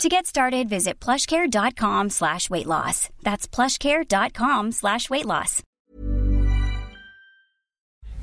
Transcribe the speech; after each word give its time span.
To 0.00 0.08
get 0.08 0.26
started, 0.26 0.68
visit 0.68 0.98
plushcare.com 1.00 2.10
slash 2.10 2.50
weight 2.50 2.66
loss. 2.66 3.08
That's 3.22 3.46
plushcare.com 3.46 4.72
slash 4.72 5.08
weight 5.10 5.26
loss. 5.26 5.62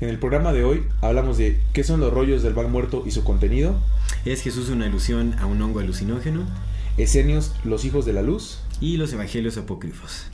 En 0.00 0.08
el 0.08 0.18
programa 0.18 0.52
de 0.52 0.64
hoy 0.64 0.86
hablamos 1.02 1.36
de 1.36 1.60
qué 1.74 1.84
son 1.84 2.00
los 2.00 2.12
rollos 2.12 2.42
del 2.42 2.54
mal 2.54 2.68
muerto 2.68 3.02
y 3.06 3.10
su 3.10 3.22
contenido, 3.22 3.74
¿Es 4.24 4.42
Jesús 4.42 4.70
una 4.70 4.86
alusión 4.86 5.34
a 5.38 5.46
un 5.46 5.60
hongo 5.62 5.80
alucinógeno? 5.80 6.46
Esenios, 6.96 7.54
los 7.64 7.84
hijos 7.84 8.04
de 8.04 8.14
la 8.14 8.22
luz, 8.22 8.60
Y 8.80 8.96
los 8.96 9.12
evangelios 9.12 9.56
apócrifos. 9.58 10.26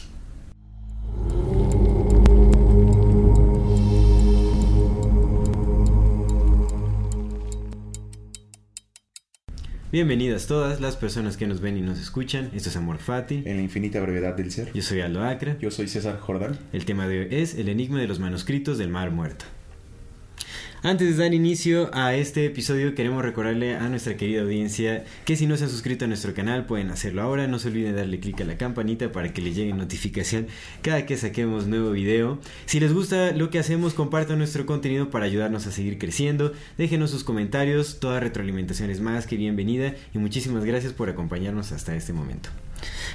Bienvenidas 9.96 10.46
todas 10.46 10.78
las 10.78 10.94
personas 10.94 11.38
que 11.38 11.46
nos 11.46 11.62
ven 11.62 11.78
y 11.78 11.80
nos 11.80 11.98
escuchan. 11.98 12.50
Esto 12.54 12.68
es 12.68 12.76
Amor 12.76 12.98
Fati. 12.98 13.44
en 13.46 13.56
la 13.56 13.62
infinita 13.62 13.98
brevedad 13.98 14.34
del 14.34 14.52
ser. 14.52 14.70
Yo 14.74 14.82
soy 14.82 15.00
Aldo 15.00 15.24
Acra. 15.24 15.56
Yo 15.58 15.70
soy 15.70 15.88
César 15.88 16.20
Jordán. 16.20 16.58
El 16.74 16.84
tema 16.84 17.08
de 17.08 17.20
hoy 17.20 17.28
es 17.30 17.54
el 17.54 17.70
enigma 17.70 17.98
de 17.98 18.06
los 18.06 18.20
manuscritos 18.20 18.76
del 18.76 18.90
Mar 18.90 19.10
Muerto. 19.10 19.46
Antes 20.82 21.16
de 21.16 21.24
dar 21.24 21.32
inicio 21.32 21.90
a 21.94 22.14
este 22.14 22.44
episodio 22.44 22.94
queremos 22.94 23.24
recordarle 23.24 23.76
a 23.76 23.88
nuestra 23.88 24.16
querida 24.16 24.42
audiencia 24.42 25.04
que 25.24 25.34
si 25.34 25.46
no 25.46 25.56
se 25.56 25.64
han 25.64 25.70
suscrito 25.70 26.04
a 26.04 26.08
nuestro 26.08 26.34
canal 26.34 26.66
pueden 26.66 26.90
hacerlo 26.90 27.22
ahora, 27.22 27.46
no 27.46 27.58
se 27.58 27.68
olviden 27.68 27.96
darle 27.96 28.20
clic 28.20 28.42
a 28.42 28.44
la 28.44 28.58
campanita 28.58 29.10
para 29.10 29.32
que 29.32 29.40
les 29.40 29.56
llegue 29.56 29.72
notificación 29.72 30.48
cada 30.82 31.06
que 31.06 31.16
saquemos 31.16 31.66
nuevo 31.66 31.92
video. 31.92 32.38
Si 32.66 32.78
les 32.78 32.92
gusta 32.92 33.32
lo 33.32 33.48
que 33.48 33.58
hacemos 33.58 33.94
compartan 33.94 34.38
nuestro 34.38 34.66
contenido 34.66 35.08
para 35.10 35.24
ayudarnos 35.24 35.66
a 35.66 35.72
seguir 35.72 35.98
creciendo, 35.98 36.52
déjenos 36.76 37.10
sus 37.10 37.24
comentarios, 37.24 37.98
toda 37.98 38.20
retroalimentación 38.20 38.90
es 38.90 39.00
más 39.00 39.26
que 39.26 39.36
bienvenida 39.36 39.94
y 40.14 40.18
muchísimas 40.18 40.64
gracias 40.64 40.92
por 40.92 41.08
acompañarnos 41.08 41.72
hasta 41.72 41.96
este 41.96 42.12
momento. 42.12 42.50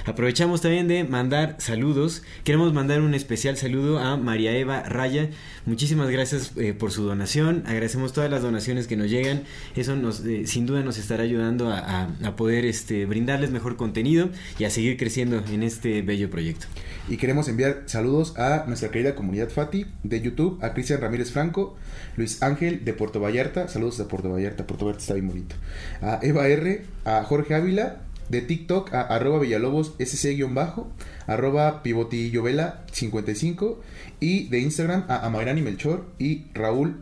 Aprovechamos 0.04 0.60
también 0.60 0.88
de 0.88 1.04
mandar 1.04 1.56
saludos. 1.58 2.22
Queremos 2.44 2.72
mandar 2.72 3.00
un 3.00 3.14
especial 3.14 3.56
saludo 3.56 3.98
a 3.98 4.16
María 4.16 4.56
Eva 4.56 4.82
Raya. 4.82 5.30
Muchísimas 5.64 6.10
gracias 6.10 6.52
eh, 6.56 6.72
por 6.74 6.90
su 6.90 7.04
donación. 7.04 7.62
Agradecemos 7.66 8.12
todas 8.12 8.30
las 8.30 8.42
donaciones 8.42 8.86
que 8.86 8.96
nos 8.96 9.10
llegan. 9.10 9.44
Eso 9.76 9.94
nos, 9.94 10.20
eh, 10.24 10.46
sin 10.46 10.66
duda 10.66 10.82
nos 10.82 10.98
estará 10.98 11.22
ayudando 11.22 11.70
a, 11.70 12.08
poder 12.36 12.64
este, 12.64 13.06
brindarles 13.06 13.50
mejor 13.50 13.76
contenido 13.76 14.30
y 14.58 14.64
a 14.64 14.70
seguir 14.70 14.96
creciendo 14.96 15.42
en 15.52 15.62
este 15.62 16.02
bello 16.02 16.30
proyecto. 16.30 16.66
Y 17.08 17.16
queremos 17.16 17.48
enviar 17.48 17.82
saludos 17.86 18.36
a 18.38 18.64
nuestra 18.66 18.90
querida 18.90 19.14
comunidad 19.14 19.50
Fati 19.50 19.86
de 20.02 20.20
YouTube, 20.20 20.58
a 20.62 20.72
Cristian 20.72 21.00
Ramírez 21.00 21.30
Franco, 21.30 21.76
Luis 22.16 22.42
Ángel 22.42 22.84
de 22.84 22.92
Puerto 22.92 23.20
Vallarta, 23.20 23.68
saludos 23.68 23.98
de 23.98 24.04
Puerto 24.04 24.30
Vallarta, 24.30 24.66
Puerto 24.66 24.86
Vallarta 24.86 25.02
está 25.02 25.14
bien 25.14 25.28
bonito, 25.28 25.54
a 26.00 26.20
Eva 26.22 26.46
R, 26.48 26.84
a 27.04 27.22
Jorge 27.24 27.54
Ávila, 27.54 28.02
de 28.32 28.40
TikTok, 28.40 28.94
a 28.94 29.02
arroba 29.02 29.38
Villalobos 29.38 29.92
SC-bajo, 29.98 30.90
arroba 31.26 31.82
Pivotillovela 31.82 32.84
55 32.90 33.80
y 34.20 34.48
de 34.48 34.58
Instagram 34.60 35.04
a 35.08 35.26
Amairani 35.26 35.60
Melchor 35.60 36.06
y 36.18 36.46
Raúl 36.54 36.96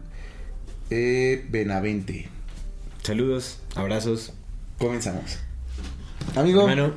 eh, 0.91 1.47
Benavente. 1.49 2.29
Saludos, 3.05 3.61
abrazos. 3.77 4.33
Comenzamos. 4.79 5.39
Amigo, 6.35 6.63
Hermano, 6.63 6.95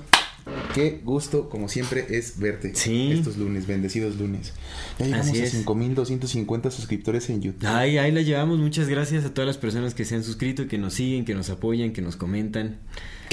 Qué 0.74 1.00
gusto, 1.04 1.48
como 1.50 1.70
siempre, 1.70 2.06
es 2.10 2.40
verte 2.40 2.74
Sí. 2.76 3.12
estos 3.14 3.38
lunes, 3.38 3.68
bendecidos 3.68 4.18
lunes. 4.18 4.52
Ya 5.00 5.06
llegamos 5.06 5.28
Así 5.30 5.40
a 5.40 5.44
es. 5.44 5.52
5250 5.52 6.72
suscriptores 6.72 7.30
en 7.30 7.42
YouTube. 7.42 7.68
ahí, 7.68 7.98
ahí 8.00 8.12
la 8.12 8.22
llevamos. 8.22 8.58
Muchas 8.60 8.90
gracias 8.90 9.24
a 9.26 9.34
todas 9.34 9.48
las 9.48 9.58
personas 9.58 9.94
que 9.94 10.04
se 10.06 10.16
han 10.16 10.24
suscrito, 10.24 10.68
que 10.68 10.78
nos 10.80 10.96
siguen, 10.96 11.24
que 11.24 11.36
nos 11.36 11.50
apoyan, 11.50 11.94
que 11.94 12.02
nos 12.02 12.16
comentan. 12.18 12.80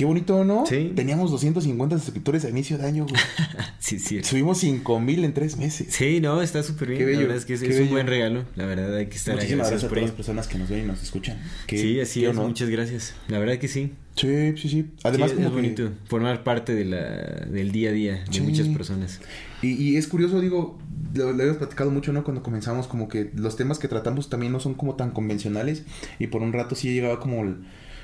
Qué 0.01 0.07
bonito, 0.07 0.47
¿no? 0.47 0.65
Sí. 0.65 0.93
Teníamos 0.97 1.31
250 1.31 1.99
suscriptores 1.99 2.47
a 2.47 2.49
inicio 2.49 2.79
de 2.79 2.87
año, 2.87 3.05
güey. 3.07 3.21
sí, 3.79 3.99
cierto. 3.99 4.29
Subimos 4.31 4.57
5000 4.57 5.25
en 5.27 5.35
tres 5.35 5.59
meses. 5.59 5.89
Sí, 5.91 6.21
no, 6.23 6.41
está 6.41 6.63
súper 6.63 6.89
bien. 6.89 7.01
Qué 7.01 7.05
bello, 7.05 7.21
la 7.21 7.27
verdad 7.27 7.37
es 7.37 7.45
que 7.45 7.53
es, 7.69 7.81
un 7.81 7.91
buen 7.91 8.07
regalo. 8.07 8.47
La 8.57 8.65
verdad 8.65 8.97
hay 8.97 9.09
que 9.09 9.17
estar 9.17 9.35
Muchísimas 9.35 9.67
agradecidos 9.67 9.69
gracias 9.69 9.85
a 9.85 9.89
por 9.89 9.99
todas 9.99 10.09
las 10.09 10.17
personas 10.17 10.49
que 10.49 10.57
nos 10.59 10.71
ven 10.71 10.85
y 10.85 10.87
nos 10.87 11.03
escuchan. 11.03 11.39
Qué- 11.67 11.77
Sí, 11.77 12.01
así 12.01 12.25
es. 12.25 12.31
honor. 12.31 12.47
Muchas 12.47 12.71
gracias. 12.71 13.15
La 13.29 13.39
verdad 13.39 13.59
que 13.59 13.69
sí. 13.69 13.93
Sí, 14.17 14.57
sí, 14.57 14.69
sí. 14.71 14.87
Además, 15.05 15.33
Sí, 15.33 15.37
como 15.37 15.49
es 15.49 15.53
que- 15.53 15.61
bonito 15.61 15.91
formar 16.07 16.45
parte 16.45 16.75
de 16.75 16.87
la, 16.87 17.47
del 17.47 17.71
día 17.71 17.91
a 17.91 17.93
día 17.93 18.25
de 18.25 18.33
Sí. 18.33 18.41
muchas 18.41 18.69
personas. 18.69 19.21
Y, 19.61 19.73
y 19.73 19.97
es 19.99 20.09
curioso, 20.09 20.41
digo, 20.41 20.79
lo, 21.13 21.25
lo 21.27 21.35
habíamos 21.35 21.59
platicado 21.59 21.91
mucho, 21.91 22.15
¿no? 22.15 22.25
Cuando 22.25 22.43
comenzamos, 22.43 22.87
como 22.87 23.07
que 23.07 23.31
los 23.35 23.57
temas 23.57 23.79
que 23.79 23.87
tratamos 23.87 24.31
también 24.31 24.51
no 24.53 24.61
son 24.61 24.73
como 24.73 24.95
tan 24.97 25.11
convencionales. 25.11 25.83
Y 26.19 26.29
por 26.29 26.41
un 26.41 26.55
rato 26.55 26.75
sí 26.75 26.91
llegaba 26.91 27.21
como 27.21 27.43
el- 27.45 27.57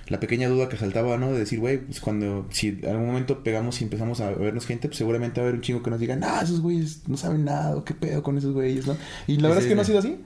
la 0.09 0.21
pequeña 0.21 0.49
duda 0.49 0.69
que 0.69 0.77
saltaba, 0.77 1.17
¿no? 1.17 1.33
De 1.33 1.41
decir, 1.41 1.59
güey, 1.59 1.79
pues 1.79 2.01
cuando, 2.01 2.47
si 2.51 2.69
en 2.69 2.87
algún 2.87 3.07
momento 3.07 3.43
pegamos 3.43 3.81
y 3.81 3.85
empezamos 3.85 4.21
a 4.21 4.31
vernos 4.31 4.67
gente, 4.67 4.89
pues 4.89 4.99
seguramente 4.99 5.41
va 5.41 5.47
a 5.47 5.49
haber 5.49 5.57
un 5.57 5.63
chingo 5.63 5.83
que 5.83 5.91
nos 5.91 6.01
diga, 6.01 6.17
nah, 6.17 6.43
esos 6.43 6.61
güeyes 6.61 7.03
no 7.09 7.17
saben 7.17 7.45
nada, 7.45 7.83
qué 7.85 7.95
pedo 7.95 8.23
con 8.23 8.39
esos 8.39 8.53
güeyes, 8.53 8.87
¿no? 8.87 8.97
Y 9.27 9.37
la 9.39 9.49
verdad 9.49 9.65
es 9.65 9.69
que 9.69 9.75
no 9.75 9.83
ha 9.83 9.85
sido 9.85 9.99
así. 9.99 10.19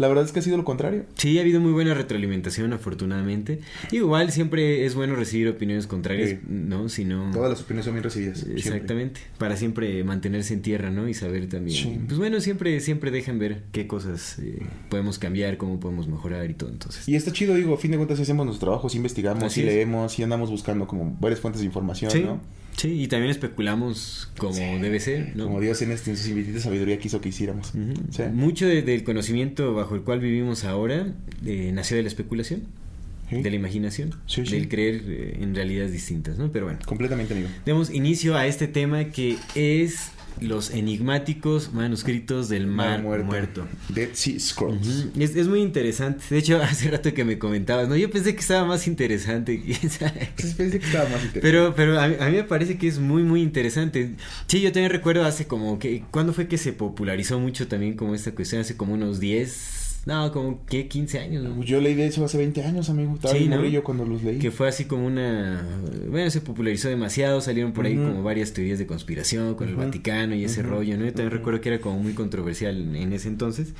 La 0.00 0.08
verdad 0.08 0.24
es 0.24 0.32
que 0.32 0.38
ha 0.38 0.42
sido 0.42 0.56
lo 0.56 0.64
contrario. 0.64 1.04
Sí, 1.16 1.36
ha 1.38 1.42
habido 1.42 1.60
muy 1.60 1.72
buena 1.72 1.92
retroalimentación, 1.94 2.72
afortunadamente. 2.72 3.60
Igual 3.92 4.32
siempre 4.32 4.86
es 4.86 4.94
bueno 4.94 5.14
recibir 5.14 5.48
opiniones 5.48 5.86
contrarias, 5.86 6.30
Sí. 6.30 6.38
¿no? 6.48 6.88
Si 6.88 7.04
no... 7.04 7.30
Todas 7.32 7.50
las 7.50 7.60
opiniones 7.60 7.84
son 7.84 7.94
bien 7.94 8.04
recibidas. 8.04 8.38
siempre. 8.38 8.58
Exactamente, 8.60 9.20
para 9.38 9.56
siempre 9.56 10.02
mantenerse 10.04 10.54
en 10.54 10.62
tierra, 10.62 10.90
¿no? 10.90 11.08
Y 11.08 11.14
saber 11.14 11.48
también. 11.48 11.76
Sí. 11.76 12.00
Pues 12.06 12.18
bueno, 12.18 12.40
siempre, 12.40 12.80
siempre 12.80 13.10
dejan 13.10 13.38
ver 13.38 13.62
qué 13.72 13.86
cosas 13.86 14.38
eh, 14.38 14.60
podemos 14.88 15.18
cambiar, 15.18 15.56
cómo 15.58 15.78
podemos 15.80 16.08
mejorar 16.08 16.48
y 16.50 16.54
todo. 16.54 16.70
Entonces, 16.70 17.06
Y 17.08 17.14
está 17.16 17.30
chido, 17.32 17.54
digo, 17.54 17.74
a 17.74 17.78
fin 17.78 17.90
de 17.90 17.96
cuentas 17.98 18.18
hacemos 18.20 18.46
nuestro 18.46 18.68
trabajo, 18.68 18.88
sí 18.88 18.96
investigamos, 18.96 19.44
Así 19.44 19.60
es. 19.60 19.66
leemos, 19.66 20.12
sí 20.12 20.22
andamos 20.22 20.50
buscando 20.50 20.86
como 20.86 21.16
varias 21.20 21.40
fuentes 21.40 21.60
de 21.60 21.66
información, 21.66 22.10
sí, 22.10 22.22
¿no? 22.22 22.40
Sí, 22.80 23.02
y 23.02 23.08
también 23.08 23.30
especulamos 23.30 24.28
como 24.38 24.54
Sí. 24.54 24.62
debe 24.80 25.00
ser, 25.00 25.36
¿no? 25.36 25.44
Como 25.44 25.60
Dios 25.60 25.80
en, 25.82 25.90
este, 25.92 26.10
en 26.10 26.16
su 26.16 26.28
infinita 26.30 26.60
sabiduría 26.60 26.98
quiso 26.98 27.20
que 27.20 27.28
hiciéramos. 27.28 27.72
Sí. 28.10 28.22
Mucho 28.32 28.66
de- 28.66 28.82
del 28.82 29.04
conocimiento 29.04 29.74
bajo 29.74 29.94
el 29.94 30.02
cual 30.02 30.20
vivimos 30.20 30.64
ahora 30.64 31.12
eh, 31.44 31.70
nació 31.74 31.96
de 31.96 32.02
la 32.02 32.08
especulación, 32.08 32.62
Sí. 33.28 33.42
de 33.42 33.50
la 33.50 33.56
imaginación, 33.56 34.14
Sí, 34.26 34.44
sí. 34.44 34.52
del 34.52 34.68
creer 34.68 35.02
eh, 35.06 35.38
en 35.40 35.54
realidades 35.54 35.92
distintas, 35.92 36.36
¿no? 36.38 36.50
Pero 36.50 36.64
bueno, 36.66 36.80
Completamente, 36.84 37.32
amigo. 37.34 37.48
demos 37.64 37.90
inicio 37.90 38.36
a 38.36 38.46
este 38.46 38.66
tema 38.66 39.04
que 39.04 39.36
es 39.54 40.10
los 40.40 40.70
enigmáticos 40.70 41.72
manuscritos 41.72 42.48
del 42.48 42.66
mar 42.66 43.02
muerto. 43.02 43.66
Dead 43.88 44.08
Sea 44.12 44.38
Scrolls. 44.38 45.06
Es, 45.18 45.36
es 45.36 45.48
muy 45.48 45.60
interesante. 45.60 46.22
De 46.30 46.38
hecho, 46.38 46.56
hace 46.62 46.90
rato 46.90 47.12
que 47.14 47.24
me 47.24 47.38
comentabas, 47.38 47.88
¿no? 47.88 47.96
Yo 47.96 48.10
pensé 48.10 48.34
que 48.34 48.40
estaba 48.40 48.66
más 48.66 48.86
interesante. 48.86 49.60
Pues 50.36 50.54
pensé 50.54 50.78
que 50.80 50.86
estaba 50.86 51.04
más 51.04 51.24
interesante. 51.24 51.40
Pero, 51.40 51.74
pero 51.74 52.00
a, 52.00 52.08
mí- 52.08 52.16
a 52.20 52.26
mí 52.28 52.36
me 52.36 52.44
parece 52.44 52.78
que 52.78 52.88
es 52.88 52.98
muy, 52.98 53.22
muy 53.22 53.42
interesante. 53.42 54.14
Sí, 54.46 54.60
yo 54.60 54.72
también 54.72 54.90
recuerdo 54.92 55.24
hace 55.24 55.46
como 55.46 55.78
que... 55.78 56.04
¿Cuándo 56.10 56.32
fue 56.32 56.48
que 56.48 56.58
se 56.58 56.72
popularizó 56.72 57.38
mucho 57.38 57.68
también 57.68 57.94
como 57.96 58.14
esta 58.14 58.32
cuestión? 58.32 58.60
Hace 58.62 58.76
como 58.76 58.94
unos 58.94 59.20
10... 59.20 59.79
No, 60.06 60.32
como 60.32 60.64
que 60.64 60.88
15 60.88 61.18
años, 61.18 61.42
¿no? 61.44 61.62
Yo 61.62 61.80
leí 61.80 61.94
de 61.94 62.06
eso 62.06 62.24
hace 62.24 62.38
20 62.38 62.62
años, 62.64 62.88
amigo. 62.88 63.14
Estaba 63.14 63.34
Sí, 63.34 63.48
¿no? 63.48 63.60
cuando 63.84 64.06
los 64.06 64.22
leí. 64.22 64.38
Que 64.38 64.50
fue 64.50 64.68
así 64.68 64.86
como 64.86 65.06
una... 65.06 65.66
Bueno, 66.08 66.30
se 66.30 66.40
popularizó 66.40 66.88
demasiado, 66.88 67.40
salieron 67.40 67.72
por 67.72 67.84
ahí 67.86 67.96
como 67.96 68.22
varias 68.22 68.52
teorías 68.52 68.78
de 68.78 68.86
conspiración 68.86 69.54
con 69.54 69.68
el 69.68 69.76
Vaticano 69.76 70.34
y 70.34 70.44
ese 70.44 70.62
rollo, 70.62 70.96
¿no? 70.96 71.04
Yo 71.04 71.12
también 71.12 71.32
recuerdo 71.32 71.60
que 71.60 71.68
era 71.68 71.80
como 71.80 71.98
muy 71.98 72.14
controversial 72.14 72.76
en, 72.80 72.96
en 72.96 73.12
ese 73.12 73.28
entonces. 73.28 73.74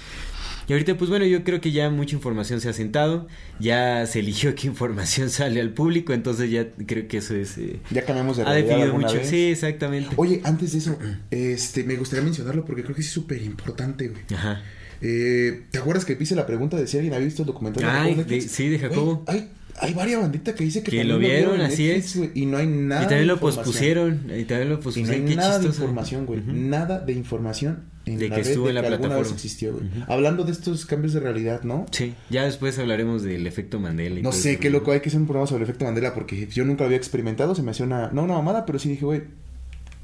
Y 0.69 0.73
ahorita, 0.73 0.97
pues 0.97 1.11
bueno, 1.11 1.25
yo 1.25 1.43
creo 1.43 1.61
que 1.61 1.73
ya 1.73 1.91
mucha 1.91 2.15
información 2.15 2.61
se 2.61 2.69
ha 2.69 2.73
sentado, 2.73 3.27
ya 3.59 4.07
se 4.07 4.21
eligió 4.21 4.55
qué 4.55 4.69
información 4.69 5.29
sale 5.31 5.61
al 5.61 5.71
público, 5.71 6.13
entonces 6.13 6.49
ya 6.51 6.69
creo 6.87 7.09
que 7.09 7.17
eso 7.17 7.35
es... 7.35 7.59
eh, 7.59 7.81
Ya 7.91 8.05
cambiamos 8.05 8.37
de 8.37 8.45
ha 8.45 8.53
definido 8.53 8.95
mucho. 8.95 9.15
vez. 9.15 9.29
Sí, 9.29 9.47
exactamente. 9.47 10.11
Oye, 10.17 10.41
antes 10.45 10.73
de 10.73 10.79
eso, 10.79 10.97
este, 11.31 11.83
me 11.83 11.97
gustaría 11.97 12.25
mencionarlo 12.25 12.65
porque 12.65 12.83
creo 12.85 12.95
que 12.95 13.01
es 13.01 13.11
súper 13.11 13.43
importante, 13.43 14.09
güey. 14.09 14.23
Ajá. 14.33 14.63
Eh, 15.03 15.63
¿Te 15.71 15.79
acuerdas 15.79 16.05
que 16.05 16.17
hice 16.21 16.35
la 16.35 16.47
pregunta 16.47 16.77
de 16.77 16.87
si 16.87 16.97
alguien 16.99 17.15
había 17.15 17.25
visto 17.27 17.43
el 17.43 17.47
documental 17.47 17.85
Ay, 17.87 18.11
de- 18.13 18.17
Netflix? 18.19 18.51
sí, 18.53 18.69
de 18.69 18.79
Jacobo. 18.79 19.25
Hay, 19.27 19.49
hay 19.79 19.95
varias 19.95 20.21
banditas 20.21 20.55
que 20.55 20.65
dice 20.65 20.83
que, 20.83 20.91
Que 20.91 21.05
lo 21.05 21.19
vieron, 21.19 21.55
en 21.55 21.63
así 21.63 21.87
Netflix, 21.87 22.17
es. 22.17 22.31
y 22.35 22.47
no 22.47 22.59
hay 22.59 22.67
nada 22.67 23.03
y 23.03 23.05
también 23.05 23.21
de 23.21 23.27
lo 23.27 23.41
pospusieron. 23.41 24.25
Y 24.37 24.45
también 24.45 24.69
lo 24.69 24.75
Y 24.75 24.79
no 24.79 24.81
pospusieron. 24.83 25.15
hay 25.23 25.29
Qué 25.31 25.37
nada 25.37 25.59
de 25.59 25.67
información, 25.67 26.27
güey. 26.27 26.41
Ujú. 26.41 26.53
Nada 26.53 26.99
de 27.01 27.13
información 27.15 27.85
en 28.05 28.19
De 28.19 28.29
la 28.29 28.35
que 28.37 28.41
estuvo 28.43 28.65
de 28.65 28.71
en 28.71 28.75
la 28.75 28.83
plataforma. 28.87 29.19
existió. 29.29 29.79
Hablando 30.07 30.45
de 30.45 30.53
estos 30.53 30.85
cambios 30.85 31.13
de 31.15 31.21
realidad, 31.21 31.63
¿no? 31.63 31.87
Sí, 31.93 32.15
ya 32.29 32.45
después 32.45 32.79
hablaremos 32.79 33.23
del 33.23 33.47
efecto 33.47 33.79
Mandela. 33.81 34.21
y 34.21 34.23
No 34.23 34.33
sé 34.33 34.59
qué 34.59 34.69
loco, 34.69 34.93
hay 34.93 35.01
que 35.01 35.09
hacer 35.09 35.21
un 35.21 35.27
programa 35.27 35.47
sobre 35.47 35.65
el 35.65 35.69
efecto 35.71 35.85
Mandela 35.87 36.13
porque 36.13 36.47
yo 36.49 36.65
nunca 36.65 36.81
lo 36.83 36.87
había 36.87 36.99
experimentado, 36.99 37.55
se 37.55 37.63
me 37.63 37.71
hacía 37.71 37.87
una, 37.87 38.11
no 38.13 38.25
una 38.25 38.35
mamada, 38.35 38.67
pero 38.67 38.79
sí 38.79 38.89
dije, 38.91 39.05
güey, 39.07 39.23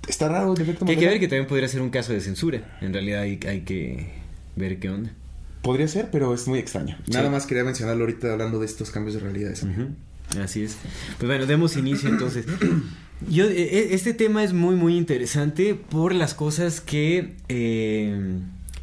Está 0.08 0.28
raro 0.28 0.54
el 0.54 0.60
efecto 0.62 0.84
Que 0.86 0.92
hay 0.92 0.96
que 0.96 1.00
Mandela. 1.06 1.10
ver 1.10 1.20
que 1.20 1.26
también 1.28 1.46
podría 1.48 1.68
ser 1.68 1.82
un 1.82 1.90
caso 1.90 2.12
de 2.12 2.20
censura. 2.20 2.78
En 2.80 2.92
realidad 2.92 3.22
hay, 3.22 3.40
hay 3.48 3.62
que 3.62 4.06
ver 4.56 4.78
qué 4.78 4.90
onda. 4.90 5.12
Podría 5.62 5.88
ser, 5.88 6.10
pero 6.10 6.34
es 6.34 6.46
muy 6.48 6.58
extraño. 6.58 6.96
Sí. 7.06 7.12
Nada 7.12 7.30
más 7.30 7.46
quería 7.46 7.64
mencionarlo 7.64 8.04
ahorita 8.04 8.32
hablando 8.32 8.58
de 8.60 8.66
estos 8.66 8.90
cambios 8.90 9.14
de 9.14 9.20
realidades. 9.20 9.64
Así 10.40 10.62
es. 10.62 10.76
Pues 11.18 11.28
bueno, 11.28 11.46
demos 11.46 11.76
inicio 11.76 12.08
entonces. 12.08 12.46
Yo, 13.28 13.46
eh, 13.46 13.54
eh, 13.56 13.88
este 13.92 14.12
tema 14.12 14.44
es 14.44 14.52
muy, 14.52 14.76
muy 14.76 14.96
interesante 14.96 15.74
por 15.74 16.14
las 16.14 16.34
cosas 16.34 16.80
que, 16.80 17.34
eh, 17.48 18.38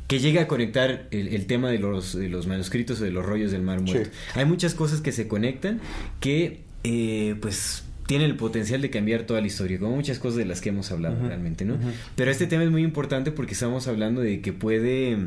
que 0.07 0.19
llega 0.19 0.41
a 0.41 0.47
conectar 0.47 1.07
el, 1.11 1.27
el 1.29 1.45
tema 1.45 1.69
de 1.69 1.79
los, 1.79 2.17
de 2.17 2.29
los 2.29 2.47
manuscritos 2.47 2.99
o 2.99 3.03
de 3.03 3.11
los 3.11 3.25
rollos 3.25 3.51
del 3.51 3.61
Mar 3.61 3.79
Muerto. 3.81 4.09
Hay 4.33 4.45
muchas 4.45 4.73
cosas 4.73 5.01
que 5.01 5.11
se 5.11 5.27
conectan 5.27 5.79
que, 6.19 6.61
eh, 6.83 7.35
pues, 7.41 7.82
tienen 8.05 8.29
el 8.29 8.35
potencial 8.35 8.81
de 8.81 8.89
cambiar 8.89 9.23
toda 9.23 9.41
la 9.41 9.47
historia, 9.47 9.79
como 9.79 9.95
muchas 9.95 10.19
cosas 10.19 10.38
de 10.38 10.45
las 10.45 10.61
que 10.61 10.69
hemos 10.69 10.91
hablado 10.91 11.15
realmente, 11.27 11.65
¿no? 11.65 11.77
Pero 12.15 12.31
este 12.31 12.47
tema 12.47 12.63
es 12.63 12.71
muy 12.71 12.83
importante 12.83 13.31
porque 13.31 13.53
estamos 13.53 13.88
hablando 13.88 14.21
de 14.21 14.41
que 14.41 14.53
puede 14.53 15.17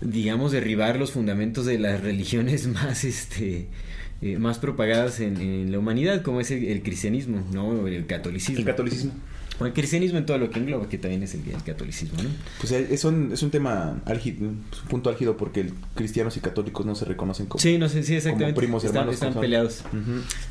digamos, 0.00 0.52
derribar 0.52 0.98
los 0.98 1.12
fundamentos 1.12 1.66
de 1.66 1.78
las 1.78 2.00
religiones 2.02 2.66
más, 2.66 3.04
este, 3.04 3.68
eh, 4.22 4.38
más 4.38 4.58
propagadas 4.58 5.20
en, 5.20 5.40
en 5.40 5.72
la 5.72 5.78
humanidad, 5.78 6.22
como 6.22 6.40
es 6.40 6.50
el, 6.50 6.64
el 6.64 6.82
cristianismo, 6.82 7.44
¿no? 7.52 7.86
El 7.86 8.06
catolicismo. 8.06 8.58
El 8.58 8.64
catolicismo. 8.64 9.12
O 9.60 9.66
el 9.66 9.72
cristianismo 9.72 10.18
en 10.18 10.26
todo 10.26 10.38
lo 10.38 10.50
que 10.50 10.58
engloba, 10.58 10.88
que 10.88 10.98
también 10.98 11.22
es 11.22 11.34
el, 11.34 11.42
el 11.48 11.62
catolicismo, 11.62 12.20
¿no? 12.22 12.28
Pues 12.60 12.72
es 12.72 13.04
un, 13.04 13.32
es 13.32 13.42
un 13.42 13.50
tema 13.50 14.00
álgido, 14.04 14.48
un 14.48 14.64
punto 14.88 15.10
álgido 15.10 15.36
porque 15.36 15.60
el- 15.60 15.72
cristianos 15.94 16.36
y 16.36 16.40
católicos 16.40 16.84
no 16.84 16.94
se 16.96 17.04
reconocen 17.04 17.46
como... 17.46 17.60
Sí, 17.62 17.78
no 17.78 17.88
sé, 17.88 18.02
sí, 18.02 18.16
exactamente. 18.16 18.58
primos 18.58 18.82
están 18.84 19.08
hermanos, 19.08 19.36
peleados. 19.36 19.82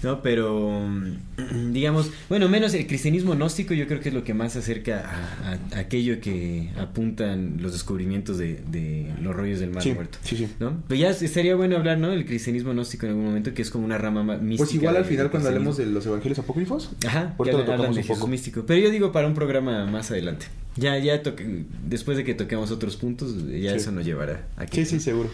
No, 0.03 0.21
pero 0.21 0.87
mm, 0.87 1.71
digamos, 1.73 2.11
bueno, 2.29 2.47
menos 2.47 2.73
el 2.73 2.87
cristianismo 2.87 3.33
gnóstico 3.33 3.73
yo 3.73 3.87
creo 3.87 3.99
que 3.99 4.09
es 4.09 4.15
lo 4.15 4.23
que 4.23 4.33
más 4.33 4.53
se 4.53 4.59
acerca 4.59 4.99
a, 5.01 5.51
a- 5.51 5.77
a 5.77 5.79
aquello 5.79 6.21
que 6.21 6.69
apuntan 6.79 7.57
los 7.59 7.73
descubrimientos 7.73 8.37
de, 8.37 8.61
de 8.71 9.11
los 9.21 9.35
rollos 9.35 9.59
del 9.59 9.71
mar 9.71 9.83
Sí, 9.83 9.93
muerto. 9.93 10.17
sí, 10.23 10.37
sí. 10.37 10.47
¿No? 10.59 10.81
Pero 10.87 11.01
ya 11.01 11.09
estaría 11.09 11.55
bueno 11.55 11.75
hablar, 11.75 11.97
¿no? 11.97 12.09
Del 12.09 12.25
cristianismo 12.25 12.71
gnóstico 12.71 13.05
en 13.05 13.11
algún 13.11 13.25
momento, 13.25 13.53
que 13.53 13.61
es 13.63 13.69
como 13.69 13.83
una 13.85 13.97
rama 13.97 14.23
mística. 14.37 14.63
Pues 14.63 14.75
igual 14.75 14.95
al 14.95 15.05
final 15.05 15.29
cuando 15.29 15.49
hablemos 15.49 15.75
de 15.77 15.87
los 15.87 16.05
evangelios 16.05 16.39
apócrifos, 16.39 16.91
Ajá, 17.05 17.35
ahorita 17.37 17.57
que 17.57 17.63
lo 17.63 17.69
tocamos 17.71 17.95
de 17.95 18.01
un 18.01 18.07
poco. 18.07 18.27
místico. 18.27 18.63
Pero 18.65 18.79
yo 18.81 18.92
digo 18.93 19.11
para 19.11 19.27
un 19.27 19.33
programa 19.33 19.85
más 19.85 20.09
adelante. 20.11 20.45
Ya, 20.75 20.97
ya 20.97 21.21
toque- 21.21 21.65
después 21.85 22.17
de 22.17 22.23
que 22.23 22.33
toquemos 22.33 22.71
otros 22.71 22.95
puntos, 22.97 23.35
ya 23.47 23.71
Sí. 23.71 23.75
eso 23.77 23.91
nos 23.91 24.05
llevará 24.05 24.47
aquí. 24.55 24.77
Sí, 24.77 24.85
sí, 24.85 24.99
seguro. 24.99 25.29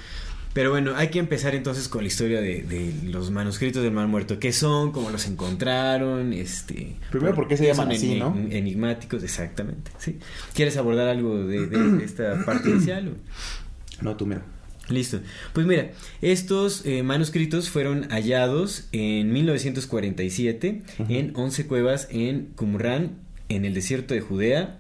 Pero 0.52 0.72
bueno, 0.72 0.94
hay 0.96 1.10
que 1.10 1.20
empezar 1.20 1.54
entonces 1.54 1.88
con 1.88 2.02
la 2.02 2.08
historia 2.08 2.42
de, 2.42 2.64
de 2.64 2.92
los 3.12 3.30
manuscritos 3.30 3.84
del 3.84 3.92
Mar 3.94 4.08
Muerto. 4.08 4.40
¿Qué 4.40 4.52
son? 4.52 4.92
¿Cómo 4.92 5.12
los 5.12 5.28
encontraron? 5.28 6.34
Este, 6.34 6.96
Primero, 7.12 7.36
¿por 7.36 7.48
qué 7.48 7.56
se 7.56 7.68
llaman 7.68 7.92
así, 7.92 8.16
no? 8.18 8.36
Enigmáticos, 8.50 9.22
exactamente. 9.24 9.92
¿sí? 10.00 10.18
¿Quieres 10.56 10.76
abordar 10.76 11.08
algo 11.08 11.46
de, 11.46 11.68
de- 11.68 11.78
de 11.98 12.04
esta 12.06 12.44
parte 12.46 12.70
inicial? 12.72 13.10
o? 13.10 14.04
No, 14.04 14.18
tú 14.18 14.26
mira. 14.26 14.42
Listo. 14.90 15.20
Pues 15.54 15.68
mira, 15.68 15.92
estos 16.24 16.84
eh, 16.84 17.04
manuscritos 17.04 17.70
fueron 17.70 18.10
hallados 18.10 18.88
en 18.92 19.32
1947 19.32 20.82
Ujú. 21.00 21.14
en 21.14 21.32
11 21.36 21.68
cuevas 21.68 22.08
en 22.12 22.48
Qumran, 22.56 23.20
en 23.50 23.66
el 23.66 23.74
desierto 23.74 24.14
de 24.14 24.22
Judea, 24.22 24.78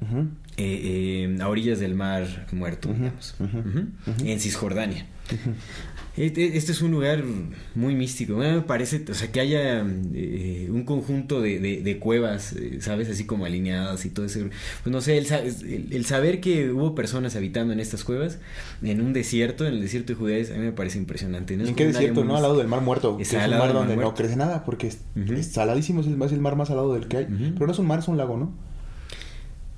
eh, 0.57 1.27
eh, 1.27 1.37
a 1.41 1.49
orillas 1.49 1.79
del 1.79 1.95
Mar 1.95 2.47
Muerto, 2.51 2.93
digamos, 2.93 3.35
en 4.23 4.39
Cisjordania. 4.39 5.05
Este, 6.19 6.57
este 6.57 6.73
es 6.73 6.81
un 6.81 6.91
lugar 6.91 7.23
muy 7.75 7.95
místico. 7.95 8.35
Bueno, 8.35 8.55
me 8.57 8.61
parece, 8.63 9.05
o 9.09 9.13
sea, 9.13 9.31
que 9.31 9.39
haya 9.39 9.85
eh, 10.13 10.67
un 10.69 10.83
conjunto 10.83 11.39
de, 11.41 11.59
de- 11.59 11.81
de 11.81 11.97
cuevas, 11.97 12.53
eh, 12.53 12.79
¿sabes? 12.81 13.09
Así 13.09 13.23
como 13.25 13.45
alineadas 13.45 14.03
y 14.05 14.09
todo 14.09 14.25
eso. 14.25 14.39
Pues 14.83 14.91
no 14.91 14.99
sé, 14.99 15.17
el, 15.17 15.25
el- 15.27 15.87
el 15.91 16.05
saber 16.05 16.41
que 16.41 16.71
hubo 16.71 16.93
personas 16.93 17.37
habitando 17.37 17.71
en 17.71 17.79
estas 17.79 18.03
cuevas, 18.03 18.39
en 18.83 18.99
un 18.99 19.13
desierto, 19.13 19.65
en 19.65 19.75
el 19.75 19.81
desierto 19.81 20.11
de 20.11 20.19
Judea, 20.19 20.37
es- 20.39 20.51
a 20.51 20.55
mí 20.55 20.59
me 20.65 20.73
parece 20.73 20.97
impresionante. 20.97 21.55
¿no? 21.55 21.61
¿Y 21.61 21.63
Es 21.63 21.69
¿En 21.69 21.75
qué 21.75 21.87
desierto, 21.87 22.25
no? 22.25 22.35
Al 22.35 22.41
lado 22.41 22.57
del 22.57 22.67
Mar 22.67 22.81
Muerto. 22.81 23.15
Que 23.15 23.23
es 23.23 23.33
al 23.35 23.53
un 23.53 23.57
mar 23.59 23.71
donde 23.71 23.95
no 23.95 24.13
crece 24.13 24.35
nada 24.35 24.65
porque 24.65 24.87
es, 24.87 24.99
Ujú. 25.15 25.33
es 25.33 25.47
saladísimo, 25.47 26.01
es 26.01 26.07
el, 26.07 26.21
es 26.21 26.31
el 26.33 26.41
mar 26.41 26.57
más 26.57 26.67
salado 26.67 26.93
del 26.93 27.07
que 27.07 27.15
hay. 27.17 27.25
Pero 27.53 27.65
no 27.67 27.71
es 27.71 27.79
un 27.79 27.87
mar, 27.87 27.99
es 27.99 28.07
un 28.09 28.17
lago, 28.17 28.35
¿no? 28.37 28.51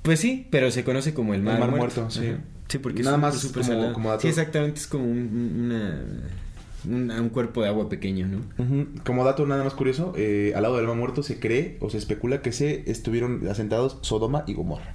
Pues 0.02 0.18
sí, 0.18 0.48
pero 0.50 0.72
se 0.72 0.82
conoce 0.82 1.14
como 1.14 1.34
el 1.34 1.42
Mar, 1.42 1.60
Mar 1.60 1.70
Muerto. 1.70 2.00
Muerto, 2.00 2.10
sí. 2.10 2.32
Sí, 2.72 2.78
porque 2.78 3.02
Nada 3.02 3.16
es 3.16 3.22
más 3.22 3.46
como- 3.52 3.62
salado. 3.64 3.92
como 3.92 4.08
dato. 4.08 4.22
Sí, 4.22 4.28
exactamente, 4.28 4.80
es 4.80 4.86
como 4.86 5.04
un, 5.04 5.18
un- 5.18 6.92
una, 6.94 7.20
un, 7.20 7.28
cuerpo 7.28 7.60
de 7.62 7.68
agua 7.68 7.88
pequeño, 7.90 8.26
¿no? 8.26 8.38
Ujú. 8.64 8.86
Como 9.04 9.24
dato 9.26 9.46
nada 9.46 9.62
más 9.62 9.74
curioso, 9.74 10.14
eh, 10.16 10.52
al 10.56 10.62
lado 10.62 10.78
del 10.78 10.86
Mar 10.86 10.96
Muerto 10.96 11.22
se 11.22 11.38
cree 11.38 11.76
o 11.80 11.90
se 11.90 11.98
especula 11.98 12.40
que 12.40 12.50
se 12.52 12.90
estuvieron 12.90 13.46
asentados 13.48 13.98
Sodoma 14.00 14.44
y 14.46 14.54
Gomorra. 14.54 14.94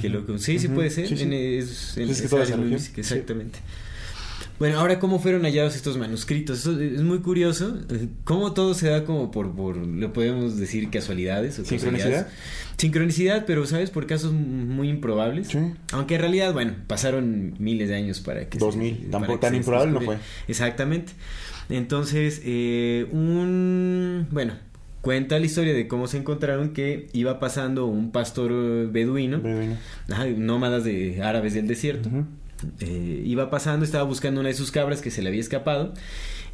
Qué 0.00 0.08
loco. 0.08 0.38
Sí, 0.38 0.58
sí 0.60 0.68
puede 0.68 0.90
ser. 0.90 1.08
Sí, 1.08 1.16
sí. 1.16 1.24
En, 1.24 1.32
es, 1.32 1.96
en 1.96 2.06
Pues 2.06 2.10
es 2.10 2.20
que 2.20 2.26
esa 2.26 2.28
toda 2.28 2.44
esa 2.44 2.56
sí. 3.02 3.22
Bueno, 4.58 4.78
ahora, 4.80 4.98
¿cómo 4.98 5.18
fueron 5.18 5.42
hallados 5.42 5.76
estos 5.76 5.98
manuscritos? 5.98 6.60
Eso 6.60 6.80
es 6.80 7.02
muy 7.02 7.18
curioso. 7.18 7.78
¿Cómo 8.24 8.54
todo 8.54 8.72
se 8.74 8.88
da 8.88 9.04
como 9.04 9.30
por, 9.30 9.54
por 9.54 9.76
lo 9.76 10.12
podemos 10.12 10.56
decir, 10.56 10.88
casualidades? 10.90 11.58
O 11.58 11.64
¿Sincronicidad? 11.64 12.28
Sincronicidad, 12.78 13.44
pero, 13.46 13.66
¿sabes? 13.66 13.90
Por 13.90 14.06
casos 14.06 14.32
muy 14.32 14.88
improbables. 14.88 15.48
Sí. 15.48 15.58
Aunque 15.92 16.14
en 16.14 16.20
realidad, 16.22 16.52
bueno, 16.52 16.72
pasaron 16.86 17.54
miles 17.58 17.88
de 17.88 17.96
años 17.96 18.20
para 18.20 18.48
que... 18.48 18.58
Dos 18.58 18.76
mil. 18.76 19.08
Tampoco 19.10 19.38
tan 19.38 19.54
improbable 19.54 19.92
no 19.92 20.00
fue. 20.00 20.16
Exactamente. 20.48 21.12
Entonces, 21.68 22.40
eh, 22.44 23.06
un... 23.12 24.26
Bueno, 24.30 24.54
cuenta 25.02 25.38
la 25.38 25.46
historia 25.46 25.74
de 25.74 25.86
cómo 25.86 26.06
se 26.06 26.16
encontraron 26.16 26.70
que 26.70 27.08
iba 27.12 27.38
pasando 27.40 27.86
un 27.86 28.10
pastor 28.10 28.50
eh, 28.52 28.88
beduino, 28.90 29.40
Beduino. 29.40 29.76
ajá, 30.10 30.26
nómadas 30.26 30.84
de 30.84 31.22
árabes 31.22 31.54
del 31.54 31.66
desierto. 31.66 32.08
Ujú. 32.08 32.24
Eh, 32.80 33.22
iba 33.24 33.50
pasando, 33.50 33.84
estaba 33.84 34.04
buscando 34.04 34.40
una 34.40 34.48
de 34.48 34.54
sus 34.54 34.70
cabras 34.70 35.00
que 35.02 35.10
se 35.10 35.22
le 35.22 35.28
había 35.28 35.40
escapado. 35.40 35.92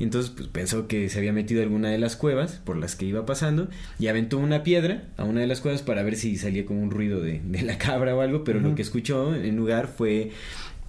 Entonces 0.00 0.32
pues, 0.34 0.48
pensó 0.48 0.88
que 0.88 1.08
se 1.08 1.18
había 1.18 1.32
metido 1.32 1.60
a 1.60 1.64
alguna 1.64 1.90
de 1.90 1.98
las 1.98 2.16
cuevas 2.16 2.60
por 2.64 2.76
las 2.76 2.96
que 2.96 3.04
iba 3.04 3.24
pasando 3.26 3.68
y 4.00 4.08
aventó 4.08 4.38
una 4.38 4.62
piedra 4.64 5.04
a 5.16 5.24
una 5.24 5.40
de 5.42 5.46
las 5.46 5.60
cuevas 5.60 5.82
para 5.82 6.02
ver 6.02 6.16
si 6.16 6.36
salía 6.38 6.64
como 6.66 6.82
un 6.82 6.90
ruido 6.90 7.20
de, 7.20 7.40
de 7.44 7.62
la 7.62 7.78
cabra 7.78 8.16
o 8.16 8.20
algo, 8.20 8.42
pero 8.42 8.58
lo 8.58 8.74
que 8.74 8.82
escuchó 8.82 9.34
en 9.34 9.54
lugar 9.54 9.86
fue 9.88 10.30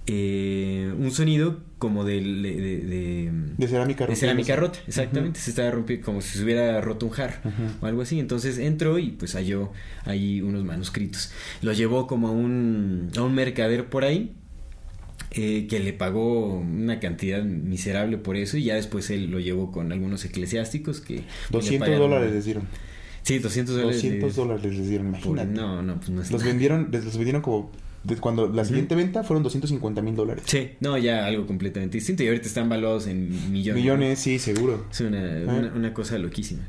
eh, 0.06 0.92
un 0.98 1.10
sonido 1.12 1.60
como 1.78 2.04
de, 2.04 2.20
de- 2.20 2.80
de- 2.80 3.30
De 3.56 3.68
cerámica 3.68 4.06
de 4.06 4.16
cerámica 4.16 4.56
rota, 4.56 4.78
exactamente, 4.86 5.38
se 5.40 5.50
estaba 5.50 5.70
rompiendo 5.70 6.04
como 6.04 6.20
si 6.20 6.36
se 6.38 6.44
hubiera 6.44 6.80
roto 6.80 7.06
un 7.06 7.12
jarro 7.12 7.36
Ujú. 7.44 7.62
o 7.82 7.86
algo 7.86 8.02
así. 8.02 8.18
Entonces 8.18 8.58
entró 8.58 8.98
y 8.98 9.10
pues 9.12 9.34
halló 9.34 9.70
ahí 10.04 10.40
unos 10.40 10.64
manuscritos. 10.64 11.30
Los 11.62 11.76
llevó 11.78 12.06
como 12.06 12.28
a 12.28 12.32
un, 12.32 13.10
a 13.16 13.22
un 13.22 13.34
mercader 13.34 13.86
por 13.86 14.04
ahí. 14.04 14.34
Eh, 15.32 15.66
que 15.68 15.80
le 15.80 15.92
pagó 15.92 16.54
una 16.56 17.00
cantidad 17.00 17.42
miserable 17.42 18.18
por 18.18 18.36
eso 18.36 18.56
y 18.56 18.64
ya 18.64 18.74
después 18.76 19.10
él 19.10 19.30
lo 19.30 19.40
llevó 19.40 19.72
con 19.72 19.90
algunos 19.92 20.24
eclesiásticos 20.24 21.00
que 21.00 21.14
le 21.16 21.24
200 21.50 21.88
pagaron- 21.88 21.98
dólares 22.10 22.32
les 22.32 22.44
dieron. 22.44 22.64
sí 23.22 23.38
200 23.38 23.74
dólares 23.74 23.96
200 24.02 24.36
de- 24.36 24.42
dólares 24.42 24.78
les 24.78 24.88
dieron, 24.88 25.08
imagínate. 25.08 25.50
no 25.52 25.82
no 25.82 25.96
pues 25.96 26.10
no 26.10 26.22
es 26.22 26.30
Los 26.30 26.40
nada. 26.42 26.52
vendieron, 26.52 26.88
les 26.92 27.04
los 27.04 27.16
vendieron 27.16 27.42
como... 27.42 27.70
cuando 28.20 28.48
la 28.48 28.64
siguiente 28.64 28.94
venta 28.94 29.24
fueron 29.24 29.42
250 29.42 30.02
mil 30.02 30.14
dólares. 30.14 30.44
sí 30.46 30.70
no 30.80 30.96
ya 30.98 31.26
algo 31.26 31.46
completamente 31.46 31.96
distinto 31.98 32.22
y 32.22 32.28
ahorita 32.28 32.46
están 32.46 32.68
valuados 32.68 33.06
en 33.08 33.50
millones 33.50 33.82
Millones, 33.82 34.18
sí, 34.20 34.38
seguro. 34.38 34.84
es 34.92 35.00
una, 35.00 35.18
una, 35.46 35.72
una 35.74 35.94
cosa 35.94 36.16
loquísima 36.18 36.62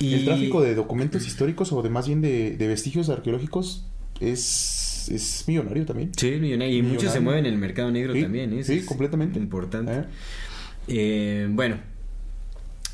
y 0.00 0.14
El 0.14 0.24
tráfico 0.24 0.62
de 0.62 0.74
documentos 0.74 1.26
históricos 1.28 1.70
o 1.72 1.80
de 1.82 1.90
más 1.90 2.08
bien 2.08 2.20
de, 2.22 2.56
de 2.56 2.66
vestigios 2.66 3.08
arqueológicos 3.08 3.84
es, 4.18 4.91
es 5.08 5.44
millonario 5.46 5.84
también. 5.86 6.10
Sí, 6.16 6.32
millonario. 6.40 6.76
Y 6.76 6.82
muchos 6.82 7.12
se 7.12 7.20
Millonario. 7.20 7.22
mueven 7.22 7.46
en 7.46 7.52
el 7.54 7.58
mercado 7.58 7.90
negro 7.90 8.12
Sí, 8.14 8.22
también. 8.22 8.52
¿eh? 8.58 8.64
sí, 8.64 8.74
Es 8.78 8.84
completamente. 8.84 9.38
Importante. 9.38 9.92
¿Eh? 9.92 10.04
Eh, 10.88 11.48
bueno, 11.50 11.76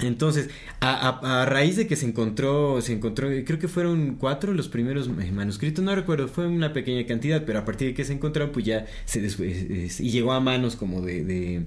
entonces, 0.01 0.49
a, 0.79 1.09
a- 1.09 1.43
a 1.43 1.47
raíz 1.47 1.75
de 1.77 1.89
que 1.89 1.97
se 1.97 2.07
encontró, 2.07 2.81
se 2.83 2.93
encontró, 2.93 3.29
creo 3.45 3.59
que 3.59 3.67
fueron 3.67 4.15
cuatro 4.15 4.53
los 4.55 4.69
primeros 4.69 5.09
manuscritos, 5.09 5.85
no 5.85 5.93
recuerdo, 5.95 6.29
fue 6.29 6.47
una 6.47 6.73
pequeña 6.73 7.05
cantidad, 7.05 7.45
pero 7.45 7.59
a 7.59 7.65
partir 7.65 7.89
de 7.89 7.95
que 7.95 8.05
se 8.05 8.13
encontraron, 8.13 8.53
pues 8.53 8.65
ya 8.65 8.87
se 9.07 9.19
y 9.21 10.11
llegó 10.11 10.33
a 10.33 10.39
manos 10.41 10.77
como 10.77 11.01
de, 11.03 11.25
de, 11.25 11.63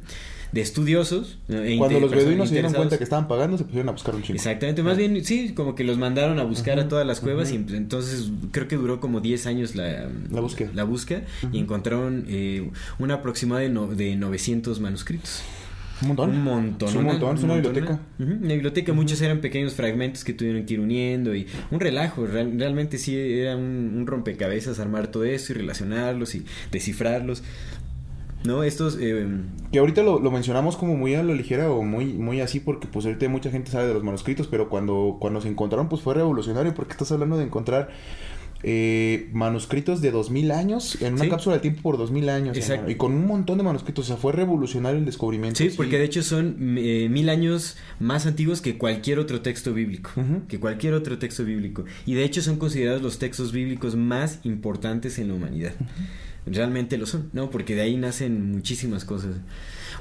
de 0.51 0.61
estudiosos. 0.61 1.39
e 1.49 1.77
Cuando 1.77 1.99
los 1.99 2.11
beduinos 2.11 2.49
se 2.49 2.55
dieron 2.55 2.73
cuenta 2.73 2.97
que 2.97 3.03
estaban 3.03 3.27
pagando, 3.27 3.57
se 3.57 3.63
pusieron 3.63 3.89
a 3.89 3.91
buscar 3.93 4.15
un 4.15 4.21
chingo. 4.21 4.35
Exactamente, 4.35 4.83
más 4.83 4.97
bien, 4.97 5.23
sí, 5.23 5.53
como 5.53 5.75
que 5.75 5.83
los 5.83 5.97
mandaron 5.97 6.39
a 6.39 6.43
buscar 6.43 6.79
a 6.79 6.87
todas 6.87 7.05
las 7.07 7.19
cuevas 7.21 7.51
y 7.51 7.57
pues, 7.59 7.75
entonces 7.75 8.29
creo 8.51 8.67
que 8.67 8.75
duró 8.75 8.99
como 8.99 9.21
10 9.21 9.45
años 9.47 9.75
la, 9.75 10.09
La 10.31 10.41
búsqueda. 10.41 10.69
la 10.73 10.83
búsqueda 10.83 11.21
y 11.51 11.59
encontraron 11.59 12.25
eh, 12.27 12.69
un 12.99 13.11
aproximado 13.11 13.61
de, 13.61 13.69
no- 13.69 13.87
de 13.87 14.15
900 14.15 14.79
manuscritos. 14.79 15.41
Un 16.01 16.07
montón. 16.07 16.29
Un 16.31 16.43
montón. 16.43 16.89
Es 16.89 16.95
un 16.95 17.03
montón, 17.05 17.37
es 17.37 17.43
una 17.43 17.53
biblioteca. 17.53 17.99
Una 18.17 18.53
biblioteca, 18.53 18.91
muchos 18.91 19.21
eran 19.21 19.39
pequeños 19.39 19.73
fragmentos 19.75 20.23
que 20.23 20.33
tuvieron 20.33 20.65
que 20.65 20.73
ir 20.73 20.79
uniendo 20.79 21.35
y 21.35 21.45
un 21.69 21.79
relajo, 21.79 22.25
real- 22.25 22.53
realmente 22.57 22.97
sí 22.97 23.15
era 23.15 23.55
un, 23.55 23.93
un 23.95 24.07
rompecabezas 24.07 24.79
armar 24.79 25.07
todo 25.09 25.25
eso 25.25 25.53
y 25.53 25.57
relacionarlos 25.57 26.33
y 26.33 26.43
descifrarlos. 26.71 27.43
¿No? 28.43 28.63
Estos... 28.63 28.97
Eh, 28.99 29.27
que 29.71 29.79
ahorita 29.79 30.03
lo, 30.03 30.19
lo, 30.19 30.31
mencionamos 30.31 30.75
como 30.77 30.95
muy 30.95 31.15
a 31.15 31.23
la 31.23 31.33
ligera 31.33 31.71
o 31.71 31.83
muy, 31.83 32.13
muy 32.13 32.41
así 32.41 32.59
porque 32.59 32.87
pues 32.87 33.05
ahorita 33.05 33.27
mucha 33.29 33.51
gente 33.51 33.71
sabe 33.71 33.87
de 33.87 33.93
los 33.93 34.03
manuscritos, 34.03 34.47
pero 34.47 34.69
cuando, 34.69 35.17
cuando 35.19 35.41
se 35.41 35.47
encontraron 35.47 35.89
pues 35.89 36.01
fue 36.01 36.13
revolucionario 36.13 36.73
porque 36.73 36.91
estás 36.91 37.11
hablando 37.11 37.37
de 37.37 37.45
encontrar 37.45 37.89
eh, 38.63 39.29
manuscritos 39.33 40.01
de 40.01 40.11
2000 40.11 40.51
años 40.51 41.01
en 41.01 41.15
una 41.15 41.27
cápsula 41.29 41.55
de 41.55 41.61
tiempo 41.61 41.81
por 41.81 41.97
2000 41.97 42.29
años. 42.29 42.57
Y 42.87 42.95
con 42.95 43.13
un 43.13 43.25
montón 43.25 43.57
de 43.57 43.63
manuscritos. 43.63 44.05
O 44.05 44.07
sea, 44.07 44.17
fue 44.17 44.33
revolucionario 44.33 44.99
el 44.99 45.05
descubrimiento. 45.05 45.57
Sí, 45.57 45.71
porque 45.75 45.97
de 45.97 46.05
hecho 46.05 46.21
son 46.21 46.77
eh, 46.77 47.07
mil 47.09 47.29
años 47.29 47.77
más 47.99 48.27
antiguos 48.27 48.61
que 48.61 48.77
cualquier 48.77 49.17
otro 49.17 49.41
texto 49.41 49.73
bíblico. 49.73 50.11
Que 50.47 50.59
cualquier 50.59 50.93
otro 50.93 51.17
texto 51.17 51.43
bíblico. 51.43 51.85
Y 52.05 52.13
de 52.13 52.23
hecho 52.23 52.41
son 52.41 52.57
considerados 52.57 53.01
los 53.01 53.17
textos 53.17 53.51
bíblicos 53.51 53.95
más 53.95 54.39
importantes 54.43 55.17
en 55.17 55.29
la 55.29 55.33
humanidad. 55.33 55.73
Realmente 56.45 56.97
lo 56.97 57.05
son, 57.05 57.29
¿no? 57.33 57.51
Porque 57.51 57.75
de 57.75 57.81
ahí 57.81 57.97
nacen 57.97 58.51
muchísimas 58.51 59.05
cosas. 59.05 59.35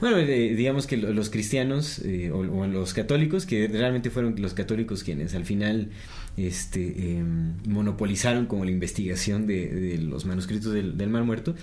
Bueno, 0.01 0.17
eh, 0.17 0.55
digamos 0.55 0.87
que 0.87 0.97
los 0.97 1.29
cristianos 1.29 2.01
eh, 2.03 2.31
o, 2.31 2.67
los 2.67 2.95
católicos, 2.95 3.45
que 3.45 3.69
realmente 3.69 4.09
fueron 4.09 4.35
los 4.41 4.55
católicos 4.55 5.05
quienes 5.05 5.35
al 5.35 5.45
final 5.45 5.91
este, 6.39 7.11
em, 7.13 7.53
monopolizaron 7.67 8.47
como 8.47 8.65
la 8.65 8.71
investigación 8.71 9.47
de, 9.47 9.99
los 10.01 10.25
manuscritos 10.25 10.73
del, 10.73 11.09
Mar 11.11 11.25
Muerto, 11.25 11.55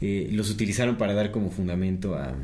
eh, 0.00 0.28
los 0.30 0.48
utilizaron 0.50 0.96
para 0.96 1.14
dar 1.14 1.32
como 1.32 1.50
fundamento 1.50 2.14
a, 2.14 2.36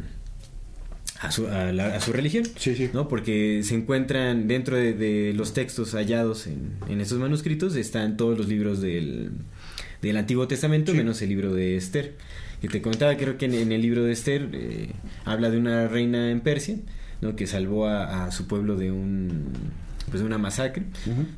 a 1.21 1.31
su, 1.31 1.47
a, 1.47 2.01
su, 2.01 2.13
religión, 2.13 2.45
¿no? 2.93 3.07
Porque 3.07 3.63
se 3.63 3.77
encuentran 3.77 4.49
dentro 4.49 4.77
de, 4.77 5.33
los 5.37 5.55
textos 5.55 5.95
hallados 5.95 6.49
en, 6.49 6.73
en 6.89 7.01
estos 7.01 7.21
manuscritos, 7.21 7.77
están 7.77 8.17
todos 8.17 8.37
los 8.37 8.49
libros 8.49 8.81
del, 8.81 9.31
del 10.03 10.17
Antiguo 10.17 10.49
Testamento, 10.49 10.95
menos 10.95 11.21
el 11.23 11.29
libro 11.29 11.55
de 11.55 11.77
Esther. 11.77 12.15
Que 12.61 12.69
te 12.69 12.81
comentaba, 12.81 13.17
creo 13.17 13.37
que 13.37 13.47
en, 13.47 13.73
el 13.73 13.83
libro 13.83 14.05
de 14.05 14.13
Esther 14.13 14.49
eh, 14.53 14.91
habla 15.25 15.51
de 15.51 15.59
una 15.59 15.89
reina 15.89 16.31
en 16.31 16.41
Persia, 16.41 16.77
¿no? 17.21 17.37
Que 17.37 17.47
salvó 17.47 17.87
a, 17.89 18.31
su 18.31 18.47
pueblo 18.47 18.77
de 18.77 18.91
un 18.91 19.53
pues 20.11 20.21
de 20.21 20.27
una 20.27 20.39
masacre, 20.39 20.85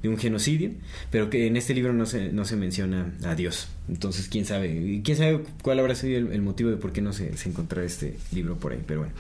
de 0.02 0.08
un 0.10 0.18
genocidio, 0.18 0.72
pero 1.10 1.30
que 1.30 1.46
en 1.46 1.56
este 1.56 1.72
libro 1.72 1.94
no 1.94 2.04
se, 2.04 2.32
no 2.32 2.44
se 2.44 2.54
menciona 2.54 3.14
a 3.24 3.34
Dios. 3.34 3.68
Entonces, 3.88 4.28
quién 4.28 4.44
sabe, 4.44 5.00
quién 5.02 5.16
sabe 5.16 5.40
cuál 5.62 5.78
habrá 5.78 5.94
sido 5.94 6.18
el, 6.18 6.42
motivo 6.42 6.68
de 6.68 6.76
por 6.76 6.92
qué 6.92 7.00
no 7.00 7.14
se, 7.14 7.34
se 7.38 7.50
este 7.84 8.16
libro 8.30 8.56
por 8.58 8.72
ahí, 8.72 8.82
pero 8.86 9.00
bueno. 9.00 9.14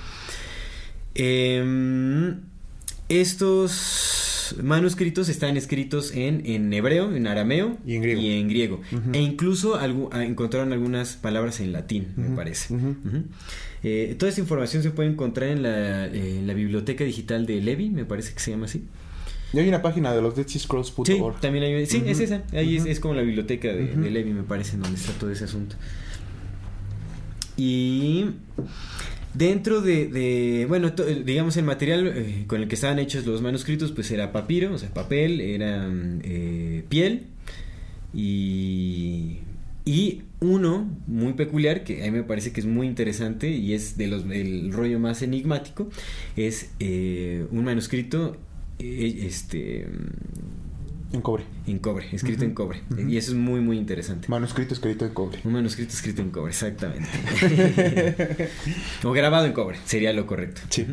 Em, 1.14 2.40
estos 3.08 4.27
manuscritos 4.62 5.28
están 5.28 5.56
escritos 5.56 6.12
en, 6.14 6.44
en 6.44 6.72
hebreo, 6.72 7.14
en 7.14 7.26
arameo 7.26 7.78
y 7.86 7.96
en 7.96 8.48
griego. 8.48 8.80
E 9.12 9.20
incluso 9.20 9.76
ah, 9.76 10.22
encontraron 10.22 10.72
algunas 10.72 11.16
palabras 11.16 11.60
en 11.60 11.72
latín, 11.72 12.08
me 12.16 12.34
parece. 12.36 12.74
Eh, 13.82 14.16
toda 14.18 14.28
esta 14.28 14.40
información 14.40 14.82
se 14.82 14.90
puede 14.90 15.08
encontrar 15.08 15.50
en 15.50 15.62
la, 15.62 16.54
biblioteca 16.54 17.04
digital 17.04 17.46
de 17.46 17.60
Levi, 17.60 17.90
me 17.90 18.04
parece 18.04 18.34
que 18.34 18.40
se 18.40 18.50
llama 18.50 18.66
así. 18.66 18.84
Y 19.52 19.58
hay 19.58 19.68
una 19.68 19.80
página 19.80 20.12
de 20.12 20.20
los 20.20 20.36
Dead 20.36 20.46
Scrolls.org. 20.46 21.06
Sí, 21.06 21.40
también 21.40 21.64
hay, 21.64 21.86
sí 21.86 22.02
es 22.04 22.20
esa. 22.20 22.42
Ahí 22.52 22.76
es, 22.76 22.84
es, 22.84 23.00
como 23.00 23.14
la 23.14 23.22
biblioteca 23.22 23.68
de, 23.68 23.86
de 23.96 24.10
Levi, 24.10 24.34
me 24.34 24.42
parece, 24.42 24.74
en 24.74 24.82
donde 24.82 24.98
está 24.98 25.12
todo 25.12 25.30
ese 25.30 25.44
asunto. 25.44 25.76
Y 27.56 28.26
Dentro 29.38 29.82
de, 29.82 30.66
bueno, 30.68 30.90
digamos 30.90 31.56
el 31.56 31.64
material 31.64 32.08
eh, 32.08 32.44
con 32.48 32.60
el 32.60 32.66
que 32.66 32.74
estaban 32.74 32.98
hechos 32.98 33.24
los 33.24 33.40
manuscritos, 33.40 33.92
pues 33.92 34.10
era 34.10 34.32
papiro, 34.32 34.74
o 34.74 34.78
sea, 34.78 34.92
papel, 34.92 35.40
era 35.40 35.88
eh, 36.24 36.82
piel. 36.88 37.26
Y, 38.12 39.38
y 39.84 40.22
uno 40.40 40.90
muy 41.06 41.34
peculiar, 41.34 41.84
que 41.84 42.02
a 42.02 42.06
mí 42.06 42.18
me 42.18 42.24
parece 42.24 42.50
que 42.50 42.58
es 42.58 42.66
muy 42.66 42.88
interesante 42.88 43.48
y 43.50 43.74
es 43.74 43.96
de 43.96 44.08
los, 44.08 44.24
el 44.28 44.72
rollo 44.72 44.98
más 44.98 45.22
enigmático, 45.22 45.88
es 46.34 46.72
eh, 46.80 47.46
un 47.52 47.62
manuscrito 47.62 48.36
este 48.80 49.86
en 51.12 51.20
cobre. 51.22 51.44
En 51.66 51.78
cobre, 51.78 52.06
escrito 52.12 52.44
en 52.44 52.54
cobre. 52.54 52.82
Y 53.08 53.16
eso 53.16 53.32
es 53.32 53.36
muy, 53.36 53.60
muy 53.60 53.78
interesante. 53.78 54.28
Manuscrito 54.28 54.74
escrito 54.74 55.06
en 55.06 55.14
cobre. 55.14 55.40
Un 55.44 55.52
manuscrito 55.52 55.92
escrito 55.92 56.22
en 56.22 56.30
cobre, 56.30 56.50
exactamente. 56.50 57.08
o 59.04 59.12
grabado 59.12 59.46
en 59.46 59.52
cobre, 59.52 59.78
sería 59.84 60.12
lo 60.12 60.26
correcto. 60.26 60.60
Sí. 60.68 60.86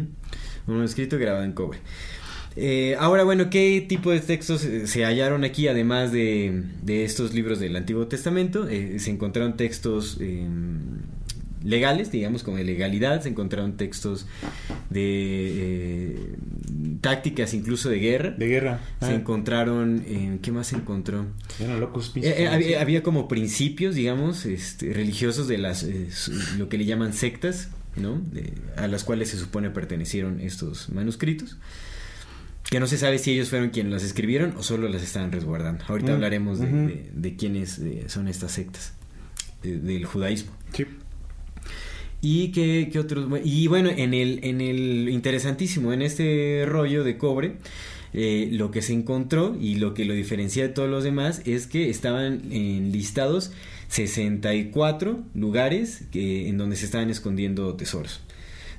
Un 0.67 0.75
manuscrito 0.75 1.17
grabado 1.17 1.43
en 1.43 1.51
cobre. 1.51 1.79
Eh, 2.57 2.95
ahora, 2.99 3.25
bueno, 3.25 3.49
¿qué 3.49 3.85
tipo 3.87 4.11
de 4.11 4.21
textos 4.21 4.63
eh, 4.63 4.87
se 4.87 5.03
hallaron 5.03 5.43
aquí, 5.43 5.67
además 5.67 6.13
de, 6.13 6.63
de 6.83 7.03
estos 7.03 7.33
libros 7.33 7.59
del 7.59 7.75
Antiguo 7.75 8.07
Testamento? 8.07 8.69
Eh, 8.69 8.99
se 8.99 9.11
encontraron 9.11 9.57
textos 9.57 10.17
em, 10.21 11.01
legales, 11.65 12.11
digamos, 12.11 12.43
como 12.43 12.57
de 12.57 12.63
legalidad, 12.63 13.21
se 13.21 13.29
encontraron 13.29 13.75
textos 13.75 14.27
de 14.89 16.13
eh, 16.13 16.35
tácticas 17.01 17.53
incluso 17.53 17.89
de 17.89 17.99
guerra. 17.99 18.29
De 18.31 18.47
guerra. 18.47 18.79
Se 19.01 19.07
ah. 19.07 19.15
encontraron, 19.15 20.03
eh, 20.07 20.37
¿qué 20.41 20.51
más 20.51 20.67
se 20.67 20.75
encontró? 20.75 21.25
Eran 21.59 21.79
locos. 21.79 22.13
Eh, 22.15 22.77
había, 22.79 23.03
como 23.03 23.27
principios, 23.27 23.95
digamos, 23.95 24.45
este, 24.45 24.93
religiosos 24.93 25.47
de 25.47 25.57
las, 25.57 25.85
lo 26.57 26.69
que 26.69 26.77
le 26.77 26.85
llaman 26.85 27.13
sectas, 27.13 27.69
¿no? 27.95 28.21
a 28.77 28.87
las 28.87 29.03
cuales 29.03 29.29
se 29.29 29.37
supone 29.37 29.71
pertenecieron 29.71 30.39
estos 30.39 30.89
manuscritos. 30.89 31.57
Que 32.69 32.79
no 32.79 32.87
se 32.87 32.97
sabe 32.97 33.19
si 33.19 33.31
ellos 33.31 33.49
fueron 33.49 33.69
quienes 33.69 33.91
las 33.93 34.03
escribieron 34.03 34.55
o 34.57 34.63
solo 34.63 34.89
las 34.89 35.03
estaban 35.03 35.31
resguardando. 35.31 35.85
Ahorita 35.87 36.11
mm, 36.11 36.15
hablaremos 36.15 36.59
de, 36.59 37.11
de, 37.13 37.35
quiénes 37.35 37.79
son 38.07 38.27
estas 38.27 38.53
sectas 38.53 38.93
del 39.61 40.05
judaísmo. 40.05 40.51
Sí. 40.73 40.85
Y 42.21 42.51
que, 42.51 42.91
otros. 42.97 43.27
Y 43.43 43.67
bueno, 43.67 43.89
en 43.89 44.13
el, 44.13 44.39
en 44.43 44.61
el 44.61 45.09
interesantísimo, 45.09 45.93
en 45.93 46.01
este 46.01 46.65
rollo 46.65 47.03
de 47.03 47.17
cobre, 47.17 47.57
eh, 48.13 48.49
lo 48.51 48.71
que 48.71 48.81
se 48.81 48.93
encontró 48.93 49.55
y 49.59 49.75
lo 49.75 49.93
que 49.93 50.05
lo 50.05 50.13
diferencia 50.13 50.63
de 50.63 50.69
todos 50.69 50.89
los 50.89 51.03
demás 51.03 51.41
es 51.45 51.67
que 51.67 51.89
estaban 51.89 52.51
enlistados 52.51 53.51
64 53.89 55.23
lugares 55.33 56.05
que, 56.11 56.47
en 56.47 56.57
donde 56.57 56.77
se 56.77 56.85
estaban 56.85 57.09
escondiendo 57.09 57.75
tesoros 57.75 58.21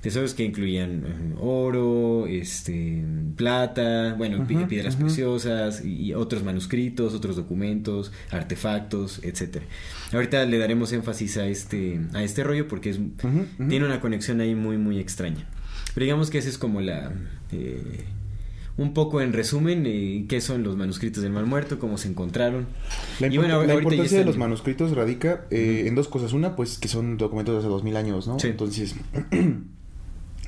tesoros 0.07 0.35
que 0.35 0.45
incluían 0.45 1.03
eh, 1.05 1.35
oro, 1.41 2.29
este, 2.29 3.03
plata, 3.35 4.15
bueno, 4.17 4.47
piedras 4.47 4.95
preciosas 4.95 5.85
y 5.85 6.15
otros 6.15 6.45
manuscritos, 6.45 7.13
otros 7.13 7.35
documentos, 7.35 8.13
artefactos, 8.31 9.19
etcétera. 9.25 9.65
Ahorita 10.13 10.45
le 10.45 10.59
daremos 10.59 10.93
énfasis 10.93 11.39
a 11.39 11.49
este 11.49 11.99
a 12.15 12.23
este 12.23 12.45
rollo 12.45 12.69
porque 12.69 12.91
es, 12.91 13.01
tiene 13.69 13.85
una 13.85 14.01
conexión 14.01 14.41
ahí 14.41 14.55
muy 14.55 14.79
muy 14.79 15.01
extraña. 15.01 15.45
Pero 15.93 16.05
digamos 16.05 16.31
que 16.31 16.39
esa 16.39 16.51
es 16.51 16.59
como 16.59 16.81
la 16.81 17.13
eh, 17.51 18.05
un 18.77 18.95
poco 18.95 19.21
en 19.21 19.33
resumen, 19.33 19.87
eh, 19.87 20.27
qué 20.29 20.41
son 20.41 20.63
los 20.63 20.77
manuscritos 20.77 21.21
del 21.25 21.33
Mal 21.33 21.47
Muerto, 21.47 21.81
cómo 21.81 21.99
se 21.99 22.07
encontraron. 22.07 22.69
La, 23.19 23.27
importancia 23.27 24.19
de 24.19 24.25
los 24.25 24.37
manuscritos 24.37 24.93
radica 24.93 25.47
en 25.51 25.97
dos 25.97 26.07
cosas. 26.07 26.33
Una, 26.33 26.55
pues 26.55 26.79
que 26.79 26.87
son 26.87 27.17
documentos 27.17 27.57
de 27.57 27.59
hace 27.59 27.69
dos 27.69 27.83
mil 27.83 27.97
años, 27.97 28.29
¿no? 28.29 28.37
Entonces, 28.41 28.95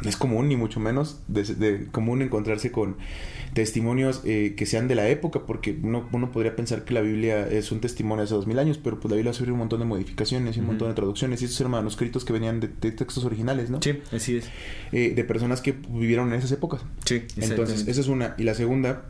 es 0.04 0.16
común, 0.16 0.48
ni 0.48 0.56
mucho 0.56 0.80
menos 0.80 1.20
de, 1.26 1.86
común 1.90 2.22
encontrarse 2.22 2.70
con 2.70 2.96
testimonios 3.52 4.22
eh, 4.24 4.54
que 4.56 4.66
sean 4.66 4.86
de 4.86 4.94
la 4.94 5.08
época, 5.08 5.40
porque 5.46 5.76
uno, 5.82 6.08
uno, 6.12 6.30
podría 6.30 6.54
pensar 6.54 6.84
que 6.84 6.94
la 6.94 7.00
Biblia 7.00 7.48
es 7.48 7.72
un 7.72 7.80
testimonio 7.80 8.18
de 8.18 8.24
hace 8.24 8.34
dos 8.34 8.46
mil 8.46 8.58
años, 8.58 8.78
pero 8.78 9.00
pues 9.00 9.10
la 9.10 9.16
Biblia 9.16 9.32
sufrió 9.32 9.54
un 9.54 9.60
montón 9.60 9.80
de 9.80 9.86
modificaciones 9.86 10.56
y 10.56 10.60
un 10.60 10.66
montón 10.66 10.88
de 10.88 10.94
traducciones, 10.94 11.42
y 11.42 11.46
estos 11.46 11.60
eran 11.60 11.72
manuscritos 11.72 12.24
que 12.24 12.32
venían 12.32 12.60
de, 12.60 12.68
textos 12.68 13.24
originales, 13.24 13.70
¿no? 13.70 13.82
Sí, 13.82 13.98
así 14.12 14.36
es. 14.36 14.48
Eh, 14.92 15.12
de 15.14 15.24
personas 15.24 15.60
que 15.60 15.72
vivieron 15.72 16.28
en 16.28 16.38
esas 16.38 16.52
épocas. 16.52 16.82
Sí, 17.04 17.22
Entonces, 17.36 17.88
esa 17.88 18.00
es 18.00 18.08
una. 18.08 18.34
Y 18.38 18.44
la 18.44 18.54
segunda 18.54 19.06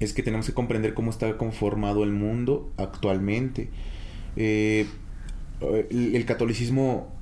es 0.00 0.12
que 0.12 0.22
tenemos 0.22 0.46
que 0.46 0.52
comprender 0.52 0.94
cómo 0.94 1.10
está 1.10 1.36
conformado 1.36 2.04
el 2.04 2.12
mundo 2.12 2.70
actualmente. 2.76 3.70
Eh, 4.36 4.86
el 5.60 6.24
catolicismo 6.24 7.17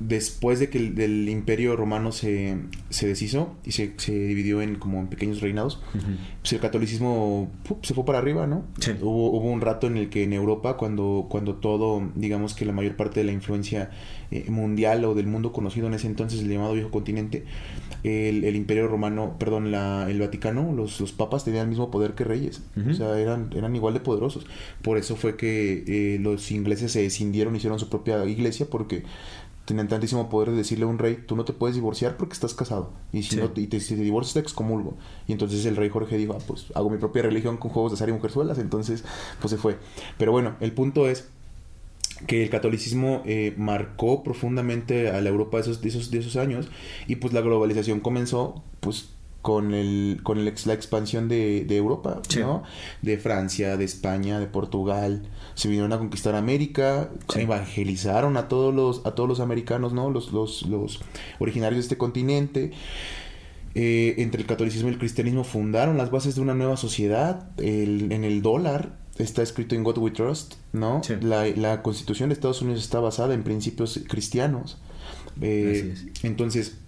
después 0.00 0.58
de 0.58 0.70
que 0.70 0.78
el 0.78 0.94
del 0.94 1.28
imperio 1.28 1.76
romano 1.76 2.12
se, 2.12 2.56
se 2.90 3.06
deshizo 3.06 3.54
y 3.64 3.72
se, 3.72 3.94
se, 3.96 4.12
dividió 4.12 4.60
en 4.60 4.76
como 4.76 4.98
en 5.00 5.06
pequeños 5.06 5.40
reinados, 5.40 5.80
pues 6.40 6.52
el 6.52 6.60
catolicismo 6.60 7.50
se 7.82 7.94
fue 7.94 8.04
para 8.04 8.18
arriba, 8.18 8.46
¿no? 8.46 8.64
Hubo, 9.00 9.30
hubo 9.30 9.50
un 9.50 9.60
rato 9.60 9.86
en 9.86 9.96
el 9.96 10.10
que 10.10 10.24
en 10.24 10.32
Europa, 10.32 10.76
cuando, 10.76 11.26
cuando 11.28 11.56
todo, 11.56 12.10
digamos 12.14 12.54
que 12.54 12.64
la 12.64 12.72
mayor 12.72 12.96
parte 12.96 13.20
de 13.20 13.26
la 13.26 13.32
influencia 13.32 13.90
eh, 14.30 14.50
mundial 14.50 15.04
o 15.04 15.14
del 15.14 15.26
mundo 15.26 15.52
conocido 15.52 15.86
en 15.86 15.94
ese 15.94 16.06
entonces, 16.06 16.40
el 16.40 16.48
llamado 16.48 16.74
viejo 16.74 16.90
continente, 16.90 17.44
el, 18.02 18.44
el 18.44 18.56
imperio 18.56 18.88
romano, 18.88 19.36
perdón, 19.38 19.70
la, 19.70 20.10
el 20.10 20.20
Vaticano, 20.20 20.72
los, 20.72 21.00
los 21.00 21.12
papas 21.12 21.44
tenían 21.44 21.64
el 21.64 21.68
mismo 21.68 21.90
poder 21.90 22.14
que 22.14 22.24
reyes, 22.24 22.62
o 22.88 22.92
sea, 22.94 23.18
eran, 23.18 23.50
eran 23.54 23.74
igual 23.76 23.94
de 23.94 24.00
poderosos. 24.00 24.46
Por 24.82 24.98
eso 24.98 25.16
fue 25.16 25.36
que 25.36 25.84
eh, 25.86 26.18
los 26.18 26.50
ingleses 26.50 26.92
se 26.92 27.06
escindieron, 27.06 27.56
hicieron 27.56 27.78
su 27.78 27.88
propia 27.88 28.24
iglesia, 28.26 28.66
porque 28.68 29.04
tenían 29.64 29.88
tantísimo 29.88 30.28
poder 30.28 30.50
de 30.50 30.56
decirle 30.56 30.84
a 30.84 30.88
un 30.88 30.98
rey, 30.98 31.24
tú 31.26 31.36
no 31.36 31.44
te 31.44 31.52
puedes 31.52 31.74
divorciar 31.74 32.16
porque 32.16 32.34
estás 32.34 32.54
casado. 32.54 32.90
Y 33.12 33.22
si 33.22 33.36
no 33.36 33.50
y 33.54 33.66
te, 33.66 33.80
si 33.80 33.96
te 33.96 34.02
divorcias 34.02 34.34
te 34.34 34.40
excomulgo. 34.40 34.96
Y 35.26 35.32
entonces 35.32 35.64
el 35.64 35.76
rey 35.76 35.88
Jorge 35.88 36.16
dijo, 36.16 36.36
ah, 36.38 36.42
pues 36.46 36.66
hago 36.74 36.90
mi 36.90 36.98
propia 36.98 37.22
religión 37.22 37.56
con 37.56 37.70
juegos 37.70 37.92
de 37.92 37.96
azar 37.96 38.08
y 38.08 38.12
mujerzuelas. 38.12 38.58
Entonces, 38.58 39.04
pues 39.40 39.50
se 39.50 39.56
fue. 39.56 39.78
Pero 40.18 40.32
bueno, 40.32 40.56
el 40.60 40.72
punto 40.72 41.08
es 41.08 41.28
que 42.26 42.42
el 42.42 42.50
catolicismo 42.50 43.22
eh, 43.24 43.54
marcó 43.56 44.22
profundamente 44.22 45.10
a 45.10 45.20
la 45.20 45.30
Europa 45.30 45.56
de 45.56 45.62
esos, 45.62 45.80
de 45.80 45.88
esos, 45.88 46.10
de 46.10 46.18
esos 46.18 46.36
años 46.36 46.68
y 47.08 47.16
pues 47.16 47.32
la 47.32 47.40
globalización 47.40 48.00
comenzó 48.00 48.62
pues 48.80 49.08
con 49.44 49.74
el 49.74 50.20
con 50.22 50.38
el, 50.38 50.46
la 50.46 50.72
expansión 50.72 51.28
de, 51.28 51.66
de 51.66 51.76
Europa, 51.76 52.22
Sí. 52.30 52.40
¿no? 52.40 52.62
De 53.02 53.18
Francia, 53.18 53.76
de 53.76 53.84
España, 53.84 54.40
de 54.40 54.46
Portugal, 54.46 55.20
se 55.54 55.68
vinieron 55.68 55.92
a 55.92 55.98
conquistar 55.98 56.34
América, 56.34 57.10
Sí. 57.28 57.40
evangelizaron 57.42 58.38
a 58.38 58.48
todos 58.48 58.74
los 58.74 59.04
a 59.04 59.10
todos 59.14 59.28
los 59.28 59.40
americanos, 59.40 59.92
¿no? 59.92 60.08
Los 60.08 60.32
los 60.32 60.62
los 60.62 61.00
originarios 61.40 61.76
de 61.76 61.82
este 61.82 61.98
continente. 61.98 62.70
Eh, 63.74 64.14
entre 64.22 64.40
el 64.40 64.46
catolicismo 64.46 64.88
y 64.88 64.92
el 64.92 64.98
cristianismo 64.98 65.44
fundaron 65.44 65.98
las 65.98 66.10
bases 66.10 66.36
de 66.36 66.40
una 66.40 66.54
nueva 66.54 66.78
sociedad. 66.78 67.50
El- 67.58 68.12
en 68.12 68.24
el 68.24 68.40
dólar 68.40 68.96
está 69.18 69.42
escrito 69.42 69.74
en 69.74 69.84
God 69.84 69.98
We 69.98 70.10
Trust, 70.12 70.54
¿no? 70.72 71.02
Sí. 71.04 71.14
La, 71.20 71.46
la 71.48 71.82
constitución 71.82 72.30
de 72.30 72.34
Estados 72.34 72.62
Unidos 72.62 72.82
está 72.82 73.00
basada 73.00 73.34
en 73.34 73.42
principios 73.42 74.00
cristianos. 74.08 74.78
Eh, 75.42 75.94
entonces, 76.22 76.78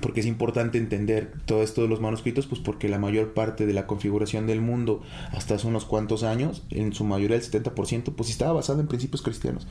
porque 0.00 0.20
es 0.20 0.26
importante 0.26 0.78
entender 0.78 1.32
todo 1.46 1.62
esto 1.62 1.82
de 1.82 1.88
los 1.88 2.00
manuscritos, 2.00 2.46
pues 2.46 2.60
porque 2.60 2.88
la 2.88 2.98
mayor 2.98 3.34
parte 3.34 3.66
de 3.66 3.72
la 3.72 3.86
configuración 3.86 4.46
del 4.46 4.60
mundo 4.60 5.02
hasta 5.32 5.54
hace 5.54 5.66
unos 5.66 5.84
cuantos 5.84 6.22
años, 6.22 6.62
en 6.70 6.92
su 6.92 7.04
mayoría 7.04 7.36
el 7.36 7.42
70%, 7.42 8.12
pues 8.14 8.30
estaba 8.30 8.52
basada 8.54 8.80
en 8.80 8.88
principios 8.88 9.22
cristianos 9.22 9.66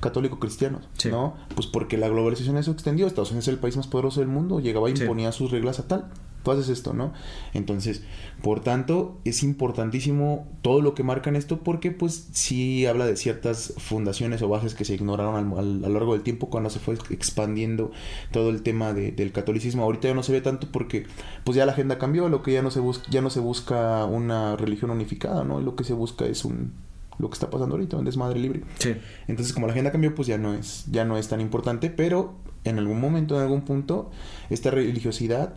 católico-cristianos, 0.00 0.88
Sí. 0.96 1.10
¿no? 1.10 1.34
Pues 1.54 1.66
porque 1.66 1.98
la 1.98 2.08
globalización 2.08 2.56
eso 2.56 2.70
extendió, 2.70 3.06
Estados 3.06 3.32
Unidos 3.32 3.48
es 3.48 3.52
el 3.54 3.58
país 3.60 3.76
más 3.76 3.86
poderoso 3.86 4.20
del 4.20 4.30
mundo, 4.30 4.58
llegaba 4.60 4.88
y 4.88 4.96
Sí. 4.96 5.02
imponía 5.02 5.30
sus 5.32 5.50
reglas 5.50 5.78
a 5.78 5.88
tal. 5.88 6.06
Tú 6.42 6.50
haces 6.52 6.68
esto, 6.70 6.94
¿no? 6.94 7.12
Entonces, 7.52 8.02
por 8.42 8.60
tanto, 8.60 9.18
es 9.24 9.42
importantísimo 9.42 10.48
todo 10.62 10.80
lo 10.80 10.94
que 10.94 11.02
marcan 11.02 11.36
esto 11.36 11.58
porque 11.60 11.90
pues 11.90 12.28
sí 12.32 12.86
habla 12.86 13.04
de 13.06 13.16
ciertas 13.16 13.74
fundaciones 13.76 14.40
o 14.42 14.48
bases 14.48 14.74
que 14.74 14.84
se 14.84 14.94
ignoraron 14.94 15.36
al- 15.36 15.58
al- 15.58 15.84
a 15.84 15.88
lo 15.88 15.94
largo 15.94 16.14
del 16.14 16.22
tiempo 16.22 16.48
cuando 16.48 16.70
se 16.70 16.78
fue 16.78 16.94
expandiendo 17.10 17.90
todo 18.32 18.50
el 18.50 18.62
tema 18.62 18.92
de- 18.92 19.12
del 19.12 19.32
catolicismo. 19.32 19.82
Ahorita 19.82 20.08
ya 20.08 20.14
no 20.14 20.22
se 20.22 20.32
ve 20.32 20.40
tanto 20.40 20.68
porque 20.72 21.06
pues 21.44 21.56
ya 21.56 21.66
la 21.66 21.72
agenda 21.72 21.98
cambió, 21.98 22.28
lo 22.28 22.42
que 22.42 22.52
ya 22.52 22.62
no 22.62 22.70
se 22.70 22.80
busca, 22.80 23.04
ya 23.10 23.20
no 23.20 23.30
se 23.30 23.40
busca 23.40 24.04
una 24.06 24.56
religión 24.56 24.90
unificada, 24.90 25.44
¿no? 25.44 25.60
Lo 25.60 25.76
que 25.76 25.84
se 25.84 25.92
busca 25.92 26.24
es 26.26 26.44
un 26.44 26.72
lo 27.18 27.28
que 27.28 27.34
está 27.34 27.50
pasando 27.50 27.74
ahorita, 27.74 27.98
un 27.98 28.06
desmadre 28.06 28.40
libre. 28.40 28.62
Sí. 28.78 28.94
Entonces, 29.28 29.52
como 29.52 29.66
la 29.66 29.74
agenda 29.74 29.92
cambió, 29.92 30.14
pues 30.14 30.26
ya 30.26 30.38
no 30.38 30.54
es, 30.54 30.86
ya 30.90 31.04
no 31.04 31.18
es 31.18 31.28
tan 31.28 31.42
importante, 31.42 31.90
pero 31.90 32.32
en 32.64 32.78
algún 32.78 32.98
momento, 32.98 33.36
en 33.36 33.42
algún 33.42 33.60
punto, 33.60 34.10
esta 34.48 34.70
religiosidad 34.70 35.56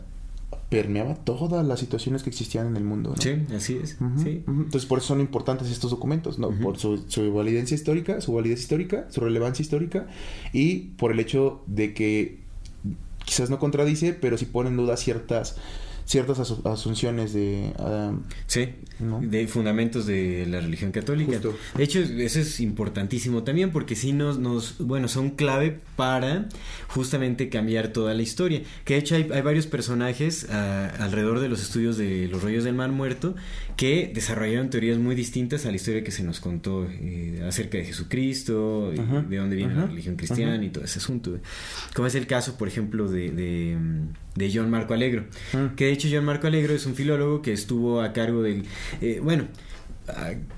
permeaba 0.69 1.15
todas 1.15 1.65
las 1.65 1.79
situaciones 1.79 2.24
que 2.24 2.29
existían 2.29 2.67
en 2.67 2.77
el 2.77 2.83
mundo. 2.83 3.12
¿no? 3.12 3.22
Sí, 3.22 3.43
así 3.55 3.79
es. 3.81 3.98
Sí. 4.22 4.43
Entonces, 4.48 4.86
por 4.86 5.00
eso 5.00 5.10
son 5.10 5.22
importantes 5.22 5.69
estos 5.69 5.91
documentos, 5.91 6.39
¿no? 6.39 6.51
Por 6.51 6.77
su, 6.77 7.03
su 7.07 7.33
validez 7.33 7.72
histórica, 7.72 8.22
su 8.22 8.33
validez 8.33 8.62
histórica, 8.62 9.07
su 9.10 9.22
relevancia 9.22 9.63
histórica 9.63 10.07
y 10.51 10.75
por 10.98 11.12
el 11.12 11.19
hecho 11.19 11.63
de 11.67 11.93
que 11.93 12.39
quizás 13.25 13.50
no 13.50 13.60
contradice, 13.60 14.13
pero 14.13 14.38
sí 14.38 14.45
pone 14.45 14.69
en 14.69 14.77
duda 14.77 14.98
ciertas 14.98 15.57
ciertas 16.05 16.39
asu- 16.39 16.65
asunciones 16.72 17.33
de 17.33 17.74
ah, 17.79 18.13
Sí, 18.48 18.69
¿no? 19.00 19.19
de 19.22 19.48
fundamentos 19.48 20.05
de 20.05 20.45
la 20.48 20.60
religión 20.62 20.91
católica. 20.91 21.33
Justo. 21.33 21.55
De 21.77 21.83
hecho, 21.83 22.00
eso 22.00 22.39
es 22.39 22.60
importantísimo 22.60 23.43
también 23.43 23.72
porque 23.72 23.95
sí 23.95 24.13
nos, 24.13 24.39
nos, 24.39 24.77
bueno, 24.79 25.07
son 25.07 25.31
clave 25.31 25.79
para 25.95 26.48
justamente 26.88 27.50
cambiar 27.50 27.89
toda 27.89 28.13
la 28.13 28.22
historia. 28.22 28.62
Que 28.86 28.95
de 28.95 29.00
hecho 29.00 29.15
hay, 29.15 29.29
hay 29.33 29.41
varios 29.41 29.67
personajes 29.67 30.48
ah, 30.51 30.91
alrededor 31.00 31.39
de 31.39 31.50
los 31.50 31.62
estudios 31.62 31.98
de 31.98 32.27
los 32.27 32.41
rollos 32.43 32.63
del 32.63 32.75
mar 32.75 32.91
muerto 32.91 33.36
que 33.77 34.12
desarrollaron 34.13 34.69
teorías 34.69 34.98
muy 35.00 35.15
distintas 35.15 35.65
a 35.65 35.69
la 35.69 35.75
historia 35.77 36.03
que 36.03 36.12
se 36.12 36.24
nos 36.24 36.39
contó 36.39 36.86
eh, 36.89 37.43
acerca 37.48 37.77
de 37.79 37.86
Jesucristo, 37.86 38.91
y 38.95 39.00
Ajá, 39.00 39.22
de 39.24 39.38
dónde 39.38 39.55
viene 39.55 39.74
la 39.74 39.88
religión 39.88 40.15
cristiana 40.15 40.53
ajá. 40.55 40.63
y 40.63 40.69
todo 40.69 40.83
ese 40.83 41.00
asunto. 41.00 41.38
Como 41.95 42.07
es 42.07 42.13
el 42.15 42.27
caso, 42.27 42.55
por 42.57 42.67
ejemplo, 42.67 43.10
de, 43.10 43.31
de, 43.31 43.77
de 44.35 44.51
John 44.53 44.69
Marco 44.69 44.93
Alegro. 44.93 45.25
Mm. 45.53 45.75
Que 45.75 45.85
de 45.85 45.91
hecho 45.91 46.07
John 46.11 46.25
Marco 46.25 46.47
Alegro 46.47 46.73
es 46.73 46.85
un 46.85 46.95
filólogo 46.95 47.41
que 47.41 47.53
estuvo 47.53 48.01
a 48.01 48.13
cargo 48.13 48.41
del... 48.41 48.65
eh, 49.01 49.19
bueno, 49.21 49.45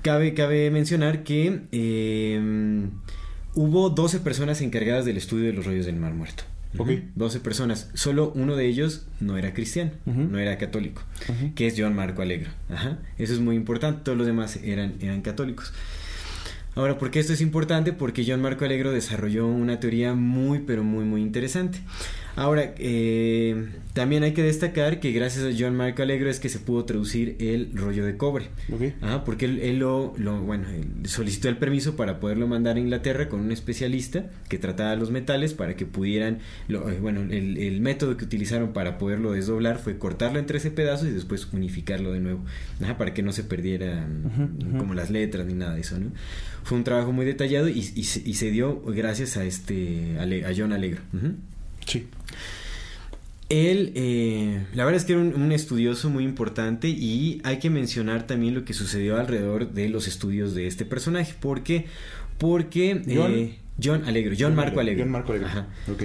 cabe, 0.02 0.34
cabe 0.34 0.70
mencionar 0.70 1.22
que 1.24 1.62
eh, 1.72 2.88
hubo 3.54 3.90
12 3.90 4.20
personas 4.20 4.60
encargadas 4.60 5.04
del 5.04 5.16
estudio 5.16 5.46
de 5.46 5.52
los 5.52 5.66
rollos 5.66 5.86
del 5.86 5.96
Mar 5.96 6.14
Muerto. 6.14 6.44
Ok. 6.78 6.88
Ujú, 6.90 7.00
12 7.14 7.40
personas. 7.40 7.90
Solo 7.94 8.32
uno 8.34 8.54
de 8.56 8.66
ellos 8.66 9.06
no 9.20 9.38
era 9.38 9.54
cristiano, 9.54 9.92
no 10.04 10.38
era 10.38 10.58
católico, 10.58 11.02
que 11.54 11.66
es 11.66 11.74
John 11.76 11.94
Marco 11.94 12.22
Alegro. 12.22 12.50
Ajá. 12.68 12.98
Eso 13.18 13.32
es 13.32 13.40
muy 13.40 13.56
importante. 13.56 14.02
Todos 14.04 14.18
los 14.18 14.26
demás 14.26 14.58
eran, 14.62 14.94
eran 15.00 15.22
católicos. 15.22 15.72
Ahora, 16.74 16.98
¿por 16.98 17.10
qué 17.10 17.20
esto 17.20 17.32
es 17.32 17.40
importante? 17.40 17.94
Porque 17.94 18.24
John 18.26 18.42
Marco 18.42 18.66
Alegro 18.66 18.92
desarrolló 18.92 19.46
una 19.46 19.80
teoría 19.80 20.12
muy, 20.12 20.58
pero 20.58 20.84
muy, 20.84 21.04
muy 21.04 21.22
interesante. 21.22 21.78
Ahora, 22.36 22.74
eh, 22.78 23.66
también 23.94 24.22
hay 24.22 24.32
que 24.32 24.42
destacar 24.42 25.00
que 25.00 25.10
gracias 25.12 25.44
a 25.46 25.56
John 25.58 25.74
Marco 25.74 26.02
Alegro 26.02 26.28
es 26.28 26.38
que 26.38 26.50
se 26.50 26.58
pudo 26.58 26.84
traducir 26.84 27.34
el 27.40 27.70
rollo 27.74 28.04
de 28.04 28.16
cobre. 28.18 28.48
Ajá, 29.00 29.24
porque 29.24 29.46
él, 29.46 29.58
él 29.60 29.78
lo, 29.78 30.12
lo- 30.18 30.40
bueno, 30.42 30.68
él 30.68 31.08
solicitó 31.08 31.48
el 31.48 31.56
permiso 31.56 31.96
para 31.96 32.20
poderlo 32.20 32.46
mandar 32.46 32.76
a 32.76 32.80
Inglaterra 32.80 33.30
con 33.30 33.40
un 33.40 33.52
especialista 33.52 34.26
que 34.50 34.58
trataba 34.58 34.94
los 34.96 35.10
metales 35.10 35.54
para 35.54 35.76
que 35.76 35.86
pudieran, 35.86 36.40
lo- 36.68 36.90
eh, 36.90 36.98
bueno, 37.00 37.22
el, 37.22 37.56
el 37.56 37.80
método 37.80 38.18
que 38.18 38.24
utilizaron 38.26 38.74
para 38.74 38.98
poderlo 38.98 39.32
desdoblar 39.32 39.78
fue 39.78 39.96
cortarlo 39.98 40.38
en 40.38 40.44
13 40.44 40.70
pedazos 40.72 41.08
y 41.08 41.12
después 41.12 41.48
unificarlo 41.54 42.12
de 42.12 42.20
nuevo, 42.20 42.44
Ajá, 42.82 42.98
para 42.98 43.14
que 43.14 43.22
no 43.22 43.32
se 43.32 43.44
perdieran 43.44 44.26
ujú. 44.26 44.76
como 44.78 44.92
las 44.92 45.10
letras 45.10 45.46
ni 45.46 45.54
nada 45.54 45.74
de 45.74 45.80
eso, 45.80 45.98
¿no? 45.98 46.10
Fue 46.64 46.76
un 46.76 46.84
trabajo 46.84 47.12
muy 47.12 47.24
detallado 47.24 47.68
y, 47.70 47.78
y 47.94 48.04
se, 48.04 48.20
y 48.28 48.34
se 48.34 48.50
dio 48.50 48.82
gracias 48.82 49.36
a 49.38 49.44
este, 49.44 50.16
Ale- 50.18 50.44
a 50.44 50.52
John 50.54 50.72
Alegro. 50.74 51.00
Ujú. 51.14 51.32
Sí. 51.86 52.08
Él, 53.48 53.92
eh, 53.94 54.64
la 54.74 54.84
verdad 54.84 55.00
es 55.00 55.04
que 55.04 55.12
era 55.12 55.22
un, 55.22 55.34
un 55.40 55.52
estudioso 55.52 56.10
muy 56.10 56.24
importante 56.24 56.88
y 56.88 57.40
hay 57.44 57.58
que 57.60 57.70
mencionar 57.70 58.26
también 58.26 58.54
lo 58.54 58.64
que 58.64 58.74
sucedió 58.74 59.18
alrededor 59.18 59.70
de 59.72 59.88
los 59.88 60.08
estudios 60.08 60.54
de 60.54 60.66
este 60.66 60.84
personaje. 60.84 61.34
¿Por 61.38 61.62
qué? 61.62 61.86
Porque 62.38 63.02
John- 63.06 63.32
eh, 63.32 63.58
John 63.82 64.04
Alegro, 64.04 64.34
John 64.38 64.54
Marco 64.56 64.80
Alegro. 64.80 65.04
John 65.04 65.12
Marco 65.12 65.32
Alegre. 65.32 65.48
Ajá. 65.48 65.66
Ok. 65.92 66.02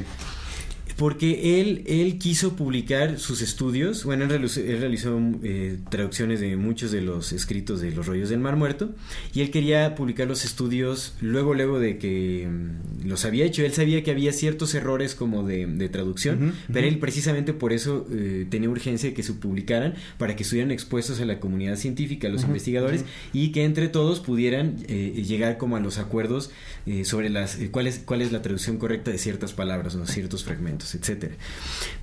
Porque 0.98 1.62
él, 1.62 1.84
él 1.86 2.18
quiso 2.18 2.56
publicar 2.56 3.20
sus 3.20 3.42
estudios, 3.42 4.04
bueno, 4.04 4.24
él 4.24 4.30
realizó, 4.30 4.60
él 4.60 4.80
realizó, 4.80 5.20
eh, 5.44 5.78
traducciones 5.90 6.40
de 6.40 6.56
muchos 6.56 6.92
de 6.92 7.02
los 7.02 7.32
escritos 7.34 7.82
de 7.82 7.92
los 7.92 8.06
rollos 8.08 8.30
del 8.30 8.40
Mar 8.40 8.56
Muerto 8.56 8.94
y 9.34 9.42
él 9.42 9.52
quería 9.52 9.96
publicar 9.96 10.28
los 10.28 10.46
estudios 10.46 11.16
luego, 11.22 11.54
luego 11.54 11.80
de 11.80 11.98
que 11.98 12.48
mm, 12.50 13.08
los 13.08 13.26
había 13.26 13.46
hecho. 13.46 13.64
Él 13.64 13.74
sabía 13.74 14.04
que 14.04 14.12
había 14.12 14.34
ciertos 14.34 14.74
errores 14.76 15.16
como 15.16 15.44
de, 15.44 15.66
de 15.66 15.90
traducción, 15.90 16.54
pero 16.72 16.88
él 16.88 17.00
precisamente 17.00 17.54
por 17.54 17.74
eso 17.74 18.08
eh, 18.12 18.46
tenía 18.50 18.70
urgencia 18.70 19.10
de 19.10 19.16
que 19.16 19.24
se 19.24 19.34
publicaran 19.34 19.96
para 20.18 20.36
que 20.36 20.44
estuvieran 20.44 20.72
expuestos 20.72 21.20
a 21.22 21.26
la 21.26 21.40
comunidad 21.40 21.76
científica, 21.76 22.28
a 22.28 22.32
los 22.32 22.44
investigadores 22.44 23.06
y 23.34 23.52
que 23.52 23.64
entre 23.64 23.88
todos 23.88 24.20
pudieran 24.20 24.78
eh, 24.88 25.24
llegar 25.26 25.58
como 25.58 25.76
a 25.76 25.80
los 25.80 25.98
acuerdos 25.98 26.52
eh, 26.86 27.06
sobre 27.06 27.30
las 27.30 27.60
eh, 27.60 27.70
cuál 27.70 27.88
es 27.88 28.00
cuál 28.00 28.22
es 28.22 28.32
la 28.32 28.42
traducción 28.42 28.78
correcta 28.78 29.12
de 29.12 29.18
ciertas 29.18 29.54
palabras, 29.54 29.96
¿no? 29.96 30.08
ciertos 30.08 30.44
fragmentos, 30.44 30.96
etcétera. 30.96 31.36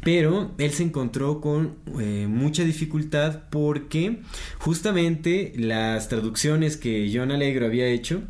Pero 0.03 0.53
él 0.59 0.71
se 0.73 0.85
encontró 0.85 1.41
con 1.41 1.77
eh, 2.01 2.27
mucha 2.29 2.63
dificultad 2.63 3.43
porque 3.51 4.21
justamente 4.59 5.53
las 5.57 6.09
traducciones 6.09 6.77
que 6.77 7.11
John 7.13 7.33
Alegro 7.33 7.67
había 7.67 7.87
hecho 7.87 8.23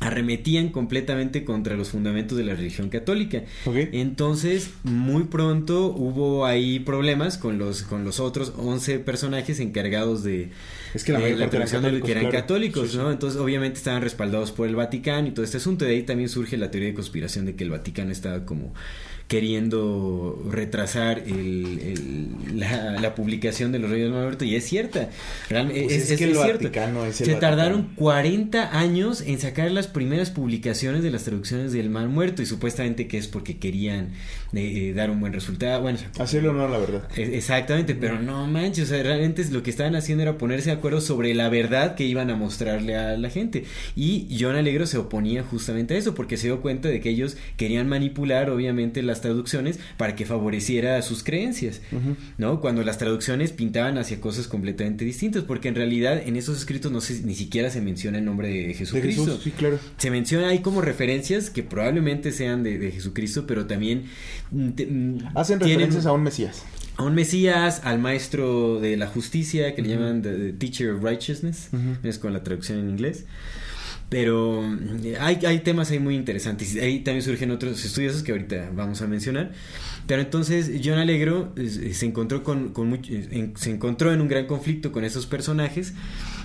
arremetían 0.00 0.68
completamente 0.68 1.44
contra 1.44 1.76
los 1.76 1.90
fundamentos 1.90 2.38
de 2.38 2.44
la 2.44 2.54
religión 2.54 2.88
católica. 2.88 3.42
Entonces, 3.66 4.70
muy 4.84 5.24
pronto 5.24 5.86
hubo 5.86 6.46
ahí 6.46 6.78
problemas 6.78 7.36
con 7.38 7.58
los 7.58 7.82
con 7.82 8.04
los 8.04 8.20
otros 8.20 8.52
11 8.56 9.00
personajes 9.00 9.60
encargados 9.60 10.22
de 10.22 10.50
Es 10.94 11.04
que 11.04 11.12
la 11.12 11.20
eran 11.20 11.50
traducción 11.50 11.82
de 11.82 11.92
lo 11.92 12.04
que 12.04 12.12
eran 12.12 12.30
católicos, 12.30 12.30
claro. 12.30 12.46
católicos, 12.46 12.86
Sí, 12.90 12.92
sí. 12.92 12.98
¿no? 12.98 13.10
Entonces, 13.10 13.40
obviamente 13.40 13.78
estaban 13.78 14.02
respaldados 14.02 14.52
por 14.52 14.68
el 14.68 14.76
Vaticano 14.76 15.28
y 15.28 15.30
todo 15.32 15.44
este 15.44 15.56
asunto. 15.56 15.84
De 15.84 15.92
ahí 15.92 16.02
también 16.02 16.28
surge 16.28 16.56
la 16.56 16.70
teoría 16.70 16.90
de 16.90 16.94
conspiración 16.94 17.46
de 17.46 17.56
que 17.56 17.64
el 17.64 17.70
Vaticano 17.70 18.12
estaba 18.12 18.44
como 18.44 18.74
queriendo 19.28 20.42
retrasar 20.50 21.18
el, 21.20 21.78
el- 21.82 22.58
la, 22.58 22.92
la 23.00 23.14
publicación 23.14 23.70
de 23.72 23.78
los 23.78 23.90
Reyes 23.90 24.10
Muerto 24.10 24.44
y 24.44 24.56
es 24.56 24.64
cierta. 24.64 25.10
Realmente 25.48 25.82
Pues 25.84 25.94
es, 25.94 26.10
es 26.10 26.18
que 26.18 26.24
es 26.24 26.30
el 26.30 26.36
cierto. 26.36 26.64
Vaticano 26.64 27.04
es 27.04 27.20
el 27.20 27.26
Se 27.26 27.32
Vaticano. 27.34 27.56
tardaron 27.56 27.88
40 27.94 28.76
años 28.78 29.20
en 29.20 29.38
sacar 29.38 29.70
las 29.70 29.86
primeras 29.86 30.30
publicaciones 30.30 31.02
de 31.02 31.10
las 31.10 31.24
traducciones 31.24 31.72
del 31.72 31.90
Mar 31.90 32.08
Muerto 32.08 32.42
y 32.42 32.46
supuestamente 32.46 33.06
que 33.06 33.18
es 33.18 33.28
porque 33.28 33.58
querían 33.58 34.12
eh, 34.54 34.88
eh, 34.88 34.92
dar 34.94 35.10
un 35.10 35.20
buen 35.20 35.32
resultado. 35.32 35.82
Bueno, 35.82 35.98
Hacerlo 36.18 36.52
no, 36.52 36.66
la 36.68 36.78
verdad. 36.78 37.04
e- 37.16 37.36
Exactamente, 37.36 37.94
pero 37.94 38.20
no 38.20 38.46
manches, 38.46 38.84
o 38.84 38.88
sea, 38.88 39.02
realmente 39.02 39.44
lo 39.50 39.62
que 39.62 39.70
estaban 39.70 39.94
haciendo 39.94 40.22
era 40.22 40.38
ponerse 40.38 40.70
de 40.70 40.76
acuerdo 40.76 41.00
sobre 41.00 41.34
la 41.34 41.48
verdad 41.48 41.94
que 41.94 42.04
iban 42.04 42.30
a 42.30 42.34
mostrarle 42.36 42.96
a 42.96 43.16
la 43.16 43.30
gente. 43.30 43.64
Y 43.94 44.36
John 44.40 44.56
Alegro 44.56 44.86
se 44.86 44.98
oponía 44.98 45.42
justamente 45.42 45.94
a 45.94 45.98
eso, 45.98 46.14
porque 46.14 46.36
se 46.36 46.46
dio 46.48 46.60
cuenta 46.60 46.88
de 46.88 47.00
que 47.00 47.10
ellos 47.10 47.36
querían 47.56 47.88
manipular, 47.88 48.50
obviamente, 48.50 49.02
las 49.02 49.17
las 49.18 49.22
traducciones 49.22 49.78
para 49.96 50.14
que 50.14 50.24
favoreciera 50.24 51.00
sus 51.02 51.22
creencias, 51.22 51.80
¿no? 52.36 52.60
Cuando 52.60 52.82
las 52.82 52.98
traducciones 52.98 53.52
pintaban 53.52 53.98
hacia 53.98 54.20
cosas 54.20 54.46
completamente 54.46 55.04
distintas, 55.04 55.44
porque 55.44 55.68
en 55.68 55.74
realidad 55.74 56.22
en 56.24 56.36
esos 56.36 56.58
escritos 56.58 56.92
no 56.92 57.00
se, 57.00 57.22
ni 57.22 57.34
siquiera 57.34 57.70
se 57.70 57.80
menciona 57.80 58.18
el 58.18 58.24
nombre 58.24 58.48
de 58.48 58.74
Jesucristo. 58.74 59.38
sí, 59.42 59.50
claro. 59.50 59.78
Se 59.96 60.10
menciona 60.10 60.48
ahí 60.48 60.60
como 60.60 60.80
referencias 60.80 61.50
que 61.50 61.62
probablemente 61.62 62.32
sean 62.32 62.62
de, 62.62 62.90
Jesucristo, 62.92 63.44
pero 63.46 63.66
también... 63.66 64.04
Mm, 64.50 64.68
mm, 64.68 65.18
Hacen 65.34 65.60
referencias 65.60 66.06
a 66.06 66.12
un 66.12 66.22
Mesías 66.22 66.64
a 66.96 67.04
un 67.04 67.14
Mesías, 67.14 67.82
al 67.84 68.00
maestro 68.00 68.80
de 68.80 68.96
la 68.96 69.06
justicia, 69.06 69.76
que 69.76 69.82
le 69.82 69.88
llaman 69.90 70.20
the, 70.20 70.52
Teacher 70.52 70.90
of 70.90 71.02
Righteousness, 71.04 71.68
es 72.02 72.18
con 72.18 72.32
la 72.32 72.42
traducción 72.42 72.80
en 72.80 72.90
inglés. 72.90 73.24
Pero 74.08 74.64
eh, 75.04 75.16
hay, 75.20 75.38
hay 75.44 75.60
temas 75.60 75.90
ahí 75.90 75.98
muy 75.98 76.14
interesantes. 76.14 76.76
Ahí 76.76 77.00
también 77.00 77.22
surgen 77.22 77.50
otros 77.50 77.84
estudios 77.84 78.22
que 78.22 78.32
ahorita 78.32 78.70
vamos 78.74 79.02
a 79.02 79.06
mencionar. 79.06 79.52
Pero 80.06 80.22
entonces 80.22 80.70
John 80.82 80.98
Alegro 80.98 81.52
eh, 81.56 81.92
se 81.92 82.06
encontró 82.06 82.42
con, 82.42 82.70
con 82.70 82.94
eh, 82.94 83.50
se 83.54 83.70
encontró 83.70 84.12
en 84.12 84.22
un 84.22 84.28
gran 84.28 84.46
conflicto 84.46 84.92
con 84.92 85.04
esos 85.04 85.26
personajes 85.26 85.92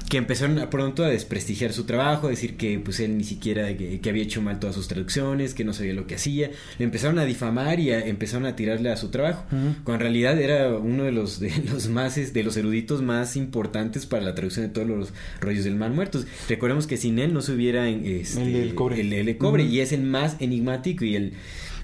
que 0.09 0.17
empezaron 0.17 0.59
a 0.59 0.69
pronto 0.69 1.03
a 1.03 1.07
desprestigiar 1.07 1.73
su 1.73 1.85
trabajo, 1.85 2.27
a 2.27 2.29
decir 2.29 2.55
que 2.55 2.79
pues 2.79 2.99
él 2.99 3.17
ni 3.17 3.23
siquiera 3.23 3.75
que, 3.75 3.99
había 4.09 4.23
hecho 4.23 4.41
mal 4.41 4.59
todas 4.59 4.75
sus 4.75 4.87
traducciones, 4.87 5.53
que 5.53 5.63
no 5.63 5.73
sabía 5.73 5.93
lo 5.93 6.07
que 6.07 6.15
hacía, 6.15 6.51
le 6.77 6.85
empezaron 6.85 7.19
a 7.19 7.25
difamar 7.25 7.79
y 7.79 7.91
empezaron 7.91 8.45
a 8.45 8.55
tirarle 8.55 8.91
a 8.91 8.97
su 8.97 9.09
trabajo, 9.09 9.45
cuando 9.49 9.93
en 9.93 9.99
realidad 9.99 10.39
era 10.39 10.69
uno 10.69 11.03
de 11.03 11.11
los 11.11 11.39
de 11.39 11.51
los 11.71 11.87
más 11.89 12.33
de 12.33 12.43
los 12.43 12.57
eruditos 12.57 13.01
más 13.01 13.35
importantes 13.35 14.05
para 14.05 14.23
la 14.23 14.35
traducción 14.35 14.67
de 14.67 14.71
todos 14.71 14.87
los 14.87 15.13
rollos 15.41 15.63
del 15.63 15.75
mar 15.75 15.91
muertos. 15.91 16.27
Recordemos 16.47 16.87
que 16.87 16.97
sin 16.97 17.19
él 17.19 17.33
no 17.33 17.41
se 17.41 17.53
hubiera 17.53 17.89
este, 17.89 18.61
el, 18.61 18.75
cobre, 18.75 19.01
el, 19.01 19.37
cobre 19.37 19.63
y 19.63 19.79
es 19.79 19.91
el 19.91 20.03
más 20.03 20.35
enigmático 20.39 21.05
y 21.05 21.15
el 21.15 21.33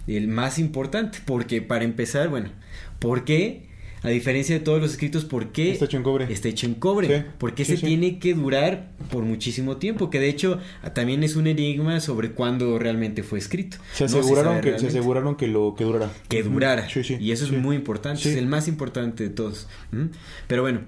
el 0.08 0.28
más 0.28 0.60
importante, 0.60 1.20
porque 1.26 1.62
para 1.62 1.84
empezar, 1.84 2.30
bueno, 2.30 2.50
¿por 3.00 3.26
qué? 3.26 3.69
A 4.02 4.10
diferencia 4.10 4.56
de 4.58 4.62
todos 4.62 4.82
los 4.82 4.92
escritos, 4.92 5.26
¿por 5.26 5.52
qué 5.52 5.72
está 5.72 5.86
hecho 5.86 5.98
en 5.98 6.04
cobre? 6.04 6.28
Está 6.30 6.48
hecho 6.48 6.66
en 6.66 6.76
cobre. 6.76 7.26
porque 7.38 7.66
se 7.66 7.78
tiene 7.78 8.20
que 8.20 8.34
durar 8.34 8.92
por 9.12 9.24
muchísimo 9.24 9.78
tiempo? 9.78 10.10
Que 10.10 10.20
de 10.20 10.30
hecho 10.30 10.60
también 10.94 11.24
es 11.24 11.36
un 11.36 11.48
enigma 11.48 12.00
sobre 12.00 12.32
cuándo 12.32 12.80
realmente 12.80 13.24
fue 13.24 13.40
escrito. 13.40 13.78
Se 13.94 14.06
aseguraron, 14.06 14.62
que, 14.62 14.80
se 14.80 14.88
aseguraron 14.88 15.36
que 15.36 15.48
lo 15.48 15.76
que 15.78 15.84
durara. 15.84 16.12
Que 16.28 16.44
durara. 16.44 16.88
y 17.20 17.32
eso 17.32 17.46
es 17.46 17.52
muy 17.52 17.76
importante. 17.76 18.30
Es 18.30 18.38
el 18.38 18.48
más 18.48 18.68
importante 18.68 19.24
de 19.24 19.30
todos. 19.30 19.68
Pero 20.48 20.62
bueno, 20.62 20.82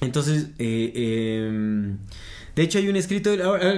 entonces... 0.00 0.48
Eh, 0.58 0.92
eh, 0.94 1.96
de 2.58 2.64
hecho, 2.64 2.78
hay 2.78 2.88
un 2.88 2.96
escrito. 2.96 3.30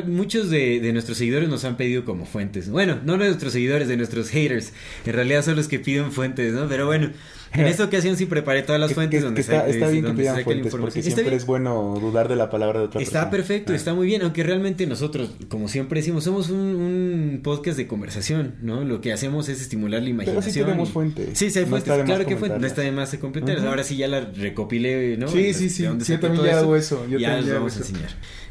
Muchos 0.06 0.48
de, 0.48 0.88
nuestros 0.94 1.18
seguidores 1.18 1.50
nos 1.50 1.66
han 1.66 1.76
pedido 1.76 2.06
como 2.06 2.24
fuentes. 2.24 2.70
Bueno, 2.70 2.98
no 3.04 3.18
de 3.18 3.26
nuestros 3.26 3.52
seguidores, 3.52 3.88
de 3.88 3.98
nuestros 3.98 4.30
haters. 4.30 4.72
En 5.04 5.12
realidad 5.12 5.44
son 5.44 5.56
los 5.56 5.68
que 5.68 5.78
piden 5.78 6.12
fuentes, 6.12 6.54
¿no? 6.54 6.66
Pero 6.66 6.86
bueno, 6.86 7.10
en 7.52 7.66
esta 7.66 7.84
ocasión 7.84 8.16
sí 8.16 8.26
preparé 8.26 8.62
todas 8.62 8.80
las 8.80 8.92
fuentes 8.92 9.22
donde 9.22 9.40
está, 9.40 9.66
está 9.66 9.88
bien 9.88 10.04
que 10.04 10.12
pidan 10.12 10.42
fuentes 10.44 10.74
porque 10.74 11.02
siempre 11.02 11.34
es 11.34 11.46
bueno 11.46 11.98
dudar 12.00 12.28
de 12.28 12.36
la 12.36 12.50
palabra 12.50 12.80
de 12.80 12.86
otra 12.86 12.98
persona. 12.98 13.20
Está 13.20 13.30
perfecto, 13.30 13.72
ah. 13.72 13.76
está 13.76 13.94
muy 13.94 14.06
bien, 14.06 14.22
aunque 14.22 14.42
realmente 14.42 14.86
nosotros, 14.86 15.30
como 15.48 15.68
siempre 15.68 16.00
decimos, 16.00 16.24
somos 16.24 16.50
un, 16.50 17.40
podcast 17.42 17.76
de 17.76 17.86
conversación, 17.86 18.56
¿no? 18.60 18.84
Lo 18.84 19.00
que 19.00 19.12
hacemos 19.12 19.48
es 19.48 19.60
estimular 19.60 20.02
la 20.02 20.10
imaginación. 20.10 20.42
Pero 20.42 20.52
sí 20.52 20.60
tenemos 20.60 20.90
fuentes. 20.90 21.38
Sí, 21.38 21.50
sí 21.50 21.58
hay 21.58 21.66
fuentes, 21.66 22.04
claro 22.04 22.26
que 22.26 22.36
fuentes, 22.36 22.60
no 22.60 22.66
está 22.66 22.82
de 22.82 22.92
más 22.92 23.10
de 23.12 23.18
completar. 23.18 23.58
Ahora 23.60 23.82
sí 23.82 23.96
ya 23.96 24.08
la 24.08 24.20
recopilé, 24.20 25.16
¿no? 25.16 25.28
Sí, 25.28 25.54
sí, 25.54 25.70
sí, 25.70 25.82
yo 25.82 26.20
también 26.20 26.44
ya 26.44 26.58
hago 26.58 26.76
eso. 26.76 27.06
Yo 27.08 27.18
ya 27.18 27.40
les 27.40 27.52
vamos 27.52 27.76
a 27.76 27.78
enseñar. 27.78 28.10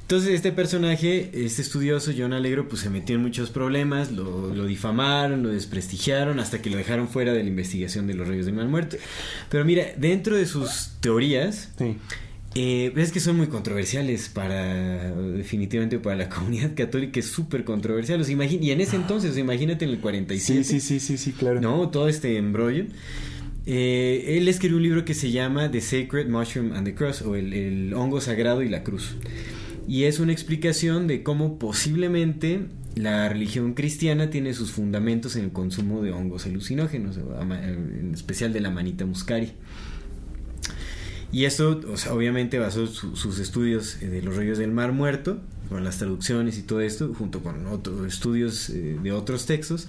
Entonces 0.09 0.31
este 0.31 0.51
personaje, 0.51 1.29
este 1.33 1.61
estudioso, 1.61 2.11
John 2.17 2.33
Alegro, 2.33 2.67
pues 2.67 2.81
se 2.81 2.89
metió 2.89 3.15
en 3.15 3.21
muchos 3.21 3.51
problemas, 3.51 4.11
lo, 4.11 4.65
difamaron, 4.65 5.43
lo 5.43 5.49
desprestigiaron, 5.49 6.39
hasta 6.39 6.63
que 6.63 6.71
lo 6.71 6.77
dejaron 6.77 7.07
fuera 7.07 7.31
de 7.31 7.43
la 7.43 7.49
investigación 7.49 8.07
de 8.07 8.15
los 8.15 8.27
reyes 8.27 8.47
de 8.47 8.51
mal 8.51 8.67
muerto. 8.67 8.97
Pero 9.51 9.65
mira, 9.65 9.85
dentro 9.97 10.35
de 10.35 10.47
sus 10.47 10.93
teorías, 10.99 11.71
eh, 12.55 12.91
es 12.95 13.11
que 13.11 13.19
son 13.19 13.37
muy 13.37 13.49
controversiales 13.49 14.29
para, 14.29 15.11
definitivamente 15.11 15.99
para 15.99 16.15
la 16.15 16.27
comunidad 16.35 16.73
católica, 16.73 17.19
es 17.19 17.27
súper 17.27 17.63
controversial. 17.63 18.19
y 18.27 18.71
en 18.71 18.81
ese 18.81 18.95
entonces, 18.95 19.37
imagínate 19.37 19.85
en 19.85 19.91
el 19.91 19.99
47. 19.99 20.63
Sí, 20.63 20.79
sí, 20.79 20.79
sí, 20.79 20.99
sí, 20.99 21.17
sí, 21.19 21.33
claro. 21.33 21.61
No, 21.61 21.87
todo 21.89 22.09
este 22.09 22.35
embrollo. 22.37 22.85
Eh, 23.67 24.37
él 24.39 24.47
escribió 24.47 24.77
un 24.77 24.83
libro 24.83 25.05
que 25.05 25.13
se 25.13 25.29
llama 25.29 25.69
The 25.69 25.81
Sacred 25.81 26.29
Mushroom 26.29 26.73
and 26.73 26.87
the 26.87 26.95
Cross, 26.95 27.21
o 27.21 27.35
el 27.35 27.93
hongo 27.93 28.19
sagrado 28.21 28.63
y 28.63 28.69
la 28.69 28.83
cruz 28.83 29.13
y 29.87 30.03
es 30.03 30.19
una 30.19 30.31
explicación 30.31 31.07
de 31.07 31.23
cómo 31.23 31.59
posiblemente 31.59 32.65
la 32.95 33.29
religión 33.29 33.73
cristiana 33.73 34.29
tiene 34.29 34.53
sus 34.53 34.71
fundamentos 34.71 35.35
en 35.35 35.45
el 35.45 35.51
consumo 35.51 36.01
de 36.01 36.11
hongos 36.11 36.45
alucinógenos, 36.45 37.17
en 37.17 38.11
especial 38.13 38.51
de 38.53 38.59
la 38.59 38.69
manita 38.69 39.05
muscari. 39.05 39.53
Y 41.31 41.45
esto, 41.45 41.79
obviamente, 42.11 42.57
basó 42.57 42.87
sus 42.87 43.39
estudios 43.39 43.99
de 43.99 44.21
los 44.21 44.35
rollos 44.35 44.57
del 44.57 44.71
Mar 44.71 44.91
Muerto, 44.91 45.39
con 45.69 45.83
las 45.83 45.99
traducciones 45.99 46.57
y 46.57 46.63
todo 46.63 46.81
esto, 46.81 47.13
junto 47.13 47.41
con 47.41 47.67
otros 47.67 48.07
estudios 48.07 48.71
eh, 48.71 48.97
de 49.01 49.11
otros 49.11 49.45
textos, 49.45 49.87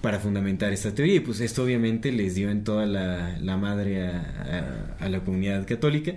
para 0.00 0.18
fundamentar 0.18 0.72
esta 0.72 0.92
teoría. 0.92 1.14
Y 1.14 1.20
pues 1.20 1.40
esto 1.40 1.62
obviamente 1.62 2.10
les 2.10 2.34
dio 2.34 2.50
en 2.50 2.64
toda 2.64 2.86
la, 2.86 3.56
madre 3.56 4.04
a, 4.04 5.08
la 5.08 5.20
comunidad 5.20 5.66
católica 5.66 6.14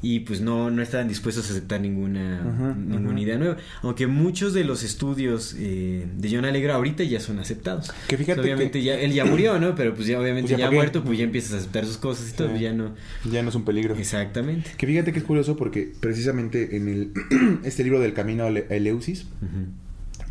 y 0.00 0.20
pues 0.20 0.40
no, 0.40 0.70
no 0.70 0.80
estaban 0.80 1.08
dispuestos 1.08 1.48
a 1.48 1.52
aceptar 1.52 1.80
ninguna, 1.80 2.74
ninguna 2.76 3.20
idea 3.20 3.36
nueva. 3.36 3.56
Aunque 3.82 4.06
muchos 4.06 4.54
de 4.54 4.62
los 4.62 4.84
estudios 4.84 5.56
eh, 5.58 6.06
de 6.16 6.30
John 6.30 6.44
Alegro 6.44 6.72
ahorita 6.74 7.02
ya 7.02 7.18
son 7.18 7.40
aceptados. 7.40 7.90
Que 8.06 8.16
fíjate 8.16 8.40
obviamente 8.40 8.80
ya 8.82 8.98
él 8.98 9.12
ya 9.12 9.24
murió, 9.24 9.58
¿no? 9.58 9.74
Pero 9.74 9.94
pues 9.94 10.06
ya 10.06 10.20
obviamente 10.20 10.50
pues 10.50 10.60
ya, 10.60 10.70
muerto, 10.70 11.02
pues 11.02 11.18
ya 11.18 11.24
empiezas 11.24 11.54
a 11.54 11.56
aceptar 11.56 11.84
sus 11.84 11.96
cosas 11.96 12.30
y 12.30 12.36
todo, 12.36 12.56
ya 12.56 12.72
no 12.72 12.94
ya 13.30 13.42
no 13.42 13.48
es 13.48 13.54
un 13.56 13.64
peligro. 13.64 13.96
Exactamente. 13.96 14.70
Que 14.76 14.86
fíjate 14.86 15.12
que 15.12 15.18
es 15.18 15.24
curioso 15.24 15.56
porque 15.56 15.92
precisamente 15.98 16.76
en 16.76 16.88
el 16.88 17.12
este 17.64 17.82
libro 17.82 17.98
del 17.98 18.14
camino 18.14 18.44
a 18.44 18.48
Eleusis 18.48 19.26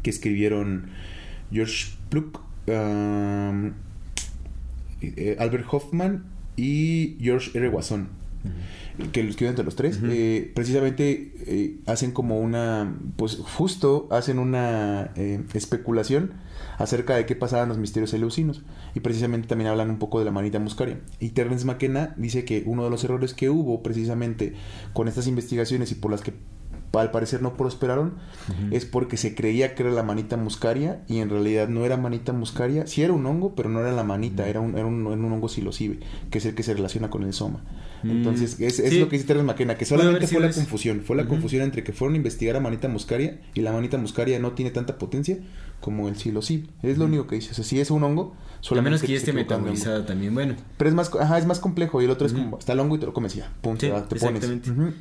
que 0.02 0.10
escribieron 0.10 0.90
George 1.52 1.92
Pluck, 2.10 2.40
um, 2.68 3.74
eh, 5.02 5.36
Albert 5.40 5.66
Hoffman 5.70 6.24
y 6.56 7.18
George 7.20 7.52
R. 7.58 7.68
Wasson 7.68 8.10
que 9.12 9.24
lo 9.24 9.30
escriben 9.30 9.52
entre 9.52 9.66
los 9.66 9.76
tres, 9.76 10.00
eh, 10.04 10.52
precisamente 10.56 11.34
eh, 11.46 11.80
hacen 11.86 12.12
como 12.12 12.40
una, 12.40 12.98
pues 13.16 13.38
justo 13.38 14.08
hacen 14.12 14.40
una 14.40 15.12
eh, 15.16 15.44
especulación 15.54 16.34
acerca 16.80 17.16
de 17.16 17.26
qué 17.26 17.36
pasaban 17.36 17.70
los 17.70 17.78
misterios 17.78 18.14
eleusinos. 18.14 18.64
Y 18.96 19.02
precisamente 19.02 19.48
también 19.48 19.70
hablan 19.70 19.92
un 19.92 20.00
poco 20.00 20.20
de 20.20 20.26
la 20.26 20.32
manita 20.32 20.60
muscaria. 20.60 21.00
Y 21.20 21.30
Terence 21.30 21.66
McKenna 21.66 22.16
dice 22.18 22.46
que 22.46 22.64
uno 22.66 22.84
de 22.84 22.90
los 22.90 23.04
errores 23.04 23.34
que 23.36 23.50
hubo 23.50 23.84
precisamente 23.84 24.54
con 24.94 25.08
estas 25.08 25.28
investigaciones 25.28 25.92
y 25.92 25.96
por 25.96 26.12
las 26.12 26.22
que 26.22 26.34
al 26.94 27.12
parecer 27.12 27.42
no 27.42 27.56
prosperaron, 27.56 28.16
es 28.72 28.86
porque 28.86 29.18
se 29.18 29.36
creía 29.36 29.76
que 29.76 29.84
era 29.84 29.92
la 29.92 30.04
manita 30.04 30.38
muscaria 30.38 31.02
y 31.08 31.20
en 31.20 31.30
realidad 31.30 31.68
no 31.68 31.86
era 31.86 31.98
manita 31.98 32.34
muscaria, 32.34 32.88
sí 32.88 33.04
era 33.04 33.14
un 33.14 33.26
hongo, 33.26 33.56
pero 33.56 33.70
no 33.70 33.80
era 33.80 33.92
la 33.92 34.04
manita, 34.04 34.48
era, 34.48 34.62
un, 34.62 34.76
era, 34.76 34.86
un, 34.86 35.06
un 35.06 35.32
hongo 35.32 35.50
silocibe, 35.50 36.00
que 36.32 36.38
es 36.38 36.46
el 36.46 36.56
que 36.56 36.64
se 36.64 36.74
relaciona 36.74 37.10
con 37.10 37.24
el 37.24 37.34
soma. 37.34 37.64
Entonces, 38.04 38.60
es, 38.60 38.80
es 38.80 38.94
lo 38.94 39.10
que 39.10 39.18
dice 39.18 39.28
Terence 39.28 39.46
McKenna, 39.46 39.76
que 39.76 39.86
solamente 39.86 40.28
fue 40.28 40.40
la 40.40 40.52
confusión, 40.52 41.02
fue 41.02 41.16
la 41.16 41.28
confusión 41.28 41.64
entre 41.64 41.84
que 41.84 41.94
fueron 41.94 42.14
a 42.14 42.18
investigar 42.18 42.56
a 42.56 42.60
manita 42.60 42.88
muscaria 42.88 43.40
y 43.54 43.62
la 43.62 43.72
manita 43.72 43.98
muscaria 43.98 44.40
no 44.40 44.52
tiene 44.54 44.72
tanta 44.72 44.98
potencia 44.98 45.38
como 45.80 46.08
el 46.08 46.16
silocibe. 46.18 46.68
Es 46.82 46.98
lo 46.98 47.06
único 47.06 47.28
que 47.28 47.36
dice, 47.36 47.52
o 47.52 47.54
sea, 47.54 47.64
si 47.64 47.80
es 47.80 47.92
un 47.92 48.04
hongo, 48.04 48.36
a 48.76 48.82
menos 48.82 49.02
que 49.02 49.08
ya 49.08 49.18
esté 49.18 49.34
metabolizado 49.34 50.04
también, 50.04 50.34
bueno. 50.34 50.56
Pero 50.78 50.90
es 50.90 50.96
más, 50.96 51.12
ajá, 51.20 51.38
es 51.38 51.46
más 51.46 51.60
complejo 51.60 52.02
y 52.02 52.06
el 52.06 52.12
otro 52.12 52.28
es 52.28 52.34
como, 52.34 52.58
está 52.58 52.74
el 52.74 52.80
hongo 52.80 52.96
y 52.96 53.00
te 53.00 53.06
lo 53.06 53.14
comes 53.14 53.36
ya, 53.36 53.52
pum, 53.62 53.78
te 53.78 53.90
pones. 53.90 54.46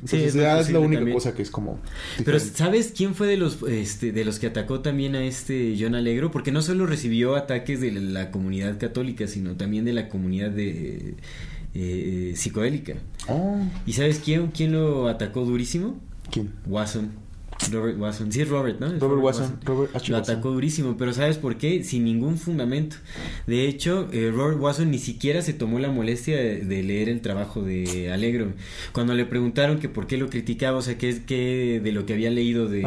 sí, 0.05 0.17
es, 0.17 0.35
la 0.35 0.79
única 0.79 1.11
cosa 1.11 1.33
que 1.33 1.41
es 1.41 1.51
como... 1.51 1.79
Pero 2.23 2.39
¿sabes 2.39 2.93
quién 2.95 3.15
fue 3.15 3.27
de 3.27 3.37
los, 3.37 3.61
este, 3.63 4.11
de 4.11 4.25
los 4.25 4.39
que 4.39 4.47
atacó 4.47 4.81
también 4.81 5.15
a 5.15 5.23
este 5.23 5.75
John 5.79 5.95
Alegro? 5.95 6.31
Porque 6.31 6.51
no 6.51 6.61
solo 6.61 6.85
recibió 6.85 7.35
ataques 7.35 7.81
de 7.81 7.91
la 7.91 8.31
comunidad 8.31 8.77
católica, 8.77 9.27
sino 9.27 9.55
también 9.55 9.85
de 9.85 9.93
la 9.93 10.09
comunidad 10.09 10.51
de... 10.51 11.15
Eh, 11.79 12.33
psicodélica. 12.35 12.95
Oh. 13.27 13.59
¿Y 13.85 13.93
sabes 13.93 14.19
quién, 14.23 14.47
quién 14.47 14.71
lo 14.71 15.07
atacó 15.07 15.45
durísimo? 15.45 15.99
¿Quién? 16.31 16.51
Watson. 16.65 17.11
Robert 17.71 17.99
Watson. 17.99 18.31
Sí, 18.31 18.41
es 18.41 18.49
Robert, 18.49 18.79
¿no? 18.79 18.87
Robert, 18.99 19.21
Watson. 19.21 19.59
Robert 19.63 20.07
Lo 20.07 20.17
atacó 20.17 20.51
durísimo, 20.51 20.95
pero 20.97 21.13
¿sabes 21.13 21.37
por 21.37 21.57
qué? 21.57 21.83
Sin 21.83 22.05
ningún 22.05 22.37
fundamento. 22.37 22.97
De 23.45 23.67
hecho, 23.67 24.07
eh, 24.11 24.31
Robert 24.33 24.59
Watson 24.59 24.91
ni 24.91 24.99
siquiera 24.99 25.41
se 25.41 25.53
tomó 25.53 25.79
la 25.79 25.89
molestia 25.89 26.37
de, 26.37 26.83
leer 26.83 27.09
el 27.09 27.21
trabajo 27.21 27.63
de 27.63 28.11
Alegro. 28.11 28.53
Cuando 28.91 29.13
le 29.13 29.25
preguntaron 29.25 29.79
que 29.79 29.89
por 29.89 30.07
qué 30.07 30.17
lo 30.17 30.29
criticaba, 30.29 30.77
o 30.77 30.81
sea, 30.81 30.97
qué, 30.97 31.21
qué 31.25 31.81
de 31.83 31.91
lo 31.91 32.05
que 32.05 32.13
había 32.13 32.29
leído 32.29 32.67
de 32.67 32.83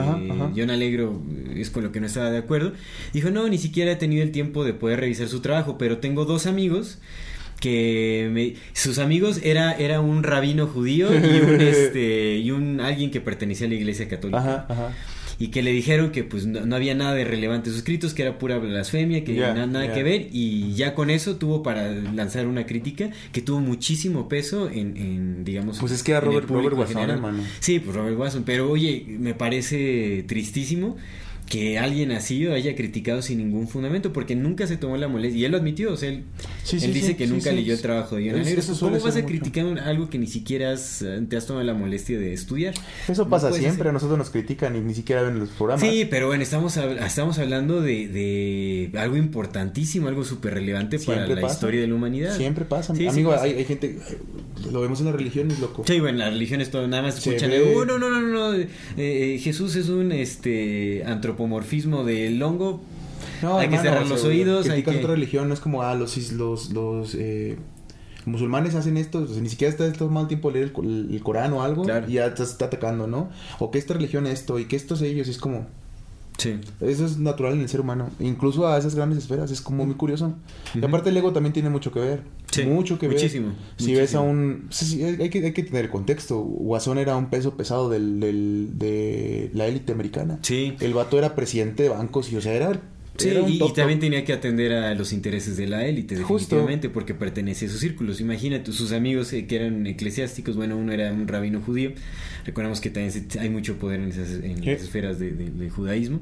John 0.56 0.70
Alegro 0.70 1.20
es 1.54 1.70
con 1.70 1.82
lo 1.82 1.92
que 1.92 2.00
no 2.00 2.06
estaba 2.06 2.30
de 2.30 2.38
acuerdo, 2.38 2.72
dijo, 3.12 3.30
no, 3.30 3.48
ni 3.48 3.58
siquiera 3.58 3.92
he 3.92 3.96
tenido 3.96 4.22
el 4.22 4.30
tiempo 4.30 4.64
de 4.64 4.72
poder 4.72 5.00
revisar 5.00 5.28
su 5.28 5.40
trabajo, 5.40 5.76
pero 5.78 5.98
tengo 5.98 6.24
dos 6.24 6.46
amigos 6.46 6.98
que 7.60 8.56
sus 8.72 8.98
amigos 8.98 9.40
era, 9.44 9.72
era 9.72 10.00
un 10.00 10.22
rabino 10.22 10.66
judío 10.66 11.08
y 11.14 11.40
un 11.40 11.60
este 11.60 12.38
y 12.38 12.50
un 12.50 12.80
alguien 12.80 13.10
que 13.10 13.20
pertenecía 13.20 13.66
a 13.66 13.70
la 13.70 13.76
iglesia 13.76 14.08
católica. 14.08 14.66
y 15.38 15.48
que 15.48 15.62
le 15.62 15.70
dijeron 15.70 16.10
que 16.10 16.24
pues 16.24 16.46
no, 16.46 16.74
había 16.74 16.94
nada 16.94 17.14
de 17.14 17.24
relevante 17.24 17.70
sus 17.70 17.78
escritos, 17.78 18.12
que 18.12 18.22
era 18.22 18.38
pura 18.38 18.58
blasfemia, 18.58 19.24
que 19.24 19.34
nada, 19.34 19.66
nada 19.66 19.92
que 19.92 20.02
ver. 20.02 20.28
Y 20.32 20.74
ya 20.74 20.94
con 20.94 21.10
eso 21.10 21.36
tuvo 21.36 21.62
para 21.62 21.90
lanzar 21.90 22.46
una 22.46 22.66
crítica 22.66 23.10
que 23.32 23.40
tuvo 23.40 23.60
muchísimo 23.60 24.28
peso 24.28 24.68
en, 24.68 24.96
en 24.96 25.44
digamos... 25.44 25.78
Pues 25.78 25.92
es 25.92 26.02
que 26.02 26.12
era 26.12 26.20
Robert, 26.20 26.48
Robert 26.48 26.76
Watson, 26.76 27.10
hermano. 27.10 27.42
Sí, 27.60 27.78
pues 27.78 27.96
Robert 27.96 28.18
Watson, 28.18 28.42
pero 28.44 28.70
oye, 28.70 29.04
me 29.18 29.34
parece 29.34 30.24
tristísimo 30.26 30.96
que 31.50 31.80
alguien 31.80 32.12
así 32.12 32.46
haya 32.46 32.76
criticado 32.76 33.22
sin 33.22 33.38
ningún 33.38 33.66
fundamento, 33.66 34.12
porque 34.12 34.36
nunca 34.36 34.68
se 34.68 34.76
tomó 34.76 34.96
la 34.96 35.08
molestia, 35.08 35.40
y 35.40 35.44
él 35.44 35.50
lo 35.50 35.58
admitió, 35.58 35.92
o 35.92 35.96
sea, 35.96 36.08
él, 36.08 36.22
dice 36.70 37.16
que 37.16 37.26
nunca 37.26 37.50
leyó 37.50 37.74
el 37.74 37.82
trabajo 37.82 38.14
de 38.16 38.30
Jonah 38.30 38.44
¿Cómo 38.78 39.00
vas 39.00 39.16
a 39.16 39.26
criticar 39.26 39.66
algo 39.80 40.08
que 40.08 40.18
ni 40.18 40.28
siquiera 40.28 40.76
te 41.28 41.36
has 41.36 41.46
tomado 41.46 41.66
la 41.66 41.74
molestia 41.74 42.20
de 42.20 42.32
estudiar? 42.32 42.74
Eso 43.08 43.28
pasa 43.28 43.52
siempre, 43.52 43.88
a 43.88 43.92
nosotros 43.92 44.16
nos 44.16 44.30
critican 44.30 44.76
y 44.76 44.80
ni 44.80 44.94
siquiera 44.94 45.22
ven 45.22 45.40
los 45.40 45.48
programas. 45.48 45.84
Sí, 45.84 46.06
pero 46.08 46.28
bueno, 46.28 46.44
estamos, 46.44 46.76
estamos 46.76 47.40
hablando 47.40 47.82
de, 47.82 48.06
de 48.06 48.98
algo 49.00 49.16
importantísimo, 49.16 50.06
algo 50.06 50.22
súper 50.22 50.54
relevante 50.54 51.00
para 51.00 51.26
la 51.26 51.44
historia 51.44 51.80
de 51.80 51.88
la 51.88 51.94
humanidad. 51.96 52.36
Siempre 52.36 52.64
pasa, 52.64 52.92
amigo, 52.92 53.32
hay, 53.32 53.64
gente, 53.64 53.98
lo 54.70 54.82
vemos 54.82 55.00
en 55.00 55.06
las 55.06 55.16
religiones, 55.16 55.58
loco. 55.58 55.82
Sí, 55.84 55.98
bueno, 55.98 56.18
las 56.18 56.32
religiones 56.32 56.70
todo, 56.70 56.86
nada 56.86 57.02
más 57.02 57.18
escuchan, 57.18 57.50
oh, 57.74 57.84
no, 57.84 57.98
no, 57.98 58.08
no, 58.08 58.20
no, 58.20 58.54
eh, 58.54 58.68
eh, 58.96 59.40
Jesús 59.42 59.74
es 59.74 59.88
un 59.88 60.12
este 60.12 61.02
antropólogo 61.04 61.39
antropomorfismo 61.40 62.04
del 62.04 62.42
hongo. 62.42 62.80
No, 63.42 63.58
hay 63.58 63.68
que 63.68 63.78
cerrar 63.78 64.06
los 64.06 64.24
oídos. 64.24 64.68
Hay 64.68 64.82
que... 64.82 64.90
otra 64.90 65.10
religión, 65.10 65.48
no 65.48 65.54
es 65.54 65.60
como, 65.60 65.82
ah, 65.82 65.94
los, 65.94 66.32
los, 66.32 66.70
los 66.70 67.14
eh, 67.14 67.56
musulmanes 68.26 68.74
hacen 68.74 68.96
esto, 68.96 69.26
ni 69.40 69.48
siquiera 69.48 69.70
está 69.70 69.90
tomando 69.92 70.28
tiempo 70.28 70.50
leer 70.50 70.72
el, 70.82 71.20
Corán 71.22 71.52
o 71.52 71.62
algo 71.62 71.84
y 72.06 72.14
ya 72.14 72.34
te 72.34 72.42
está 72.42 72.66
atacando, 72.66 73.06
¿no? 73.06 73.30
O 73.58 73.70
que 73.70 73.78
esta 73.78 73.94
religión 73.94 74.26
esto 74.26 74.58
y 74.58 74.66
que 74.66 74.76
estos 74.76 75.02
ellos, 75.02 75.28
es 75.28 75.38
como... 75.38 75.66
Sí. 76.40 76.58
Eso 76.80 77.04
es 77.04 77.18
natural 77.18 77.52
en 77.52 77.60
el 77.60 77.68
ser 77.68 77.80
humano. 77.80 78.08
Incluso 78.18 78.66
a 78.66 78.78
esas 78.78 78.94
grandes 78.94 79.18
esferas. 79.18 79.50
Es 79.50 79.60
como 79.60 79.84
muy 79.84 79.94
curioso. 79.94 80.34
Y 80.74 80.82
aparte 80.82 81.10
el 81.10 81.16
ego 81.18 81.32
también 81.32 81.52
tiene 81.52 81.68
mucho 81.68 81.92
que 81.92 82.00
ver. 82.00 82.22
Sí, 82.50 82.62
mucho 82.64 82.98
que 82.98 83.08
muchísimo, 83.08 83.48
ver. 83.48 83.56
Si 83.76 83.94
ves 83.94 84.14
a 84.14 84.20
un... 84.20 84.70
hay, 85.20 85.28
que, 85.28 85.44
hay 85.44 85.52
que 85.52 85.62
tener 85.62 85.84
el 85.84 85.90
contexto. 85.90 86.40
Guasón 86.40 86.96
era 86.96 87.14
un 87.16 87.26
peso 87.26 87.56
pesado 87.56 87.90
del, 87.90 88.20
del, 88.20 88.70
de 88.78 89.50
la 89.52 89.66
élite 89.66 89.92
americana. 89.92 90.38
Sí. 90.40 90.74
El 90.80 90.94
vato 90.94 91.18
era 91.18 91.34
presidente 91.34 91.82
de 91.82 91.90
bancos 91.90 92.32
y, 92.32 92.36
o 92.36 92.40
sea, 92.40 92.54
era 92.54 92.80
Sí, 93.16 93.30
y, 93.48 93.72
también 93.72 93.98
tenía 93.98 94.24
que 94.24 94.32
atender 94.32 94.72
a 94.72 94.94
los 94.94 95.12
intereses 95.12 95.56
de 95.56 95.66
la 95.66 95.84
élite, 95.84 96.16
definitivamente, 96.16 96.88
porque 96.88 97.14
pertenecía 97.14 97.66
a 97.66 97.70
esos 97.70 97.80
círculos. 97.80 98.20
Imagínate, 98.20 98.72
sus 98.72 98.92
amigos 98.92 99.32
eh, 99.32 99.46
que 99.46 99.56
eran 99.56 99.86
eclesiásticos, 99.86 100.56
bueno, 100.56 100.76
uno 100.76 100.92
era 100.92 101.12
un 101.12 101.28
rabino 101.28 101.60
judío, 101.60 101.92
recordemos 102.46 102.80
que 102.80 102.90
también 102.90 103.26
hay 103.38 103.50
mucho 103.50 103.76
poder 103.76 104.00
en, 104.00 104.08
esas, 104.08 104.30
en 104.42 104.64
las 104.64 104.82
esferas 104.82 105.18
de, 105.18 105.70
judaísmo, 105.70 106.20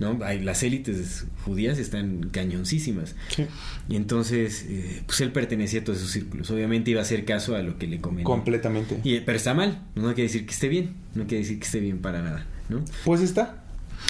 ¿no? 0.00 0.18
Hay, 0.24 0.40
las 0.40 0.62
élites 0.62 1.26
judías 1.44 1.78
están 1.78 2.30
cañoncísimas. 2.30 3.14
Y 3.88 3.96
entonces, 3.96 4.64
eh, 4.68 5.02
pues 5.06 5.20
él 5.20 5.32
pertenecía 5.32 5.80
a 5.80 5.84
todos 5.84 5.98
esos 5.98 6.10
círculos. 6.10 6.50
Obviamente 6.50 6.90
iba 6.90 7.00
a 7.00 7.02
hacer 7.02 7.24
caso 7.24 7.56
a 7.56 7.62
lo 7.62 7.78
que 7.78 7.86
le 7.86 8.00
convenía. 8.00 8.24
Completamente. 8.24 9.00
Y, 9.04 9.20
pero 9.20 9.36
está 9.36 9.54
mal, 9.54 9.82
no 9.94 10.06
quiere 10.14 10.24
decir 10.24 10.46
que 10.46 10.52
esté 10.52 10.68
bien, 10.68 10.94
no 11.14 11.26
quiere 11.26 11.42
decir 11.42 11.58
que 11.58 11.66
esté 11.66 11.80
bien 11.80 11.98
para 11.98 12.22
nada, 12.22 12.46
¿no? 12.68 12.84
Pues 13.04 13.20
está. 13.20 13.67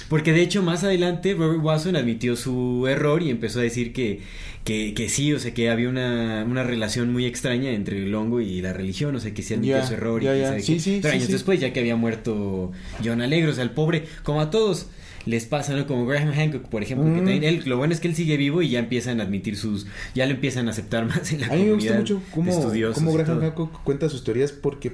Porque 0.08 0.32
de 0.32 0.42
hecho 0.42 0.62
más 0.62 0.84
adelante 0.84 1.34
Robert 1.34 1.62
Watson 1.62 1.96
admitió 1.96 2.36
su 2.36 2.86
error 2.88 3.22
y 3.22 3.30
empezó 3.30 3.60
a 3.60 3.62
decir 3.62 3.92
que, 3.92 4.20
que, 4.64 4.94
que 4.94 5.08
sí, 5.08 5.32
o 5.32 5.38
sea, 5.38 5.52
que 5.52 5.70
había 5.70 5.88
una, 5.88 6.44
una, 6.48 6.62
relación 6.62 7.12
muy 7.12 7.26
extraña 7.26 7.70
entre 7.70 8.02
el 8.02 8.14
hongo 8.14 8.40
y 8.40 8.60
la 8.60 8.72
religión, 8.72 9.14
o 9.16 9.20
sea, 9.20 9.34
que 9.34 9.42
sí 9.42 9.54
admitió 9.54 9.84
su 9.86 9.94
error. 9.94 10.22
y 10.22 11.00
Pero 11.02 11.14
años 11.14 11.28
después, 11.28 11.60
ya 11.60 11.72
que 11.72 11.80
había 11.80 11.96
muerto 11.96 12.72
John 13.04 13.20
Alegre, 13.20 13.50
o 13.50 13.54
sea, 13.54 13.64
el 13.64 13.70
pobre, 13.70 14.04
como 14.22 14.40
a 14.40 14.50
todos 14.50 14.88
les 15.26 15.44
pasa, 15.44 15.74
¿no? 15.74 15.86
Como 15.86 16.06
Graham 16.06 16.32
Hancock, 16.32 16.68
por 16.68 16.82
ejemplo, 16.82 17.06
que 17.06 17.20
mm. 17.20 17.24
también 17.24 17.44
él, 17.44 17.62
lo 17.66 17.76
bueno 17.76 17.92
es 17.92 18.00
que 18.00 18.08
él 18.08 18.14
sigue 18.14 18.36
vivo 18.36 18.62
y 18.62 18.70
ya 18.70 18.78
empiezan 18.78 19.20
a 19.20 19.24
admitir 19.24 19.56
sus, 19.56 19.86
ya 20.14 20.24
lo 20.26 20.32
empiezan 20.32 20.68
a 20.68 20.70
aceptar 20.70 21.04
más 21.08 21.32
en 21.32 21.42
la 21.42 21.48
a 21.48 21.56
mí 21.56 21.64
me 21.64 21.74
gusta 21.74 21.94
mucho 21.94 22.22
cómo, 22.30 22.72
cómo 22.94 23.12
Graham 23.12 23.40
Hancock 23.40 23.82
cuenta 23.82 24.08
sus 24.08 24.24
teorías 24.24 24.52
porque 24.52 24.92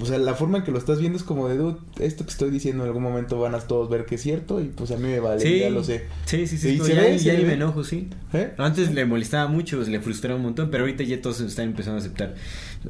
o 0.00 0.06
sea, 0.06 0.18
la 0.18 0.34
forma 0.34 0.58
en 0.58 0.64
que 0.64 0.70
lo 0.70 0.78
estás 0.78 0.98
viendo 0.98 1.16
es 1.16 1.24
como 1.24 1.48
de, 1.48 1.56
dude, 1.56 1.78
esto 2.00 2.24
que 2.24 2.30
estoy 2.30 2.50
diciendo 2.50 2.84
en 2.84 2.88
algún 2.88 3.02
momento 3.02 3.38
van 3.38 3.54
a 3.54 3.60
todos 3.60 3.88
ver 3.88 4.04
que 4.04 4.16
es 4.16 4.22
cierto 4.22 4.60
y 4.60 4.64
pues 4.64 4.90
a 4.90 4.96
mí 4.96 5.08
me 5.08 5.20
vale, 5.20 5.58
ya 5.58 5.70
lo 5.70 5.82
sé. 5.82 6.04
Sí, 6.26 6.46
sí, 6.46 6.58
sí. 6.58 6.78
ya, 6.78 7.08
ya 7.16 7.32
me 7.34 7.54
enojo, 7.54 7.82
sí. 7.84 8.10
¿Eh? 8.32 8.52
Antes 8.58 8.92
le 8.92 9.06
molestaba 9.06 9.48
mucho, 9.48 9.80
le 9.80 10.00
frustraba 10.00 10.36
un 10.36 10.42
montón, 10.42 10.70
pero 10.70 10.84
ahorita 10.84 11.02
ya 11.04 11.20
todos 11.20 11.40
están 11.40 11.66
empezando 11.66 11.96
a 11.96 12.00
aceptar. 12.00 12.34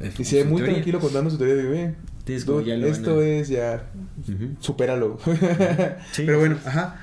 Eh, 0.01 0.11
y 0.17 0.23
se 0.25 0.37
ve 0.37 0.45
muy 0.45 0.61
tranquilo 0.61 0.99
contando 0.99 1.29
su 1.29 1.37
teoría 1.37 1.55
de, 1.55 1.63
ve, 1.63 1.95
esto 2.27 3.21
es 3.21 3.47
ya, 3.47 3.89
supéralo. 4.59 5.17
sí, 6.11 6.23
pero 6.25 6.39
bueno, 6.39 6.57
ajá. 6.65 6.99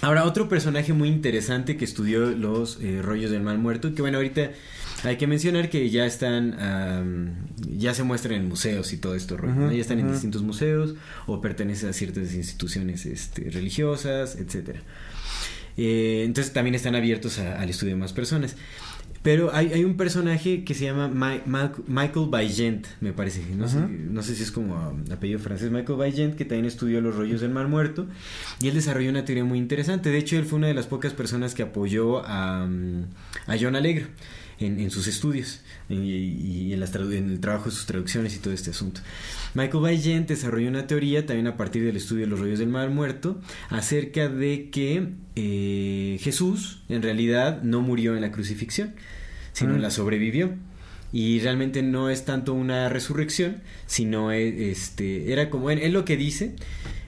Ahora, 0.00 0.24
otro 0.24 0.48
personaje 0.48 0.92
muy 0.92 1.08
interesante 1.08 1.76
que 1.76 1.84
estudió 1.84 2.30
los 2.30 2.80
eh, 2.80 3.00
rollos 3.00 3.30
del 3.30 3.42
mal 3.42 3.58
muerto, 3.58 3.94
que 3.94 4.02
bueno, 4.02 4.18
ahorita 4.18 4.50
hay 5.04 5.16
que 5.16 5.26
mencionar 5.26 5.68
que 5.68 5.90
ya 5.90 6.06
están, 6.06 7.46
ya 7.68 7.94
se 7.94 8.02
muestran 8.02 8.36
en 8.36 8.48
museos 8.48 8.92
y 8.92 8.98
todo 8.98 9.14
esto, 9.14 9.36
ya 9.70 9.80
están 9.80 9.98
en 9.98 10.10
distintos 10.12 10.42
museos 10.42 10.94
o 11.26 11.40
pertenecen 11.40 11.90
a 11.90 11.92
ciertas 11.92 12.34
instituciones 12.34 13.06
este, 13.06 13.50
religiosas, 13.50 14.36
etcétera. 14.36 14.80
Eh, 15.76 16.22
entonces 16.24 16.52
también 16.52 16.74
están 16.74 16.94
abiertos 16.94 17.38
al 17.38 17.68
estudio 17.68 17.94
de 17.94 18.00
más 18.00 18.12
personas. 18.12 18.56
Pero 19.22 19.54
hay, 19.54 19.72
hay, 19.72 19.84
un 19.84 19.96
personaje 19.96 20.64
que 20.64 20.74
se 20.74 20.84
llama 20.84 21.06
Michael 21.06 22.26
Baigent, 22.28 22.88
me 23.00 23.12
parece. 23.12 23.46
No, 23.54 23.68
sé, 23.68 23.78
no 23.78 24.20
sé 24.20 24.34
si 24.34 24.42
es 24.42 24.50
como 24.50 24.76
apellido 25.12 25.38
francés. 25.38 25.70
Michael 25.70 25.96
Baigent, 25.96 26.34
que 26.34 26.44
también 26.44 26.64
estudió 26.64 27.00
los 27.00 27.14
rollos 27.14 27.40
del 27.40 27.50
Mar 27.50 27.68
Muerto. 27.68 28.08
Y 28.60 28.66
él 28.66 28.74
desarrolló 28.74 29.10
una 29.10 29.24
teoría 29.24 29.44
muy 29.44 29.58
interesante. 29.58 30.10
De 30.10 30.18
hecho, 30.18 30.36
él 30.36 30.44
fue 30.44 30.58
una 30.58 30.66
de 30.66 30.74
las 30.74 30.88
pocas 30.88 31.12
personas 31.12 31.54
que 31.54 31.62
apoyó 31.62 32.26
a, 32.26 32.64
a 32.64 33.56
John 33.60 33.76
Alegre 33.76 34.06
en, 34.58 34.90
sus 34.90 35.06
estudios 35.06 35.60
y, 35.88 36.72
en, 36.72 36.82
el 36.82 37.40
trabajo 37.40 37.66
de 37.66 37.70
sus 37.70 37.86
traducciones 37.86 38.36
y 38.36 38.38
todo 38.38 38.54
este 38.54 38.70
asunto. 38.70 39.00
Michael 39.54 39.82
Bayen 39.82 40.26
desarrolló 40.26 40.68
una 40.68 40.86
teoría 40.86 41.26
también 41.26 41.46
a 41.46 41.56
partir 41.56 41.84
del 41.84 41.96
estudio 41.96 42.22
de 42.22 42.30
los 42.30 42.40
rollos 42.40 42.58
del 42.58 42.68
mar 42.68 42.90
muerto 42.90 43.40
acerca 43.68 44.28
de 44.28 44.70
que 44.70 45.08
eh, 45.36 46.18
Jesús 46.20 46.82
en 46.88 47.02
realidad 47.02 47.62
no 47.62 47.80
murió 47.80 48.14
en 48.14 48.22
la 48.22 48.32
crucifixión, 48.32 48.94
sino 49.52 49.74
mm. 49.74 49.80
la 49.80 49.90
sobrevivió 49.90 50.54
y 51.12 51.40
realmente 51.40 51.82
no 51.82 52.08
es 52.08 52.24
tanto 52.24 52.54
una 52.54 52.88
resurrección, 52.88 53.62
sino 53.86 54.32
e, 54.32 54.70
este 54.70 55.32
era 55.32 55.50
como 55.50 55.70
él 55.70 55.92
lo 55.92 56.04
que 56.04 56.16
dice 56.16 56.56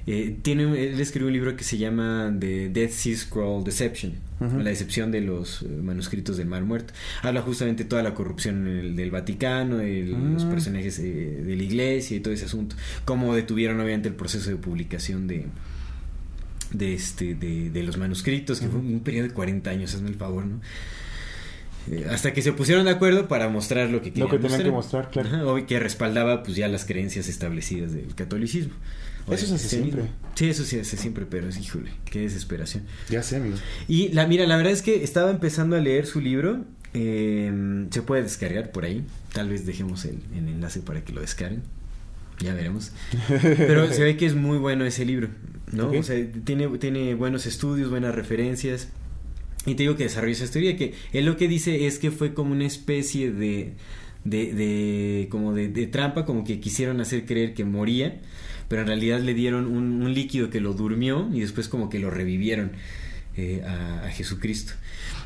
eh, 0.07 0.37
tiene, 0.43 0.65
él 0.65 1.01
escribió 1.01 1.29
un 1.29 1.33
libro 1.33 1.57
que 1.57 1.65
se 1.65 1.79
llama 1.79 2.35
The 2.39 2.69
Dead 2.69 2.91
Sea 2.91 3.17
Scroll 3.17 3.65
Deception, 3.65 4.13
la 4.41 4.65
decepción 4.65 5.11
de 5.11 5.23
los 5.23 5.63
eh, 5.63 5.67
manuscritos 5.83 6.37
del 6.37 6.47
Mar 6.47 6.63
Muerto. 6.63 6.93
Habla 7.23 7.41
justamente 7.41 7.85
de 7.85 7.89
toda 7.89 8.03
la 8.03 8.13
corrupción 8.13 8.95
del 8.95 9.11
Vaticano, 9.11 9.79
los 9.79 10.45
ah. 10.45 10.51
personajes 10.51 10.99
eh, 10.99 11.43
de 11.45 11.57
la 11.57 11.63
iglesia 11.63 12.17
y 12.17 12.21
todo 12.21 12.35
ese 12.35 12.45
asunto. 12.45 12.77
Cómo 13.07 13.35
detuvieron 13.35 13.81
obviamente 13.81 14.09
el 14.09 14.15
proceso 14.15 14.51
de 14.51 14.57
publicación 14.57 15.27
de, 15.27 15.47
de, 16.73 16.93
este, 16.93 17.35
de, 17.35 17.83
los 17.83 17.97
manuscritos, 17.97 18.61
que 18.61 18.69
fue 18.69 18.81
un 18.81 19.01
periodo 19.01 19.29
de 19.29 19.35
40 19.35 19.71
años, 19.71 19.95
hazme 19.95 20.11
el 20.11 20.17
favor, 20.17 20.45
¿no? 20.45 20.61
Hasta 22.11 22.33
que 22.33 22.43
se 22.43 22.53
pusieron 22.53 22.87
de 22.87 22.93
acuerdo 22.93 23.29
para 23.29 23.49
mostrar 23.49 23.91
lo 23.91 24.01
que 24.01 24.11
querían 24.11 24.29
lo 24.29 24.31
que 24.31 24.39
tenían 24.39 24.63
que 24.63 24.71
mostrar, 24.71 25.11
claro. 25.11 25.67
que 25.67 25.79
respaldaba 25.81 26.43
pues 26.43 26.57
ya 26.57 26.69
las 26.69 26.85
creencias 26.85 27.29
establecidas 27.29 27.93
del 27.93 28.15
catolicismo. 28.15 28.75
Eso 29.31 29.47
se 29.47 29.55
hace 29.55 29.69
siempre. 29.69 30.03
Sí, 30.35 30.49
eso 30.51 30.65
sí 30.65 30.71
se 30.71 30.81
hace 30.83 30.97
siempre, 30.97 31.27
pero 31.29 31.49
híjole, 31.49 31.91
qué 32.05 32.21
desesperación. 32.21 32.85
Ya 33.09 33.23
sé, 33.23 33.37
amigo. 33.37 33.57
Y 33.89 34.09
la, 34.09 34.27
mira, 34.27 34.47
la 34.47 34.57
verdad 34.57 34.73
es 34.73 34.83
que 34.83 35.03
estaba 35.03 35.31
empezando 35.31 35.77
a 35.77 35.81
leer 35.81 36.07
su 36.07 36.21
libro. 36.21 36.65
Em, 36.93 37.91
se 37.91 38.03
puede 38.03 38.23
descargar 38.23 38.71
por 38.71 38.85
ahí. 38.85 39.05
Tal 39.33 39.49
vez 39.49 39.67
dejemos 39.67 40.05
el, 40.05 40.19
enlace 40.35 40.81
para 40.81 41.03
que 41.03 41.13
lo 41.13 41.21
descarguen. 41.21 41.63
Ya 42.41 42.53
veremos. 42.53 42.93
Pero 43.29 43.91
se 43.93 44.05
ve 44.05 44.17
que 44.17 44.27
es 44.27 44.35
muy 44.35 44.59
bueno 44.59 44.85
ese 44.85 45.05
libro, 45.05 45.29
¿no? 45.73 45.91
O 45.91 46.03
sea, 46.03 46.17
tiene, 46.45 46.69
tiene 46.79 47.15
buenos 47.15 47.47
estudios, 47.47 47.91
buenas 47.91 48.15
referencias. 48.15 48.89
Y 49.67 49.75
te 49.75 49.85
digo 49.85 49.97
que 49.97 50.05
desarrolló 50.05 50.33
esa 50.33 50.51
teoría 50.51 50.77
que 50.77 50.95
él 51.13 51.25
lo 51.25 51.37
que 51.37 51.49
dice 51.49 51.87
es 51.87 51.99
que 51.99 52.11
fue 52.11 52.35
como 52.35 52.53
una 52.53 52.67
especie 52.67 53.33
de 53.33 53.73
de, 54.25 54.55
de 54.55 55.29
como 55.31 55.53
de, 55.53 55.69
de, 55.69 55.87
trampa, 55.87 56.25
como 56.25 56.45
que 56.45 56.59
quisieron 56.59 57.01
hacer 57.03 57.27
creer 57.27 57.53
que 57.53 57.67
moría 57.67 58.21
pero 58.69 58.83
en 58.83 58.89
realidad 58.89 59.21
le 59.21 59.35
dieron 59.35 59.67
un, 59.67 60.13
líquido 60.15 60.51
que 60.51 60.61
lo 60.61 60.73
durmió 60.73 61.29
y 61.33 61.41
después 61.41 61.69
como 61.69 61.89
que 61.89 61.99
lo 61.99 62.11
revivieron 62.11 62.73
eh, 63.37 63.63
a, 63.65 64.09
Jesucristo. 64.11 64.73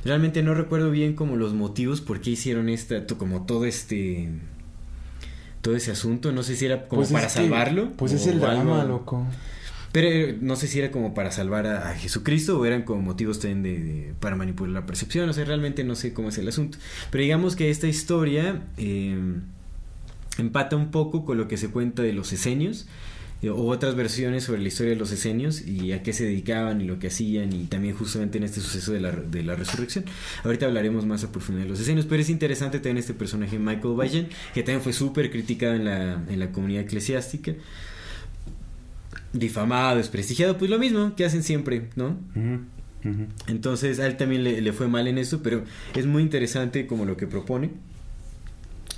Realmente 0.04 0.42
no 0.42 0.54
recuerdo 0.54 0.90
bien 0.90 1.14
como 1.14 1.36
los 1.36 1.54
motivos 1.54 2.00
por 2.00 2.20
qué 2.20 2.30
hicieron 2.30 2.68
esta, 2.68 3.06
como 3.06 3.44
todo 3.46 3.64
este 3.64 4.28
todo 5.60 5.74
ese 5.74 5.90
asunto, 5.90 6.30
no 6.30 6.42
sé 6.42 6.56
si 6.56 6.66
era 6.66 6.86
como 6.86 7.00
pues 7.00 7.12
para 7.12 7.28
salvarlo. 7.28 7.92
pues 7.96 8.12
es 8.12 8.26
el 8.26 8.38
drama, 8.40 8.84
loco. 8.84 9.26
Pero 9.92 10.08
eh, 10.08 10.38
no 10.40 10.56
sé 10.56 10.66
si 10.66 10.78
era 10.78 10.90
como 10.90 11.14
para 11.14 11.30
salvar 11.30 11.66
a, 11.66 11.94
Jesucristo 11.94 12.58
o 12.58 12.66
eran 12.66 12.82
como 12.82 13.02
motivos 13.02 13.40
también 13.40 13.62
de, 13.62 14.14
para 14.20 14.36
manipular 14.36 14.72
la 14.72 14.86
percepción. 14.86 15.28
O 15.28 15.32
sea, 15.32 15.44
realmente 15.44 15.84
no 15.84 15.94
sé 15.94 16.12
cómo 16.12 16.28
es 16.28 16.38
el 16.38 16.48
asunto. 16.48 16.78
Pero 17.10 17.22
digamos 17.22 17.56
que 17.56 17.70
esta 17.70 17.86
historia 17.86 18.62
eh, 18.76 19.16
empata 20.38 20.76
un 20.76 20.90
poco 20.90 21.24
con 21.24 21.38
lo 21.38 21.48
que 21.48 21.56
se 21.56 21.68
cuenta 21.68 22.02
de 22.02 22.12
los 22.12 22.32
esenios 22.32 22.86
eh, 23.40 23.50
o 23.50 23.66
otras 23.66 23.94
versiones 23.94 24.44
sobre 24.44 24.60
la 24.60 24.68
historia 24.68 24.92
de 24.92 24.98
los 24.98 25.10
esenios 25.10 25.62
y 25.62 25.92
a 25.92 26.02
qué 26.02 26.12
se 26.12 26.24
dedicaban 26.24 26.80
y 26.80 26.84
lo 26.84 26.98
que 26.98 27.06
hacían 27.06 27.52
y 27.52 27.64
también 27.64 27.96
justamente 27.96 28.36
en 28.38 28.44
este 28.44 28.60
suceso 28.60 28.92
de 28.92 29.00
la, 29.00 29.12
de 29.12 29.42
la 29.42 29.54
resurrección. 29.54 30.04
Ahorita 30.44 30.66
hablaremos 30.66 31.06
más 31.06 31.24
a 31.24 31.32
profundidad 31.32 31.64
de 31.64 31.70
los 31.70 31.80
esenios, 31.80 32.04
pero 32.04 32.20
es 32.20 32.28
interesante 32.28 32.78
tener 32.78 32.98
este 32.98 33.14
personaje 33.14 33.58
Michael 33.58 33.94
Bayen, 33.94 34.28
que 34.52 34.62
también 34.62 34.82
fue 34.82 34.92
súper 34.92 35.30
criticado 35.30 35.74
en 35.74 35.86
la, 35.86 36.22
en 36.28 36.38
la 36.38 36.52
comunidad 36.52 36.82
eclesiástica 36.82 37.54
difamado, 39.32 39.96
desprestigiado, 39.96 40.56
pues 40.56 40.70
lo 40.70 40.78
mismo 40.78 41.14
que 41.14 41.24
hacen 41.24 41.42
siempre, 41.42 41.88
¿no? 41.96 42.16
Entonces 43.46 44.00
a 44.00 44.06
él 44.06 44.16
también 44.16 44.44
le, 44.44 44.72
fue 44.72 44.88
mal 44.88 45.06
en 45.06 45.18
eso, 45.18 45.42
pero 45.42 45.64
es 45.94 46.06
muy 46.06 46.22
interesante 46.22 46.86
como 46.86 47.04
lo 47.04 47.16
que 47.16 47.26
propone. 47.26 47.70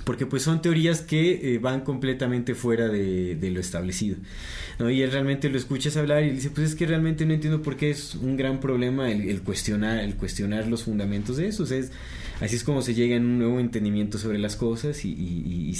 Porque 0.03 0.25
pues 0.25 0.41
son 0.41 0.63
teorías 0.63 1.01
que 1.01 1.53
eh, 1.53 1.59
van 1.59 1.81
completamente 1.81 2.55
fuera 2.55 2.87
de, 2.87 3.37
lo 3.53 3.59
establecido. 3.59 4.17
¿no? 4.79 4.89
Y 4.89 5.03
él 5.03 5.11
realmente 5.11 5.47
lo 5.47 5.59
escuchas 5.59 5.95
hablar 5.95 6.23
y 6.23 6.31
dice, 6.31 6.49
pues 6.49 6.71
es 6.71 6.75
que 6.75 6.87
realmente 6.87 7.23
no 7.25 7.33
entiendo 7.35 7.61
por 7.61 7.77
qué 7.77 7.91
es 7.91 8.15
un 8.15 8.35
gran 8.35 8.59
problema 8.59 9.11
el, 9.11 9.41
cuestionar, 9.43 9.99
el 9.99 10.15
cuestionar 10.15 10.65
los 10.67 10.83
fundamentos 10.83 11.37
de 11.37 11.47
eso. 11.47 11.63
es, 11.65 11.91
así 12.39 12.55
es 12.55 12.63
como 12.63 12.81
se 12.81 12.95
llega 12.95 13.15
a 13.15 13.19
un 13.19 13.37
nuevo 13.37 13.59
entendimiento 13.59 14.17
sobre 14.17 14.39
las 14.39 14.55
cosas 14.55 15.05
y, 15.05 15.77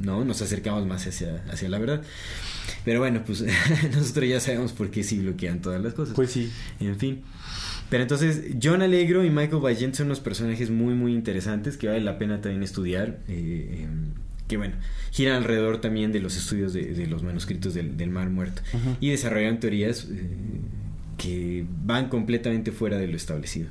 no 0.00 0.24
nos 0.24 0.40
acercamos 0.40 0.86
más 0.86 1.06
hacia, 1.06 1.44
hacia 1.50 1.68
la 1.68 1.78
verdad. 1.78 2.02
Pero 2.84 3.00
bueno, 3.00 3.22
pues 3.24 3.44
nosotros 3.94 4.28
ya 4.28 4.40
sabemos 4.40 4.72
por 4.72 4.90
qué 4.90 5.02
sí 5.02 5.18
bloquean 5.18 5.60
todas 5.60 5.82
las 5.82 5.94
cosas. 5.94 6.14
Pues 6.14 6.30
sí. 6.30 6.50
En 6.80 6.98
fin. 6.98 7.22
Pero 7.90 8.02
entonces, 8.02 8.42
John 8.62 8.82
Alegro 8.82 9.24
y 9.24 9.30
Michael 9.30 9.62
Vallent 9.62 9.94
son 9.94 10.06
unos 10.06 10.20
personajes 10.20 10.70
muy, 10.70 10.94
muy 10.94 11.12
interesantes 11.12 11.76
que 11.76 11.86
vale 11.86 12.00
la 12.00 12.18
pena 12.18 12.40
también 12.40 12.62
estudiar. 12.62 13.18
Eh, 13.28 13.84
em, 13.84 14.12
que 14.48 14.56
bueno, 14.56 14.74
giran 15.10 15.36
alrededor 15.36 15.80
también 15.80 16.12
de 16.12 16.20
los 16.20 16.36
estudios 16.36 16.72
de, 16.72 17.06
los 17.06 17.22
manuscritos 17.22 17.72
del, 17.72 18.10
Mar 18.10 18.28
Muerto. 18.30 18.62
Y 19.00 19.10
desarrollan 19.10 19.58
teorías 19.60 20.06
eh, 20.10 20.28
que 21.16 21.64
van 21.84 22.08
completamente 22.08 22.72
fuera 22.72 22.98
de 22.98 23.08
lo 23.08 23.16
establecido. 23.16 23.68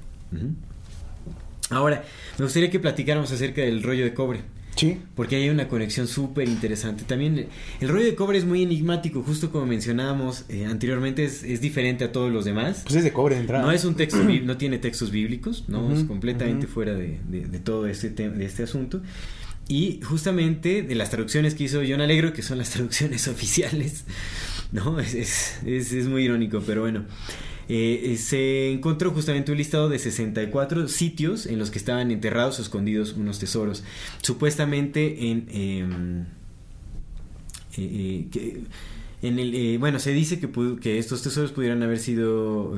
Ahora, 1.69 2.03
me 2.37 2.45
gustaría 2.45 2.71
que 2.71 2.79
platicáramos 2.79 3.31
acerca 3.31 3.61
del 3.61 3.83
rollo 3.83 4.03
de 4.03 4.13
cobre. 4.13 4.41
Sí. 4.75 4.99
Porque 5.15 5.35
hay 5.35 5.49
una 5.49 5.67
conexión 5.67 6.07
súper 6.07 6.47
interesante. 6.47 7.03
También 7.03 7.47
el 7.79 7.89
rollo 7.89 8.05
de 8.05 8.15
cobre 8.15 8.37
es 8.37 8.45
muy 8.45 8.63
enigmático, 8.63 9.21
justo 9.21 9.51
como 9.51 9.65
mencionábamos 9.65 10.45
eh, 10.49 10.65
anteriormente, 10.65 11.25
es, 11.25 11.43
es, 11.43 11.61
diferente 11.61 12.03
a 12.03 12.11
todos 12.11 12.31
los 12.31 12.45
demás. 12.45 12.81
Pues 12.83 12.95
es 12.95 13.03
de 13.03 13.13
cobre 13.13 13.35
de 13.35 13.41
entrada. 13.41 13.63
No 13.63 13.71
es 13.71 13.85
un 13.85 13.95
texto, 13.95 14.23
no 14.43 14.57
tiene 14.57 14.77
textos 14.79 15.11
bíblicos, 15.11 15.65
no 15.67 15.93
es 15.93 16.03
completamente 16.03 16.67
fuera 16.67 16.93
de, 16.93 17.19
de, 17.27 17.59
todo 17.59 17.87
este, 17.87 18.09
de 18.09 18.45
este 18.45 18.63
asunto. 18.63 19.01
Y 19.67 20.01
justamente 20.03 20.81
de 20.81 20.95
las 20.95 21.09
traducciones 21.09 21.55
que 21.55 21.65
hizo 21.65 21.81
John 21.87 22.01
Alegro, 22.01 22.33
que 22.33 22.41
son 22.41 22.57
las 22.57 22.69
traducciones 22.71 23.27
oficiales, 23.27 24.05
¿no? 24.71 24.99
Es, 24.99 25.13
es, 25.13 25.59
es, 25.65 25.93
es 25.93 26.07
muy 26.07 26.23
irónico, 26.23 26.61
pero 26.65 26.81
bueno. 26.81 27.05
Eh, 27.69 28.11
eh, 28.13 28.17
se 28.17 28.71
encontró 28.71 29.11
justamente 29.11 29.51
un 29.51 29.57
listado 29.57 29.89
de 29.89 29.97
64 29.99 30.87
sitios 30.87 31.45
en 31.45 31.59
los 31.59 31.71
que 31.71 31.77
estaban 31.77 32.11
enterrados 32.11 32.59
o 32.59 32.61
escondidos 32.61 33.13
unos 33.13 33.39
tesoros. 33.39 33.83
Supuestamente 34.21 35.29
en... 35.29 35.47
Em, 35.49 36.25
eh, 37.77 38.63
en 39.23 39.39
el, 39.39 39.77
bueno, 39.79 39.99
se 39.99 40.11
dice 40.11 40.37
que, 40.37 40.49
que, 40.81 40.99
estos 40.99 41.23
tesoros 41.23 41.53
pudieran 41.53 41.81
haber 41.81 41.97
sido 41.97 42.77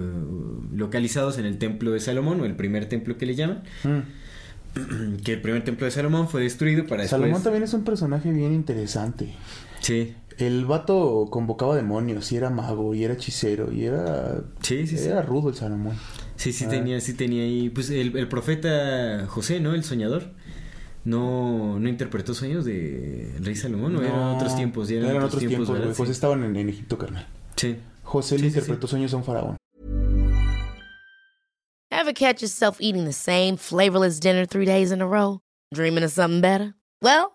localizados 0.75 1.39
en 1.39 1.45
el 1.45 1.57
templo 1.57 1.91
de 1.91 1.99
Salomón, 1.99 2.39
o 2.39 2.45
el 2.45 2.55
primer 2.55 2.85
templo 2.85 3.17
que 3.17 3.25
le 3.25 3.33
llaman. 3.33 3.63
Mm. 3.83 3.99
Que 5.23 5.33
el 5.33 5.41
primer 5.41 5.63
templo 5.63 5.85
de 5.85 5.91
Salomón 5.91 6.29
fue 6.29 6.43
destruido 6.43 6.85
para 6.85 7.07
Salomón 7.07 7.41
también 7.41 7.63
es 7.63 7.73
un 7.73 7.83
personaje 7.83 8.31
bien 8.31 8.53
interesante. 8.53 9.33
Sí. 9.79 10.13
El 10.37 10.65
vato 10.65 11.27
convocaba 11.29 11.75
demonios 11.75 12.31
y 12.31 12.37
era 12.37 12.49
mago 12.49 12.93
y 12.93 13.03
era 13.03 13.13
hechicero 13.13 13.71
y 13.71 13.85
era... 13.85 14.43
Sí, 14.61 14.85
sí, 14.85 14.97
Era 14.97 15.21
rudo 15.21 15.49
el 15.49 15.55
Salomón. 15.55 15.97
Sí, 16.35 16.51
sí 16.51 16.65
ah. 16.65 16.69
tenía, 16.69 16.99
sí 16.99 17.13
tenía 17.13 17.43
ahí... 17.43 17.69
Pues 17.69 17.89
el, 17.89 18.27
profeta 18.27 19.25
José, 19.27 19.59
¿no? 19.59 19.73
El 19.73 19.83
soñador. 19.83 20.31
No, 21.05 21.79
no 21.79 21.87
interpretó 21.87 22.33
sueños 22.33 22.65
de 22.65 23.31
rey 23.39 23.55
Salomón, 23.55 23.95
¿o 23.95 24.01
eran 24.01 24.35
otros 24.35 24.55
tiempos? 24.55 24.89
eran, 24.89 25.11
eran 25.11 25.23
otros 25.23 25.39
tiempos, 25.39 25.69
José 25.95 26.11
estaba 26.11 26.33
en, 26.33 26.55
en, 26.55 26.67
Egipto, 26.67 26.97
carnal. 26.97 27.27
Sí. 27.55 27.77
José 28.03 28.39
le 28.39 28.47
interpretó 28.47 28.87
sueños 28.87 29.13
a 29.13 29.17
un 29.17 29.23
faraón. 29.23 29.57
Ever 31.91 32.13
catch 32.13 32.41
yourself 32.41 32.77
eating 32.81 33.05
the 33.05 33.13
same 33.13 33.55
flavorless 33.55 34.19
dinner 34.19 34.45
three 34.45 34.65
days 34.65 34.91
in 34.91 35.01
a 35.01 35.07
row? 35.07 35.39
Dreaming 35.73 36.03
of 36.03 36.11
something 36.11 36.41
better? 36.41 36.73
Well... 37.01 37.34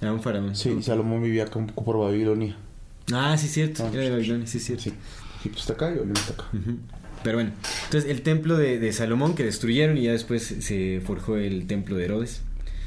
Era 0.00 0.12
un 0.12 0.22
faraón. 0.22 0.54
Sí, 0.54 0.82
Salomón 0.82 1.22
vivía 1.22 1.46
por 1.46 1.98
Babilonia. 1.98 2.56
Ah, 3.12 3.36
sí, 3.36 3.48
cierto. 3.48 3.84
Ah, 3.84 3.90
era 3.92 4.04
de 4.04 4.10
Babilonia, 4.10 4.46
sí, 4.46 4.60
cierto. 4.60 4.84
Sí. 4.84 4.92
Y 5.44 5.48
pues 5.48 5.60
está 5.60 5.72
acá 5.74 5.86
y 5.90 5.94
Babilonia 5.94 6.20
está 6.20 6.34
acá. 6.34 6.44
Pero 7.22 7.38
bueno, 7.38 7.50
entonces 7.84 8.10
el 8.10 8.22
templo 8.22 8.56
de, 8.56 8.78
de, 8.78 8.92
Salomón 8.92 9.34
que 9.34 9.44
destruyeron 9.44 9.98
y 9.98 10.02
ya 10.02 10.12
después 10.12 10.42
se 10.42 11.02
forjó 11.04 11.36
el 11.36 11.66
templo 11.66 11.96
de 11.96 12.04
Herodes. 12.04 12.42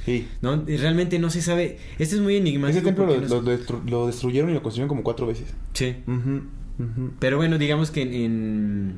Sí. 0.05 0.27
No, 0.41 0.63
realmente 0.65 1.19
no 1.19 1.29
se 1.29 1.41
sabe. 1.41 1.77
Este 1.99 2.15
es 2.15 2.21
muy 2.21 2.37
enigmático. 2.37 2.79
Ese 2.79 2.85
templo 2.85 3.05
lo, 3.05 3.81
lo, 3.85 4.07
destruyeron 4.07 4.49
y 4.49 4.53
lo 4.53 4.63
construyeron 4.63 4.87
como 4.87 5.03
cuatro 5.03 5.27
veces. 5.27 5.53
Sí. 5.73 5.95
Pero 7.19 7.37
bueno, 7.37 7.57
digamos 7.57 7.91
que 7.91 8.01
en, 8.01 8.95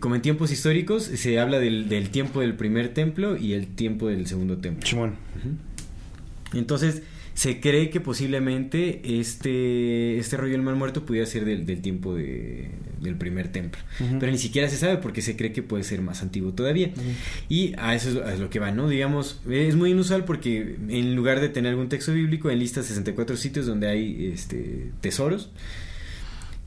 como 0.00 0.14
en 0.14 0.22
tiempos 0.22 0.52
históricos 0.52 1.02
se 1.02 1.40
habla 1.40 1.58
del, 1.58 1.88
del, 1.88 2.10
tiempo 2.10 2.40
del 2.40 2.54
primer 2.54 2.94
templo 2.94 3.36
y 3.36 3.54
el 3.54 3.68
tiempo 3.68 4.08
del 4.08 4.26
segundo 4.26 4.58
templo. 4.58 4.84
Chimón. 4.84 5.14
Entonces, 6.54 7.02
se 7.34 7.60
cree 7.60 7.90
que 7.90 8.00
posiblemente 8.00 9.00
este, 9.20 10.18
este 10.18 10.36
rollo 10.36 10.52
del 10.52 10.62
mal 10.62 10.76
muerto 10.76 11.04
pudiera 11.04 11.26
ser 11.26 11.44
del, 11.44 11.80
tiempo 11.80 12.14
de, 12.14 12.70
del 13.00 13.16
primer 13.16 13.48
templo. 13.48 13.82
Pero 13.98 14.30
ni 14.30 14.38
siquiera 14.38 14.68
se 14.68 14.76
sabe 14.76 14.98
porque 14.98 15.20
se 15.20 15.36
cree 15.36 15.52
que 15.52 15.62
puede 15.62 15.82
ser 15.82 16.00
más 16.00 16.22
antiguo 16.22 16.52
todavía. 16.52 16.92
Y 17.48 17.74
a 17.76 17.94
eso 17.94 18.24
es, 18.24 18.38
lo 18.38 18.50
que 18.50 18.60
va, 18.60 18.70
¿no? 18.70 18.88
Digamos, 18.88 19.40
es 19.50 19.74
muy 19.74 19.90
inusual 19.90 20.24
porque 20.24 20.76
en 20.88 21.16
lugar 21.16 21.40
de 21.40 21.48
tener 21.48 21.70
algún 21.70 21.88
texto 21.88 22.12
bíblico, 22.12 22.50
en 22.50 22.60
lista 22.60 22.82
64 22.82 23.36
sitios 23.36 23.66
donde 23.66 23.88
hay 23.88 24.30
este, 24.32 24.92
tesoros 25.00 25.50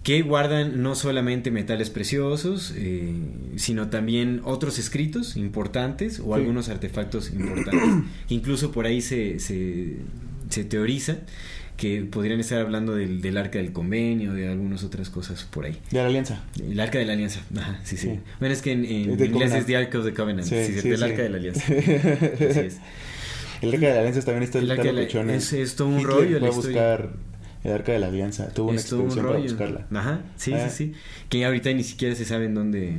que 0.07 0.21
guardan 0.21 0.81
no 0.81 0.95
solamente 0.95 1.51
metales 1.51 1.89
preciosos, 1.89 2.73
eh, 2.77 3.11
sino 3.57 3.89
también 3.89 4.39
otros 4.45 4.79
escritos 4.79 5.35
importantes 5.35 6.21
o 6.21 6.33
algunos 6.33 6.69
artefactos 6.69 7.33
importantes. 7.33 7.89
Incluso 8.29 8.71
por 8.71 8.85
ahí 8.85 9.01
se, 9.01 9.41
se, 9.41 9.97
se, 10.47 10.63
teoriza 10.63 11.17
que 11.75 12.03
podrían 12.03 12.39
estar 12.39 12.61
hablando 12.61 12.95
del, 12.95 13.19
del, 13.21 13.35
arca 13.35 13.59
del 13.59 13.73
convenio, 13.73 14.31
de 14.31 14.47
algunas 14.47 14.85
otras 14.85 15.09
cosas 15.09 15.43
por 15.43 15.65
ahí. 15.65 15.77
De 15.91 15.99
la 15.99 16.05
alianza. 16.05 16.41
El 16.57 16.79
arca 16.79 16.99
de 16.99 17.05
la 17.05 17.11
alianza, 17.11 17.41
Ajá, 17.57 17.81
sí, 17.83 17.97
sí, 17.97 18.17
Bueno, 18.39 18.53
es 18.53 18.61
que 18.61 18.71
en, 18.71 18.85
inglés 18.85 19.53
es 19.53 19.65
The 19.65 19.75
Ark 19.75 19.93
of 19.93 20.05
the 20.05 20.13
Covenant, 20.13 20.47
sí, 20.47 20.79
sí, 20.79 20.87
el 20.87 21.03
arca 21.03 21.21
de 21.21 21.29
la 21.31 21.35
alianza. 21.35 21.63
Así 22.49 22.59
es. 22.59 22.77
El 23.61 23.73
arca 23.73 23.87
de 23.87 23.93
la 23.93 23.99
alianza 23.99 24.21
también 24.21 24.43
está 24.43 24.59
el 24.59 24.71
arca 24.71 24.83
de 24.83 24.93
la, 24.93 25.33
es, 25.33 25.51
es 25.51 25.75
todo 25.75 25.89
un 25.89 26.01
rollo. 26.05 26.39
Fue 26.39 26.47
a 26.47 26.51
buscar 26.51 27.09
el 27.67 27.73
Arca 27.73 27.91
de 27.91 27.99
la 27.99 28.07
Alianza. 28.07 28.47
Tuvo 28.49 28.69
una 28.69 28.79
expedición 28.79 29.25
para 29.25 29.39
buscarla. 29.39 29.85
Ajá, 29.93 30.21
sí, 30.37 30.51
sí, 30.51 30.57
ah. 30.57 30.69
sí. 30.69 30.93
Que 31.29 31.45
ahorita 31.45 31.71
ni 31.73 31.83
siquiera 31.83 32.15
se 32.15 32.25
sabe 32.25 32.45
en 32.45 32.55
dónde 32.55 32.97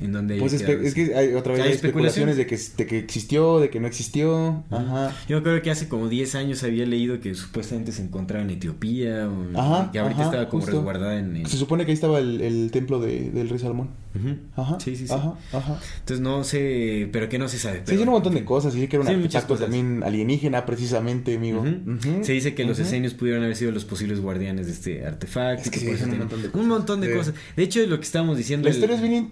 En 0.00 0.12
donde 0.12 0.36
Pues 0.38 0.52
espe- 0.60 0.82
es 0.82 0.94
que 0.94 1.14
hay 1.14 1.32
otra 1.34 1.52
vez 1.54 1.62
Hay 1.62 1.68
hay 1.68 1.74
especulaciones 1.74 2.36
de 2.36 2.46
que, 2.46 2.58
de 2.76 2.86
que 2.86 2.98
existió, 2.98 3.60
de 3.60 3.70
que 3.70 3.80
no 3.80 3.86
existió. 3.86 4.62
Ajá. 4.70 5.14
Yo 5.28 5.42
creo 5.42 5.62
que 5.62 5.70
hace 5.70 5.88
como 5.88 6.08
10 6.08 6.34
años 6.34 6.62
había 6.64 6.84
leído 6.86 7.20
que 7.20 7.34
supuestamente 7.34 7.92
se 7.92 8.02
encontraba 8.02 8.44
en 8.44 8.50
Etiopía 8.50 9.28
o 9.28 9.58
Ajá. 9.58 9.90
que 9.92 9.98
ahorita 9.98 10.20
ajá, 10.20 10.30
estaba 10.30 10.48
como 10.50 10.62
justo. 10.62 10.76
resguardada 10.76 11.18
en... 11.18 11.36
en- 11.36 11.46
Se 11.46 11.56
supone 11.56 11.84
que 11.84 11.92
ahí 11.92 11.94
estaba 11.94 12.18
el, 12.18 12.40
el 12.42 12.70
templo 12.70 13.00
de, 13.00 13.30
del 13.30 13.48
rey 13.48 13.58
Salomón. 13.58 13.88
Ujú. 14.14 14.34
Ajá. 14.56 14.78
Sí, 14.80 14.96
sí, 14.96 15.06
sí. 15.06 15.12
Ajá, 15.14 15.34
ajá. 15.52 15.78
Entonces 16.00 16.20
no 16.20 16.42
sé, 16.44 17.08
pero 17.12 17.28
que 17.28 17.38
no 17.38 17.48
se 17.48 17.58
sabe. 17.58 17.78
Se 17.78 17.82
pero- 17.84 17.96
dice 17.98 18.08
un 18.08 18.14
montón 18.14 18.34
de 18.34 18.44
cosas. 18.44 18.72
Se 18.72 18.78
dice 18.78 18.88
que 18.88 18.96
era 18.96 19.02
un 19.04 19.08
Sí, 19.08 19.14
artefacto 19.14 19.56
también 19.56 20.02
alienígena, 20.04 20.64
precisamente, 20.64 21.36
amigo. 21.36 21.60
Ujú. 21.60 21.92
Ujú. 21.92 22.24
Se 22.24 22.32
dice 22.32 22.54
que 22.54 22.64
los 22.64 22.78
esenios 22.78 23.14
pudieron 23.14 23.42
haber 23.44 23.56
sido 23.56 23.72
los 23.72 23.84
posibles 23.84 24.20
guardianes 24.20 24.66
de 24.66 24.72
este 24.72 25.06
artefacto. 25.06 25.64
Es 25.64 25.70
que 25.70 25.80
por 25.80 25.88
eso 25.94 26.04
dicen 26.06 26.12
un 26.12 26.18
montón 26.20 26.40
de 26.42 26.46
Un 26.48 26.52
cosas. 26.52 26.66
montón 26.66 27.00
de 27.00 27.14
cosas. 27.14 27.34
De 27.56 27.62
hecho, 27.62 27.86
lo 27.86 27.96
que 27.98 28.04
estábamos 28.04 28.36
diciendo... 28.38 28.64
La 28.68 28.70
el- 28.70 28.76
historia 28.76 28.96
es 28.96 29.02
bien- 29.02 29.30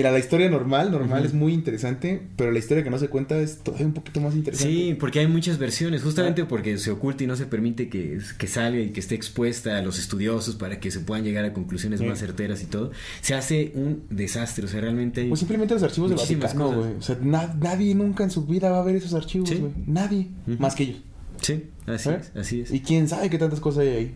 Mira, 0.00 0.10
la 0.12 0.18
historia 0.18 0.48
normal, 0.48 0.90
normal 0.90 1.26
es 1.26 1.34
muy 1.34 1.52
interesante. 1.52 2.22
Pero 2.36 2.50
la 2.52 2.58
historia 2.58 2.82
que 2.82 2.88
no 2.88 2.98
se 2.98 3.08
cuenta 3.08 3.38
es 3.38 3.58
todavía 3.58 3.86
un 3.86 3.92
poquito 3.92 4.18
más 4.22 4.34
interesante. 4.34 4.72
Sí, 4.72 4.94
porque 4.98 5.18
hay 5.20 5.26
muchas 5.26 5.58
versiones, 5.58 6.00
Ah. 6.00 6.04
justamente 6.04 6.44
porque 6.46 6.78
se 6.78 6.90
oculta 6.90 7.22
y 7.24 7.26
no 7.26 7.36
se 7.36 7.44
permite 7.46 7.88
que, 7.90 8.18
que 8.38 8.46
salga 8.46 8.80
y 8.80 8.90
que 8.90 9.00
esté 9.00 9.14
expuesta 9.14 9.76
a 9.76 9.82
los 9.82 9.98
estudiosos 9.98 10.54
para 10.56 10.80
que 10.80 10.90
se 10.90 11.00
puedan 11.00 11.24
llegar 11.24 11.44
a 11.44 11.52
conclusiones 11.52 12.00
Sí. 12.00 12.06
más 12.06 12.18
certeras 12.18 12.62
y 12.62 12.66
todo. 12.66 12.92
Se 13.20 13.34
hace 13.34 13.72
un 13.74 14.04
desastre, 14.08 14.64
o 14.64 14.68
sea, 14.68 14.80
realmente... 14.80 15.20
hay- 15.20 15.28
Pues 15.28 15.40
simplemente 15.40 15.74
los 15.74 15.82
archivos 15.82 16.08
del 16.10 16.18
Vaticano, 16.18 16.72
güey. 16.72 16.92
O 16.98 17.02
sea, 17.02 17.18
na- 17.20 17.54
nadie 17.60 17.94
nunca 17.94 18.24
en 18.24 18.30
su 18.30 18.46
vida 18.46 18.70
va 18.70 18.80
a 18.80 18.84
ver 18.84 18.96
esos 18.96 19.12
archivos, 19.12 19.48
Sí. 19.50 19.56
güey. 19.56 19.72
Nadie. 19.86 20.28
Más 20.58 20.74
que 20.74 20.84
ellos. 20.84 20.96
Sí, 21.42 21.64
así 21.86 22.08
¿Eh? 22.10 22.18
es, 22.20 22.36
así 22.36 22.60
es. 22.60 22.70
Y 22.70 22.80
quién 22.80 23.08
sabe 23.08 23.30
qué 23.30 23.38
tantas 23.38 23.60
cosas 23.60 23.80
hay 23.82 23.88
ahí. 23.88 24.14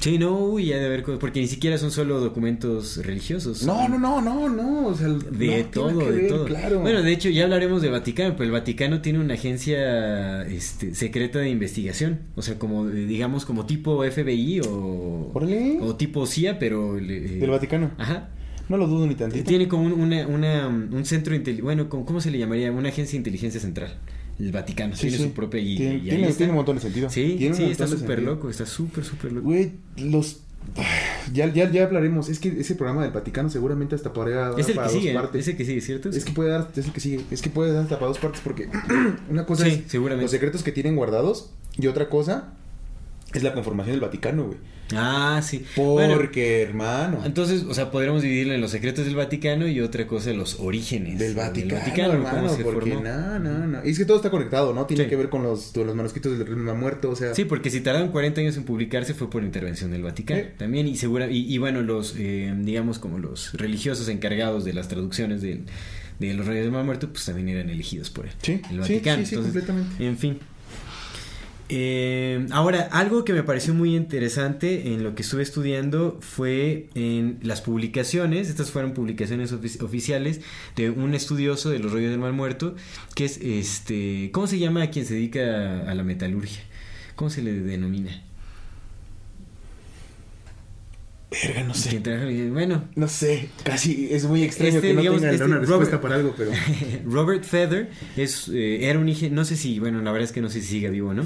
Sí, 0.00 0.16
no, 0.18 0.38
uy, 0.38 0.66
ya 0.66 0.78
de 0.78 0.86
haber 0.86 1.02
cosas, 1.02 1.20
porque 1.20 1.40
ni 1.40 1.46
siquiera 1.46 1.76
son 1.76 1.90
solo 1.90 2.20
documentos 2.20 3.04
religiosos. 3.04 3.64
No, 3.64 3.86
no, 3.86 3.98
no, 3.98 4.22
no, 4.22 4.48
no. 4.48 4.86
O 4.86 4.94
sea, 4.94 5.08
no, 5.08 5.18
De 5.18 5.64
todo, 5.64 6.10
de 6.10 6.22
todo. 6.22 6.46
Claro. 6.46 6.80
Bueno, 6.80 7.02
de 7.02 7.12
hecho, 7.12 7.28
ya 7.28 7.44
hablaremos 7.44 7.82
de 7.82 7.90
Vaticano, 7.90 8.32
pero 8.32 8.44
el 8.44 8.50
Vaticano 8.50 9.02
tiene 9.02 9.18
una 9.18 9.34
agencia 9.34 10.42
este, 10.46 10.94
secreta 10.94 11.38
de 11.38 11.50
investigación. 11.50 12.20
O 12.34 12.40
sea, 12.40 12.58
como, 12.58 12.88
eh, 12.88 13.04
digamos, 13.04 13.44
como 13.44 13.66
tipo 13.66 14.02
FBI 14.02 14.60
o, 14.60 15.32
o 15.34 15.96
tipo 15.96 16.26
CIA, 16.26 16.58
pero... 16.58 16.96
eh, 16.98 17.02
Del 17.02 17.50
Vaticano. 17.50 17.90
Ajá. 17.98 18.30
No 18.70 18.76
lo 18.78 18.86
dudo 18.86 19.06
ni 19.06 19.16
tantito. 19.16 19.44
Tiene 19.44 19.68
como 19.68 19.82
un, 19.84 19.92
una, 19.92 20.26
una, 20.28 20.68
un 20.68 21.04
centro, 21.04 21.36
bueno, 21.62 21.88
¿cómo, 21.88 22.06
cómo 22.06 22.20
se 22.20 22.30
le 22.30 22.38
llamaría? 22.38 22.70
Una 22.72 22.88
agencia 22.88 23.12
de 23.12 23.18
inteligencia 23.18 23.60
central. 23.60 23.98
El 24.40 24.52
Vaticano. 24.52 24.94
Sí, 24.96 25.02
tiene 25.02 25.16
sí. 25.18 25.22
su 25.24 25.30
propia... 25.32 25.60
Y, 25.60 25.76
Tiene- 25.76 25.94
y 25.96 26.00
tiene- 26.00 26.24
está. 26.26 26.38
tiene 26.38 26.50
un 26.52 26.56
montón 26.56 26.76
de 26.76 26.82
sentido. 26.82 27.10
Sí, 27.10 27.36
Tiene 27.38 27.54
sí, 27.54 27.64
está 27.64 27.86
súper 27.86 28.22
loco, 28.22 28.48
está 28.50 28.64
súper, 28.66 29.04
súper 29.04 29.32
loco. 29.32 29.46
Güey, 29.46 29.72
los... 29.98 30.40
Ya, 31.32 31.46
ya, 31.52 31.70
ya 31.70 31.84
hablaremos. 31.84 32.28
Es 32.28 32.38
que 32.40 32.48
ese 32.60 32.74
programa 32.74 33.02
del 33.02 33.12
Vaticano 33.12 33.48
seguramente 33.50 33.94
hasta 33.94 34.12
podría 34.12 34.36
dar 34.36 34.58
es 34.60 34.68
el 34.68 34.74
para 34.74 34.88
que 34.88 34.94
dos 34.94 35.02
sigue, 35.02 35.14
partes. 35.14 35.40
es 35.42 35.48
el 35.48 35.56
que 35.56 35.64
sigue, 35.64 35.80
¿cierto? 35.80 36.08
Es 36.10 36.24
que 36.24 36.32
puede 36.32 36.50
dar, 36.50 36.68
es 36.74 36.84
el 36.86 36.92
que 36.92 37.00
sigue, 37.00 37.20
es 37.30 37.40
que 37.42 37.50
puede 37.50 37.72
dar 37.72 37.82
hasta 37.84 37.96
para 37.98 38.08
dos 38.08 38.18
partes 38.18 38.40
porque 38.42 38.68
una 39.30 39.46
cosa 39.46 39.66
es 39.68 39.82
seguramente. 39.86 40.22
los 40.24 40.30
secretos 40.32 40.62
que 40.64 40.72
tienen 40.72 40.96
guardados 40.96 41.50
y 41.78 41.86
otra 41.86 42.08
cosa 42.08 42.52
es 43.32 43.42
la 43.42 43.52
conformación 43.52 43.92
del 43.94 44.00
Vaticano, 44.00 44.44
güey. 44.46 44.58
Ah, 44.92 45.40
sí. 45.40 45.64
Porque, 45.76 45.92
Bueno, 45.92 46.20
hermano, 46.68 47.22
Entonces, 47.24 47.62
o 47.62 47.72
sea, 47.74 47.92
podríamos 47.92 48.22
dividirlo 48.22 48.54
en 48.54 48.60
los 48.60 48.72
secretos 48.72 49.04
del 49.04 49.14
Vaticano 49.14 49.68
y 49.68 49.80
otra 49.80 50.04
cosa 50.08 50.32
los 50.32 50.58
orígenes 50.58 51.16
del 51.20 51.34
Vaticano, 51.36 52.14
cómo 52.14 52.26
hermano, 52.26 52.48
se 52.56 52.64
porque 52.64 52.96
no, 52.96 53.38
no, 53.38 53.66
no. 53.68 53.84
Y 53.86 53.90
es 53.90 53.98
que 53.98 54.04
todo 54.04 54.16
está 54.16 54.30
conectado, 54.30 54.74
¿no? 54.74 54.86
Tiene 54.86 55.04
Sí. 55.04 55.10
que 55.10 55.14
ver 55.14 55.28
con 55.28 55.44
los, 55.44 55.76
los 55.76 55.94
manuscritos 55.94 56.36
del 56.36 56.44
Reino 56.46 56.74
Muerto, 56.74 57.08
o 57.10 57.14
sea, 57.14 57.34
Sí, 57.36 57.44
porque 57.44 57.70
si 57.70 57.82
tardaron 57.82 58.08
40 58.10 58.40
años 58.40 58.56
en 58.56 58.64
publicarse 58.64 59.14
fue 59.14 59.30
por 59.30 59.44
intervención 59.44 59.92
del 59.92 60.02
Vaticano 60.02 60.40
Sí. 60.42 60.48
también 60.58 60.88
y 60.88 60.96
segura 60.96 61.30
y, 61.30 61.38
y 61.52 61.58
bueno 61.58 61.82
los 61.82 62.16
eh, 62.18 62.52
digamos 62.58 62.98
como 62.98 63.18
los 63.18 63.52
religiosos 63.54 64.08
encargados 64.08 64.64
de 64.64 64.72
las 64.72 64.88
traducciones 64.88 65.40
del- 65.40 65.66
de 66.18 66.34
los 66.34 66.46
Reyes 66.46 66.64
del 66.64 66.72
Mar 66.72 66.84
Muerto 66.84 67.08
pues 67.10 67.24
también 67.24 67.48
eran 67.48 67.70
elegidos 67.70 68.10
por 68.10 68.26
el, 68.26 68.32
Sí, 68.42 68.52
el 68.54 68.60
sí, 68.70 68.76
Vaticano. 68.78 69.18
sí, 69.24 69.26
sí, 69.30 69.34
Entonces, 69.36 69.62
completamente. 69.64 70.06
En 70.06 70.18
fin. 70.18 70.38
Eh, 71.72 72.46
ahora, 72.50 72.88
algo 72.90 73.24
que 73.24 73.32
me 73.32 73.44
pareció 73.44 73.74
muy 73.74 73.94
interesante 73.94 74.92
en 74.92 75.04
lo 75.04 75.14
que 75.14 75.22
estuve 75.22 75.42
estudiando 75.44 76.18
fue 76.20 76.88
en 76.96 77.38
las 77.42 77.60
publicaciones, 77.60 78.48
estas 78.48 78.72
fueron 78.72 78.92
publicaciones 78.92 79.52
ofi- 79.52 79.80
oficiales 79.80 80.40
de 80.74 80.90
un 80.90 81.14
estudioso 81.14 81.70
de 81.70 81.78
los 81.78 81.92
rollos 81.92 82.10
del 82.10 82.18
mal 82.18 82.32
muerto, 82.32 82.74
que 83.14 83.24
es 83.24 83.38
este, 83.40 84.30
¿cómo 84.32 84.48
se 84.48 84.58
llama 84.58 84.82
a 84.82 84.90
quien 84.90 85.06
se 85.06 85.14
dedica 85.14 85.88
a 85.88 85.94
la 85.94 86.02
metalurgia? 86.02 86.60
¿Cómo 87.14 87.30
se 87.30 87.40
le 87.42 87.52
denomina? 87.52 88.20
Verga, 91.30 91.62
no 91.64 91.74
sé. 91.74 92.00
Bueno, 92.52 92.84
No 92.96 93.08
sé, 93.08 93.48
casi 93.62 94.08
es 94.10 94.24
muy 94.24 94.42
extraño 94.42 94.76
Este, 94.76 94.88
que 94.88 94.94
no 94.94 95.00
digamos, 95.00 95.22
este 95.22 95.44
una 95.44 95.58
respuesta 95.58 95.84
Robert- 95.96 96.02
para 96.02 96.14
algo, 96.16 96.34
pero 96.36 96.50
Robert 97.06 97.44
Feather 97.44 97.90
es, 98.16 98.48
eh, 98.48 98.88
era 98.88 98.98
un 98.98 99.08
ingeniero, 99.08 99.36
no 99.36 99.44
sé 99.44 99.56
si, 99.56 99.78
bueno, 99.78 100.00
la 100.02 100.10
verdad 100.12 100.24
es 100.28 100.32
que 100.32 100.40
no 100.40 100.50
sé 100.50 100.60
si 100.60 100.66
sigue 100.68 100.90
vivo 100.90 101.10
o 101.10 101.14
no, 101.14 101.24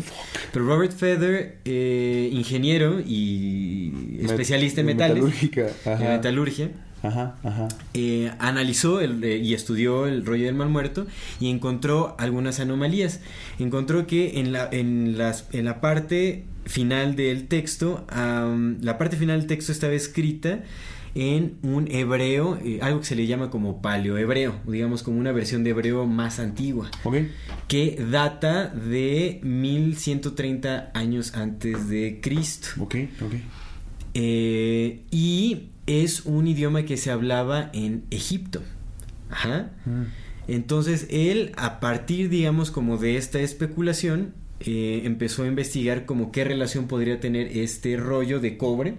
pero 0.52 0.64
Robert 0.66 0.92
Feather, 0.92 1.58
eh, 1.64 2.28
ingeniero 2.32 3.00
y 3.00 4.18
especialista 4.22 4.80
en 4.80 4.86
metales, 4.88 5.14
Metalúrgica, 5.16 5.66
en 5.86 5.92
ajá. 5.92 6.08
metalurgia, 6.16 6.70
Ajá, 7.02 7.36
ajá. 7.42 7.68
eh, 7.92 8.30
analizó 8.38 9.00
el, 9.00 9.22
eh, 9.24 9.36
y 9.38 9.52
estudió 9.54 10.06
el 10.06 10.24
rollo 10.24 10.46
del 10.46 10.54
mal 10.54 10.68
muerto 10.70 11.06
y 11.38 11.50
encontró 11.50 12.16
algunas 12.18 12.60
anomalías. 12.60 13.20
Encontró 13.58 14.06
que 14.06 14.40
en 14.40 14.52
la, 14.52 14.68
en 14.72 15.18
las, 15.18 15.46
en 15.52 15.66
la 15.66 15.82
parte 15.82 16.44
final 16.64 17.16
del 17.16 17.48
texto, 17.48 18.06
la 18.10 18.98
parte 18.98 19.16
final 19.16 19.40
del 19.40 19.46
texto 19.46 19.72
estaba 19.72 19.92
escrita 19.92 20.62
en 21.14 21.58
un 21.62 21.88
hebreo, 21.90 22.58
eh, 22.64 22.80
algo 22.82 23.00
que 23.00 23.06
se 23.06 23.14
le 23.14 23.26
llama 23.26 23.50
como 23.50 23.80
paleohebreo, 23.80 24.60
digamos 24.66 25.02
como 25.02 25.18
una 25.18 25.30
versión 25.30 25.62
de 25.62 25.70
hebreo 25.70 26.06
más 26.06 26.40
antigua, 26.40 26.90
que 27.68 28.04
data 28.10 28.66
de 28.66 29.38
1130 29.42 30.90
años 30.94 31.34
antes 31.34 31.88
de 31.88 32.18
Cristo. 32.20 32.68
Eh, 34.14 35.02
y 35.10 35.68
es 35.86 36.24
un 36.24 36.46
idioma 36.46 36.84
que 36.84 36.96
se 36.96 37.10
hablaba 37.10 37.70
en 37.72 38.04
Egipto. 38.10 38.62
Ajá. 39.30 39.70
Mm. 39.84 40.04
Entonces 40.46 41.06
él, 41.10 41.52
a 41.56 41.80
partir, 41.80 42.28
digamos, 42.28 42.70
como 42.70 42.98
de 42.98 43.16
esta 43.16 43.40
especulación, 43.40 44.34
eh, 44.60 45.02
empezó 45.04 45.42
a 45.42 45.46
investigar 45.46 46.06
como 46.06 46.32
qué 46.32 46.44
relación 46.44 46.86
podría 46.86 47.20
tener 47.20 47.56
este 47.56 47.96
rollo 47.96 48.40
de 48.40 48.56
cobre. 48.56 48.94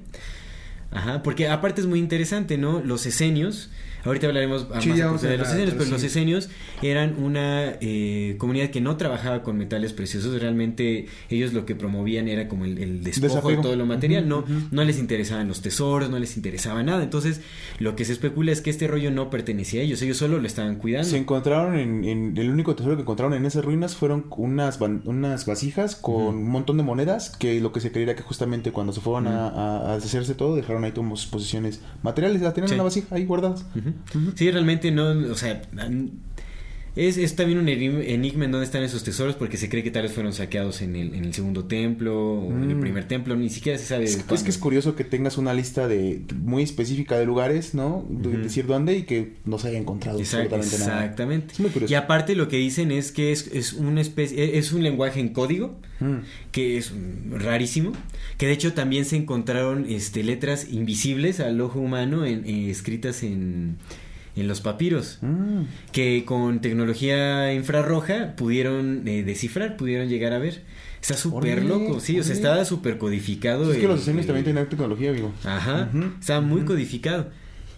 Ajá, 0.91 1.23
porque 1.23 1.47
aparte 1.47 1.81
es 1.81 1.87
muy 1.87 1.99
interesante, 1.99 2.57
¿no? 2.57 2.81
Los 2.81 3.05
esenios, 3.05 3.69
ahorita 4.05 4.27
hablaremos 4.27 4.67
Sí, 4.79 4.89
más 4.89 4.97
ya 4.97 5.07
de 5.11 5.37
los 5.37 5.49
esenios, 5.49 5.73
pero 5.77 5.89
los 5.89 6.03
esenios 6.03 6.49
eran 6.81 7.15
una 7.21 7.73
eh, 7.81 8.35
comunidad 8.37 8.69
que 8.69 8.79
no 8.81 8.95
trabajaba 8.97 9.43
con 9.43 9.57
metales 9.57 9.91
preciosos, 9.93 10.39
realmente 10.39 11.07
ellos 11.29 11.53
lo 11.53 11.65
que 11.65 11.75
promovían 11.75 12.27
era 12.27 12.47
como 12.47 12.65
el, 12.65 12.77
el 12.77 13.03
despojo 13.03 13.27
Desapego. 13.35 13.57
de 13.57 13.63
todo 13.63 13.75
lo 13.75 13.85
material, 13.85 14.27
no, 14.29 14.45
no 14.71 14.83
les 14.83 14.99
interesaban 14.99 15.47
los 15.47 15.61
tesoros, 15.61 16.09
no 16.09 16.19
les 16.19 16.37
interesaba 16.37 16.83
nada, 16.83 17.03
entonces 17.03 17.41
lo 17.79 17.95
que 17.95 18.05
se 18.05 18.13
especula 18.13 18.51
es 18.51 18.61
que 18.61 18.69
este 18.69 18.87
rollo 18.87 19.11
no 19.11 19.29
pertenecía 19.29 19.81
a 19.81 19.83
ellos, 19.83 20.01
ellos 20.01 20.17
solo 20.17 20.39
lo 20.39 20.47
estaban 20.47 20.75
cuidando. 20.75 21.09
Se 21.09 21.17
encontraron 21.17 21.75
en, 21.77 22.03
en- 22.05 22.37
el 22.37 22.49
único 22.49 22.75
tesoro 22.75 22.95
que 22.95 23.01
encontraron 23.01 23.33
en 23.33 23.45
esas 23.45 23.65
ruinas 23.65 23.95
fueron 23.95 24.25
unas 24.37 24.79
unas 25.05 25.45
vasijas 25.45 25.95
con 25.95 26.15
un 26.35 26.49
montón 26.49 26.77
de 26.77 26.83
monedas 26.83 27.29
que 27.37 27.59
lo 27.59 27.71
que 27.71 27.79
se 27.81 27.91
creía 27.91 28.15
que 28.15 28.21
justamente 28.23 28.71
cuando 28.71 28.93
se 28.93 29.01
fueron 29.01 29.27
a, 29.27 29.47
a- 29.47 29.91
a 29.91 29.95
deshacerse 29.95 30.35
todo 30.35 30.55
dejaron 30.55 30.83
ahí 30.83 30.91
como 30.91 31.15
sus 31.17 31.27
posiciones 31.29 31.81
materiales, 32.03 32.41
las 32.41 32.53
tenían 32.53 32.67
Sí. 32.69 32.73
en 32.73 32.77
la 32.77 32.83
vasija 32.83 33.15
ahí 33.15 33.25
guardadas. 33.25 33.65
Sí, 34.35 34.51
realmente 34.51 34.91
no, 34.91 35.09
o 35.31 35.35
sea, 35.35 35.61
es, 36.95 37.17
es 37.17 37.35
también 37.35 37.59
un 37.59 37.67
enigma 37.67 38.45
en 38.45 38.51
dónde 38.51 38.65
están 38.65 38.83
esos 38.83 39.03
tesoros 39.03 39.35
porque 39.35 39.57
se 39.57 39.67
cree 39.69 39.83
que 39.83 39.91
tal 39.91 40.03
vez 40.03 40.13
fueron 40.13 40.31
saqueados 40.33 40.81
en 40.81 40.95
el, 40.95 41.13
en 41.13 41.25
el 41.25 41.33
segundo 41.33 41.65
templo 41.65 42.35
o 42.41 42.51
en 42.51 42.69
el 42.69 42.75
Mm. 42.77 42.79
primer 42.81 43.07
templo, 43.07 43.35
ni 43.35 43.49
siquiera 43.49 43.77
se 43.77 43.85
sabe. 43.85 44.05
Es, 44.05 44.23
es 44.31 44.43
que 44.43 44.49
es 44.49 44.57
curioso 44.57 44.95
que 44.95 45.03
tengas 45.03 45.37
una 45.37 45.53
lista 45.53 45.87
de 45.87 46.21
muy 46.41 46.63
específica 46.63 47.17
de 47.17 47.25
lugares, 47.25 47.73
¿no? 47.73 48.05
De 48.09 48.37
decir 48.37 48.65
dónde 48.65 48.97
y 48.97 49.03
que 49.03 49.33
no 49.45 49.57
se 49.59 49.67
haya 49.69 49.77
encontrado 49.77 50.19
Exact- 50.19 50.43
absolutamente 50.53 50.77
nada. 50.79 51.01
exactamente. 51.03 51.53
Es 51.53 51.59
muy 51.59 51.69
curioso. 51.71 51.91
Y 51.91 51.95
aparte 51.95 52.35
lo 52.35 52.47
que 52.47 52.57
dicen 52.57 52.91
es 52.91 53.11
que 53.11 53.31
es, 53.31 53.47
es 53.53 53.73
una 53.73 54.01
especie, 54.01 54.57
es 54.57 54.71
un 54.71 54.83
lenguaje 54.83 55.19
en 55.19 55.29
código 55.29 55.75
Mm. 55.99 56.19
que 56.51 56.77
es 56.77 56.91
rarísimo, 57.31 57.93
que 58.37 58.47
de 58.47 58.51
hecho 58.53 58.73
también 58.73 59.05
se 59.05 59.15
encontraron 59.15 59.85
este, 59.89 60.23
letras 60.23 60.67
invisibles 60.69 61.39
al 61.39 61.59
ojo 61.61 61.79
humano 61.79 62.25
en, 62.25 62.45
eh, 62.45 62.69
escritas 62.69 63.23
en, 63.23 63.77
en 64.36 64.47
los 64.47 64.61
papiros. 64.61 65.19
Mm. 65.21 65.61
que 65.91 66.23
con 66.25 66.59
tecnología 66.61 67.53
infrarroja 67.53 68.36
pudieron 68.36 69.07
eh, 69.07 69.23
descifrar, 69.23 69.77
pudieron 69.77 70.09
llegar 70.09 70.33
a 70.33 70.39
ver. 70.39 70.63
Está 71.01 71.15
súper 71.15 71.63
loco, 71.63 71.99
sí, 71.99 72.19
o 72.19 72.23
sea, 72.23 72.33
estaba 72.33 72.65
súper 72.65 72.97
codificado. 72.97 73.71
Es 73.71 73.77
que 73.77 73.83
el- 73.83 73.89
los 73.91 74.01
esenios 74.01 74.25
también 74.25 74.43
tienen 74.43 74.67
tecnología, 74.67 75.11
amigo. 75.11 75.31
Ajá, 75.43 75.89
Ujú, 75.93 76.05
estaba 76.19 76.41
muy 76.41 76.57
ujú. 76.61 76.67
codificado. 76.73 77.29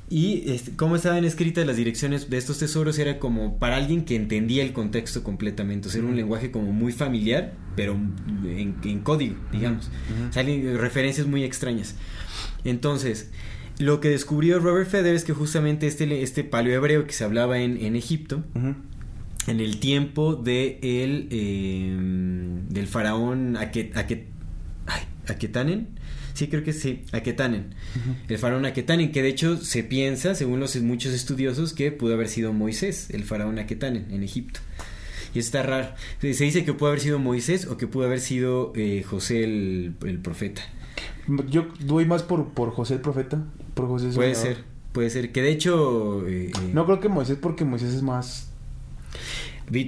Y 0.09 0.49
este, 0.51 0.71
cómo 0.77 0.95
estaban 0.95 1.25
escritas 1.25 1.67
las 1.67 1.75
direcciones 1.75 2.29
de 2.29 2.37
estos 2.37 2.57
tesoros 2.59 2.97
era 2.97 3.19
como 3.19 3.59
para 3.59 3.75
alguien 3.75 4.05
que 4.05 4.15
entendía 4.15 4.63
el 4.63 4.71
contexto 4.71 5.21
completamente. 5.21 5.89
O 5.89 5.91
sea, 5.91 5.99
era 5.99 6.07
un 6.09 6.15
lenguaje 6.15 6.49
como 6.51 6.71
muy 6.71 6.93
familiar, 6.93 7.51
pero 7.75 7.91
en, 8.45 8.77
en 8.85 8.99
código, 9.01 9.35
digamos. 9.51 9.89
O 10.29 10.31
sea, 10.31 10.39
alguien- 10.43 10.77
referencias 10.77 11.27
muy 11.27 11.43
extrañas. 11.43 11.95
Entonces, 12.63 13.29
lo 13.79 13.99
que 13.99 14.09
descubrió 14.09 14.59
Robert 14.59 14.89
Feder 14.89 15.15
es 15.15 15.23
que 15.23 15.33
justamente 15.33 15.87
este, 15.87 16.23
este 16.23 16.43
paleo 16.43 16.75
hebreo 16.75 17.05
que 17.05 17.13
se 17.13 17.23
hablaba 17.23 17.59
en, 17.59 17.77
en 17.77 17.95
Egipto, 17.95 18.43
en 19.47 19.59
el 19.59 19.79
tiempo 19.79 20.35
de 20.35 20.79
el, 20.81 21.27
eh, 21.31 21.95
del 22.69 22.87
faraón 22.87 23.55
Aket, 23.57 23.93
Aket- 23.95 24.25
ay, 24.87 25.03
Aketanen. 25.27 25.87
Sí, 26.33 26.47
creo 26.49 26.63
que 26.63 26.73
sí, 26.73 27.01
Aketanen. 27.13 27.73
El 28.27 28.37
faraón 28.37 28.65
Aketanen, 28.65 29.11
que 29.11 29.21
de 29.23 29.29
hecho 29.29 29.57
se 29.57 29.83
piensa, 29.83 30.35
según 30.35 30.59
los 30.59 30.75
muchos 30.81 31.13
estudiosos, 31.13 31.73
que 31.73 31.91
pudo 31.91 32.13
haber 32.13 32.29
sido 32.29 32.53
Moisés, 32.53 33.09
el 33.11 33.23
faraón 33.23 33.57
Aketanen, 33.57 34.07
en 34.11 34.21
Egipto. 34.23 34.59
Y 35.33 35.39
está 35.39 35.61
raro. 35.63 35.89
Se 36.21 36.33
se 36.33 36.43
dice 36.45 36.63
que 36.63 36.73
pudo 36.73 36.89
haber 36.89 37.01
sido 37.01 37.17
Moisés 37.19 37.65
o 37.67 37.77
que 37.77 37.87
pudo 37.87 38.05
haber 38.05 38.19
sido 38.21 38.71
eh, 38.75 39.03
José 39.03 39.43
el, 39.43 39.93
el 40.05 40.19
profeta. 40.19 40.61
Yo 41.49 41.65
voy 41.85 42.05
más 42.05 42.23
por, 42.23 42.45
por 42.49 42.71
José 42.71 42.95
el 42.95 43.01
profeta. 43.01 43.43
Por 43.73 43.87
José 43.87 44.09
Puede 44.15 44.33
soñador. 44.35 44.55
ser, 44.57 44.65
puede 44.91 45.09
ser. 45.09 45.31
Que 45.31 45.41
de 45.41 45.51
hecho... 45.51 46.25
eh, 46.27 46.47
eh, 46.47 46.71
No 46.73 46.85
creo 46.85 46.99
que 46.99 47.09
Moisés, 47.09 47.37
porque 47.41 47.65
Moisés 47.65 47.93
es 47.93 48.01
más. 48.01 48.49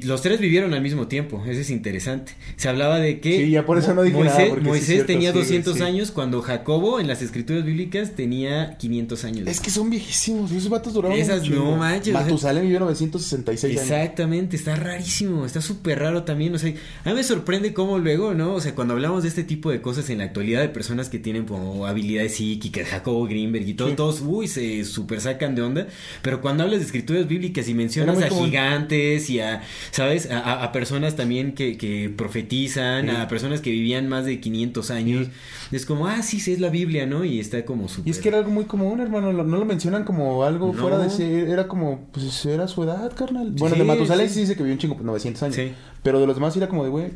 Los 0.04 0.22
tres 0.22 0.42
vivieron 0.42 0.74
al 0.74 0.82
mismo 0.82 1.08
tiempo, 1.08 1.42
eso 1.48 1.62
es 1.62 1.70
interesante. 1.70 2.34
Se 2.58 2.68
hablaba 2.68 3.00
de 3.00 3.22
que 3.22 3.38
Sí, 3.46 3.50
ya 3.52 3.66
por 3.66 3.78
eso 3.78 3.94
no 3.94 4.04
dije 4.04 4.18
Moisés, 4.18 4.52
nada, 4.52 4.74
sí 4.76 4.82
cierto, 4.82 5.06
tenía 5.06 5.30
sí, 5.30 5.38
güey, 5.38 5.44
200 5.46 5.76
sí. 5.78 5.84
años 5.84 6.12
cuando 6.12 6.42
Jacobo 6.42 7.00
en 7.00 7.08
las 7.08 7.22
escrituras 7.22 7.64
bíblicas 7.64 8.14
tenía 8.14 8.76
500 8.78 9.24
años. 9.24 9.48
Es 9.48 9.62
que 9.62 9.70
son 9.70 9.90
viejísimos. 9.90 10.52
Esos 10.52 10.70
vatos 10.70 10.94
duraron. 10.94 11.18
Esas 11.18 11.50
no 11.50 11.78
manches, 11.78 12.14
Matusalén 12.14 12.64
vivió 12.64 12.82
966 12.82 13.72
años. 13.72 13.90
Exactamente, 13.90 14.58
está 14.58 14.76
rarísimo, 14.76 15.46
está 15.46 15.62
súper 15.62 16.00
raro 16.00 16.24
también, 16.24 16.54
o 16.54 16.58
sea, 16.58 16.74
a 17.06 17.10
mí 17.10 17.16
me 17.16 17.24
sorprende 17.24 17.74
cómo 17.74 18.00
luego, 18.00 18.34
¿no? 18.34 18.56
O 18.56 18.62
sea, 18.62 18.76
cuando 18.76 18.96
hablamos 18.96 19.24
de 19.24 19.30
este 19.30 19.46
tipo 19.46 19.72
de 19.72 19.82
cosas 19.82 20.10
en 20.10 20.18
la 20.18 20.26
actualidad 20.26 20.60
de 20.60 20.70
personas 20.70 21.08
que 21.08 21.20
tienen 21.20 21.46
como 21.46 21.86
habilidades 21.86 22.36
psíquicas, 22.36 22.88
Jacobo 22.88 23.26
Greenberg 23.26 23.68
y 23.68 23.74
todo, 23.76 23.96
todos, 23.96 24.22
uy, 24.26 24.50
se 24.50 24.84
súper 24.84 25.22
sacan 25.22 25.56
de 25.56 25.62
onda, 25.62 25.88
pero 26.22 26.42
cuando 26.42 26.64
hablas 26.64 26.80
de 26.80 26.86
escrituras 26.86 27.28
bíblicas 27.28 27.70
y 27.70 27.74
mencionas 27.74 28.22
a 28.22 28.28
común. 28.28 28.48
gigantes 28.48 29.30
y 29.30 29.40
a, 29.40 29.62
¿sabes? 29.92 30.30
A, 30.32 30.72
personas 30.72 31.16
también 31.16 31.54
que, 31.54 31.78
que 31.78 32.10
profetizan, 32.16 33.10
Sí. 33.10 33.16
a 33.16 33.28
personas 33.28 33.62
que 33.62 33.70
vivían 33.72 34.08
más 34.08 34.26
de 34.26 34.40
500 34.40 34.92
años, 34.92 35.28
es 35.72 35.86
como, 35.86 36.08
ah, 36.08 36.22
sí, 36.22 36.40
sí, 36.40 36.54
es 36.54 36.60
la 36.60 36.70
Biblia, 36.70 37.06
¿no? 37.06 37.24
Y 37.26 37.40
está 37.40 37.64
como 37.66 37.88
súper... 37.88 38.08
Y 38.08 38.12
es 38.12 38.20
que 38.20 38.30
era 38.30 38.38
algo 38.40 38.52
muy 38.52 38.66
común, 38.66 39.00
hermano. 39.00 39.32
No 39.34 39.58
lo 39.58 39.66
mencionan 39.66 40.04
como 40.04 40.44
algo 40.44 40.68
No. 40.74 40.82
fuera 40.82 40.98
de 40.98 41.10
ser. 41.10 41.50
Era 41.50 41.68
como, 41.68 42.08
pues 42.12 42.46
era 42.46 42.68
su 42.68 42.84
edad, 42.84 43.12
carnal. 43.16 43.52
Bueno, 43.52 43.76
Sí, 43.76 43.82
de 43.82 43.86
Matusalén 43.88 44.28
sí. 44.28 44.34
sí 44.36 44.40
dice 44.42 44.56
que 44.56 44.64
vivió 44.64 44.74
un 44.74 44.80
chingo, 44.80 44.96
pues 44.96 45.06
900 45.06 45.44
años. 45.44 45.56
Sí. 45.56 45.72
Pero 46.04 46.20
de 46.20 46.28
los 46.28 46.36
demás 46.36 46.56
era 46.56 46.68
como 46.70 46.84
de, 46.84 46.90
güey, 46.90 47.12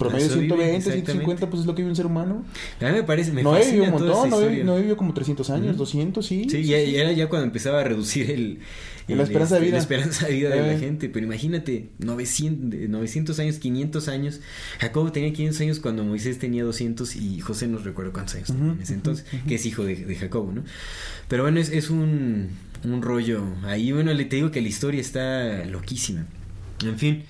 promedio 0.00 0.26
Eso 0.26 0.34
vive, 0.40 0.48
120, 0.48 0.76
exactamente. 0.76 1.12
150, 1.12 1.50
pues 1.50 1.60
es 1.60 1.66
lo 1.66 1.74
que 1.74 1.82
vive 1.82 1.90
un 1.90 1.96
ser 1.96 2.06
humano. 2.06 2.44
A 2.80 2.86
mí 2.86 2.92
me 2.92 3.02
parece, 3.04 3.30
me 3.32 3.42
Noé 3.44 3.64
vivió 3.66 3.84
un 3.84 3.90
montón, 3.90 4.28
historia. 4.28 4.64
Noé 4.64 4.80
vivió 4.80 4.96
como 4.96 5.14
300 5.14 5.48
años, 5.50 5.68
Ujú. 5.70 5.76
200, 5.78 6.26
sí. 6.26 6.46
Sí, 6.50 6.64
ya, 6.64 6.78
ya 6.82 7.02
era 7.02 7.12
ya 7.12 7.28
cuando 7.28 7.46
empezaba 7.46 7.80
a 7.80 7.84
reducir 7.84 8.30
el, 8.30 8.58
Y 9.08 9.14
la 9.14 9.22
esperanza 9.24 9.56
de 9.56 9.60
este, 9.60 9.66
vida. 9.66 9.76
la 9.76 9.82
esperanza 9.82 10.26
de 10.26 10.32
vida 10.34 10.48
de 10.50 10.60
la 10.62 10.72
Eh. 10.74 10.78
gente. 10.78 11.08
Pero 11.08 11.26
imagínate, 11.26 11.90
900, 11.98 12.70
de 12.70 12.88
900 12.88 13.38
años, 13.40 13.58
500 13.58 14.08
años. 14.08 14.40
Jacobo 14.80 15.12
tenía 15.12 15.32
500 15.32 15.60
años 15.60 15.80
cuando 15.80 16.02
Moisés 16.04 16.38
tenía 16.38 16.64
200 16.64 17.14
y 17.16 17.40
José 17.40 17.68
no 17.68 17.78
recuerdo 17.78 18.12
cuántos 18.12 18.34
años 18.36 18.48
tenía 18.48 18.72
en 18.72 18.80
ese 18.82 18.94
entonces, 18.94 19.26
que 19.46 19.54
es 19.56 19.66
hijo 19.66 19.84
de, 19.84 19.96
de 19.96 20.14
Jacobo, 20.16 20.50
¿no? 20.52 20.64
Pero 21.28 21.42
bueno, 21.44 21.60
es, 21.60 21.70
es 21.70 21.90
un, 21.90 22.48
un 22.84 23.02
rollo. 23.02 23.44
Ahí, 23.64 23.92
bueno, 23.92 24.12
le 24.14 24.24
te 24.24 24.36
digo 24.36 24.50
que 24.50 24.60
la 24.62 24.68
historia 24.68 25.00
está 25.00 25.64
loquísima. 25.66 26.26
En 26.84 26.96
fin. 26.98 27.24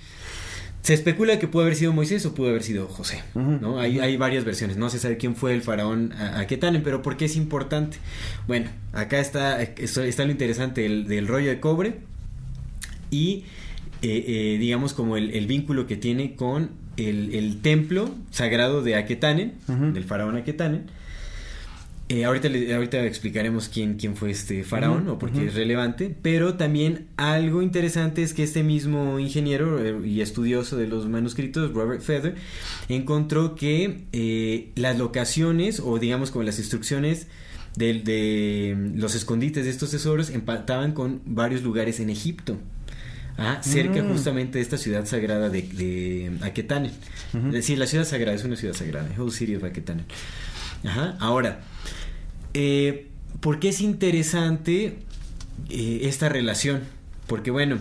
Se 0.83 0.95
especula 0.95 1.39
que 1.39 1.47
pudo 1.47 1.63
haber 1.65 1.77
sido 1.77 1.93
Moisés 1.93 2.25
o 2.25 2.35
pudo 2.35 2.49
haber 2.49 2.63
sido 2.63 2.87
José, 2.89 3.23
¿no? 3.35 3.79
Hay, 3.79 3.99
hay 4.01 4.17
varias 4.17 4.45
versiones, 4.45 4.79
no 4.79 4.89
se 4.89 4.99
sabe 4.99 5.19
quién 5.19 5.37
fue 5.37 5.53
el 5.53 5.61
faraón 5.61 6.13
a- 6.15 6.41
Aquetanen, 6.41 6.83
pero 6.83 7.03
¿por 7.03 7.17
qué 7.19 7.27
es 7.27 7.37
importante? 7.37 7.99
Bueno, 8.47 8.71
acá 8.95 9.21
está, 9.21 9.63
está 9.63 10.25
lo 10.25 10.31
interesante 10.31 10.81
del, 10.81 11.07
del 11.07 11.29
rollo 11.29 11.51
de 11.51 11.61
cobre 11.61 11.99
y 13.11 13.45
eh, 14.03 14.25
eh, 14.27 14.57
digamos 14.59 14.95
como 14.95 15.17
el, 15.19 15.31
el 15.33 15.47
vínculo 15.47 15.87
que 15.87 15.97
tiene 15.97 16.35
con 16.35 16.71
el, 16.97 17.35
el 17.35 17.61
templo 17.61 18.15
sagrado 18.31 18.83
de 18.83 18.95
Aquetanen, 18.97 19.55
Ujú. 19.69 19.93
del 19.93 20.05
faraón 20.05 20.37
Aquetanen. 20.37 20.87
Eh, 22.13 22.25
ahorita, 22.25 22.49
le- 22.49 22.75
ahorita 22.75 23.05
explicaremos 23.07 23.69
quién, 23.69 23.95
quién 23.95 24.17
fue 24.17 24.33
este 24.33 24.65
faraón 24.65 25.09
o 25.09 25.17
por 25.17 25.31
qué 25.31 25.47
es 25.47 25.55
relevante, 25.55 26.13
pero 26.21 26.55
también 26.55 27.07
algo 27.17 27.63
interesante 27.63 28.25
es 28.25 28.35
que 28.35 28.43
este 28.43 28.65
mismo 28.65 29.21
ingeniero 29.21 29.79
eh, 29.85 29.97
y 30.05 30.21
estudioso 30.21 30.77
de 30.77 30.89
los 30.89 31.09
manuscritos, 31.09 31.73
Robert 31.73 32.03
Feather, 32.03 32.35
encontró 32.89 33.55
que 33.55 34.01
eh, 34.13 34.71
las 34.75 34.99
locaciones 34.99 35.79
o 35.79 36.01
digamos 36.01 36.33
como 36.33 36.43
las 36.43 36.59
instrucciones 36.59 37.29
de, 37.77 38.77
los 38.97 39.15
escondites 39.15 39.65
de 39.65 39.71
estos 39.71 39.93
tesoros 39.93 40.31
empataban 40.31 40.91
con 40.93 41.21
varios 41.27 41.63
lugares 41.63 42.01
en 42.01 42.11
Egipto. 42.11 42.59
Ah, 43.39 43.61
cerca 43.63 44.03
Mm. 44.03 44.09
justamente 44.11 44.59
de 44.59 44.63
esta 44.63 44.77
ciudad 44.79 45.07
sagrada 45.07 45.49
de, 45.49 45.63
de 45.63 46.33
Aquetanen. 46.43 46.91
Ujú. 47.33 47.47
Es 47.47 47.53
decir, 47.53 47.79
la 47.79 47.87
ciudad 47.87 48.05
sagrada 48.05 48.37
es 48.37 48.43
una 48.45 48.57
ciudad 48.57 48.75
sagrada, 48.75 49.09
Whole 49.17 49.31
City 49.31 49.55
of 49.55 49.63
Aquetanen. 49.63 50.05
Ajá. 50.85 51.17
Ahora, 51.21 51.61
eh, 52.55 53.09
¿por 53.41 53.61
qué 53.61 53.71
es 53.71 53.81
interesante 53.81 54.99
eh, 55.69 56.01
esta 56.03 56.29
relación? 56.29 56.83
Porque 57.27 57.51
bueno, 57.51 57.79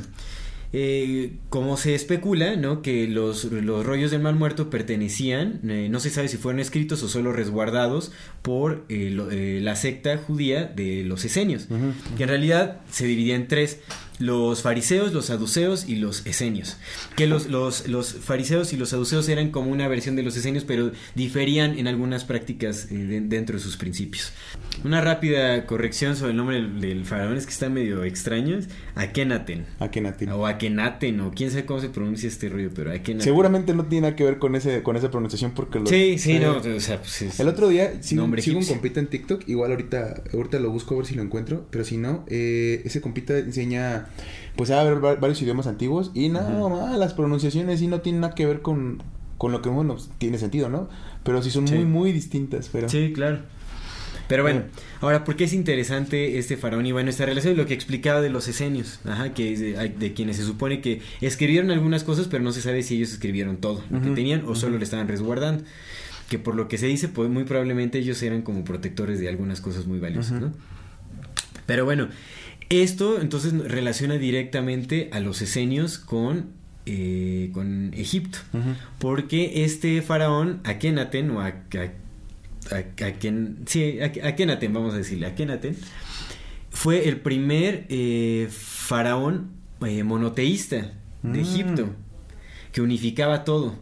eh, 0.72 1.34
como 1.50 1.78
se 1.78 1.96
especula, 1.96 2.56
¿no? 2.56 2.82
Que 2.82 3.08
los, 3.08 3.46
los 3.46 3.86
rollos 3.86 4.12
del 4.12 4.22
mal 4.22 4.36
muerto 4.36 4.70
pertenecían, 4.70 5.60
no 5.64 6.00
se 6.00 6.10
sabe 6.10 6.28
si 6.28 6.38
fueron 6.38 6.60
escritos 6.60 7.02
o 7.04 7.10
solo 7.10 7.34
resguardados 7.34 8.12
por 8.42 8.86
eh, 8.90 9.10
lo- 9.12 9.30
eh, 9.32 9.60
la 9.62 9.76
secta 9.76 10.18
judía 10.18 10.66
de 10.66 11.04
los 11.04 11.26
esenios, 11.26 11.68
Ujú. 11.70 11.94
que 12.18 12.24
en 12.24 12.30
realidad 12.30 12.82
se 12.92 13.06
dividía 13.06 13.36
en 13.36 13.48
tres. 13.48 13.80
Los 14.22 14.64
fariseos, 14.64 15.14
los 15.14 15.28
saduceos 15.28 15.88
y 15.88 15.96
los 15.96 16.26
esenios. 16.26 16.76
Que 17.16 17.26
los, 17.26 17.48
los, 17.48 17.88
los 17.88 18.12
fariseos 18.16 18.74
y 18.74 18.76
los 18.76 18.90
saduceos 18.90 19.30
eran 19.30 19.50
como 19.50 19.72
una 19.72 19.88
versión 19.88 20.18
de 20.18 20.24
los 20.24 20.36
esenios, 20.36 20.66
pero 20.66 20.92
diferían 21.16 21.80
en 21.80 21.88
algunas 21.88 22.26
prácticas 22.26 22.90
eh, 22.92 22.96
de- 22.96 23.22
dentro 23.22 23.56
de 23.56 23.64
sus 23.64 23.78
principios. 23.78 24.34
Una 24.84 25.00
rápida 25.00 25.66
corrección 25.66 26.18
sobre 26.18 26.32
el 26.32 26.38
nombre 26.38 26.58
del, 26.58 26.82
del 26.82 27.06
faraón 27.06 27.38
es 27.38 27.46
que 27.46 27.54
está 27.54 27.70
medio 27.70 28.04
extraño. 28.04 28.60
Akenaten. 28.96 29.66
Akenaten. 29.80 30.30
O 30.34 30.46
Akenaten, 30.46 31.22
o 31.22 31.32
quién 31.32 31.50
sabe 31.50 31.64
cómo 31.66 31.80
se 31.80 31.88
pronuncia 31.88 32.28
este 32.28 32.50
rollo, 32.50 32.72
pero 32.76 32.92
Akenaten. 32.92 33.22
Seguramente 33.22 33.74
no 33.74 33.86
tiene 33.86 34.08
nada 34.08 34.16
que 34.18 34.26
ver 34.26 34.38
con 34.38 34.54
ese 34.58 34.84
con 34.84 34.98
esa 34.98 35.10
pronunciación 35.10 35.52
porque 35.52 35.80
los- 35.80 35.88
Sí, 35.90 36.18
sí, 36.18 36.34
eh, 36.34 36.40
no, 36.42 36.58
o 36.58 36.80
sea, 36.82 36.98
pues 37.00 37.22
es- 37.22 37.40
El 37.40 37.48
otro 37.48 37.70
día 37.70 37.94
sigo, 38.04 38.24
Nombre 38.30 38.42
sigo 38.42 38.60
un 38.60 38.66
compita 38.66 39.00
en 39.00 39.08
TikTok, 39.08 39.48
igual 39.48 39.72
ahorita 39.72 40.24
ahorita 40.34 40.60
lo 40.60 40.70
busco 40.72 40.94
a 40.96 40.98
ver 40.98 41.06
si 41.06 41.16
lo 41.16 41.22
encuentro, 41.24 41.66
pero 41.72 41.84
si 41.84 41.98
no, 41.98 42.24
eh, 42.28 42.82
ese 42.86 43.02
compita 43.02 43.38
enseña 43.38 44.08
pues 44.56 44.72
a 44.72 44.84
ver 44.84 45.04
va- 45.04 45.16
varios 45.16 45.42
idiomas 45.42 45.68
antiguos 45.68 46.12
y 46.14 46.30
no, 46.30 46.70
ma, 46.70 46.98
las 46.98 47.14
pronunciaciones 47.14 47.80
sí 47.80 47.88
no 47.88 48.02
tienen 48.02 48.22
nada 48.22 48.36
que 48.36 48.46
ver 48.46 48.62
con, 48.62 49.02
con 49.38 49.52
lo 49.52 49.62
que 49.62 49.70
bueno, 49.70 49.98
tiene 50.18 50.38
sentido, 50.38 50.70
¿no? 50.70 50.90
Pero 51.24 51.42
sí 51.42 51.50
son 51.52 51.68
Sí. 51.68 51.76
muy 51.76 51.86
muy 51.86 52.12
distintas, 52.12 52.70
pero 52.72 52.88
Sí, 52.90 53.12
claro. 53.14 53.40
Pero 54.28 54.44
bueno, 54.44 54.62
ahora, 55.02 55.24
¿por 55.24 55.36
qué 55.36 55.46
es 55.46 55.54
interesante 55.54 56.38
este 56.38 56.56
faraón? 56.56 56.86
Y 56.86 56.92
bueno, 56.92 57.10
esta 57.10 57.26
relación, 57.26 57.58
lo 57.58 57.66
que 57.66 57.74
explicaba 57.74 58.22
de 58.22 58.30
los 58.30 58.48
esenios, 58.48 59.00
ajá, 59.06 59.34
que 59.34 59.54
es 59.54 59.60
de, 59.60 60.14
quienes 60.14 60.38
se 60.38 60.44
supone 60.44 60.82
que 60.82 61.02
escribieron 61.20 61.72
algunas 61.72 62.04
cosas, 62.04 62.28
pero 62.28 62.44
no 62.44 62.52
se 62.52 62.62
sabe 62.62 62.84
si 62.84 62.98
ellos 62.98 63.12
escribieron 63.12 63.58
todo 63.58 63.84
lo 63.90 64.00
que 64.04 64.12
tenían 64.12 64.44
o 64.46 64.54
solo 64.54 64.78
le 64.78 64.84
estaban 64.84 65.08
resguardando. 65.08 65.64
Que 66.30 66.38
por 66.40 66.56
lo 66.56 66.68
que 66.68 66.78
se 66.78 66.86
dice, 66.88 67.08
pues 67.08 67.30
muy 67.30 67.44
probablemente 67.44 67.98
ellos 68.00 68.22
eran 68.22 68.42
como 68.44 68.64
protectores 68.64 69.20
de 69.20 69.30
algunas 69.30 69.62
cosas 69.62 69.88
muy 69.88 70.00
valiosas. 70.00 70.40
¿no? 70.42 70.54
Pero 71.66 71.86
bueno, 71.86 72.08
esto 72.70 73.20
entonces 73.20 73.54
relaciona 73.54 74.16
directamente 74.16 75.10
a 75.12 75.20
los 75.20 75.42
esenios 75.42 75.98
con, 75.98 76.48
eh, 76.86 77.50
con 77.54 77.94
Egipto. 77.96 78.38
Porque 79.00 79.64
este 79.64 80.02
faraón, 80.02 80.62
Akenaten, 80.66 81.32
o 81.32 81.42
Ak- 81.42 81.76
Ak- 82.70 82.96
Aken- 82.98 83.58
sí, 83.66 83.98
Ak- 84.02 84.24
Akenaten, 84.24 84.72
vamos 84.74 84.94
a 84.94 84.98
decirle, 84.98 85.26
Akenaten, 85.28 85.76
fue 86.70 87.08
el 87.10 87.18
primer 87.22 87.86
eh, 87.90 88.48
faraón 88.52 89.48
eh, 89.86 90.04
monoteísta 90.04 90.92
de 91.24 91.40
Mm. 91.40 91.42
Egipto, 91.42 91.90
que 92.72 92.82
unificaba 92.82 93.44
todo. 93.44 93.80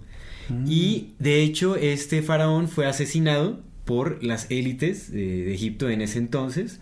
Y 0.66 1.14
de 1.20 1.42
hecho, 1.42 1.76
este 1.76 2.22
faraón 2.22 2.68
fue 2.70 2.86
asesinado 2.88 3.62
por 3.86 4.24
las 4.24 4.48
élites 4.52 5.10
eh, 5.10 5.14
de 5.46 5.54
Egipto 5.54 5.90
en 5.90 6.02
ese 6.02 6.20
entonces. 6.20 6.80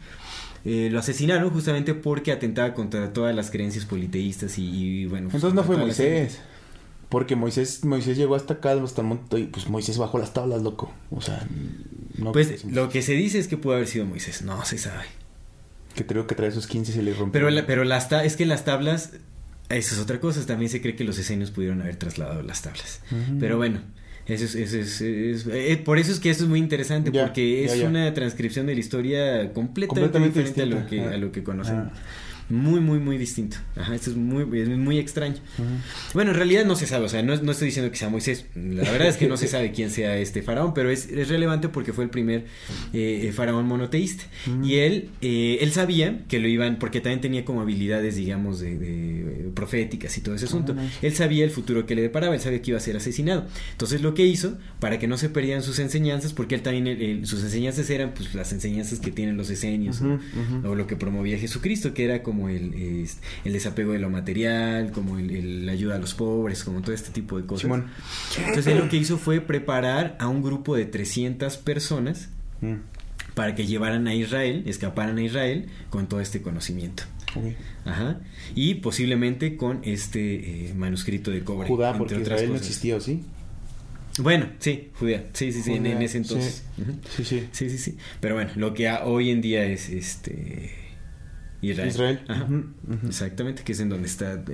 Eh, 0.66 0.89
lo 0.91 0.99
asesinaron 0.99 1.51
justamente 1.51 1.93
porque 1.93 2.32
atentaba 2.32 2.74
contra 2.74 3.13
todas 3.13 3.36
las 3.36 3.51
creencias 3.51 3.86
politeístas 3.86 4.57
y, 4.57 4.63
y, 5.01 5.05
bueno. 5.05 5.26
pues, 5.30 5.36
entonces 5.36 5.55
no 5.55 5.63
fue. 5.63 5.78
Moisés. 5.78 6.39
Porque 7.09 7.36
Moisés 7.36 7.86
Moisés 7.86 8.18
llegó 8.18 8.34
hasta 8.36 8.55
acá, 8.55 8.72
hasta 8.72 9.01
el 9.01 9.07
monte 9.07 9.39
y 9.39 9.43
pues 9.45 9.70
Moisés 9.70 9.99
bajó 9.99 10.18
las 10.18 10.34
tablas, 10.34 10.63
loco. 10.63 10.91
O 11.11 11.22
sea, 11.22 11.47
no 12.18 12.32
Pues 12.32 12.66
lo 12.66 12.89
que 12.89 13.03
se 13.03 13.13
dice 13.13 13.38
es 13.38 13.47
que 13.47 13.57
pudo 13.57 13.74
haber 13.76 13.88
sido 13.88 14.05
Moisés, 14.05 14.41
no 14.41 14.66
se 14.66 14.80
sabe. 14.80 15.05
que 15.93 16.05
creo 16.05 16.26
que 16.28 16.34
trae 16.36 16.51
sus 16.51 16.66
15 16.68 16.91
y 16.91 16.95
se 16.95 17.03
le 17.03 17.13
rompió. 17.13 17.32
Pero, 17.34 17.49
la- 17.51 17.66
pero 17.68 17.84
las 17.84 18.09
ta- 18.09 18.24
es 18.26 18.36
que 18.36 18.45
las 18.47 18.66
tablas, 18.66 19.11
eso 19.70 19.95
es 19.95 20.01
otra 20.01 20.20
cosa, 20.20 20.45
también 20.45 20.70
se 20.70 20.82
cree 20.82 20.95
que 20.95 21.03
los 21.03 21.18
esenios 21.18 21.51
pudieron 21.51 21.82
haber 21.82 21.95
trasladado 21.95 22.41
las 22.41 22.61
tablas. 22.61 23.01
Ujú. 23.11 23.39
Pero 23.39 23.57
bueno, 23.57 23.80
Eso 24.28 24.45
es, 24.45 24.55
eso 24.55 24.78
es, 24.80 25.01
es- 25.01 25.47
eh, 25.51 25.80
por 25.86 25.99
eso 25.99 26.11
es 26.11 26.20
que 26.20 26.32
eso 26.32 26.45
es 26.45 26.49
muy 26.49 26.57
interesante, 26.57 27.11
Ya, 27.11 27.26
porque 27.28 27.63
es 27.63 27.78
ya. 27.78 27.88
una 27.88 28.11
transcripción 28.16 28.66
de 28.66 28.74
la 28.74 28.80
historia 28.80 29.53
completamente, 29.53 29.88
Completamente 29.88 30.39
diferente 30.39 30.61
a 30.63 30.66
lo, 30.66 30.88
que, 30.88 31.01
a 31.16 31.18
lo 31.20 31.32
que 31.32 31.43
conocemos. 31.43 31.91
Ajá. 31.91 32.01
Muy, 32.50 32.80
muy, 32.80 33.00
muy 33.00 33.18
distinto. 33.18 33.58
Ajá, 33.76 33.96
esto 33.96 34.12
es 34.12 34.16
muy, 34.16 34.43
es 34.60 34.70
muy 34.70 35.00
extraño. 35.00 35.36
Bueno, 36.14 36.32
en 36.32 36.38
realidad 36.38 36.66
no 36.66 36.76
se 36.76 36.86
sabe, 36.86 37.06
o 37.06 37.10
sea, 37.10 37.24
no, 37.24 37.36
no 37.38 37.52
estoy 37.52 37.68
diciendo 37.68 37.89
que 37.91 37.98
sea 37.98 38.10
Moisés. 38.10 38.46
La 38.56 38.84
verdad 38.91 39.08
es 39.08 39.18
que 39.18 39.28
no 39.28 39.36
se 39.38 39.48
sabe 39.56 39.72
quién 39.72 39.89
sea 39.89 40.18
este 40.18 40.41
faraón, 40.43 40.74
pero 40.74 40.89
es, 40.91 41.10
es 41.10 41.30
relevante 41.30 41.70
porque 41.70 41.91
fue 41.93 42.04
el 42.04 42.10
primer 42.10 42.46
eh, 42.93 43.32
faraón 43.36 43.66
monoteísta. 43.66 44.26
Y 44.64 44.76
él, 44.76 45.10
eh, 45.22 45.58
él 45.62 45.72
sabía 45.72 46.24
que 46.28 46.39
lo 46.39 46.48
iban, 46.48 46.78
porque 46.78 47.02
también 47.02 47.22
tenía 47.22 47.46
como 47.46 47.62
habilidades, 47.62 48.16
digamos, 48.16 48.60
de, 48.60 48.78
de, 48.78 49.20
eh, 49.22 49.50
proféticas 49.56 50.18
y 50.18 50.22
todo 50.22 50.36
ese 50.36 50.46
asunto. 50.46 50.76
Él 51.02 51.14
sabía 51.16 51.43
el 51.46 51.52
futuro 51.52 51.86
que 51.86 51.96
le 51.96 52.02
deparaba, 52.04 52.36
él 52.36 52.41
sabía 52.41 52.62
que 52.62 52.72
iba 52.72 52.78
a 52.78 52.82
ser 52.82 52.96
asesinado. 52.98 53.48
Entonces 53.72 54.02
lo 54.02 54.14
que 54.14 54.26
hizo, 54.26 54.58
para 54.80 55.00
que 55.00 55.08
no 55.08 55.18
se 55.18 55.30
perdieran 55.30 55.64
sus 55.64 55.80
enseñanzas, 55.80 56.34
porque 56.34 56.56
él 56.56 56.62
también, 56.62 57.26
sus 57.26 57.43
enseñanzas 57.43 57.89
eran 57.89 58.14
pues 58.14 58.36
las 58.36 58.54
enseñanzas 58.54 59.00
que 59.00 59.12
tienen 59.12 59.36
los 59.38 59.50
esenios, 59.50 60.02
o- 60.02 60.20
o 60.70 60.76
lo 60.76 60.86
que 60.88 60.96
promovía 60.96 61.38
Jesucristo, 61.39 61.93
que 61.93 62.04
era 62.04 62.22
como 62.24 62.34
el, 62.49 62.73
es- 62.73 63.19
el 63.43 63.53
desapego 63.53 63.93
de 63.93 63.99
lo 63.99 64.09
material, 64.09 64.91
como 64.91 65.17
el, 65.19 65.65
la 65.65 65.71
ayuda 65.71 65.95
a 65.95 65.97
los 65.99 66.13
pobres, 66.13 66.63
como 66.63 66.81
todo 66.81 66.93
este 66.93 67.09
tipo 67.11 67.39
de 67.39 67.45
cosas. 67.45 67.63
Simón. 67.63 67.86
Entonces 68.38 68.67
él 68.67 68.77
lo 68.79 68.89
que 68.89 68.97
hizo 68.97 69.17
fue 69.17 69.41
preparar 69.41 70.15
a 70.19 70.27
un 70.27 70.41
grupo 70.43 70.75
de 70.75 70.86
300 70.86 71.57
personas 71.57 72.29
Mm, 72.61 72.75
para 73.33 73.53
que 73.53 73.65
llevaran 73.67 74.07
a 74.07 74.15
Israel, 74.15 74.63
escaparan 74.65 75.17
a 75.17 75.21
Israel 75.23 75.65
con 75.89 76.07
todo 76.07 76.21
este 76.21 76.41
conocimiento. 76.41 77.03
Ajá. 77.83 78.21
Y 78.55 78.75
posiblemente 78.75 79.57
con 79.57 79.81
este 79.83 80.69
eh, 80.69 80.73
manuscrito 80.73 81.31
de 81.31 81.41
cobre. 81.43 81.67
Judá, 81.67 81.89
entre 81.89 81.97
porque 81.99 82.15
otras 82.15 82.27
Israel 82.38 82.49
no 82.51 82.55
existía, 82.55 82.95
¿o 82.95 83.01
sí? 83.01 83.23
Bueno, 84.19 84.47
sí, 84.59 84.91
Judea. 84.97 85.25
Sí, 85.33 85.51
sí, 85.51 85.61
sí, 85.61 85.73
en, 85.73 85.86
ese 86.01 86.17
entonces. 86.19 86.63
sí. 86.77 86.83
Sí, 87.17 87.25
sí. 87.25 87.47
Sí, 87.51 87.69
sí, 87.69 87.77
sí. 87.77 87.97
Pero 88.21 88.36
bueno, 88.36 88.51
lo 88.55 88.73
que 88.73 88.89
hoy 88.89 89.29
en 89.31 89.41
día 89.41 89.65
es 89.65 89.89
este 89.89 90.71
Israel. 91.62 92.22
Ajá. 92.28 92.47
Exactamente, 93.08 93.64
que 93.64 93.72
es 93.72 93.80
en 93.80 93.89
donde 93.89 94.08
están 94.08 94.45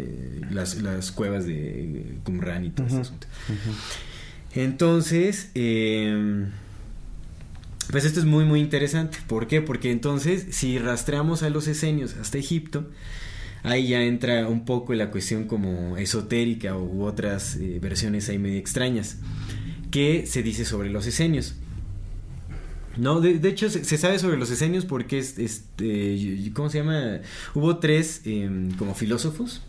las, 0.52 0.82
las 0.82 1.12
cuevas 1.12 1.45
de 1.45 2.18
Qumran 2.24 2.66
y 2.66 2.70
todo 2.70 2.88
Ujú, 2.88 2.99
asunto. 2.99 3.28
Entonces, 4.54 5.49
eh, 5.56 6.45
pues 7.89 8.06
esto 8.06 8.20
es 8.20 8.26
muy, 8.26 8.45
muy 8.45 8.60
interesante. 8.60 9.18
¿Por 9.28 9.47
qué? 9.47 9.62
Porque 9.62 9.91
entonces, 9.91 10.45
si 10.52 10.78
rastreamos 10.80 11.43
a 11.43 11.49
los 11.49 11.68
esenios 11.68 12.16
hasta 12.16 12.38
Egipto, 12.38 12.89
ahí 13.64 13.89
ya 13.89 14.02
entra 14.04 14.47
un 14.47 14.66
poco 14.66 14.93
la 14.93 15.12
cuestión 15.12 15.45
como 15.45 15.97
esotérica 15.97 16.76
u 16.78 17.04
otras 17.04 17.56
eh, 17.58 17.80
versiones 17.82 18.30
ahí 18.30 18.39
medio 18.39 18.58
extrañas. 18.58 19.18
¿Qué 19.89 20.26
se 20.26 20.41
dice 20.41 20.64
sobre 20.66 20.89
los 20.89 21.06
esenios? 21.06 21.56
No, 22.98 23.22
de, 23.22 23.39
de 23.39 23.50
hecho 23.50 23.70
se, 23.70 23.84
se 23.86 23.98
sabe 23.98 24.20
sobre 24.20 24.38
los 24.38 24.52
esenios 24.52 24.86
porque 24.86 25.18
es, 25.20 25.39
este, 25.39 26.52
¿cómo 26.54 26.70
se 26.70 26.80
llama? 26.80 27.20
Hubo 27.56 27.78
tres 27.78 28.22
em, 28.26 28.72
como 28.74 28.94
filósofos 28.96 29.62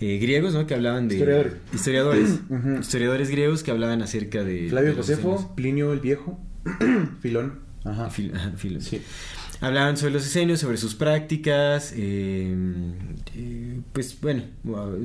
eh, 0.00 0.18
griegos, 0.18 0.54
¿no? 0.54 0.66
Que 0.66 0.74
hablaban 0.74 1.08
de 1.08 1.14
Historiadores. 1.16 1.52
historiadores, 1.74 2.30
historiadores 2.80 3.30
griegos 3.30 3.62
que 3.62 3.70
hablaban 3.70 4.00
acerca 4.02 4.42
de 4.42 4.68
Flavio 4.70 4.90
de 4.90 4.96
Josefo. 4.96 5.52
Plinio 5.54 5.92
el 5.92 6.00
Viejo, 6.00 6.40
Filón. 7.20 7.60
Ajá. 7.84 8.08
Fil- 8.10 8.34
ajá, 8.34 8.52
filo- 8.56 8.80
Sí. 8.80 9.00
Hablaban 9.60 9.96
sobre 9.96 10.12
los 10.12 10.26
esenios, 10.26 10.60
sobre 10.60 10.76
sus 10.76 10.94
prácticas, 10.94 11.92
eh, 11.96 12.54
eh, 13.34 13.80
pues 13.92 14.20
bueno, 14.20 14.42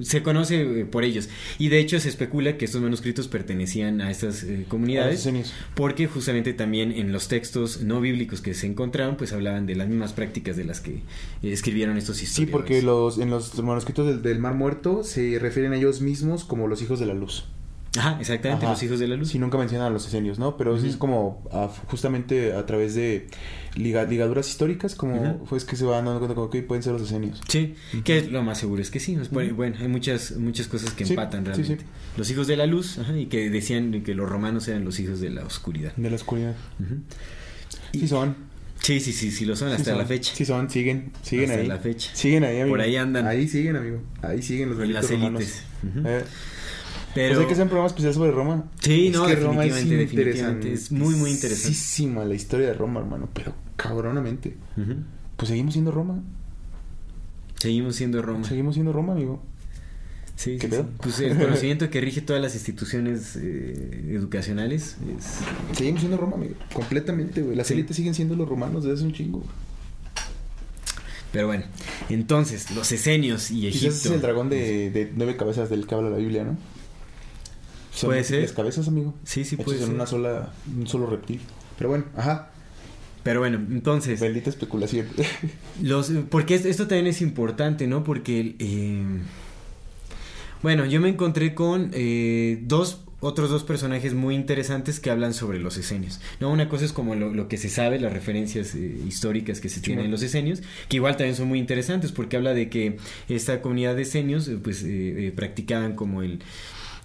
se 0.02 0.22
conoce 0.24 0.82
eh, 0.82 0.86
por 0.86 1.04
ellos. 1.04 1.30
Y 1.58 1.70
de 1.70 1.80
hecho 1.80 2.00
se 2.00 2.10
especula 2.10 2.58
que 2.58 2.66
estos 2.66 2.82
manuscritos 2.82 3.28
pertenecían 3.28 4.02
a 4.02 4.12
estas 4.12 4.44
eh, 4.44 4.66
comunidades. 4.68 5.28
Porque 5.76 6.08
justamente 6.08 6.54
también 6.54 6.92
en 6.92 7.12
los 7.12 7.28
textos 7.28 7.82
no 7.82 8.02
bíblicos 8.02 8.42
que 8.42 8.54
se 8.54 8.68
encontraron, 8.68 9.16
pues 9.18 9.34
hablaban 9.34 9.66
de 9.66 9.76
las 9.76 9.88
mismas 9.88 10.14
prácticas 10.14 10.58
de 10.58 10.66
las 10.66 10.82
que 10.82 11.02
escribieron 11.44 11.98
estos 11.98 12.18
Sí, 12.18 12.26
historiadores. 12.26 12.52
porque 12.52 12.82
los, 12.82 13.18
en 13.20 13.30
los 13.30 13.58
manuscritos 13.64 14.08
del, 14.08 14.22
del 14.22 14.40
Mar 14.40 14.56
Muerto 14.56 15.04
se 15.04 15.40
refieren 15.40 15.74
a 15.74 15.78
ellos 15.78 16.02
mismos 16.02 16.44
como 16.44 16.68
los 16.68 16.82
hijos 16.82 17.00
de 17.00 17.06
la 17.06 17.14
luz. 17.14 17.46
Ajá, 17.98 18.18
exactamente, 18.22 18.66
Ajá. 18.66 18.74
los 18.74 18.84
hijos 18.84 19.00
de 19.00 19.08
la 19.10 19.18
luz. 19.18 19.30
Sí, 19.30 19.38
nunca 19.40 19.58
mencionan 19.58 19.88
a 19.88 19.90
los 19.90 20.08
esenios, 20.08 20.40
¿no? 20.40 20.56
Pero 20.56 20.76
sí 20.78 20.84
Ujú. 20.84 20.92
es 20.92 20.96
como 20.98 21.44
a- 21.52 21.68
justamente 21.88 22.54
a 22.54 22.66
través 22.66 22.96
de 22.96 23.28
liga- 23.76 24.06
ligaduras 24.06 24.48
históricas, 24.48 24.96
como 24.96 25.22
Ujú. 25.22 25.46
pues 25.46 25.66
que 25.66 25.76
se 25.76 25.84
van 25.84 26.06
dando 26.06 26.20
cuenta 26.20 26.34
como 26.36 26.50
que 26.50 26.64
pueden 26.64 26.84
ser 26.84 26.94
los 26.94 27.02
esenios. 27.02 27.42
Sí, 27.50 27.76
que 28.06 28.22
lo 28.30 28.44
más 28.44 28.60
seguro 28.60 28.82
es 28.82 28.92
que 28.92 29.02
sí. 29.02 29.18
pues, 29.34 29.54
Bueno, 29.54 29.76
hay 29.82 29.90
muchas 29.90 30.38
muchas 30.38 30.68
cosas 30.68 30.92
que 30.92 31.04
Sí, 31.06 31.12
empatan 31.14 31.44
realmente. 31.44 31.84
sí. 31.84 31.88
Los 32.16 32.32
hijos 32.32 32.48
de 32.48 32.56
la 32.56 32.66
luz, 32.66 32.98
ajá, 32.98 33.18
y 33.18 33.26
que 33.26 33.50
decían 33.50 34.04
que 34.04 34.16
los 34.16 34.30
romanos 34.30 34.68
eran 34.70 34.86
los 34.86 34.98
hijos 35.02 35.20
de 35.20 35.30
la 35.30 35.44
oscuridad. 35.44 35.94
De 35.98 36.10
la 36.10 36.16
oscuridad. 36.16 36.56
Sí 37.92 38.08
son. 38.08 38.36
Sí, 38.82 39.00
sí, 39.00 39.12
sí, 39.14 39.32
sí 39.32 39.46
lo 39.46 39.56
son 39.56 39.68
sí 39.70 39.76
hasta 39.76 39.92
son, 39.92 40.00
la 40.00 40.06
fecha. 40.06 40.34
Sí 40.34 40.44
son, 40.46 40.70
siguen, 40.70 41.12
siguen 41.22 41.52
Hasta 41.52 41.62
ahí. 41.62 41.68
la 41.68 41.78
fecha. 41.78 42.10
Siguen 42.16 42.44
ahí, 42.46 42.62
amigo. 42.62 42.70
Por 42.70 42.82
ahí 42.82 42.96
andan. 42.96 43.28
Ahí 43.28 43.48
siguen, 43.48 43.76
amigo. 43.76 44.02
Ahí 44.24 44.42
siguen 44.42 44.70
los 44.72 44.80
En 44.80 44.94
las 44.94 45.08
romanos. 45.10 45.42
élites. 45.42 45.64
Eh, 46.06 46.24
Pero 47.14 47.30
Pues 47.36 47.40
hay 47.40 47.46
que 47.48 47.54
hacer 47.54 47.64
un 47.64 47.70
programa 47.70 47.88
especial 47.88 48.14
sobre 48.14 48.32
Roma. 48.32 48.64
Sí, 48.80 49.08
Es 49.08 49.14
no, 49.14 49.26
que 49.28 49.36
Roma 49.36 49.66
es 49.66 49.74
definitivamente, 49.90 50.72
es 50.74 50.92
muy, 50.92 51.14
muy 51.16 51.32
interesante. 51.32 52.26
la 52.28 52.34
historia 52.36 52.68
de 52.68 52.74
Roma, 52.74 53.00
hermano, 53.02 53.28
pero 53.34 53.54
cabronamente. 53.76 54.56
Pues 55.36 55.50
seguimos 55.50 55.74
siendo 55.74 55.92
Roma. 55.92 56.20
seguimos 57.60 57.96
siendo 57.96 58.22
Roma. 58.22 58.48
Seguimos 58.48 58.76
siendo 58.76 58.94
Roma, 58.94 59.14
amigo. 59.14 59.44
Sí, 60.38 60.58
¿Qué 60.58 60.68
sí, 60.68 60.72
pedo? 60.72 60.84
sí. 60.84 60.90
Pues 61.02 61.20
el 61.20 61.38
conocimiento 61.38 61.90
que 61.90 62.02
rige 62.02 62.22
todas 62.22 62.42
las 62.42 62.56
instituciones 62.56 63.36
eh, 63.36 64.06
educacionales 64.16 64.96
es 65.18 65.78
Seguimos 65.78 66.00
siendo 66.02 66.18
Roma, 66.18 66.36
amigo. 66.38 66.56
Completamente, 66.74 67.42
güey. 67.42 67.56
Las 67.56 67.68
Sí. 67.68 67.74
élites 67.74 67.96
siguen 67.98 68.16
siendo 68.16 68.36
los 68.36 68.48
romanos 68.48 68.84
desde 68.84 68.96
hace 68.96 69.06
un 69.06 69.14
chingo. 69.14 69.44
Pero 71.32 71.48
bueno, 71.48 71.64
entonces, 72.10 72.72
los 72.72 72.92
esenios 72.92 73.52
y 73.52 73.62
Quizás 73.70 73.76
ese 73.76 73.88
es 73.88 73.96
Egipto. 74.00 74.16
el 74.16 74.22
dragón 74.22 74.50
de, 74.50 74.90
de 74.92 75.12
nueve 75.16 75.38
cabezas 75.38 75.70
del 75.70 75.88
que 75.88 75.96
habla 75.96 76.10
la 76.10 76.18
Biblia, 76.18 76.44
¿no? 76.44 76.58
Son 77.94 78.10
Puede 78.10 78.24
ser. 78.24 78.38
múltiples 78.40 78.56
cabezas, 78.56 78.88
amigo. 78.88 79.14
Sí, 79.24 79.44
sí, 79.46 79.56
Hechos 79.56 79.66
puede 79.66 79.80
en 79.80 79.86
ser. 79.86 79.96
una 79.96 80.06
sola, 80.06 80.54
un 80.78 80.88
solo 80.88 81.08
reptil. 81.08 81.40
Pero 81.78 81.90
bueno, 81.90 82.06
ajá. 82.16 82.50
Pero 83.24 83.40
bueno, 83.42 83.58
entonces, 83.70 84.20
Bendita 84.20 84.50
especulación. 84.50 85.08
los, 85.84 86.10
porque 86.30 86.56
es- 86.56 86.66
esto 86.66 86.88
también 86.88 87.08
es 87.08 87.22
importante, 87.22 87.86
¿no? 87.88 88.04
Porque, 88.04 88.56
eh, 88.60 89.04
bueno, 90.64 90.86
yo 90.86 91.02
me 91.02 91.10
encontré 91.10 91.54
con 91.56 91.90
eh, 91.94 92.60
dos, 92.64 93.02
otros 93.20 93.50
dos 93.50 93.64
personajes 93.64 94.14
muy 94.14 94.36
interesantes 94.36 95.00
que 95.00 95.10
hablan 95.12 95.34
sobre 95.34 95.60
los 95.60 95.78
esenios. 95.78 96.20
¿no? 96.40 96.52
Una 96.52 96.70
cosa 96.70 96.86
es 96.86 96.94
como 96.94 97.16
lo, 97.16 97.34
lo 97.34 97.48
que 97.48 97.58
se 97.58 97.70
sabe, 97.70 98.00
las 98.00 98.14
referencias 98.14 98.74
eh, 98.76 98.98
históricas 99.08 99.60
que 99.60 99.70
se 99.70 99.82
tienen 99.82 100.06
en 100.06 100.12
los 100.12 100.22
esenios, 100.24 100.62
que 100.88 100.98
igual 100.98 101.18
también 101.18 101.36
son 101.36 101.48
muy 101.48 101.60
interesantes 101.60 102.12
porque 102.12 102.38
habla 102.38 102.54
de 102.54 102.70
que 102.70 102.98
esta 103.28 103.62
comunidad 103.62 103.96
de 103.96 104.04
esenios, 104.04 104.48
eh, 104.48 104.58
pues, 104.62 104.84
eh, 104.86 105.34
practicaban 105.36 105.96
como 105.96 106.22
el... 106.24 106.40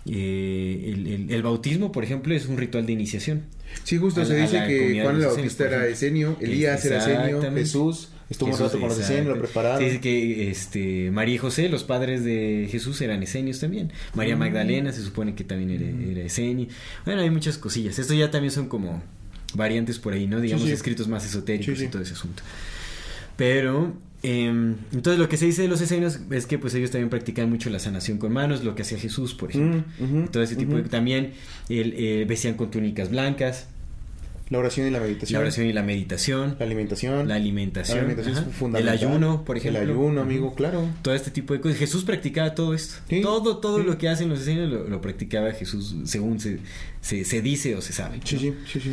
eh, 0.09 0.93
el, 0.95 1.07
el- 1.07 1.31
el 1.31 1.43
bautismo, 1.43 1.93
por 1.93 2.05
ejemplo, 2.05 2.35
es 2.35 2.47
un 2.47 2.57
ritual 2.59 2.87
de 2.87 2.93
iniciación. 2.93 3.43
Sí, 3.85 3.99
justo 3.99 4.23
A 4.23 4.25
se 4.25 4.37
dice 4.37 4.65
que 4.67 5.03
Juan 5.03 5.17
el 5.21 5.27
Bautista 5.27 5.67
era 5.67 5.87
esenio, 5.87 6.37
Elías 6.41 6.85
era 6.85 6.99
esenio. 6.99 7.43
Jesús 7.53 8.09
estuvo 8.31 8.51
un 8.53 8.59
rato 8.59 8.79
con 8.81 8.89
los 8.89 8.99
esenios, 8.99 9.27
lo 9.27 9.39
prepararon. 9.43 9.79
Sí, 9.81 9.85
dice 9.87 10.01
que 10.01 10.51
este, 10.51 11.11
María 11.11 11.35
y 11.35 11.39
José, 11.39 11.69
los 11.69 11.85
padres 11.85 12.25
de 12.25 12.69
Jesús, 12.71 13.01
eran 13.03 13.23
esenios 13.23 13.61
también. 13.61 13.93
María 14.15 14.37
Mm. 14.37 14.39
Magdalena 14.39 14.93
se 14.93 15.03
supone 15.03 15.35
que 15.35 15.45
también 15.45 15.71
era, 15.71 16.13
era 16.13 16.27
esenio. 16.27 16.69
Bueno, 17.05 17.23
hay 17.23 17.31
muchas 17.31 17.59
cosillas. 17.59 17.99
Esto 17.99 18.15
ya 18.15 18.31
también 18.31 18.53
son 18.53 18.69
como 18.69 19.03
variantes 19.55 19.99
por 19.99 20.13
ahí, 20.15 20.27
¿no? 20.27 20.41
Digamos, 20.41 20.67
sí. 20.67 20.73
escritos 20.73 21.09
más 21.09 21.25
esotéricos 21.27 21.79
sí. 21.79 21.85
y 21.85 21.89
todo 21.89 22.03
ese 22.03 22.15
asunto. 22.15 22.43
Pero, 23.37 23.95
eh, 24.29 24.47
entonces 24.93 25.21
lo 25.21 25.29
que 25.29 25.37
se 25.37 25.47
dice 25.47 25.63
de 25.63 25.69
los 25.69 25.81
esenios 25.81 26.19
es 26.33 26.47
que 26.47 26.59
pues 26.59 26.75
ellos 26.75 26.91
también 26.91 27.11
practican 27.11 27.49
mucho 27.49 27.71
la 27.71 27.79
sanación 27.79 28.19
con 28.19 28.33
manos, 28.33 28.65
lo 28.65 28.75
que 28.75 28.83
hacía 28.83 28.99
Jesús, 28.99 29.35
por 29.35 29.51
ejemplo. 29.51 29.85
Mm, 30.01 30.27
todo 30.33 30.43
ese 30.43 30.57
tipo 30.57 30.75
de... 30.75 30.83
También 30.83 31.35
el, 31.69 31.95
eh, 31.97 32.25
vestían 32.29 32.55
con 32.55 32.69
túnicas 32.73 33.09
blancas, 33.11 33.69
La 34.51 34.59
oración 34.59 34.89
y 34.89 34.91
la 34.91 34.99
meditación. 34.99 35.39
la 35.39 35.43
oración 35.47 35.67
y 35.69 35.73
la 35.73 35.85
meditación. 35.85 36.57
La 36.59 36.65
alimentación. 36.65 37.29
La 37.29 37.37
alimentación, 37.37 37.99
La 37.99 38.01
alimentación 38.01 38.37
ajá. 38.37 38.49
es 38.51 38.57
fundamental. 38.57 38.95
el 38.95 39.09
ayuno, 39.11 39.45
por 39.45 39.59
ejemplo. 39.59 39.81
El 39.81 39.91
ayuno, 39.91 40.21
amigo, 40.23 40.55
claro. 40.57 40.89
todo 41.03 41.15
este 41.15 41.31
tipo 41.31 41.55
de 41.55 41.61
cosas. 41.61 41.79
Jesús 41.79 42.03
practicaba 42.03 42.53
todo 42.57 42.75
esto. 42.75 42.97
Sí, 43.09 43.21
todo 43.21 43.59
todo 43.59 43.79
sí. 43.79 43.85
lo 43.87 43.97
que 43.97 44.09
hacen 44.09 44.29
los 44.29 44.41
esenios 44.41 44.69
lo, 44.69 44.89
lo 44.89 45.01
practicaba 45.01 45.53
Jesús 45.53 45.95
según 46.05 46.41
se, 46.41 46.59
se, 47.01 47.25
se 47.25 47.43
dice 47.43 47.77
o 47.77 47.81
se 47.81 47.93
sabe. 47.93 48.21
Sí, 48.25 48.39
sí, 48.39 48.81
sí. 48.81 48.93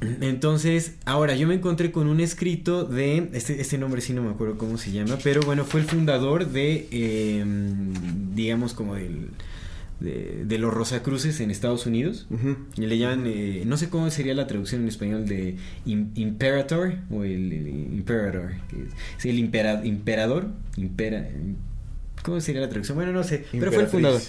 Entonces, 0.00 0.94
ahora 1.06 1.34
yo 1.36 1.48
me 1.48 1.54
encontré 1.54 1.90
con 1.90 2.06
un 2.08 2.20
escrito 2.20 2.84
de, 2.84 3.30
este, 3.32 3.60
este 3.60 3.78
nombre 3.78 4.00
sí 4.02 4.12
no 4.12 4.22
me 4.22 4.30
acuerdo 4.30 4.58
cómo 4.58 4.76
se 4.76 4.92
llama, 4.92 5.18
pero 5.24 5.40
bueno, 5.42 5.64
fue 5.64 5.80
el 5.80 5.86
fundador 5.86 6.48
de, 6.50 6.86
eh, 6.90 7.44
digamos, 8.34 8.74
como 8.74 8.94
del, 8.94 9.28
de, 10.00 10.44
de 10.46 10.58
los 10.58 10.72
Rosacruces 10.74 11.40
en 11.40 11.50
Estados 11.50 11.86
Unidos. 11.86 12.26
Y 12.76 12.82
le 12.86 12.98
llaman, 12.98 13.24
eh, 13.26 13.62
no 13.66 13.78
sé 13.78 13.88
cómo 13.88 14.10
sería 14.10 14.34
la 14.34 14.46
traducción 14.46 14.82
en 14.82 14.88
español 14.88 15.26
de 15.26 15.56
im- 15.86 16.10
Imperator 16.14 16.94
o 17.10 17.24
el, 17.24 17.52
el 17.52 17.68
Imperator, 17.94 18.52
que 18.68 18.76
es, 19.18 19.24
el 19.24 19.38
impera- 19.38 19.84
imperador, 19.84 20.48
impera, 20.76 21.26
¿Cómo 22.22 22.40
sería 22.40 22.60
la 22.60 22.68
traducción? 22.68 22.96
Bueno, 22.96 23.12
no 23.12 23.22
sé. 23.22 23.44
Pero 23.52 23.70
fue 23.70 23.82
el 23.84 23.88
fundador. 23.88 24.20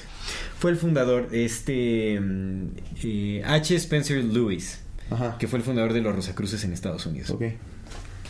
Fue 0.59 0.71
el 0.71 0.77
fundador, 0.77 1.29
este. 1.31 2.19
mm, 2.21 2.63
eh, 3.03 3.41
H. 3.43 3.75
Spencer 3.75 4.23
Lewis. 4.23 4.81
Ajá. 5.09 5.37
Que 5.39 5.47
fue 5.47 5.59
el 5.59 5.63
fundador 5.65 5.93
de 5.93 6.01
los 6.01 6.15
Rosacruces 6.15 6.63
en 6.63 6.73
Estados 6.73 7.05
Unidos. 7.05 7.29
Ok. 7.31 7.43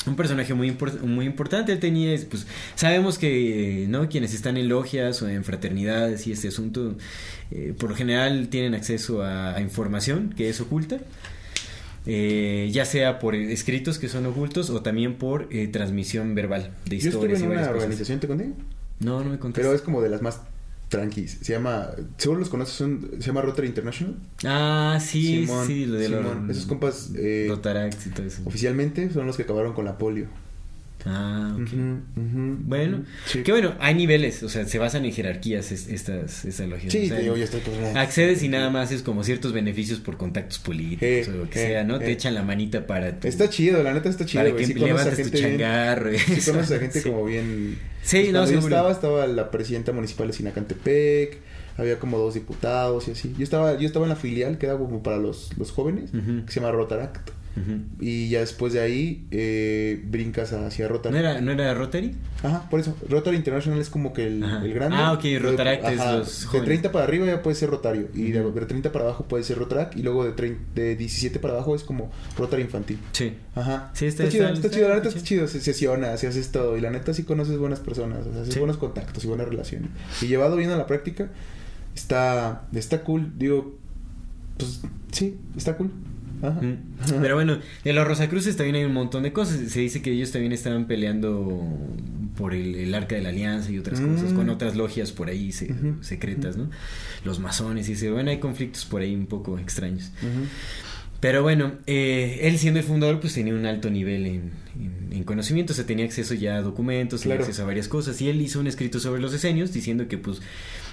Un 0.06 0.16
personaje 0.16 0.54
muy, 0.54 0.72
import- 0.72 1.02
muy 1.02 1.26
importante. 1.26 1.74
Él 1.74 1.80
tenía, 1.80 2.18
pues, 2.30 2.48
sabemos 2.76 3.18
que, 3.18 3.84
eh, 3.84 3.88
¿no? 3.88 4.08
Quienes 4.08 4.34
están 4.34 4.56
en 4.56 4.70
logias 4.70 5.22
o 5.22 5.28
en 5.28 5.44
fraternidades 5.44 6.28
y 6.28 6.32
este 6.32 6.48
asunto, 6.48 6.96
eh, 7.52 7.74
por 7.78 7.90
lo 7.90 7.96
general 7.96 8.48
tienen 8.48 8.74
acceso 8.74 9.22
a, 9.24 9.56
a 9.56 9.62
información 9.62 10.34
que 10.38 10.50
es 10.50 10.62
oculta. 10.62 11.00
eh, 12.06 12.70
ya 12.72 12.86
sea 12.86 13.20
por 13.20 13.36
escritos 13.36 14.00
que 14.00 14.08
son 14.08 14.26
ocultos 14.28 14.70
o 14.70 14.82
también 14.82 15.16
por 15.16 15.50
eh, 15.52 15.68
transmisión 15.68 16.36
verbal 16.36 16.72
de 16.86 17.00
Yo 17.00 17.10
estuve 17.10 17.26
historias 17.34 17.40
y 17.42 17.44
en 17.44 17.50
varias 17.50 17.66
una 17.66 17.74
cosas. 17.74 17.84
organización, 17.84 18.20
¿te 18.22 18.28
conté? 18.28 18.50
No, 19.02 19.24
no 19.24 19.30
me 19.30 19.40
contaste. 19.40 19.62
Pero 19.62 19.76
es 19.76 19.82
como 19.82 20.02
de 20.02 20.10
las 20.10 20.22
más 20.22 20.40
tranquis. 20.90 21.38
Se 21.42 21.54
llama, 21.54 21.90
seguro 22.18 22.40
los 22.40 22.50
conoces, 22.50 22.76
son- 22.76 23.10
se 23.20 23.28
llama 23.28 23.42
Rotary 23.42 23.68
International. 23.68 24.16
Ah, 24.46 24.98
sí, 25.02 25.46
Simón, 25.46 25.68
sí, 25.68 25.86
lo 25.86 25.96
de 25.98 26.06
Simón. 26.08 26.48
los 26.48 26.56
Esos 26.58 26.68
compas, 26.68 27.12
eh, 27.16 27.48
Rotaract 27.50 28.08
y 28.08 28.10
todo 28.12 28.26
eso. 28.26 28.42
Oficialmente 28.46 29.12
son 29.12 29.26
los 29.28 29.36
que 29.38 29.44
acabaron 29.44 29.74
con 29.74 29.86
la 29.86 29.98
polio. 29.98 30.28
Ah, 31.10 31.56
ok. 31.56 31.70
Bueno. 32.66 33.04
Sí. 33.26 33.44
que 33.44 33.52
bueno, 33.52 33.74
hay 33.80 33.96
niveles, 33.96 34.44
o 34.44 34.50
sea, 34.50 34.66
se 34.66 34.78
basan 34.80 35.06
en 35.06 35.14
jerarquías 35.14 35.72
es- 35.72 35.88
estas, 35.88 36.46
estas 36.46 36.68
logias. 36.68 36.92
Sí, 36.92 37.06
o 37.06 37.08
sea, 37.08 37.20
digo, 37.20 37.38
ya 37.38 37.46
estoy 37.46 37.62
Accedes 37.96 38.44
y 38.44 38.50
nada 38.50 38.70
más 38.70 38.92
es 38.92 39.02
como 39.04 39.24
ciertos 39.24 39.54
beneficios 39.54 40.00
por 40.00 40.18
contactos 40.18 40.60
políticos 40.60 41.04
Eh, 41.08 41.26
o 41.30 41.38
lo 41.44 41.50
que 41.50 41.64
eh, 41.64 41.68
sea, 41.68 41.84
¿no? 41.84 41.96
eh. 41.96 42.00
Te 42.00 42.12
echan 42.12 42.34
la 42.36 42.44
manita 42.44 42.86
para... 42.86 43.20
tu- 43.20 43.28
Está 43.28 43.50
chido, 43.50 43.82
la 43.84 43.94
neta 43.94 44.10
está 44.10 44.26
chido, 44.26 44.44
Para 44.44 44.56
que 44.56 44.64
a 44.66 44.68
levantes 44.68 45.32
tu 45.32 45.38
bien- 45.38 45.58
changarro. 45.58 46.14
y 46.14 46.18
Sí 46.20 46.34
eso. 46.34 46.52
conoces 46.52 46.78
a 46.78 46.80
gente 46.80 47.00
Sí. 47.02 47.10
como 47.10 47.26
bien... 47.26 47.78
Sí, 48.04 48.18
Pues 48.22 48.34
no, 48.34 48.42
yo 48.42 48.48
seguro. 48.48 48.68
estaba, 48.68 48.92
estaba 48.92 49.28
la 49.28 49.52
presidenta 49.52 49.92
municipal 49.92 50.28
de 50.28 50.34
Sinacantepec, 50.34 51.38
había 51.78 52.00
como 52.00 52.18
dos 52.18 52.34
diputados 52.34 53.08
y 53.08 53.12
así. 53.12 53.34
Yo 53.38 53.44
estaba, 53.44 53.78
yo 53.78 53.86
estaba 53.86 54.06
en 54.06 54.10
la 54.10 54.16
filial 54.16 54.58
que 54.58 54.66
era 54.66 54.78
como 54.78 55.04
para 55.04 55.18
los, 55.18 55.50
los 55.58 55.72
jóvenes, 55.72 56.12
que 56.12 56.52
se 56.52 56.60
llama 56.60 56.72
Rotaract. 56.72 57.30
Y 58.00 58.30
ya 58.30 58.40
después 58.42 58.74
de 58.74 58.80
ahí 58.82 59.26
eh, 59.32 60.02
brincas 60.06 60.54
hacia 60.54 60.88
Rotary. 60.88 61.14
¿No 61.14 61.20
era, 61.20 61.42
¿No 61.42 61.52
era 61.52 61.74
Rotary? 61.74 62.16
Ajá, 62.44 62.70
por 62.70 62.80
eso. 62.80 62.96
Rotary 63.10 63.36
International 63.38 63.80
es 63.80 63.90
como 63.90 64.14
que 64.14 64.28
el, 64.28 64.44
el 64.44 64.74
grande. 64.74 64.96
Ah, 64.98 65.14
ok, 65.14 65.24
Rotaract 65.42 65.86
es 65.86 66.00
ajá, 66.00 66.18
los 66.18 66.42
De 66.42 66.46
jóvenes. 66.48 66.66
30 66.68 66.92
para 66.92 67.06
arriba 67.06 67.26
ya 67.26 67.42
puede 67.42 67.56
ser 67.56 67.70
Rotario. 67.70 68.08
Y 68.14 68.32
de- 68.32 68.44
de 68.52 68.66
30 68.66 68.92
para 68.92 69.06
abajo 69.06 69.26
puede 69.28 69.44
ser 69.44 69.58
Rotaract. 69.58 69.98
Y 69.98 70.04
luego 70.04 70.24
de, 70.26 70.32
30 70.34 70.60
de 70.76 70.96
17 70.96 71.40
para 71.40 71.56
abajo 71.56 71.76
es 71.76 71.84
como 71.84 72.12
Rotary 72.38 72.62
infantil. 72.64 73.00
Sí. 73.14 73.34
Ajá. 73.56 73.90
Sí, 73.94 74.06
está- 74.06 74.24
está, 74.24 74.32
chido, 74.32 74.46
está- 74.48 74.68
está, 74.68 74.70
chido. 74.78 74.90
La 74.90 74.96
neta 74.96 75.08
está 75.08 75.18
está 75.18 75.28
chido. 75.28 75.48
Se 75.48 75.60
sesionas, 75.62 76.24
y 76.24 76.28
haces 76.28 76.52
todo. 76.52 76.78
Y 76.78 76.82
la 76.82 76.92
neta 76.92 77.14
sí 77.14 77.24
conoces 77.24 77.58
buenas 77.58 77.80
personas. 77.80 78.26
O 78.28 78.32
sea, 78.34 78.42
haces 78.44 78.54
Sí. 78.54 78.60
buenos 78.60 78.78
contactos 78.78 79.24
y 79.24 79.28
buenas 79.28 79.48
relaciones. 79.48 79.90
Y 80.22 80.28
llevado 80.28 80.56
bien 80.58 80.70
a 80.70 80.78
la 80.78 80.86
práctica, 80.86 81.30
está, 81.96 82.68
está 82.74 83.04
cool. 83.04 83.32
Digo, 83.38 83.78
pues 84.58 84.82
sí, 85.12 85.38
está 85.56 85.76
cool. 85.78 85.92
Ajá. 86.42 86.62
Mm. 86.62 86.78
Pero 87.22 87.36
bueno, 87.36 87.60
de 87.84 87.94
los 87.94 88.08
Rosacruces 88.08 88.56
también 88.58 88.76
hay 88.76 88.84
un 88.84 88.94
montón 88.94 89.24
de 89.24 89.34
cosas. 89.34 89.60
Se 89.72 89.80
dice 89.80 90.02
que 90.02 90.12
ellos 90.12 90.32
también 90.32 90.52
estaban 90.54 90.86
peleando 90.88 91.68
por 92.38 92.54
el, 92.54 92.76
el 92.76 92.94
Arca 92.94 93.16
de 93.16 93.22
la 93.22 93.30
Alianza 93.30 93.72
y 93.72 93.80
otras 93.80 94.00
cosas, 94.00 94.32
Mm. 94.34 94.36
con 94.36 94.50
otras 94.50 94.76
logias 94.76 95.12
por 95.12 95.30
ahí 95.30 95.52
se- 95.52 95.74
secretas, 96.02 96.56
¿no? 96.58 96.70
Los 97.26 97.40
masones 97.40 97.90
y 97.90 97.94
ese. 97.94 98.12
Bueno, 98.12 98.30
hay 98.30 98.38
conflictos 98.40 98.86
por 98.86 99.02
ahí 99.02 99.16
un 99.16 99.26
poco 99.26 99.58
extraños. 99.58 100.12
Pero 101.20 101.42
bueno, 101.42 101.72
eh, 101.88 102.42
él 102.44 102.60
siendo 102.60 102.80
el 102.80 102.86
fundador, 102.86 103.20
pues 103.20 103.34
tenía 103.34 103.56
un 103.56 103.66
alto 103.66 103.90
nivel 103.90 104.28
en, 104.28 104.52
en- 104.80 105.08
en 105.12 105.24
conocimiento, 105.24 105.74
o 105.74 105.76
sea, 105.76 105.84
tenía 105.84 106.06
acceso 106.06 106.36
ya 106.36 106.58
a 106.58 106.62
documentos, 106.62 107.22
tenía 107.22 107.38
acceso 107.40 107.64
a 107.64 107.66
varias 107.66 107.88
cosas, 107.88 108.22
y 108.22 108.30
él 108.30 108.40
hizo 108.40 108.60
un 108.60 108.68
escrito 108.68 109.00
sobre 109.00 109.20
los 109.20 109.34
esenios 109.34 109.74
diciendo 109.74 110.08
que 110.08 110.20
pues 110.20 110.42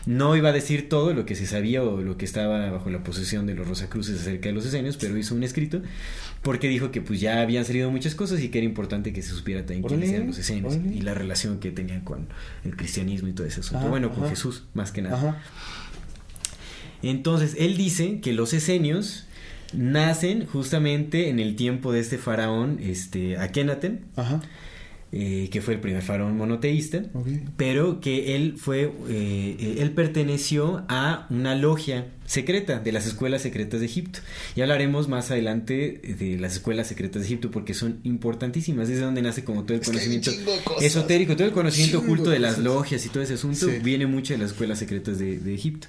no 0.07 0.37
iba 0.37 0.51
a 0.51 0.53
decir 0.53 0.89
todo 0.89 1.15
lo 1.15 1.25
que 1.25 1.35
se 1.35 1.47
sabía 1.47 1.83
o 1.83 2.01
lo 2.01 2.17
que 2.17 2.25
estaba 2.25 2.71
bajo 2.71 2.91
la 2.91 3.03
posesión 3.03 3.47
de 3.47 3.55
los 3.55 3.67
Rosacruces 3.67 4.21
acerca 4.21 4.49
de 4.49 4.55
los 4.55 4.67
esenios, 4.67 4.97
pero 4.97 5.17
hizo 5.17 5.35
un 5.35 5.43
escrito 5.43 5.81
porque 6.43 6.69
dijo 6.69 6.91
que 6.91 7.01
pues 7.01 7.21
ya 7.21 7.41
habían 7.41 7.65
salido 7.65 7.91
muchas 7.91 8.15
cosas 8.15 8.41
y 8.41 8.51
que 8.51 8.59
era 8.59 8.67
importante 8.67 9.13
que 9.13 9.23
se 9.23 9.31
supiera 9.31 9.65
también 9.65 9.83
quiénes 9.83 10.11
eran 10.11 10.27
los 10.27 10.39
esenios 10.39 10.77
y 10.77 11.01
la 11.01 11.15
relación 11.15 11.59
que 11.59 11.71
tenían 11.71 12.03
con 12.03 12.29
el 12.65 12.77
cristianismo 12.77 13.29
y 13.29 13.33
todo 13.33 13.47
ese 13.47 13.61
asunto. 13.61 13.79
Ajá, 13.79 13.89
bueno, 13.89 14.11
con 14.11 14.21
ajá. 14.25 14.31
Jesús, 14.31 14.65
más 14.75 14.93
que 14.93 15.01
nada. 15.01 15.17
Ajá. 15.17 15.43
Entonces, 17.03 17.57
él 17.59 17.77
dice 17.77 18.21
que 18.21 18.33
los 18.33 18.53
esenios 18.53 19.27
nacen 19.73 20.47
justamente 20.47 21.29
en 21.29 21.39
el 21.39 21.57
tiempo 21.57 21.93
de 21.93 22.01
este 22.01 22.19
faraón, 22.19 22.79
este, 22.81 23.39
Akenaten, 23.39 24.05
Ajá. 24.17 24.43
Eh, 25.17 25.49
que 25.53 25.61
fue 25.63 25.75
el 25.75 25.81
primer 25.81 26.03
faraón 26.03 26.37
monoteísta, 26.37 27.05
pero 27.57 28.01
que 28.01 28.35
él 28.35 28.55
fue, 28.59 28.83
eh, 28.83 28.91
eh, 29.09 29.77
él 29.79 29.93
perteneció 29.93 30.85
a 30.89 31.29
una 31.31 31.55
logia 31.55 32.09
secreta 32.27 32.81
de 32.81 32.91
las 32.91 33.07
escuelas 33.07 33.43
secretas 33.43 33.79
de 33.79 33.87
Egipto. 33.87 34.19
Y 34.57 34.63
hablaremos 34.63 35.07
más 35.09 35.31
adelante 35.31 36.01
de 36.19 36.37
las 36.41 36.55
escuelas 36.55 36.89
secretas 36.89 37.23
de 37.23 37.27
Egipto 37.27 37.53
porque 37.53 37.75
son 37.75 38.01
importantísimas. 38.03 38.89
Es 38.89 38.97
de 38.99 39.05
donde 39.05 39.23
nace 39.23 39.45
como 39.45 39.63
todo 39.63 39.75
el 39.77 39.83
Es 39.83 39.87
conocimiento 39.87 40.33
esotérico, 40.81 41.37
todo 41.37 41.47
el 41.47 41.53
conocimiento 41.53 41.99
oculto 42.01 42.31
de 42.31 42.35
de 42.37 42.41
las 42.41 42.59
logias 42.59 43.07
y 43.07 43.09
todo 43.11 43.23
ese 43.23 43.35
asunto 43.35 43.69
Sí. 43.69 43.79
viene 43.85 44.07
mucho 44.07 44.33
de 44.35 44.39
las 44.39 44.51
escuelas 44.51 44.81
secretas 44.81 45.19
de, 45.21 45.39
de 45.39 45.55
Egipto. 45.55 45.87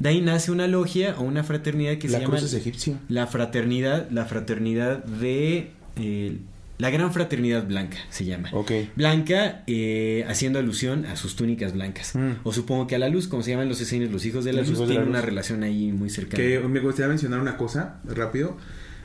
De 0.00 0.08
ahí 0.08 0.20
nace 0.20 0.50
una 0.50 0.66
logia 0.66 1.14
o 1.18 1.22
una 1.22 1.44
fraternidad 1.44 1.96
que 1.98 2.08
La 2.08 2.18
se 2.18 2.24
llama 2.24 2.38
cruz 2.38 2.52
es 2.52 2.54
egipcia. 2.54 2.98
la 3.08 3.28
fraternidad, 3.28 4.10
la 4.10 4.24
fraternidad 4.24 5.04
de 5.04 5.70
eh, 5.96 6.38
la 6.78 6.90
gran 6.90 7.12
fraternidad 7.12 7.66
blanca 7.66 7.98
se 8.10 8.24
llama. 8.24 8.48
Ok. 8.52 8.72
Blanca, 8.96 9.62
eh, 9.66 10.24
haciendo 10.28 10.58
alusión 10.58 11.06
a 11.06 11.16
sus 11.16 11.36
túnicas 11.36 11.72
blancas. 11.72 12.14
Mm. 12.14 12.32
O 12.42 12.52
supongo 12.52 12.86
que 12.86 12.94
a 12.96 12.98
la 12.98 13.08
luz, 13.08 13.28
como 13.28 13.42
se 13.42 13.50
llaman 13.50 13.68
los 13.68 13.80
esenios, 13.80 14.10
los 14.10 14.24
hijos 14.26 14.44
de 14.44 14.52
la 14.52 14.60
Los 14.62 14.70
luz, 14.70 14.86
tienen 14.88 15.08
una 15.08 15.20
relación 15.20 15.62
ahí 15.62 15.92
muy 15.92 16.10
cercana. 16.10 16.42
Que 16.42 16.58
me 16.60 16.80
gustaría 16.80 17.08
mencionar 17.08 17.40
una 17.40 17.56
cosa 17.56 18.00
rápido. 18.04 18.56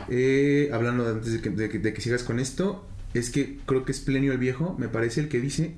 Eh, 0.09 0.69
hablando 0.73 1.07
antes 1.07 1.33
de 1.33 1.41
que, 1.41 1.49
de 1.49 1.69
que- 1.69 1.79
de 1.79 1.93
que 1.93 2.01
sigas 2.01 2.23
con 2.23 2.39
esto, 2.39 2.87
es 3.13 3.29
que 3.31 3.57
creo 3.65 3.85
que 3.85 3.91
es 3.91 3.99
Plenio 3.99 4.31
el 4.31 4.37
Viejo, 4.37 4.75
me 4.77 4.87
parece 4.87 5.21
el 5.21 5.29
que 5.29 5.39
dice 5.39 5.75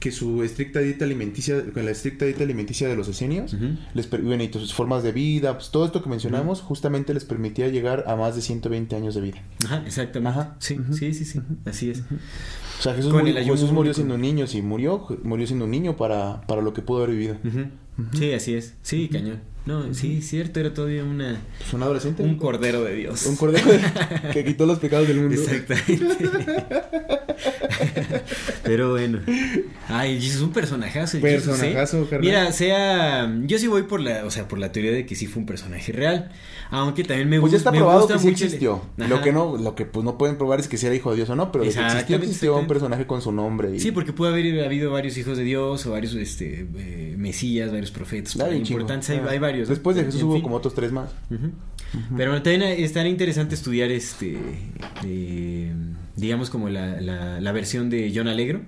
que 0.00 0.12
su 0.12 0.42
estricta 0.42 0.80
dieta 0.80 1.06
alimenticia, 1.06 1.64
con 1.72 1.84
la 1.84 1.92
estricta 1.92 2.26
dieta 2.26 2.42
alimenticia 2.42 2.88
de 2.88 2.96
los 2.96 3.08
esenios, 3.08 3.56
les 3.94 4.10
bueno, 4.10 4.42
y 4.42 4.52
sus 4.52 4.74
formas 4.74 5.02
de 5.02 5.12
vida, 5.12 5.54
pues 5.54 5.70
todo 5.70 5.86
esto 5.86 6.02
que 6.02 6.10
mencionamos, 6.10 6.60
justamente 6.60 7.14
les 7.14 7.24
permitía 7.24 7.68
llegar 7.68 8.04
a 8.06 8.16
más 8.16 8.36
de 8.36 8.42
120 8.42 8.96
años 8.96 9.14
de 9.14 9.20
vida. 9.22 9.42
Ajá, 9.64 9.82
exactamente. 9.86 10.38
Ajá. 10.38 10.56
Sí, 10.58 10.78
sí, 10.92 11.14
sí, 11.14 11.24
sí. 11.24 11.40
Así 11.64 11.90
es. 11.90 12.00
O 12.00 12.82
sea, 12.82 12.94
Jesús, 12.94 13.12
murió, 13.12 13.34
Jesús 13.34 13.72
murió 13.72 13.94
siendo 13.94 14.16
un 14.16 14.20
niño, 14.20 14.46
si 14.46 14.60
murió, 14.60 15.06
murió 15.22 15.46
siendo 15.46 15.64
un 15.64 15.70
niño 15.70 15.96
para, 15.96 16.42
para 16.42 16.60
lo 16.60 16.74
que 16.74 16.82
pudo 16.82 17.04
haber 17.04 17.16
vivido. 17.16 17.36
Sí, 18.12 18.32
así 18.32 18.54
es. 18.54 18.74
Sí, 18.82 19.08
cañón. 19.08 19.53
No, 19.66 19.94
sí, 19.94 20.20
cierto, 20.20 20.60
era 20.60 20.74
todavía 20.74 21.04
una 21.04 21.40
Pues 21.58 21.72
un 21.72 21.82
adolescente. 21.82 22.22
un 22.22 22.36
cordero 22.36 22.82
de 22.84 22.94
Dios. 22.96 23.24
Un 23.26 23.36
cordero 23.36 23.64
que 24.32 24.44
quitó 24.44 24.66
los 24.66 24.78
pecados 24.78 25.08
del 25.08 25.18
mundo. 25.20 25.34
Exactamente. 25.40 26.16
Pero 28.62 28.90
bueno. 28.90 29.20
Ay, 29.88 30.16
es 30.18 30.40
un 30.40 30.52
personajazo. 30.52 31.18
Jesus, 31.18 31.18
¿eh? 31.18 31.60
Personajazo, 31.60 32.02
carnal. 32.08 32.20
Mira, 32.20 32.52
sea. 32.52 33.34
Yo 33.44 33.58
sí 33.58 33.66
voy 33.66 33.82
por 33.84 34.00
la. 34.00 34.24
O 34.24 34.30
sea, 34.30 34.48
por 34.48 34.58
la 34.58 34.72
teoría 34.72 34.92
de 34.92 35.06
que 35.06 35.14
sí 35.14 35.26
fue 35.26 35.40
un 35.40 35.46
personaje 35.46 35.92
real. 35.92 36.30
Aunque 36.70 37.04
también 37.04 37.28
me, 37.28 37.40
Pues 37.40 37.52
ya 37.52 37.56
gusta 37.58 37.70
está 37.70 37.72
me 37.72 37.78
probado 37.78 38.00
gusta 38.00 38.14
que 38.14 38.20
sí 38.20 38.26
el- 38.28 38.32
existió. 38.34 38.82
Lo 38.96 39.20
que 39.22 39.32
no, 39.32 39.56
lo 39.56 39.74
que 39.74 39.84
pues 39.86 40.04
no 40.04 40.18
pueden 40.18 40.36
probar 40.36 40.60
es 40.60 40.68
que 40.68 40.76
si 40.76 40.86
era 40.86 40.94
hijo 40.94 41.10
de 41.10 41.16
Dios 41.16 41.30
o 41.30 41.36
no, 41.36 41.52
pero 41.52 41.64
de 41.64 41.70
que 41.70 42.14
existió, 42.16 42.56
un 42.56 42.66
personaje 42.66 43.06
con 43.06 43.20
su 43.22 43.32
nombre. 43.32 43.74
Y... 43.76 43.80
Sí, 43.80 43.92
porque 43.92 44.12
pudo 44.12 44.28
haber 44.28 44.64
habido 44.64 44.90
varios 44.90 45.16
hijos 45.18 45.36
de 45.36 45.44
Dios 45.44 45.84
o 45.86 45.90
varios 45.92 46.14
este, 46.14 46.66
eh, 46.76 47.14
mesías, 47.16 47.70
varios 47.70 47.90
profetas. 47.90 48.32
Chingo. 48.32 48.54
importantes, 48.56 49.10
hay, 49.10 49.18
Ah. 49.24 49.28
hay 49.30 49.38
varios. 49.38 49.53
Después 49.62 49.96
de 49.96 50.04
Jesús 50.04 50.20
En 50.20 50.26
hubo 50.26 50.34
fin. 50.34 50.42
como 50.42 50.56
otros 50.56 50.74
tres 50.74 50.92
más. 50.92 51.10
Ujú. 51.30 51.50
Pero 52.16 52.30
bueno, 52.32 52.42
también 52.42 52.62
estaría 52.62 53.10
interesante 53.10 53.54
estudiar 53.54 53.90
este 53.90 54.36
eh, 55.04 55.72
digamos 56.16 56.50
como 56.50 56.68
la, 56.68 57.00
la, 57.00 57.40
la 57.40 57.52
versión 57.52 57.90
de 57.90 58.12
John 58.14 58.28
Alegro 58.28 58.60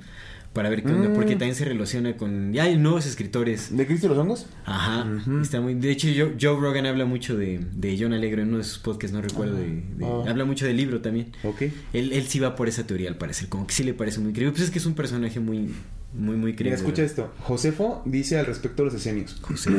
para 0.53 0.71
ver 0.71 0.83
qué 0.85 0.91
onda, 0.93 1.11
Mm. 1.11 1.15
porque 1.15 1.33
también 1.33 1.55
se 1.55 1.67
relaciona 1.67 2.17
con 2.17 2.53
ya 2.55 2.63
hay 2.65 2.79
nuevos 2.79 3.05
escritores. 3.05 3.77
¿De 3.77 3.87
Cristo 3.87 4.07
y 4.07 4.09
los 4.11 4.19
hongos? 4.19 4.47
Ajá, 4.65 5.07
está 5.43 5.61
muy 5.61 5.75
de 5.75 5.91
hecho 5.91 6.09
Joe, 6.17 6.35
Joe 6.41 6.59
Rogan 6.59 6.87
habla 6.87 7.05
mucho 7.05 7.37
de, 7.37 7.61
de 7.75 7.99
John 8.01 8.15
Alegro 8.15 8.41
en 8.41 8.49
uno 8.49 8.59
de 8.59 8.65
sus 8.65 8.79
podcasts, 8.79 9.15
no 9.15 9.21
recuerdo 9.21 9.57
de, 9.57 9.67
de- 9.97 10.05
Ah. 10.07 10.25
habla 10.31 10.45
mucho 10.47 10.65
del 10.65 10.79
libro 10.79 11.01
también. 11.03 11.33
Ok. 11.45 11.63
Él, 11.93 12.13
él 12.13 12.27
sí 12.27 12.39
va 12.39 12.57
por 12.57 12.69
esa 12.69 12.87
teoría 12.87 13.11
al 13.11 13.17
parecer, 13.19 13.49
como 13.51 13.67
que 13.67 13.75
sí 13.75 13.85
le 13.85 13.93
parece 13.93 14.21
muy 14.21 14.33
creíble. 14.33 14.53
Pues 14.53 14.63
es 14.65 14.71
que 14.71 14.79
es 14.79 14.87
un 14.87 14.95
personaje 14.95 15.41
muy 15.41 15.75
muy 16.15 16.37
muy 16.37 16.47
Mira, 16.53 16.57
creíble. 16.57 16.77
escucha 16.79 17.03
esto. 17.03 17.31
Josefo 17.41 18.01
dice 18.07 18.39
al 18.39 18.47
respecto 18.47 18.83
de 18.83 18.91
los 18.91 18.95
esenios. 18.99 19.37
José 19.43 19.71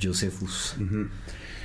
Josephus. 0.00 0.76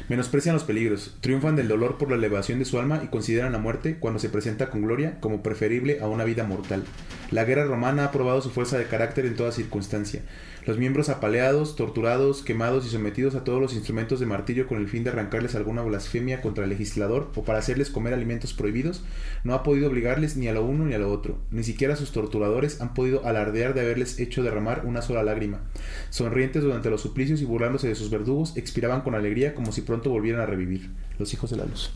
Menosprecian 0.10 0.54
los 0.54 0.64
peligros, 0.64 1.16
triunfan 1.20 1.58
del 1.58 1.68
dolor 1.68 1.98
por 1.98 2.10
la 2.10 2.16
elevación 2.16 2.60
de 2.60 2.66
su 2.66 2.80
alma 2.80 3.02
y 3.04 3.08
consideran 3.08 3.52
la 3.52 3.58
muerte, 3.58 3.98
cuando 4.00 4.20
se 4.20 4.30
presenta 4.30 4.70
con 4.70 4.82
gloria, 4.82 5.20
como 5.20 5.44
preferible 5.44 6.00
a 6.00 6.08
una 6.08 6.24
vida 6.24 6.46
mortal. 6.46 6.86
La 7.30 7.44
guerra 7.44 7.66
romana 7.66 8.06
ha 8.06 8.12
probado 8.12 8.42
su 8.42 8.50
fuerza 8.50 8.78
de 8.78 8.86
carácter 8.86 9.26
en 9.26 9.36
toda 9.36 9.52
circunstancia. 9.52 10.22
Los 10.68 10.78
miembros 10.78 11.08
apaleados, 11.08 11.78
torturados, 11.78 12.42
quemados 12.42 12.86
y 12.86 12.90
sometidos 12.90 13.36
a 13.36 13.46
todos 13.46 13.62
los 13.62 13.74
instrumentos 13.74 14.20
de 14.20 14.26
martirio 14.26 14.68
con 14.68 14.80
el 14.80 14.90
fin 14.90 15.06
de 15.06 15.12
arrancarles 15.12 15.56
alguna 15.56 15.82
blasfemia 15.82 16.42
contra 16.42 16.66
el 16.66 16.70
legislador 16.70 17.32
o 17.36 17.46
para 17.46 17.60
hacerles 17.60 17.90
comer 17.90 18.14
alimentos 18.14 18.52
prohibidos, 18.52 19.02
no 19.46 19.54
ha 19.54 19.64
podido 19.64 19.88
obligarles 19.88 20.36
ni 20.36 20.50
a 20.50 20.54
lo 20.54 20.66
uno 20.66 20.84
ni 20.84 20.94
a 20.94 21.00
lo 21.00 21.10
otro. 21.10 21.38
Ni 21.52 21.64
siquiera 21.64 21.96
sus 21.96 22.12
torturadores 22.12 22.82
han 22.82 22.94
podido 22.94 23.26
alardear 23.26 23.76
de 23.76 23.80
haberles 23.80 24.20
hecho 24.20 24.44
derramar 24.44 24.86
una 24.86 25.02
sola 25.02 25.24
lágrima. 25.24 25.62
Sonrientes 26.10 26.64
durante 26.64 26.90
los 26.90 27.00
suplicios 27.00 27.42
y 27.42 27.46
burlándose 27.46 27.88
de 27.88 27.96
sus 27.96 28.10
verdugos, 28.10 28.58
expiraban 28.58 29.04
con 29.04 29.16
alegría 29.16 29.56
como 29.56 29.72
si 29.72 29.84
pronto 29.84 30.10
volvieran 30.10 30.42
a 30.42 30.48
revivir. 30.48 30.90
Los 31.18 31.34
hijos 31.34 31.50
de 31.50 31.56
la 31.56 31.66
luz. 31.66 31.92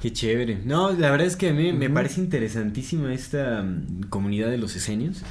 Qué 0.00 0.12
chévere. 0.12 0.58
No, 0.64 0.92
la 0.92 1.10
verdad 1.10 1.26
es 1.26 1.36
que 1.36 1.50
a 1.50 1.52
mí 1.52 1.72
me 1.72 1.90
parece 1.90 2.20
interesantísima 2.20 3.12
esta 3.12 3.62
mm, 3.62 4.08
comunidad 4.08 4.50
de 4.50 4.58
los 4.58 4.74
esenios 4.74 5.22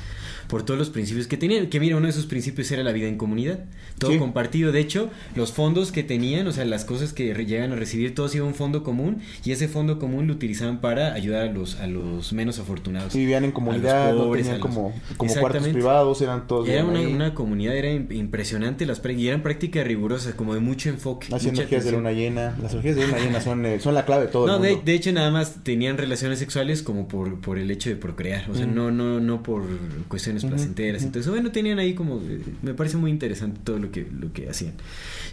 por 0.51 0.63
todos 0.63 0.77
los 0.77 0.89
principios 0.89 1.27
que 1.27 1.37
tenían. 1.37 1.67
Que 1.67 1.79
mira, 1.79 1.95
uno 1.95 2.07
de 2.07 2.11
sus 2.11 2.25
principios 2.25 2.69
era 2.73 2.83
la 2.83 2.91
vida 2.91 3.07
en 3.07 3.17
comunidad, 3.17 3.59
todo 3.97 4.19
compartido. 4.19 4.73
De 4.73 4.81
hecho, 4.81 5.09
los 5.33 5.53
fondos 5.53 5.93
que 5.93 6.03
tenían, 6.03 6.45
o 6.45 6.51
sea, 6.51 6.65
las 6.65 6.83
cosas 6.83 7.13
que 7.13 7.33
llegan 7.45 7.71
a 7.71 7.77
recibir, 7.77 8.13
todos 8.13 8.35
iban 8.35 8.47
a 8.47 8.49
un 8.49 8.55
fondo 8.55 8.83
común 8.83 9.21
y 9.45 9.53
ese 9.53 9.69
fondo 9.69 9.97
común 9.97 10.27
lo 10.27 10.33
utilizaban 10.33 10.81
para 10.81 11.13
ayudar 11.13 11.47
a 11.47 11.53
los, 11.53 11.79
a 11.79 11.87
los 11.87 12.33
menos 12.33 12.59
afortunados. 12.59 13.15
Y 13.15 13.19
vivían 13.19 13.45
en 13.45 13.53
comunidad, 13.53 14.13
no 14.13 14.29
tenían 14.29 14.59
como, 14.59 14.93
como 15.15 15.33
cuartos 15.33 15.69
privados, 15.69 16.21
eran 16.21 16.47
todos. 16.47 16.67
Era 16.67 16.83
una, 16.83 16.99
una, 16.99 17.33
comunidad, 17.33 17.73
era 17.77 17.89
impresionante 17.89 18.85
las 18.85 19.01
y 19.05 19.27
eran 19.29 19.43
prácticas 19.43 19.87
rigurosas, 19.87 20.33
como 20.33 20.53
de 20.53 20.59
mucho 20.59 20.89
enfoque. 20.89 21.27
Las 21.29 21.45
energías 21.45 21.85
de 21.85 21.93
luna 21.93 22.11
llena, 22.11 22.57
las 22.61 22.73
energías 22.73 22.97
de 22.97 23.07
luna 23.07 23.19
llena 23.19 23.39
son, 23.39 23.65
eh, 23.65 23.79
son 23.79 23.93
la 23.93 24.03
clave 24.03 24.25
de 24.25 24.31
todo. 24.33 24.47
No, 24.47 24.55
el 24.55 24.71
mundo. 24.71 24.81
De, 24.83 24.93
hecho, 24.95 25.13
nada 25.13 25.31
más 25.31 25.63
tenían 25.63 25.97
relaciones 25.97 26.39
sexuales 26.39 26.83
como 26.83 27.07
por, 27.07 27.39
por 27.39 27.57
el 27.57 27.71
hecho 27.71 27.89
de 27.89 27.95
procrear, 27.95 28.51
o 28.51 28.55
sea, 28.55 28.65
no, 28.65 28.91
no, 28.91 29.21
no 29.21 29.43
por 29.43 29.63
cuestiones 30.09 30.40
placenteras. 30.45 31.03
Entonces, 31.03 31.31
bueno, 31.31 31.51
tenían 31.51 31.79
ahí 31.79 31.93
como, 31.93 32.17
eh, 32.21 32.41
me 32.61 32.73
parece 32.73 32.97
muy 32.97 33.11
interesante 33.11 33.59
todo 33.63 33.79
lo 33.79 33.91
que, 33.91 34.05
lo 34.19 34.33
que 34.33 34.49
hacían. 34.49 34.73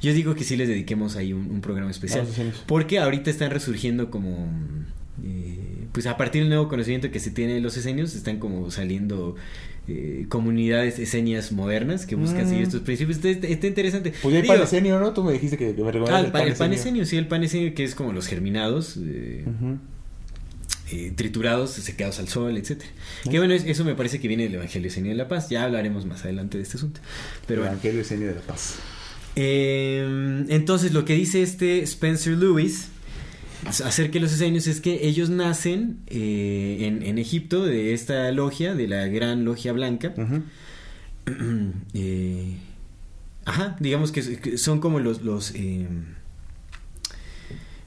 Yo 0.00 0.12
digo 0.12 0.34
que 0.34 0.44
sí 0.44 0.56
les 0.56 0.68
dediquemos 0.68 1.16
ahí 1.16 1.32
un, 1.32 1.60
programa 1.60 1.90
especial. 1.90 2.26
porque 2.66 2.98
ahorita 2.98 3.30
están 3.30 3.50
resurgiendo 3.50 4.10
como... 4.10 4.48
Eh, 5.24 5.86
pues 5.92 6.06
a 6.06 6.16
partir 6.16 6.42
del 6.42 6.50
nuevo 6.50 6.68
conocimiento 6.68 7.10
que 7.10 7.18
se 7.18 7.30
tiene 7.30 7.54
de 7.54 7.60
los 7.60 7.76
esenios, 7.76 8.14
están 8.14 8.38
como 8.38 8.70
saliendo 8.70 9.34
eh, 9.90 10.26
comunidades 10.28 10.98
esenias 10.98 11.50
modernas 11.50 12.04
que 12.04 12.14
buscan 12.14 12.46
seguir 12.46 12.64
mm. 12.64 12.66
estos 12.66 12.82
principios. 12.82 13.24
Está, 13.24 13.66
interesante. 13.66 14.12
Pues 14.22 14.34
hay 14.34 14.46
panesenio, 14.46 15.00
¿no? 15.00 15.14
Tú 15.14 15.24
me 15.24 15.32
dijiste 15.32 15.56
que, 15.56 15.72
me 15.72 15.88
ah, 16.10 16.20
el, 16.20 16.72
el, 16.72 17.06
sí, 17.06 17.16
el 17.16 17.26
panesenio 17.26 17.74
que 17.74 17.84
es 17.84 17.94
como 17.94 18.12
los 18.12 18.26
germinados. 18.26 18.98
Eh, 19.02 19.46
triturados, 21.16 21.70
secados 21.70 22.18
al 22.18 22.28
sol, 22.28 22.56
etcétera. 22.56 22.90
Que 23.30 23.38
bueno, 23.38 23.54
eso 23.54 23.84
me 23.84 23.94
parece 23.94 24.20
que 24.20 24.28
viene 24.28 24.44
del 24.44 24.54
Evangelio 24.54 24.88
Esenio 24.88 25.10
de 25.10 25.16
la 25.16 25.28
Paz. 25.28 25.48
Ya 25.48 25.64
hablaremos 25.64 26.06
más 26.06 26.24
adelante 26.24 26.58
de 26.58 26.62
este 26.64 26.76
asunto. 26.76 27.00
Pero 27.46 27.64
Evangelio 27.64 28.00
Esenio 28.00 28.28
de 28.28 28.34
la 28.34 28.40
Paz. 28.40 28.76
Em, 29.40 30.50
entonces, 30.50 30.92
lo 30.92 31.04
que 31.04 31.14
dice 31.14 31.42
este 31.42 31.82
Spencer 31.82 32.36
Lewis 32.36 32.88
acerca 33.66 34.14
de 34.14 34.20
los 34.20 34.32
esenios 34.32 34.66
es 34.66 34.80
que 34.80 35.06
ellos 35.06 35.30
nacen 35.30 35.98
eh, 36.08 37.00
en, 37.04 37.18
Egipto 37.18 37.64
de 37.64 37.92
esta 37.92 38.30
logia, 38.32 38.74
de 38.74 38.88
la 38.88 39.06
gran 39.06 39.44
logia 39.44 39.72
blanca. 39.72 40.14
Eh, 41.92 42.54
ajá, 43.44 43.76
digamos 43.80 44.12
que 44.12 44.56
son 44.56 44.80
como 44.80 44.98
los, 44.98 45.20
los 45.20 45.54
em, 45.54 46.14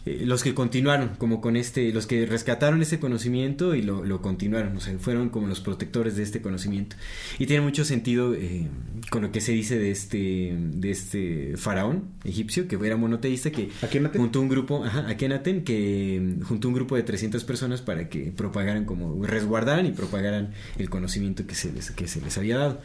eh, 0.06 0.24
los 0.26 0.42
que 0.42 0.56
continuaron 0.56 1.10
como 1.20 1.42
con 1.42 1.56
este, 1.56 1.94
los 1.94 2.08
que 2.08 2.26
rescataron 2.26 2.82
ese 2.82 3.00
conocimiento 3.00 3.76
y 3.76 3.84
lo, 3.84 4.04
lo, 4.04 4.22
continuaron, 4.22 4.76
o 4.76 4.80
sea, 4.80 4.98
fueron 4.98 5.30
como 5.30 5.48
los 5.48 5.60
protectores 5.60 6.16
de 6.16 6.24
este 6.24 6.42
conocimiento. 6.42 6.96
Y 7.38 7.46
tiene 7.46 7.62
mucho 7.62 7.86
sentido 7.86 8.34
eh, 8.34 8.68
con 9.12 9.22
lo 9.22 9.32
que 9.32 9.42
se 9.42 9.52
dice 9.52 9.78
de 9.78 9.92
este, 9.92 10.56
de 10.58 10.90
este 10.90 11.54
faraón 11.56 12.06
egipcio, 12.24 12.68
que 12.68 12.78
era 12.84 12.98
monoteísta, 12.98 13.52
que 13.52 13.70
juntó 14.16 14.42
un 14.42 14.50
grupo, 14.50 14.84
ajá, 14.84 15.08
Akenaten, 15.08 15.64
que 15.64 16.20
mm, 16.20 16.42
juntó 16.46 16.68
un 16.68 16.74
grupo 16.74 16.96
de 16.96 17.04
300 17.04 17.44
personas 17.44 17.82
para 17.82 18.10
que 18.10 18.32
propagaran 18.32 18.86
como, 18.86 19.24
resguardaran 19.24 19.86
y 19.86 19.92
propagaran 19.92 20.54
el 20.80 20.90
conocimiento 20.90 21.46
que 21.46 21.54
se 21.54 21.72
les, 21.72 21.92
que 21.92 22.08
se 22.08 22.22
les 22.22 22.38
había 22.40 22.58
dado. 22.58 22.82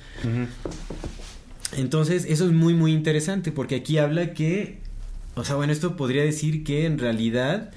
Entonces, 1.76 2.26
eso 2.28 2.44
es 2.44 2.52
muy, 2.52 2.74
muy 2.74 2.92
interesante, 2.92 3.52
porque 3.52 3.76
aquí 3.76 3.96
habla 3.96 4.34
que 4.34 4.85
o 5.36 5.44
sea, 5.44 5.54
bueno, 5.56 5.72
esto 5.72 5.96
podría 5.96 6.24
decir 6.24 6.64
que 6.64 6.86
en 6.86 6.98
realidad 6.98 7.70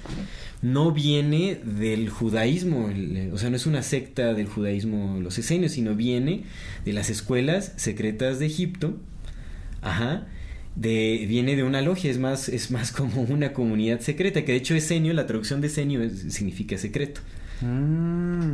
no 0.62 0.92
viene 0.92 1.60
del 1.62 2.08
judaísmo, 2.08 2.90
o 3.32 3.38
sea, 3.38 3.50
no 3.50 3.56
es 3.56 3.66
una 3.66 3.82
secta 3.82 4.32
del 4.32 4.46
judaísmo 4.46 5.20
los 5.20 5.38
esenios, 5.38 5.72
sino 5.72 5.94
viene 5.94 6.44
de 6.86 6.94
las 6.94 7.10
escuelas 7.10 7.74
secretas 7.76 8.38
de 8.38 8.46
Egipto, 8.46 8.96
ajá, 9.82 10.26
de, 10.74 11.26
viene 11.28 11.54
de 11.54 11.62
una 11.62 11.82
logia, 11.82 12.10
es 12.10 12.18
más, 12.18 12.48
es 12.48 12.70
más 12.70 12.92
como 12.92 13.20
una 13.22 13.52
comunidad 13.52 14.00
secreta, 14.00 14.42
que 14.42 14.52
de 14.52 14.58
hecho 14.58 14.74
esenio, 14.74 15.12
la 15.12 15.26
traducción 15.26 15.60
de 15.60 15.66
esenio 15.66 16.08
significa 16.30 16.78
secreto. 16.78 17.20
Mm. 17.60 18.52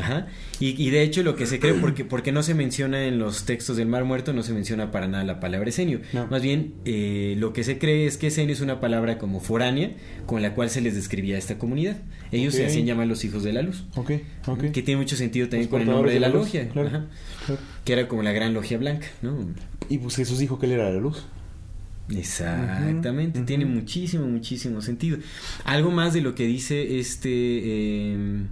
Ajá. 0.00 0.26
Y, 0.60 0.90
de 0.90 1.02
hecho 1.02 1.22
lo 1.22 1.36
que 1.36 1.46
se 1.46 1.60
cree, 1.60 1.74
porque, 1.74 2.04
porque 2.04 2.32
no 2.32 2.42
se 2.42 2.54
menciona 2.54 3.04
en 3.04 3.18
los 3.18 3.44
textos 3.44 3.76
del 3.76 3.86
Mar 3.86 4.04
Muerto, 4.04 4.32
no 4.32 4.42
se 4.42 4.52
menciona 4.52 4.90
para 4.90 5.06
nada 5.06 5.24
la 5.24 5.40
palabra 5.40 5.68
esenio. 5.68 6.00
Más 6.30 6.42
bien, 6.42 6.74
eh, 6.84 7.34
lo 7.38 7.52
que 7.52 7.62
se 7.62 7.78
cree 7.78 8.06
es 8.06 8.16
que 8.16 8.28
esenio 8.28 8.52
es 8.52 8.60
una 8.60 8.80
palabra 8.80 9.18
como 9.18 9.40
foránea 9.40 9.92
con 10.26 10.42
la 10.42 10.54
cual 10.54 10.70
se 10.70 10.80
les 10.80 10.94
describía 10.94 11.36
a 11.36 11.38
esta 11.38 11.58
comunidad. 11.58 11.98
Ellos 12.32 12.54
se 12.54 12.66
hacían 12.66 12.86
llamar 12.86 13.06
los 13.06 13.24
hijos 13.24 13.42
de 13.42 13.52
la 13.52 13.62
luz. 13.62 13.84
Que 14.72 14.82
tiene 14.82 15.00
mucho 15.00 15.16
sentido 15.16 15.48
también 15.48 15.70
con 15.70 15.80
el 15.82 15.88
nombre 15.88 16.12
de 16.12 16.20
la, 16.20 16.28
logia. 16.28 16.68
Que 17.84 17.92
era 17.92 18.08
como 18.08 18.22
la 18.22 18.32
gran 18.32 18.54
logia 18.54 18.78
blanca, 18.78 19.06
¿no? 19.22 19.38
Y 19.88 19.98
pues 19.98 20.16
Jesús 20.16 20.38
dijo 20.38 20.58
que 20.58 20.66
él 20.66 20.72
era 20.72 20.90
la 20.90 20.98
luz. 20.98 21.24
Exactamente, 22.10 23.40
tiene 23.42 23.66
muchísimo, 23.66 24.26
muchísimo 24.26 24.80
sentido. 24.80 25.18
Algo 25.64 25.90
más 25.90 26.14
de 26.14 26.20
lo 26.22 26.34
que 26.34 26.46
dice 26.46 26.98
este, 26.98 27.30
eh, 27.30 28.46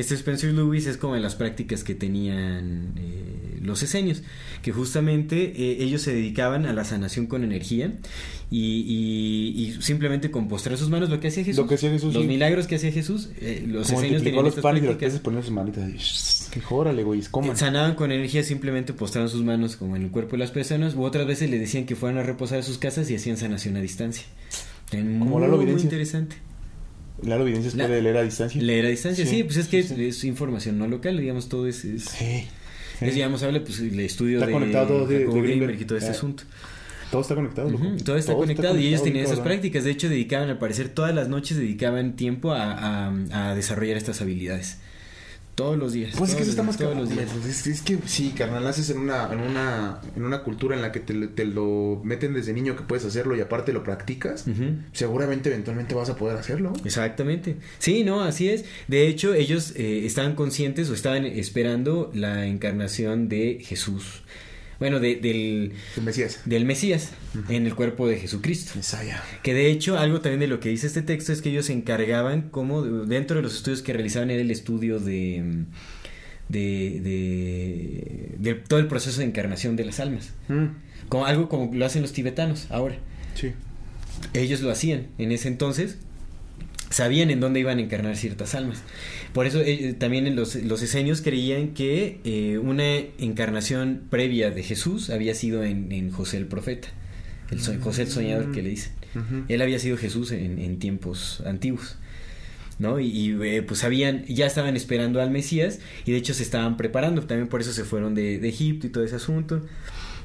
este 0.00 0.14
Spencer 0.14 0.52
Lewis 0.52 0.86
es 0.86 0.96
como 0.96 1.14
de 1.14 1.20
las 1.20 1.34
prácticas 1.34 1.84
que 1.84 1.94
tenían 1.94 2.92
eh, 2.96 3.58
los 3.62 3.82
esenios, 3.82 4.22
que 4.62 4.72
justamente 4.72 5.52
eh, 5.56 5.82
ellos 5.82 6.02
se 6.02 6.14
dedicaban 6.14 6.66
a 6.66 6.72
la 6.72 6.84
sanación 6.84 7.26
con 7.26 7.44
energía 7.44 7.94
y, 8.50 9.74
simplemente 9.80 10.30
con 10.30 10.48
postrar 10.48 10.78
sus 10.78 10.88
manos 10.88 11.10
lo 11.10 11.20
que 11.20 11.28
hacía 11.28 11.44
Jesús. 11.44 11.58
Lo 11.58 11.68
que 11.68 11.74
hacía 11.76 11.90
Jesús 11.90 12.14
los 12.14 12.24
milagros 12.24 12.66
que 12.66 12.76
hacía 12.76 12.92
Jesús, 12.92 13.30
los 13.66 13.90
esenios 13.90 14.22
tenían 14.22 14.44
los 14.44 14.54
panes 14.56 14.82
y 14.82 15.18
ponían 15.18 15.42
sus 15.42 15.52
manitas 15.52 16.46
órale, 16.70 17.02
güey, 17.02 17.22
coman. 17.30 17.56
Sanaban 17.56 17.94
con 17.94 18.12
energía, 18.12 18.42
simplemente 18.42 18.92
postraban 18.92 19.28
sus 19.28 19.42
manos 19.42 19.76
como 19.76 19.96
en 19.96 20.02
el 20.02 20.10
cuerpo 20.10 20.32
de 20.32 20.38
las 20.38 20.50
personas, 20.50 20.94
u 20.94 21.02
otras 21.02 21.26
veces 21.26 21.50
le 21.50 21.58
decían 21.58 21.86
que 21.86 21.96
fueran 21.96 22.18
a 22.18 22.22
reposar 22.22 22.58
a 22.60 22.62
sus 22.62 22.78
casas 22.78 23.10
y 23.10 23.16
hacían 23.16 23.36
sanación 23.36 23.76
a 23.76 23.80
distancia. 23.80 24.24
Como 24.90 25.38
muy, 25.38 25.66
muy 25.66 25.82
interesante. 25.82 26.36
¿La 27.22 27.36
evidencia 27.36 27.70
se 27.70 27.76
puede 27.76 28.02
leer 28.02 28.16
a 28.16 28.22
distancia? 28.22 28.60
Leer 28.60 28.86
a 28.86 28.88
distancia, 28.88 29.26
sí, 29.26 29.44
pues 29.44 29.56
es 29.56 29.68
que 29.68 29.78
Es, 29.78 30.24
información 30.24 30.78
no 30.78 30.86
local, 30.86 31.16
digamos, 31.16 31.48
todo 31.48 31.66
es... 31.66 31.84
es 31.84 32.04
sí. 32.04 32.46
Es, 33.00 33.14
digamos, 33.14 33.42
habla 33.42 33.62
pues 33.62 33.80
el 33.80 34.00
estudio 34.00 34.38
está 34.38 34.46
de, 34.46 34.52
conectado 34.52 34.86
todo 34.86 35.06
de, 35.06 35.26
de, 35.26 35.76
y 35.78 35.84
todo 35.84 35.98
este 35.98 36.10
asunto. 36.10 36.44
Todo 37.10 37.20
está 37.20 37.34
conectado, 37.34 37.70
Todo, 38.04 38.16
está, 38.16 38.34
conectado, 38.34 38.78
y 38.78 38.88
ellos 38.88 39.02
tenían 39.02 39.26
esas 39.26 39.40
prácticas. 39.40 39.84
De 39.84 39.90
hecho, 39.90 40.08
dedicaban, 40.08 40.48
al 40.48 40.58
parecer, 40.58 40.88
todas 40.88 41.14
las 41.14 41.28
noches 41.28 41.56
dedicaban 41.56 42.16
tiempo 42.16 42.52
a, 42.52 42.72
a, 42.72 43.50
a 43.50 43.54
desarrollar 43.54 43.96
estas 43.96 44.22
habilidades. 44.22 44.78
Todos 45.56 45.78
los 45.78 45.94
días. 45.94 46.14
Pues 46.18 46.30
es 46.30 46.36
que 46.36 46.42
eso 46.42 46.50
está 46.50 46.62
más 46.62 46.76
todos 46.76 46.94
los 46.94 47.08
días. 47.08 47.30
Es, 47.66 47.80
que 47.80 47.98
sí, 48.04 48.34
carnal, 48.36 48.62
naces 48.62 48.90
en 48.90 48.98
una, 48.98 49.32
en 49.32 49.40
una, 49.40 50.02
en 50.14 50.22
una 50.22 50.42
cultura 50.42 50.76
en 50.76 50.82
la 50.82 50.92
que 50.92 51.00
te, 51.00 51.44
lo 51.46 51.98
meten 52.04 52.34
desde 52.34 52.52
niño 52.52 52.76
que 52.76 52.82
puedes 52.82 53.06
hacerlo 53.06 53.34
y 53.34 53.40
aparte 53.40 53.72
lo 53.72 53.82
practicas, 53.82 54.44
seguramente 54.92 55.48
eventualmente 55.48 55.94
vas 55.94 56.10
a 56.10 56.16
poder 56.16 56.36
hacerlo. 56.36 56.74
Exactamente. 56.84 57.56
Sí, 57.78 58.04
no, 58.04 58.20
así 58.20 58.50
es. 58.50 58.66
De 58.86 59.08
hecho, 59.08 59.32
ellos 59.32 59.72
eh, 59.76 60.04
estaban 60.04 60.34
conscientes 60.34 60.90
o 60.90 60.94
estaban 60.94 61.24
esperando 61.24 62.10
la 62.12 62.46
encarnación 62.46 63.30
de 63.30 63.58
Jesús 63.62 64.24
bueno, 64.78 65.00
del, 65.00 65.20
del 65.22 65.72
Mesías, 66.02 66.40
del 66.44 66.64
Mesías 66.64 67.12
en 67.48 67.66
el 67.66 67.74
cuerpo 67.74 68.06
de 68.08 68.18
Jesucristo. 68.18 68.72
Mesaya. 68.76 69.22
Que 69.42 69.54
de 69.54 69.70
hecho, 69.70 69.98
algo 69.98 70.20
también 70.20 70.40
de 70.40 70.46
lo 70.46 70.60
que 70.60 70.68
dice 70.68 70.86
este 70.86 71.02
texto 71.02 71.32
es 71.32 71.40
que 71.42 71.50
ellos 71.50 71.66
se 71.66 71.72
encargaban, 71.72 72.50
como 72.50 72.82
dentro 72.82 73.36
de 73.36 73.42
los 73.42 73.56
estudios 73.56 73.82
que 73.82 73.92
realizaban, 73.92 74.30
era 74.30 74.42
el 74.42 74.50
estudio 74.50 75.00
de, 75.00 75.64
de, 76.48 77.00
de, 78.38 78.54
todo 78.54 78.78
el 78.78 78.86
proceso 78.86 79.20
de 79.20 79.26
encarnación 79.26 79.76
de 79.76 79.84
las 79.84 80.00
almas. 80.00 80.32
Mm. 80.48 80.66
Como, 81.08 81.26
algo 81.26 81.48
como 81.48 81.74
lo 81.74 81.86
hacen 81.86 82.02
los 82.02 82.12
tibetanos 82.12 82.66
ahora. 82.70 82.96
Sí. 83.34 83.52
Ellos 84.34 84.60
lo 84.60 84.70
hacían 84.70 85.08
en 85.18 85.32
ese 85.32 85.48
entonces 85.48 85.98
sabían 86.90 87.30
en 87.30 87.40
dónde 87.40 87.60
iban 87.60 87.78
a 87.78 87.82
encarnar 87.82 88.16
ciertas 88.16 88.54
almas. 88.54 88.82
Por 89.32 89.46
eso 89.46 89.60
eh, 89.60 89.94
también 89.98 90.34
los, 90.36 90.54
los 90.54 90.82
esenios 90.82 91.20
creían 91.22 91.74
que 91.74 92.20
eh, 92.24 92.58
una 92.58 92.96
encarnación 93.18 94.02
previa 94.10 94.50
de 94.50 94.62
Jesús 94.62 95.10
había 95.10 95.34
sido 95.34 95.64
en, 95.64 96.10
José 96.10 96.38
el 96.38 96.46
profeta, 96.46 96.88
el 97.50 97.60
José 97.80 98.02
el 98.02 98.08
soñador 98.08 98.52
que 98.52 98.62
le 98.62 98.70
dicen. 98.70 98.92
Él 99.48 99.62
había 99.62 99.78
sido 99.78 99.96
Jesús 99.96 100.30
en, 100.30 100.58
en 100.58 100.78
tiempos 100.78 101.42
antiguos. 101.46 101.96
¿no? 102.78 103.00
Y, 103.00 103.34
eh, 103.42 103.62
pues 103.62 103.84
habían, 103.84 104.26
ya 104.26 104.46
estaban 104.46 104.76
esperando 104.76 105.22
al 105.22 105.30
Mesías 105.30 105.78
y 106.04 106.12
de 106.12 106.18
hecho 106.18 106.34
se 106.34 106.42
estaban 106.42 106.76
preparando, 106.76 107.22
también 107.22 107.48
por 107.48 107.62
eso 107.62 107.72
se 107.72 107.84
fueron 107.84 108.14
de, 108.14 108.38
de 108.38 108.48
Egipto 108.48 108.86
y 108.86 108.90
todo 108.90 109.02
ese 109.04 109.16
asunto 109.16 109.62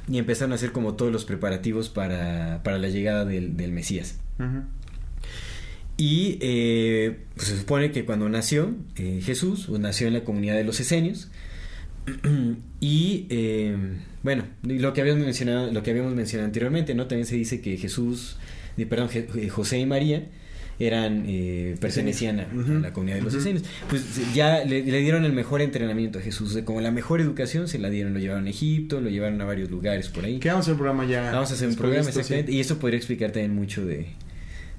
y 0.10 0.18
empezaron 0.18 0.52
a 0.52 0.56
hacer 0.56 0.72
como 0.72 0.96
todos 0.96 1.12
los 1.12 1.26
preparativos 1.26 1.90
para, 1.90 2.62
para 2.64 2.78
la 2.78 2.90
llegada 2.90 3.26
del, 3.26 3.56
del 3.56 3.72
Mesías. 3.72 4.20
Y 6.02 6.40
eh, 6.42 7.16
pues 7.36 7.50
se 7.50 7.58
supone 7.60 7.92
que 7.92 8.06
cuando 8.06 8.28
nació 8.28 8.74
eh, 8.96 9.22
Jesús, 9.24 9.66
pues 9.70 9.80
nació 9.80 10.08
en 10.08 10.14
la 10.14 10.24
comunidad 10.24 10.56
de 10.56 10.64
los 10.64 10.80
esenios. 10.80 11.30
y 12.80 13.28
eh, 13.30 13.78
bueno, 14.24 14.46
lo 14.64 14.94
que 14.94 15.02
habíamos 15.02 15.24
mencionado, 15.24 15.72
lo 15.72 15.84
que 15.84 15.92
habíamos 15.92 16.16
mencionado 16.16 16.48
anteriormente, 16.48 16.96
¿no? 16.96 17.06
También 17.06 17.28
se 17.28 17.36
dice 17.36 17.62
que 17.62 17.78
Jesús, 17.78 18.38
perdón, 18.90 19.10
José 19.52 19.78
y 19.78 19.86
María 19.86 20.28
eran 20.80 21.28
pertenecían 21.80 22.40
a, 22.40 22.48
la 22.82 22.94
comunidad 22.94 23.18
de 23.18 23.22
los 23.22 23.36
esenios. 23.36 23.64
Pues 23.88 24.34
ya 24.34 24.66
le, 24.66 24.82
dieron 24.82 25.24
el 25.24 25.34
mejor 25.34 25.62
entrenamiento 25.62 26.18
a 26.18 26.24
Jesús, 26.24 26.58
como 26.66 26.82
la 26.82 26.90
mejor 26.90 27.22
educación 27.22 27.68
se 27.68 27.78
la 27.78 27.92
dieron, 27.92 28.16
lo 28.16 28.20
llevaron 28.20 28.48
a 28.48 28.50
Egipto, 28.50 29.02
lo 29.02 29.12
llevaron 29.12 29.40
a 29.40 29.46
varios 29.46 29.70
lugares 29.70 30.10
por 30.10 30.26
ahí. 30.26 30.40
¿Qué 30.40 30.50
vamos 30.50 30.64
a 30.64 30.72
hacer 30.72 30.74
un 30.74 30.80
programa 30.80 31.06
ya? 31.06 31.32
Vamos 31.32 31.52
a 31.52 31.54
hacer 31.54 31.68
un 31.68 31.76
programa, 31.76 32.10
exactamente. 32.10 32.52
Y 32.52 32.60
eso 32.60 32.80
podría 32.80 32.98
explicar 32.98 33.30
también 33.30 33.54
mucho 33.54 33.86
de, 33.86 34.08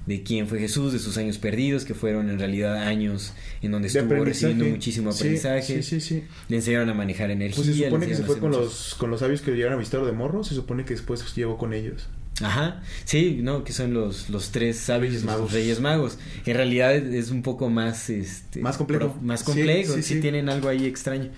de 0.05 0.23
quién 0.23 0.47
fue 0.47 0.59
Jesús, 0.59 0.93
de 0.93 0.99
sus 0.99 1.17
años 1.17 1.37
perdidos, 1.37 1.85
que 1.85 1.93
fueron 1.93 2.29
en 2.29 2.39
realidad 2.39 2.75
años 2.75 3.33
en 3.61 3.71
donde 3.71 3.87
estuvo 3.87 4.23
recibiendo 4.23 4.65
muchísimo 4.65 5.11
aprendizaje. 5.11 5.81
Sí, 5.81 5.83
sí, 5.83 6.01
sí, 6.01 6.23
Le 6.49 6.57
enseñaron 6.57 6.89
a 6.89 6.93
manejar 6.93 7.31
energía. 7.31 7.63
Pues 7.63 7.75
se 7.75 7.83
supone 7.85 8.07
que 8.07 8.15
se 8.15 8.23
fue 8.23 8.39
con 8.39 8.51
los, 8.51 8.95
con 8.95 9.09
los 9.09 9.19
sabios 9.21 9.41
que 9.41 9.51
llegaron 9.51 9.75
a 9.75 9.79
visitar 9.79 10.03
de 10.03 10.11
morro, 10.11 10.43
se 10.43 10.55
supone 10.55 10.85
que 10.85 10.93
después 10.93 11.35
llegó 11.35 11.57
con 11.57 11.73
ellos. 11.73 12.07
Ajá, 12.41 12.81
sí, 13.05 13.39
no, 13.43 13.63
que 13.63 13.73
son 13.73 13.93
los, 13.93 14.29
los 14.29 14.51
tres 14.51 14.77
sabios 14.79 15.23
magos. 15.23 15.51
reyes 15.51 15.79
magos. 15.79 16.17
En 16.45 16.55
realidad 16.55 16.95
es 16.95 17.29
un 17.29 17.43
poco 17.43 17.69
más 17.69 18.09
este 18.09 18.59
más 18.59 18.77
complejo. 18.77 19.15
más 19.21 19.43
complejo, 19.43 20.01
sí, 20.01 20.19
tienen 20.19 20.49
algo 20.49 20.67
ahí 20.67 20.85
extraño. 20.85 21.29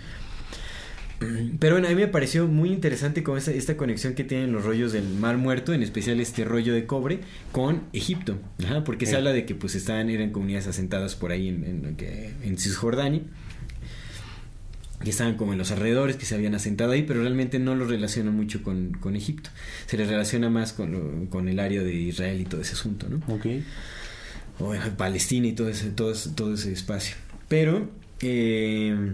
Pero 1.60 1.76
bueno, 1.76 1.88
a 1.88 1.92
mí 1.92 1.96
me 1.96 2.08
pareció 2.08 2.48
muy 2.48 2.72
interesante 2.72 3.24
con 3.24 3.38
esta, 3.38 3.52
esta, 3.52 3.78
conexión 3.78 4.14
que 4.14 4.24
tienen 4.24 4.52
los 4.52 4.66
rollos 4.66 4.92
del 4.92 5.08
Mar 5.08 5.38
Muerto, 5.38 5.74
en 5.74 5.84
especial 5.84 6.20
este 6.20 6.44
rollo 6.44 6.74
de 6.74 6.86
cobre, 6.86 7.20
con 7.52 7.84
Egipto. 7.94 8.38
porque 8.84 9.06
se 9.06 9.16
habla 9.16 9.32
de 9.32 9.46
que 9.46 9.56
pues 9.56 9.76
estaban, 9.76 10.10
eran 10.10 10.32
comunidades 10.32 10.68
asentadas 10.68 11.16
por 11.16 11.32
ahí 11.32 11.50
en, 11.50 11.64
en, 11.64 11.98
en 12.44 12.58
Cisjordania. 12.58 13.22
Que 15.04 15.10
estaban 15.10 15.36
como 15.36 15.52
en 15.52 15.60
los 15.60 15.72
alrededores, 15.72 16.16
que 16.16 16.26
se 16.26 16.36
habían 16.36 16.56
asentado 16.56 16.92
ahí, 16.94 17.04
pero 17.04 17.22
realmente 17.22 17.60
no 17.60 17.76
lo 17.76 17.86
relacionan 17.86 18.34
mucho 18.34 18.64
con, 18.64 18.94
con 18.94 19.16
Egipto. 19.16 19.50
Se 19.86 19.98
les 19.98 20.08
relaciona 20.08 20.50
más 20.50 20.74
con, 20.74 21.28
con 21.28 21.48
el 21.48 21.60
área 21.60 21.84
de 21.84 21.94
Israel 21.94 22.42
y 22.42 22.46
todo 22.46 22.62
ese 22.62 22.74
asunto, 22.74 23.08
¿no? 23.10 23.18
Ok. 23.34 23.46
O 24.60 24.74
Palestina 24.98 25.48
y 25.48 25.54
todo 25.54 25.70
ese, 25.70 25.90
todo 25.90 26.14
todo 26.36 26.54
ese 26.54 26.72
espacio. 26.72 27.16
Pero... 27.48 27.90
Eh, 28.22 29.14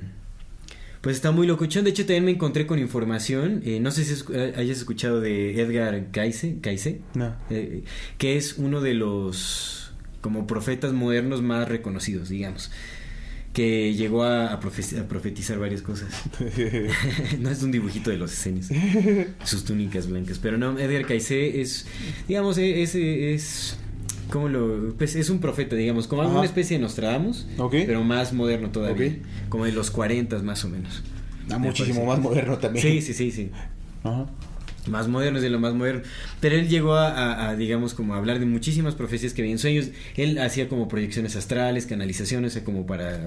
pues 1.02 1.16
está 1.16 1.32
muy 1.32 1.48
locochón. 1.48 1.84
De 1.84 1.90
hecho, 1.90 2.06
también 2.06 2.26
me 2.26 2.32
encontré 2.32 2.68
con 2.68 2.80
información. 2.80 3.62
Eh, 3.66 3.80
no 3.80 3.92
sé 3.92 4.06
si 4.06 4.24
eh, 4.34 4.54
hayas 4.56 4.78
escuchado 4.78 5.20
de 5.20 5.60
Edgar 5.60 6.12
Cayce, 6.12 6.58
Cayce 6.62 7.02
no. 7.16 7.36
Eh, 7.50 7.84
que 8.18 8.38
es 8.38 8.58
uno 8.58 8.82
de 8.82 8.94
los 8.94 9.94
como 10.22 10.46
profetas 10.46 10.94
modernos 10.94 11.42
más 11.42 11.68
reconocidos, 11.68 12.30
digamos. 12.30 12.72
Que 13.52 13.94
llegó 13.96 14.24
a, 14.24 14.54
a, 14.54 14.60
profetizar 14.60 15.60
varias 15.60 15.82
cosas. 15.82 16.10
no 17.40 17.50
es 17.50 17.64
un 17.64 17.72
dibujito 17.72 18.12
de 18.12 18.18
los 18.18 18.32
esenios. 18.32 18.68
Sus 19.44 19.66
túnicas 19.66 20.08
blancas. 20.08 20.40
Pero 20.40 20.58
no, 20.58 20.78
Edgar 20.78 21.06
Cayce 21.06 21.62
es, 21.62 21.88
digamos, 22.28 22.60
e, 22.60 22.84
es, 22.84 22.96
es 22.96 23.78
¿Cómo 24.32 24.50
lo.? 24.50 24.96
Pues 24.98 25.16
es 25.16 25.30
un 25.30 25.40
profeta, 25.40 25.76
digamos, 25.76 26.08
como 26.08 26.24
alguna 26.24 26.46
especie 26.46 26.78
de 26.78 26.82
Nostradamus, 26.82 27.46
pero 27.70 28.04
más 28.04 28.34
moderno 28.34 28.72
todavía. 28.72 29.18
Como 29.50 29.66
de 29.66 29.74
los 29.74 29.92
40 29.92 30.40
más 30.40 30.66
o 30.66 30.70
menos. 30.70 31.04
Ah, 31.50 31.58
muchísimo 31.60 32.06
más 32.06 32.20
moderno 32.20 32.58
también. 32.58 32.82
Sí, 32.82 33.02
sí, 33.02 33.14
sí, 33.14 33.32
sí. 33.32 33.52
Ajá. 34.04 34.26
Más 34.88 35.08
moderno 35.08 35.38
es 35.38 35.44
de 35.44 35.50
lo 35.52 35.60
más 35.60 35.76
moderno. 35.76 36.02
Pero 36.40 36.56
él 36.56 36.68
llegó 36.68 36.96
a, 36.96 37.56
digamos, 37.56 37.94
como 37.94 38.16
a 38.16 38.18
hablar 38.18 38.40
de 38.40 38.48
muchísimas 38.48 38.96
profecías 38.96 39.34
que 39.34 39.42
había 39.42 39.52
en 39.52 39.60
sueños. 39.60 39.90
Él 40.16 40.40
hacía 40.40 40.70
como 40.70 40.88
proyecciones 40.88 41.36
astrales, 41.36 41.86
canalizaciones, 41.86 42.60
como 42.66 42.88
para 42.88 43.20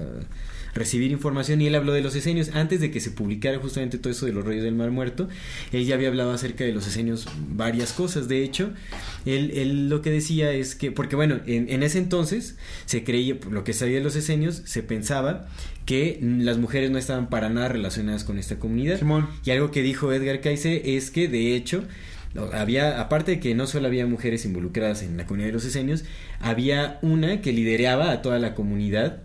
recibir 0.75 1.11
información 1.11 1.61
y 1.61 1.67
él 1.67 1.75
habló 1.75 1.93
de 1.93 2.01
los 2.01 2.15
esenios. 2.15 2.51
Antes 2.53 2.81
de 2.81 2.91
que 2.91 2.99
se 2.99 3.09
publicara 3.09 3.57
justamente 3.57 3.97
todo 3.97 4.11
eso 4.11 4.27
de 4.27 4.33
los 4.33 4.45
rollos 4.45 4.63
del 4.63 4.75
mar 4.75 4.91
muerto 4.91 5.27
él 5.71 5.85
ya 5.85 5.95
había 5.95 6.09
hablado 6.09 6.31
acerca 6.31 6.63
de 6.63 6.73
los 6.73 6.85
esenios 6.85 7.27
varias 7.49 7.93
cosas. 7.93 8.27
De 8.27 8.43
hecho 8.43 8.71
él, 9.25 9.51
él 9.55 9.89
lo 9.89 10.01
que 10.01 10.11
decía 10.11 10.51
es 10.51 10.75
que 10.75 10.91
porque 10.91 11.15
bueno 11.15 11.39
en, 11.47 11.69
en 11.69 11.81
ese 11.81 11.97
entonces 11.97 12.57
se 12.85 13.03
creía 13.03 13.37
lo 13.49 13.63
que 13.63 13.73
sabía 13.73 13.97
de 13.97 14.03
los 14.03 14.15
esenios 14.15 14.61
se 14.65 14.83
pensaba 14.83 15.47
que 15.85 16.19
las 16.21 16.57
mujeres 16.57 16.91
no 16.91 16.97
estaban 16.97 17.29
para 17.29 17.49
nada 17.49 17.69
relacionadas 17.69 18.23
con 18.23 18.39
esta 18.39 18.57
comunidad. 18.57 18.99
Y 19.43 19.51
algo 19.51 19.71
que 19.71 19.81
dijo 19.81 20.11
Edgar 20.11 20.41
Cayce 20.41 20.95
es 20.97 21.11
que 21.11 21.27
de 21.27 21.55
hecho 21.55 21.83
había, 22.53 22.99
aparte 22.99 23.31
de 23.31 23.39
que 23.39 23.55
no 23.55 23.67
solo 23.67 23.87
había 23.87 24.05
mujeres 24.07 24.45
involucradas 24.45 25.03
en 25.03 25.15
la 25.15 25.25
comunidad 25.25 25.49
de 25.49 25.53
los 25.53 25.65
esenios, 25.65 26.03
había 26.39 26.99
una 27.01 27.41
que 27.41 27.53
lideraba 27.53 28.11
a 28.11 28.21
toda 28.21 28.39
la 28.39 28.55
comunidad 28.55 29.21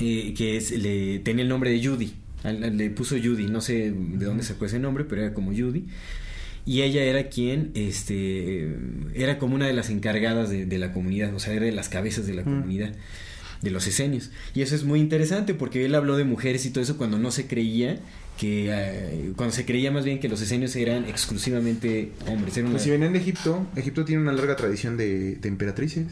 eh, 0.00 0.34
que 0.36 0.56
es, 0.56 0.70
le, 0.70 1.18
tenía 1.20 1.42
el 1.42 1.48
nombre 1.48 1.70
de 1.70 1.84
Judy. 1.84 2.12
Le 2.44 2.90
puso 2.90 3.16
Judy, 3.16 3.46
no 3.46 3.60
sé 3.60 3.92
de 3.92 4.24
dónde 4.24 4.42
sacó 4.42 4.66
ese 4.66 4.78
nombre, 4.78 5.04
pero 5.04 5.22
era 5.22 5.34
como 5.34 5.52
Judy. 5.52 5.86
Y 6.64 6.82
ella 6.82 7.02
era 7.02 7.28
quien, 7.28 7.72
este, 7.74 8.76
era 9.14 9.38
como 9.38 9.54
una 9.56 9.66
de 9.66 9.72
las 9.72 9.90
encargadas 9.90 10.48
de, 10.50 10.78
la 10.78 10.92
comunidad, 10.92 11.34
o 11.34 11.40
sea, 11.40 11.54
era 11.54 11.66
de 11.66 11.72
las 11.72 11.88
cabezas 11.88 12.26
de 12.26 12.34
la 12.34 12.44
comunidad, 12.44 12.92
de 13.62 13.70
los 13.70 13.86
esenios. 13.88 14.30
Y 14.54 14.62
eso 14.62 14.76
es 14.76 14.84
muy 14.84 15.00
interesante 15.00 15.54
porque 15.54 15.84
él 15.84 15.94
habló 15.94 16.16
de 16.16 16.24
mujeres 16.24 16.64
y 16.64 16.70
todo 16.70 16.82
eso 16.84 16.96
cuando 16.96 17.18
no 17.18 17.32
se 17.32 17.48
creía 17.48 17.98
que, 18.38 18.68
eh, 18.70 19.32
cuando 19.34 19.54
se 19.54 19.64
creía 19.64 19.90
más 19.90 20.04
bien 20.04 20.20
que 20.20 20.28
los 20.28 20.40
esenios 20.40 20.76
eran 20.76 21.04
exclusivamente 21.06 22.12
hombres. 22.28 22.58
Pues 22.70 22.82
si 22.82 22.90
venían 22.90 23.12
de 23.12 23.18
Egipto, 23.18 23.66
Egipto 23.74 24.04
tiene 24.04 24.22
una 24.22 24.32
larga 24.32 24.54
tradición 24.54 24.96
de, 24.96 25.36
de 25.36 25.48
emperatrices. 25.48 26.06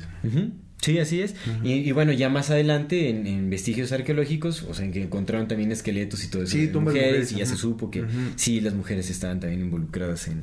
Sí, 0.81 0.99
así 0.99 1.21
es. 1.21 1.35
y, 1.63 1.91
bueno, 1.93 2.13
ya 2.13 2.29
más 2.29 2.51
adelante 2.51 3.11
en, 3.11 3.51
vestigios 3.51 3.93
arqueológicos, 3.93 4.63
o 4.63 4.75
sea, 4.75 4.85
en 4.85 4.93
que 4.93 5.03
encontraron 5.03 5.49
también 5.49 5.73
esqueletos 5.73 6.25
y 6.25 6.29
todo 6.29 6.43
eso 6.43 6.57
de 6.57 6.69
mujeres, 6.73 7.33
y 7.33 7.37
ya 7.37 7.47
se 7.47 7.57
supo 7.57 7.91
que 7.91 8.05
sí, 8.37 8.61
las 8.61 8.75
mujeres 8.75 9.11
estaban 9.11 9.41
también 9.41 9.61
involucradas 9.61 10.29
en, 10.29 10.43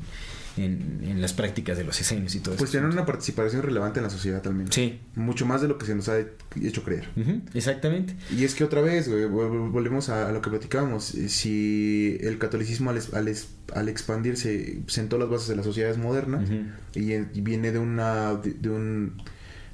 en, 0.58 1.22
las 1.22 1.34
prácticas 1.34 1.78
de 1.78 1.84
los 1.84 2.00
esenios 2.00 2.36
y 2.36 2.40
todo 2.40 2.56
eso. 2.56 2.60
Pues 2.60 2.72
tienen 2.72 2.90
una 2.92 3.06
participación 3.06 3.62
relevante 3.62 4.00
en 4.00 4.04
la 4.04 4.10
sociedad 4.10 4.42
también. 4.42 4.72
Sí. 4.72 5.00
Mucho 5.16 5.46
más 5.46 5.62
de 5.62 5.68
lo 5.68 5.78
que 5.78 5.86
se 5.86 5.96
nos 5.96 6.10
ha 6.10 6.20
hecho 6.62 6.84
creer. 6.84 7.10
Exactamente. 7.54 8.16
Y 8.36 8.44
es 8.44 8.56
que 8.56 8.64
otra 8.64 8.82
vez, 8.82 9.10
volvemos 9.10 10.10
a, 10.10 10.32
lo 10.32 10.42
que 10.42 10.50
platicábamos. 10.50 11.06
Si 11.06 12.18
el 12.22 12.38
catolicismo 12.38 12.90
al, 12.90 13.00
al, 13.14 13.36
al, 13.74 13.90
expandirse 13.90 14.82
sentó 14.88 15.18
las 15.18 15.30
bases 15.30 15.48
de 15.48 15.56
las 15.56 15.66
sociedades 15.66 15.98
modernas 15.98 16.50
y, 16.94 17.42
viene 17.42 17.72
de 17.72 17.80
una... 17.80 18.36
de 18.36 18.70
un 18.70 19.14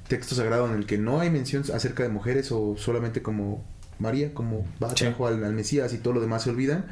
texto 0.08 0.34
sagrado 0.34 0.66
en 0.66 0.74
el 0.74 0.86
que 0.86 0.98
no 0.98 1.20
hay 1.20 1.30
mención 1.30 1.64
acerca 1.72 2.02
de 2.02 2.08
mujeres 2.08 2.52
o 2.52 2.76
solamente 2.76 3.22
como 3.22 3.64
María, 3.98 4.34
como 4.34 4.66
va 4.82 4.92
trajo 4.94 5.26
al, 5.26 5.52
Mesías 5.52 5.92
y 5.92 5.98
todo 5.98 6.14
lo 6.14 6.20
demás 6.20 6.42
se 6.42 6.50
olvidan, 6.50 6.86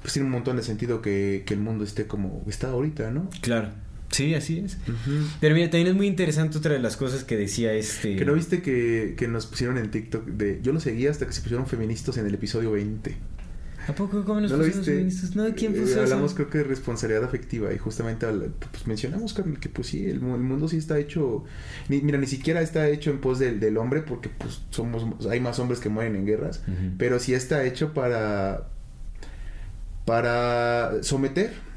pues 0.00 0.12
tiene 0.12 0.26
un 0.26 0.32
montón 0.32 0.56
de 0.56 0.62
sentido 0.62 1.00
que, 1.00 1.44
que 1.46 1.54
el 1.54 1.60
mundo 1.60 1.84
esté 1.84 2.06
como 2.06 2.44
está 2.46 2.70
ahorita, 2.70 3.10
¿no? 3.10 3.28
Claro. 3.40 3.70
Sí, 4.10 4.34
así 4.34 4.58
es. 4.64 4.78
Pero 5.40 5.54
mira, 5.54 5.68
también 5.68 5.88
es 5.88 5.94
muy 5.94 6.06
interesante 6.06 6.56
otra 6.58 6.72
de 6.72 6.78
las 6.78 6.96
cosas 6.96 7.24
que 7.24 7.36
decía 7.36 7.74
este... 7.74 8.16
Que 8.16 8.24
no 8.24 8.32
viste 8.32 8.62
que, 8.62 9.14
que 9.18 9.28
nos 9.28 9.46
pusieron 9.46 9.76
en 9.76 9.90
TikTok 9.90 10.24
de... 10.26 10.60
Yo 10.62 10.72
lo 10.72 10.80
seguía 10.80 11.10
hasta 11.10 11.26
que 11.26 11.32
se 11.32 11.42
pusieron 11.42 11.66
feministas 11.66 12.16
en 12.16 12.26
el 12.26 12.34
episodio 12.34 12.72
20. 12.72 13.16
¿A 13.88 13.94
poco 13.94 14.22
cómo 14.22 14.42
nos 14.42 14.52
¿No 14.52 14.62
feministas? 14.62 15.34
No, 15.34 15.44
¿quién 15.54 15.72
puso 15.72 15.98
eh, 15.98 16.02
Hablamos 16.02 16.34
creo 16.34 16.50
que 16.50 16.58
de 16.58 16.64
responsabilidad 16.64 17.24
afectiva 17.24 17.72
y 17.72 17.78
justamente 17.78 18.26
pues, 18.70 18.86
mencionamos 18.86 19.32
que, 19.32 19.68
pues 19.70 19.86
sí, 19.86 20.04
el, 20.04 20.20
mundo 20.20 20.68
sí 20.68 20.76
está 20.76 20.98
hecho, 20.98 21.44
ni, 21.88 22.02
mira, 22.02 22.18
ni 22.18 22.26
siquiera 22.26 22.60
está 22.60 22.86
hecho 22.88 23.10
en 23.10 23.18
pos 23.18 23.38
del, 23.38 23.60
del 23.60 23.78
hombre 23.78 24.02
porque 24.02 24.28
pues 24.28 24.60
somos, 24.68 25.26
hay 25.26 25.40
más 25.40 25.58
hombres 25.58 25.80
que 25.80 25.88
mueren 25.88 26.16
en 26.16 26.26
guerras, 26.26 26.62
pero 26.98 27.18
sí 27.18 27.32
está 27.32 27.64
hecho 27.64 27.94
para, 27.94 28.68
para 30.04 31.02
someter. 31.02 31.67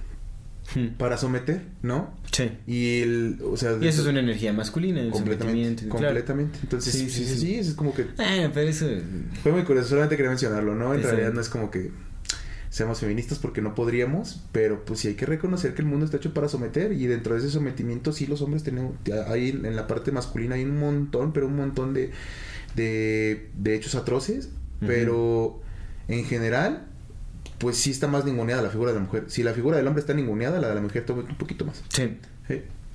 Para 0.98 1.18
someter, 1.18 1.64
¿no? 1.82 2.16
Sí. 2.32 2.52
Y, 2.66 3.02
el, 3.02 3.40
o 3.44 3.58
sea, 3.58 3.78
y 3.82 3.88
eso 3.88 4.02
es 4.02 4.08
una 4.08 4.20
energía 4.20 4.54
masculina. 4.54 5.02
El 5.02 5.12
completamente. 5.12 5.88
Completamente. 5.88 6.60
Entonces, 6.64 6.94
sí, 6.94 7.10
sí, 7.10 7.26
sí, 7.26 7.56
es 7.56 7.74
como 7.74 7.94
que... 7.94 8.08
Ah, 8.18 8.50
pero 8.54 8.70
eso... 8.70 8.88
Fue 9.44 9.52
muy 9.52 9.64
curioso, 9.64 9.90
solamente 9.90 10.16
quería 10.16 10.30
mencionarlo, 10.30 10.76
¿no? 10.76 10.94
En 10.94 11.04
realidad 11.04 11.34
no 11.34 11.42
es 11.42 11.50
como 11.50 11.72
que 11.72 11.92
seamos 12.70 13.02
feministas 13.02 13.38
porque 13.38 13.62
no 13.62 13.76
podríamos, 13.76 14.44
pero 14.54 14.86
pues 14.86 15.02
sí 15.02 15.10
hay 15.10 15.16
que 15.16 15.26
reconocer 15.26 15.74
que 15.74 15.82
el 15.82 15.90
mundo 15.90 16.06
está 16.06 16.18
hecho 16.18 16.34
para 16.34 16.48
someter 16.48 16.94
y 16.94 17.06
dentro 17.06 17.34
de 17.34 17.42
ese 17.42 17.50
sometimiento 17.50 18.14
sí 18.14 18.28
los 18.28 18.42
hombres 18.42 18.64
tenemos, 18.64 18.94
ahí 19.28 19.50
en 19.50 19.76
la 19.76 19.88
parte 19.88 20.14
masculina 20.14 20.56
hay 20.56 20.64
un 20.64 20.80
montón, 20.80 21.34
pero 21.34 21.48
un 21.48 21.58
montón 21.58 21.94
de, 21.94 22.12
de, 22.76 23.50
de 23.58 23.76
hechos 23.76 23.96
atroces, 23.96 24.52
pero 24.80 25.62
en 26.08 26.24
general 26.24 26.88
pues 27.62 27.78
sí 27.78 27.92
está 27.92 28.08
más 28.08 28.26
ninguneada 28.26 28.62
la 28.62 28.70
figura 28.70 28.92
de 28.92 28.98
la 29.00 29.06
mujer. 29.06 29.26
Si 29.28 29.44
la 29.44 29.54
figura 29.54 29.78
del 29.78 29.88
hombre 29.88 30.02
está 30.02 30.14
ninguneada, 30.14 30.60
la 30.60 30.68
de 30.70 30.76
la 30.76 30.82
mujer 30.82 31.06
toma 31.06 31.22
un 31.22 31.38
poquito 31.38 31.64
más. 31.66 31.82
Sí. 31.90 32.18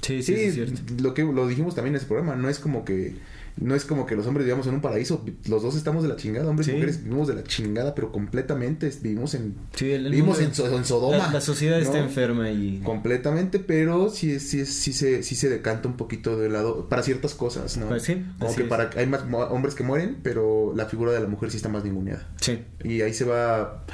Sí, 0.02 0.22
sí, 0.22 0.22
sí, 0.22 0.34
es 0.44 0.54
cierto. 0.54 0.80
lo 1.02 1.14
que 1.14 1.24
lo 1.24 1.48
dijimos 1.48 1.74
también 1.74 1.94
en 1.94 1.98
ese 1.98 2.06
programa, 2.06 2.36
no 2.36 2.48
es 2.50 2.58
como 2.58 2.84
que 2.84 3.14
no 3.58 3.74
es 3.74 3.86
como 3.86 4.04
que 4.04 4.14
los 4.14 4.26
hombres 4.26 4.44
vivamos 4.44 4.66
en 4.66 4.74
un 4.74 4.82
paraíso, 4.82 5.24
los 5.48 5.62
dos 5.62 5.74
estamos 5.76 6.02
de 6.02 6.10
la 6.10 6.16
chingada, 6.16 6.46
hombres 6.46 6.66
Sí. 6.66 6.72
y 6.72 6.74
mujeres 6.74 7.02
vivimos 7.02 7.26
de 7.26 7.34
la 7.34 7.42
chingada, 7.42 7.94
pero 7.94 8.12
completamente 8.12 8.92
vivimos 9.00 9.32
en 9.34 9.54
Sí, 9.74 9.90
el- 9.92 10.04
el 10.04 10.12
vivimos 10.12 10.38
en, 10.42 10.54
So- 10.54 10.76
en 10.76 10.84
Sodoma. 10.84 11.16
La, 11.16 11.32
la 11.32 11.40
sociedad 11.40 11.80
está 11.80 11.98
enferma 11.98 12.50
y... 12.50 12.80
completamente, 12.84 13.58
pero 13.58 14.10
sí 14.10 14.38
sí 14.40 14.66
sí 14.66 14.92
se 14.92 15.22
sí 15.22 15.34
se 15.34 15.48
decanta 15.48 15.88
un 15.88 15.96
poquito 15.96 16.38
de 16.38 16.50
lado 16.50 16.86
para 16.90 17.02
ciertas 17.02 17.34
cosas, 17.34 17.78
¿no? 17.78 17.88
Pues 17.88 18.02
sí, 18.02 18.22
como 18.38 18.54
que 18.54 18.64
es. 18.64 18.68
para 18.68 18.90
hay 18.94 19.06
más 19.06 19.22
hombres 19.50 19.74
que 19.74 19.82
mueren, 19.82 20.18
pero 20.22 20.74
la 20.76 20.84
figura 20.84 21.12
de 21.12 21.20
la 21.20 21.26
mujer 21.26 21.50
sí 21.50 21.56
está 21.56 21.70
más 21.70 21.82
ninguneada. 21.82 22.28
Sí. 22.42 22.58
Y 22.84 23.00
ahí 23.00 23.14
se 23.14 23.24
va 23.24 23.86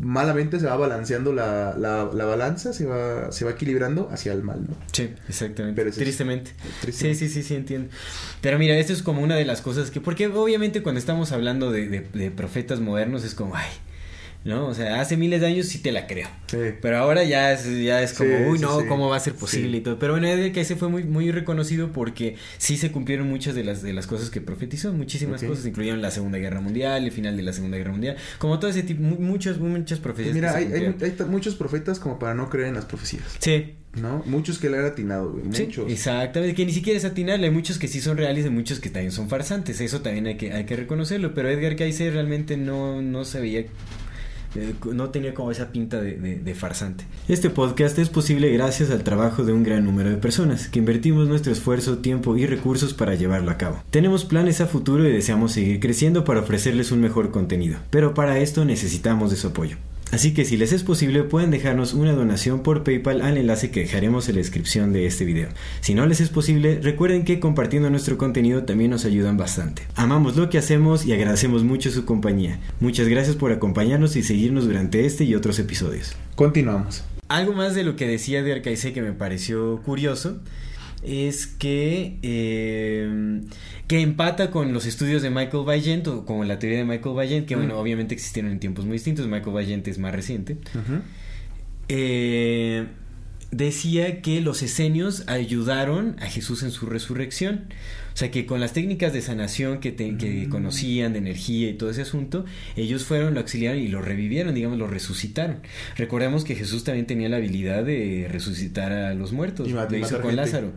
malamente 0.00 0.58
se 0.60 0.66
va 0.66 0.76
balanceando 0.76 1.32
la, 1.32 1.74
la, 1.78 2.10
la 2.12 2.24
balanza, 2.24 2.72
se 2.72 2.86
va 2.86 3.30
se 3.32 3.44
va 3.44 3.52
equilibrando 3.52 4.08
hacia 4.12 4.32
el 4.32 4.42
mal, 4.42 4.62
¿no? 4.68 4.74
Sí, 4.92 5.10
exactamente. 5.28 5.76
Pero 5.76 5.90
eso 5.90 6.00
es- 6.00 6.04
Tristemente. 6.04 6.52
Tristemente. 6.80 7.18
Sí, 7.18 7.28
sí, 7.28 7.34
sí, 7.34 7.42
sí, 7.46 7.54
entiendo. 7.54 7.90
Pero 8.40 8.58
mira, 8.58 8.76
esto 8.76 8.92
es 8.92 9.02
como 9.02 9.22
una 9.22 9.36
de 9.36 9.44
las 9.44 9.60
cosas 9.60 9.90
que... 9.90 10.00
Porque 10.00 10.26
obviamente 10.26 10.82
cuando 10.82 10.98
estamos 10.98 11.32
hablando 11.32 11.70
de, 11.70 11.88
de- 11.88 12.00
de 12.12 12.30
profetas 12.30 12.80
modernos 12.80 13.24
es 13.24 13.34
como, 13.34 13.54
ay, 13.56 13.68
¿no? 14.44 14.66
O 14.66 14.74
sea, 14.74 15.00
hace 15.00 15.16
miles 15.16 15.40
de 15.40 15.46
años 15.46 15.66
sí 15.66 15.78
te 15.78 15.90
la 15.92 16.06
creo. 16.06 16.28
Sí. 16.46 16.58
Pero 16.82 16.98
ahora 16.98 17.24
ya 17.24 17.52
es, 17.52 17.64
ya 17.82 18.02
es 18.02 18.12
como, 18.12 18.30
Sí, 18.30 18.44
uy, 18.48 18.58
no, 18.58 18.80
sí. 18.80 18.86
¿cómo 18.86 19.08
va 19.08 19.16
a 19.16 19.20
ser 19.20 19.34
posible 19.34 19.78
y 19.78 19.80
todo? 19.80 19.98
Pero 19.98 20.12
bueno, 20.12 20.28
Edgar 20.28 20.52
Cayce 20.52 20.76
fue 20.76 20.88
muy, 20.88 21.04
muy 21.04 21.30
reconocido 21.30 21.92
porque 21.92 22.36
sí 22.58 22.76
se 22.76 22.92
cumplieron 22.92 23.28
muchas 23.28 23.54
de 23.54 23.64
las, 23.64 23.82
de 23.82 23.92
las 23.92 24.06
cosas 24.06 24.30
que 24.30 24.40
profetizó, 24.40 24.92
muchísimas 24.92 25.42
cosas, 25.42 25.64
incluyeron 25.66 26.02
la 26.02 26.10
Segunda 26.10 26.38
Guerra 26.38 26.60
Mundial, 26.60 27.04
el 27.04 27.12
final 27.12 27.36
de 27.36 27.42
la 27.42 27.52
Segunda 27.52 27.78
Guerra 27.78 27.92
Mundial, 27.92 28.16
como 28.38 28.58
todo 28.58 28.70
ese 28.70 28.82
tipo, 28.82 29.02
mu- 29.02 29.16
muchas, 29.18 29.58
muchas 29.58 29.98
profecías. 29.98 30.34
Mira, 30.34 30.54
hay, 30.54 30.64
hay, 30.72 30.94
muchos 31.28 31.54
profetas 31.54 31.98
como 31.98 32.18
para 32.18 32.34
no 32.34 32.50
creer 32.50 32.68
en 32.68 32.74
las 32.74 32.84
profecías, 32.84 33.24
Sí, 33.38 33.74
¿no? 34.00 34.22
Muchos 34.26 34.58
que 34.58 34.68
le 34.68 34.78
han 34.78 34.84
atinado, 34.84 35.32
güey, 35.32 35.44
Sí, 35.52 35.64
muchos. 35.64 35.90
exactamente, 35.90 36.54
que 36.54 36.66
ni 36.66 36.72
siquiera 36.72 36.96
es 36.98 37.04
atinarle, 37.04 37.46
hay 37.46 37.52
muchos 37.52 37.78
que 37.78 37.88
sí 37.88 38.00
son 38.00 38.16
reales 38.18 38.44
y 38.44 38.50
muchos 38.50 38.78
que 38.80 38.90
también 38.90 39.12
son 39.12 39.28
farsantes, 39.28 39.80
eso 39.80 40.00
también 40.02 40.26
hay 40.26 40.36
que, 40.36 40.52
hay 40.52 40.64
que 40.66 40.76
reconocerlo, 40.76 41.32
pero 41.34 41.48
Edgar 41.48 41.76
Cayce 41.76 42.10
realmente 42.10 42.56
no, 42.56 43.00
no 43.02 43.24
se 43.24 43.40
veía, 43.40 43.64
eh, 44.56 44.74
no 44.92 45.10
tenía 45.10 45.34
como 45.34 45.50
esa 45.50 45.70
pinta 45.72 46.00
de, 46.00 46.16
de- 46.16 46.36
de 46.36 46.54
farsante. 46.54 47.04
Este 47.28 47.50
podcast 47.50 47.98
es 47.98 48.08
posible 48.08 48.50
gracias 48.50 48.90
al 48.90 49.02
trabajo 49.02 49.44
de 49.44 49.52
un 49.52 49.62
gran 49.62 49.84
número 49.84 50.10
de 50.10 50.16
personas, 50.16 50.68
que 50.68 50.78
invertimos 50.78 51.28
nuestro 51.28 51.52
esfuerzo, 51.52 51.98
tiempo 51.98 52.36
y 52.36 52.46
recursos 52.46 52.94
para 52.94 53.14
llevarlo 53.14 53.50
a 53.50 53.56
cabo. 53.58 53.82
Tenemos 53.90 54.24
planes 54.24 54.60
a 54.60 54.66
futuro 54.66 55.08
y 55.08 55.12
deseamos 55.12 55.52
seguir 55.52 55.80
creciendo 55.80 56.24
para 56.24 56.40
ofrecerles 56.40 56.92
un 56.92 57.00
mejor 57.00 57.30
contenido, 57.30 57.78
pero 57.90 58.14
para 58.14 58.38
esto 58.38 58.64
necesitamos 58.64 59.30
de 59.30 59.36
su 59.36 59.48
apoyo. 59.48 59.76
Así 60.14 60.32
que 60.32 60.44
si 60.44 60.56
les 60.56 60.72
es 60.72 60.84
posible 60.84 61.24
pueden 61.24 61.50
dejarnos 61.50 61.92
una 61.92 62.12
donación 62.12 62.62
por 62.62 62.84
PayPal 62.84 63.20
al 63.20 63.36
enlace 63.36 63.72
que 63.72 63.80
dejaremos 63.80 64.28
en 64.28 64.36
la 64.36 64.42
descripción 64.42 64.92
de 64.92 65.06
este 65.06 65.24
video. 65.24 65.48
Si 65.80 65.92
no 65.92 66.06
les 66.06 66.20
es 66.20 66.28
posible, 66.28 66.78
recuerden 66.80 67.24
que 67.24 67.40
compartiendo 67.40 67.90
nuestro 67.90 68.16
contenido 68.16 68.62
también 68.62 68.92
nos 68.92 69.04
ayudan 69.06 69.36
bastante. 69.36 69.82
Amamos 69.96 70.36
lo 70.36 70.50
que 70.50 70.58
hacemos 70.58 71.04
y 71.04 71.12
agradecemos 71.12 71.64
mucho 71.64 71.90
su 71.90 72.04
compañía. 72.04 72.60
Muchas 72.78 73.08
gracias 73.08 73.34
por 73.34 73.50
acompañarnos 73.50 74.14
y 74.14 74.22
seguirnos 74.22 74.66
durante 74.66 75.04
este 75.04 75.24
y 75.24 75.34
otros 75.34 75.58
episodios. 75.58 76.14
Continuamos. 76.36 77.02
Algo 77.26 77.52
más 77.52 77.74
de 77.74 77.82
lo 77.82 77.96
que 77.96 78.06
decía 78.06 78.38
Edgar 78.38 78.62
Cayce 78.62 78.92
que 78.92 79.02
me 79.02 79.14
pareció 79.14 79.82
curioso 79.82 80.38
es 81.02 81.48
que 81.48 82.18
eh, 82.22 83.42
que 83.86 84.00
empata 84.00 84.50
con 84.50 84.72
los 84.72 84.86
estudios 84.86 85.20
de 85.22 85.30
Michael 85.30 85.64
Vaillant 85.66 86.06
o 86.08 86.24
con 86.24 86.46
la 86.48 86.58
teoría 86.58 86.78
de 86.78 86.84
Michael 86.84 87.14
Vaillant 87.14 87.46
que 87.46 87.54
bueno 87.56 87.78
obviamente 87.78 88.14
existieron 88.14 88.50
en 88.52 88.58
tiempos 88.58 88.84
muy 88.86 88.94
distintos 88.94 89.26
Michael 89.26 89.52
Vaillant 89.54 89.86
es 89.88 89.98
más 89.98 90.14
reciente 90.14 90.56
eh, 91.88 92.86
decía 93.50 94.20
que 94.22 94.40
los 94.40 94.62
esenios 94.62 95.24
ayudaron 95.28 96.16
a 96.20 96.26
Jesús 96.26 96.62
en 96.62 96.70
su 96.70 96.86
resurrección. 96.86 97.64
O 98.14 98.16
sea 98.16 98.30
que 98.30 98.46
con 98.46 98.60
las 98.60 98.72
técnicas 98.72 99.12
de 99.12 99.20
sanación 99.20 99.80
que, 99.80 99.90
te- 99.90 100.16
que 100.16 100.48
conocían, 100.48 101.12
de 101.12 101.18
energía 101.18 101.68
y 101.68 101.74
todo 101.74 101.90
ese 101.90 102.02
asunto, 102.02 102.44
ellos 102.76 103.04
fueron, 103.04 103.34
lo 103.34 103.40
auxiliaron 103.40 103.80
y 103.80 103.88
lo 103.88 104.00
revivieron, 104.02 104.54
digamos, 104.54 104.78
lo 104.78 104.86
resucitaron. 104.86 105.56
Recordemos 105.96 106.44
que 106.44 106.54
Jesús 106.54 106.84
también 106.84 107.06
tenía 107.06 107.28
la 107.28 107.36
habilidad 107.38 107.84
de 107.84 108.28
resucitar 108.30 108.92
a 108.92 109.14
los 109.14 109.32
muertos. 109.32 109.68
Y 109.68 109.72
lo 109.98 109.98
hizo 110.06 110.16
con 110.22 110.30
gente. 110.30 110.36
Lázaro. 110.36 110.72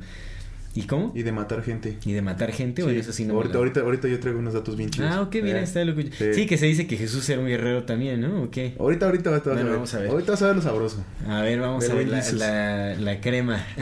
¿Y 0.78 0.84
cómo? 0.84 1.11
Y 1.15 1.23
de 1.23 1.32
matar 1.32 1.63
gente. 1.63 1.97
¿Y 2.05 2.13
de 2.13 2.21
matar 2.21 2.51
gente? 2.51 2.84
o 2.84 2.89
Sí, 2.89 2.97
eso 2.97 3.11
sí 3.11 3.23
no 3.25 3.34
me 3.34 3.38
ahorita, 3.39 3.57
ahorita, 3.57 3.80
ahorita 3.82 4.07
yo 4.07 4.19
traigo 4.19 4.39
unos 4.39 4.53
datos 4.53 4.78
bien 4.78 4.89
chidos. 4.89 5.09
Ah, 5.11 5.21
ok, 5.21 5.36
mira, 5.41 5.59
Eh, 5.59 5.63
está 5.63 5.84
lo 5.84 5.95
que... 5.95 6.11
Sí, 6.34 6.45
que 6.45 6.57
se 6.57 6.67
dice 6.67 6.86
que 6.88 6.97
Jesús 6.97 7.28
era 7.30 7.39
un 7.41 7.47
guerrero 7.47 7.84
también, 7.84 8.21
¿no? 8.21 8.43
¿O 8.43 8.49
qué? 8.51 8.75
Ahorita, 8.80 9.07
ahorita 9.07 9.30
vas, 9.32 9.43
Bueno, 9.43 9.59
a 9.59 9.63
ver. 9.63 9.73
vamos 9.73 9.93
a 9.93 9.99
ver. 9.99 10.09
Ahorita 10.11 10.32
vas 10.34 10.41
a 10.43 10.47
ver 10.47 10.55
lo 10.55 10.61
sabroso. 10.61 11.03
A 11.28 11.41
ver, 11.41 11.59
vamos 11.59 11.89
a 11.89 11.93
ver 11.95 12.07
la, 12.07 12.17
Jesus. 12.17 12.39
la, 12.39 12.95
la 12.95 13.19
crema. 13.21 13.65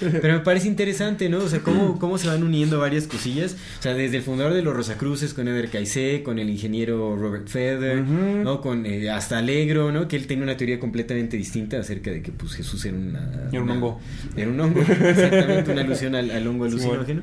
Pero 0.00 0.34
me 0.34 0.40
parece 0.40 0.66
interesante, 0.68 1.28
¿no? 1.28 1.38
O 1.38 1.48
sea, 1.48 1.60
cómo, 1.60 1.98
cómo 1.98 2.18
se 2.18 2.26
van 2.26 2.42
uniendo 2.42 2.78
varias 2.80 3.06
cosillas. 3.06 3.56
O 3.78 3.82
sea, 3.82 3.94
desde 3.94 4.16
el 4.16 4.22
fundador 4.22 4.54
de 4.54 4.62
los 4.62 4.74
Rosacruces, 4.74 5.34
con 5.34 5.46
Eder 5.48 5.68
Cayce, 5.70 6.22
con 6.24 6.38
el 6.38 6.50
ingeniero 6.50 7.16
Robert 7.16 7.48
Feder, 7.48 8.00
Ujú. 8.00 8.42
¿no? 8.44 8.60
Con 8.60 8.86
eh, 8.86 9.10
hasta 9.10 9.38
Alegro, 9.38 9.92
¿no? 9.92 10.08
Que 10.08 10.16
él 10.16 10.26
tenía 10.26 10.44
una 10.44 10.56
teoría 10.56 10.80
completamente 10.80 11.36
distinta 11.36 11.78
acerca 11.78 12.10
de 12.10 12.22
que 12.22 12.32
pues 12.32 12.54
Jesús 12.54 12.84
era 12.84 12.96
una... 12.96 13.48
Era 13.52 13.62
un 13.62 13.70
hongo. 13.70 14.00
Era 14.36 14.50
un 14.50 14.58
hongo, 14.60 14.80
exactamente, 14.80 15.51
una 15.72 15.80
alusión 15.82 16.14
al, 16.14 16.30
al 16.30 16.46
hongo 16.46 16.66
Sí, 16.68 16.72
alucinógeno. 16.74 17.22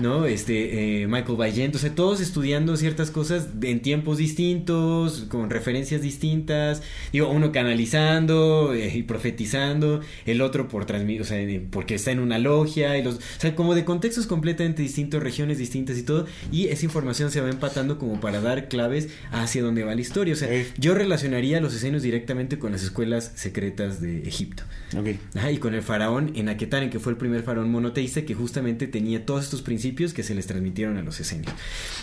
¿No? 0.00 0.26
Este, 0.26 1.02
eh, 1.02 1.06
Michael 1.06 1.36
Vaillant, 1.36 1.74
o 1.74 1.78
sea, 1.78 1.94
todos 1.94 2.20
estudiando 2.20 2.76
ciertas 2.76 3.10
cosas 3.10 3.48
en 3.62 3.80
tiempos 3.80 4.18
distintos, 4.18 5.26
con 5.28 5.50
referencias 5.50 6.02
distintas, 6.02 6.82
digo, 7.12 7.28
uno 7.28 7.52
canalizando 7.52 8.74
eh, 8.74 8.92
y 8.94 9.02
profetizando, 9.02 10.00
el 10.26 10.40
otro 10.40 10.68
por 10.68 10.84
transmitir, 10.84 11.22
o 11.22 11.24
sea, 11.24 11.38
porque 11.70 11.94
está 11.94 12.10
en 12.10 12.20
una 12.20 12.38
logia, 12.38 12.96
y 12.96 13.02
los, 13.02 13.16
o 13.16 13.20
sea, 13.38 13.54
como 13.54 13.74
de 13.74 13.84
contextos 13.84 14.26
completamente 14.26 14.82
distintos, 14.82 15.22
regiones 15.22 15.58
distintas 15.58 15.98
y 15.98 16.02
todo, 16.02 16.26
y 16.52 16.68
esa 16.68 16.84
información 16.84 17.30
se 17.30 17.40
va 17.40 17.48
empatando 17.48 17.98
como 17.98 18.20
para 18.20 18.40
dar 18.40 18.68
claves 18.68 19.08
hacia 19.30 19.62
dónde 19.62 19.84
va 19.84 19.94
la 19.94 20.00
historia, 20.00 20.34
o 20.34 20.36
sea, 20.36 20.48
yo 20.76 20.94
relacionaría 20.94 21.60
los 21.60 21.74
esenios 21.74 22.02
directamente 22.02 22.58
con 22.58 22.72
las 22.72 22.82
escuelas 22.82 23.32
secretas 23.34 24.00
de 24.00 24.22
Egipto. 24.22 24.62
Ok. 24.96 25.08
Ajá, 25.34 25.50
y 25.50 25.58
con 25.58 25.74
el 25.74 25.82
faraón 25.82 26.32
en 26.34 26.48
Aquetane, 26.48 26.90
que 26.90 26.98
fue 26.98 27.12
el 27.12 27.18
primer 27.18 27.42
faraón 27.42 27.70
monoteísta 27.70 28.22
que 28.22 28.34
justamente 28.34 28.86
tenía 28.86 29.26
todos 29.26 29.44
estos 29.44 29.62
principios 29.62 29.87
que 29.94 30.22
se 30.22 30.34
les 30.34 30.46
transmitieron 30.46 30.96
a 30.96 31.02
los 31.02 31.20
esenios. 31.20 31.52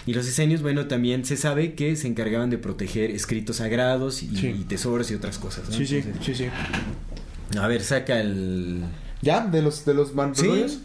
Y 0.06 0.14
los 0.14 0.28
esenios, 0.28 0.62
bueno, 0.62 0.88
también 0.88 1.26
se 1.26 1.38
sabe 1.38 1.74
que 1.74 1.96
se 1.96 2.08
encargaban 2.08 2.50
de 2.50 2.58
proteger 2.58 3.12
escritos 3.12 3.58
sagrados 3.58 4.24
y, 4.24 4.36
Sí. 4.36 4.48
y 4.48 4.64
tesoros 4.66 5.10
y 5.12 5.16
otras 5.16 5.38
cosas. 5.40 5.70
¿no? 5.70 5.76
Sí, 5.76 5.86
sí, 5.88 5.98
Entonces, 5.98 6.38
sí, 6.38 6.46
sí. 6.46 7.58
A 7.58 7.68
ver, 7.68 7.82
saca 7.84 8.20
el... 8.20 8.84
¿Ya? 9.22 9.46
¿De 9.48 9.62
los, 9.62 9.86
de 9.86 9.94
los 9.94 10.14
man- 10.14 10.36
Sí. 10.36 10.46
rollos? 10.48 10.80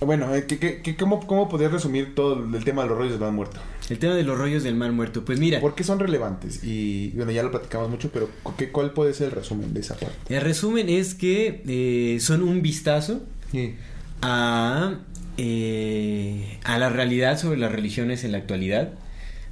Bueno, 0.00 0.34
eh, 0.34 0.46
¿qué, 0.48 0.58
qué, 0.58 0.82
qué- 0.82 0.96
cómo, 0.96 1.24
¿cómo 1.28 1.48
podrías 1.48 1.70
resumir 1.70 2.16
todo 2.16 2.42
el 2.56 2.64
tema 2.64 2.82
de 2.82 2.88
los 2.88 2.98
rollos 2.98 3.12
del 3.12 3.20
man 3.20 3.36
muerto? 3.36 3.60
El 3.88 3.98
tema 4.00 4.14
de 4.16 4.24
los 4.24 4.36
rollos 4.36 4.64
del 4.64 4.74
mar 4.74 4.90
muerto. 4.90 5.24
Pues 5.24 5.38
mira, 5.38 5.60
¿Por 5.60 5.76
qué 5.76 5.84
son 5.84 6.00
relevantes? 6.00 6.64
Y 6.64 7.10
bueno, 7.10 7.30
ya 7.30 7.42
lo 7.44 7.52
platicamos 7.52 7.88
mucho, 7.88 8.10
pero 8.12 8.28
¿qué, 8.58 8.70
¿cuál 8.70 8.92
puede 8.94 9.14
ser 9.14 9.26
el 9.28 9.32
resumen 9.32 9.72
de 9.74 9.80
esa 9.80 9.94
parte? 9.96 10.34
el 10.34 10.40
resumen 10.40 10.88
es 10.88 11.14
que 11.14 11.62
eh, 11.68 12.18
son 12.20 12.42
un 12.42 12.62
vistazo 12.62 13.20
Sí. 13.52 13.74
a, 14.22 14.94
eh, 15.38 16.58
a 16.64 16.78
la 16.78 16.88
realidad 16.88 17.38
sobre 17.38 17.58
las 17.58 17.72
religiones 17.72 18.24
en 18.24 18.32
la 18.32 18.38
actualidad. 18.38 18.90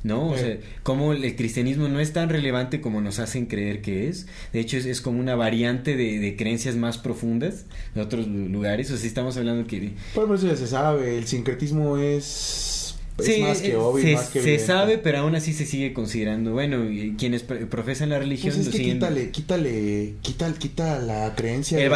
¿No? 0.03 0.29
O 0.31 0.35
Sí. 0.35 0.41
sea, 0.45 0.57
cómo 0.83 1.13
el 1.13 1.37
cristianismo 1.37 1.87
no 1.89 2.01
es 2.01 2.15
tan 2.15 2.31
relevante 2.31 2.81
como 2.81 3.03
nos 3.03 3.19
hacen 3.19 3.45
creer 3.45 3.83
que 3.83 4.09
es. 4.09 4.27
De 4.51 4.59
hecho, 4.61 4.79
es, 4.79 4.87
es 4.87 5.03
como 5.03 5.21
una 5.21 5.35
variante 5.35 5.95
de, 5.95 6.19
de 6.19 6.37
creencias 6.37 6.75
más 6.75 6.97
profundas 6.97 7.67
de 7.95 8.01
otros 8.01 8.27
lu- 8.27 8.49
lugares. 8.49 8.91
O 8.91 8.97
sea, 8.97 9.07
estamos 9.07 9.37
hablando 9.37 9.67
que... 9.67 9.93
Por 10.15 10.35
eso 10.35 10.47
ya 10.47 10.57
se 10.57 10.67
sabe, 10.69 11.19
el 11.19 11.27
sincretismo 11.27 11.99
es, 11.99 12.80
es 13.21 13.35
Sí, 13.35 13.41
más 13.43 13.61
que 13.61 13.73
eh, 13.73 13.77
obvio, 13.77 14.03
se, 14.05 14.15
más 14.15 14.27
que 14.29 14.33
se 14.33 14.39
evidente. 14.41 14.67
sabe, 14.67 14.99
pero 14.99 15.19
aún 15.19 15.35
así 15.35 15.53
se 15.53 15.67
sigue 15.67 15.93
considerando. 15.93 16.53
Bueno, 16.53 16.91
y 16.91 17.15
quienes 17.19 17.43
profesan 17.43 18.09
la 18.11 18.19
religión 18.19 18.55
Pues 18.55 18.67
es 18.67 18.73
que 18.73 18.79
siguen- 18.79 18.95
quítale, 18.95 19.31
quítale, 19.31 20.15
quita, 20.23 20.53
quita 20.55 20.99
la 20.99 21.35
creencia. 21.35 21.79
El, 21.79 21.89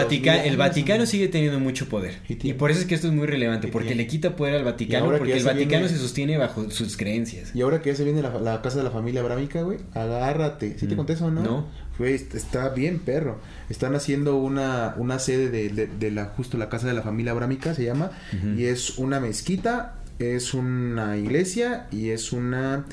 Vaticano 0.56 1.00
¿no? 1.00 1.06
sigue 1.06 1.28
teniendo 1.28 1.58
mucho 1.60 1.88
poder. 1.88 2.14
Y 2.28 2.52
por 2.54 2.70
eso 2.70 2.80
es 2.80 2.86
que 2.86 2.94
esto 2.94 3.08
es 3.08 3.12
muy 3.14 3.26
relevante, 3.26 3.68
porque 3.68 3.88
tiene- 3.88 4.02
le 4.02 4.08
quita 4.08 4.36
poder 4.36 4.54
al 4.56 4.64
Vaticano, 4.64 5.06
porque 5.06 5.32
el 5.36 5.44
Vaticano 5.44 5.82
viene- 5.82 5.88
se 5.88 5.98
sostiene 5.98 6.36
bajo 6.38 6.70
sus 6.70 6.96
creencias. 6.96 7.50
Y 7.54 7.62
ahora 7.62 7.80
que 7.82 7.90
ya 7.90 7.96
se 7.96 8.04
viene 8.04 8.22
la, 8.22 8.38
la 8.40 8.62
casa 8.62 8.78
de 8.78 8.84
la 8.84 8.90
familia 8.90 9.20
abrámica, 9.20 9.62
güey, 9.62 9.78
agárrate. 9.94 10.76
¿Sí 10.78 10.86
te 10.86 10.94
Mm. 10.94 10.96
conté 10.96 11.12
eso 11.14 11.26
o 11.26 11.30
no? 11.30 11.42
No. 11.42 11.84
Güey, 11.98 12.14
est- 12.14 12.34
está 12.34 12.70
bien, 12.70 12.98
perro. 12.98 13.38
Están 13.70 13.94
haciendo 13.94 14.36
una, 14.36 14.94
una 14.98 15.18
sede 15.20 15.48
de, 15.48 15.68
de, 15.68 15.86
de 15.86 16.10
la, 16.10 16.26
justo 16.26 16.58
la 16.58 16.68
casa 16.68 16.88
de 16.88 16.94
la 16.94 17.02
familia 17.02 17.32
abrámica, 17.32 17.74
se 17.74 17.84
llama. 17.84 18.10
Y 18.56 18.64
es 18.64 18.98
una 18.98 19.20
mezquita, 19.20 19.94
es 20.18 20.54
una 20.54 21.16
iglesia 21.16 21.86
y 21.90 22.10
es 22.10 22.32
una... 22.32 22.84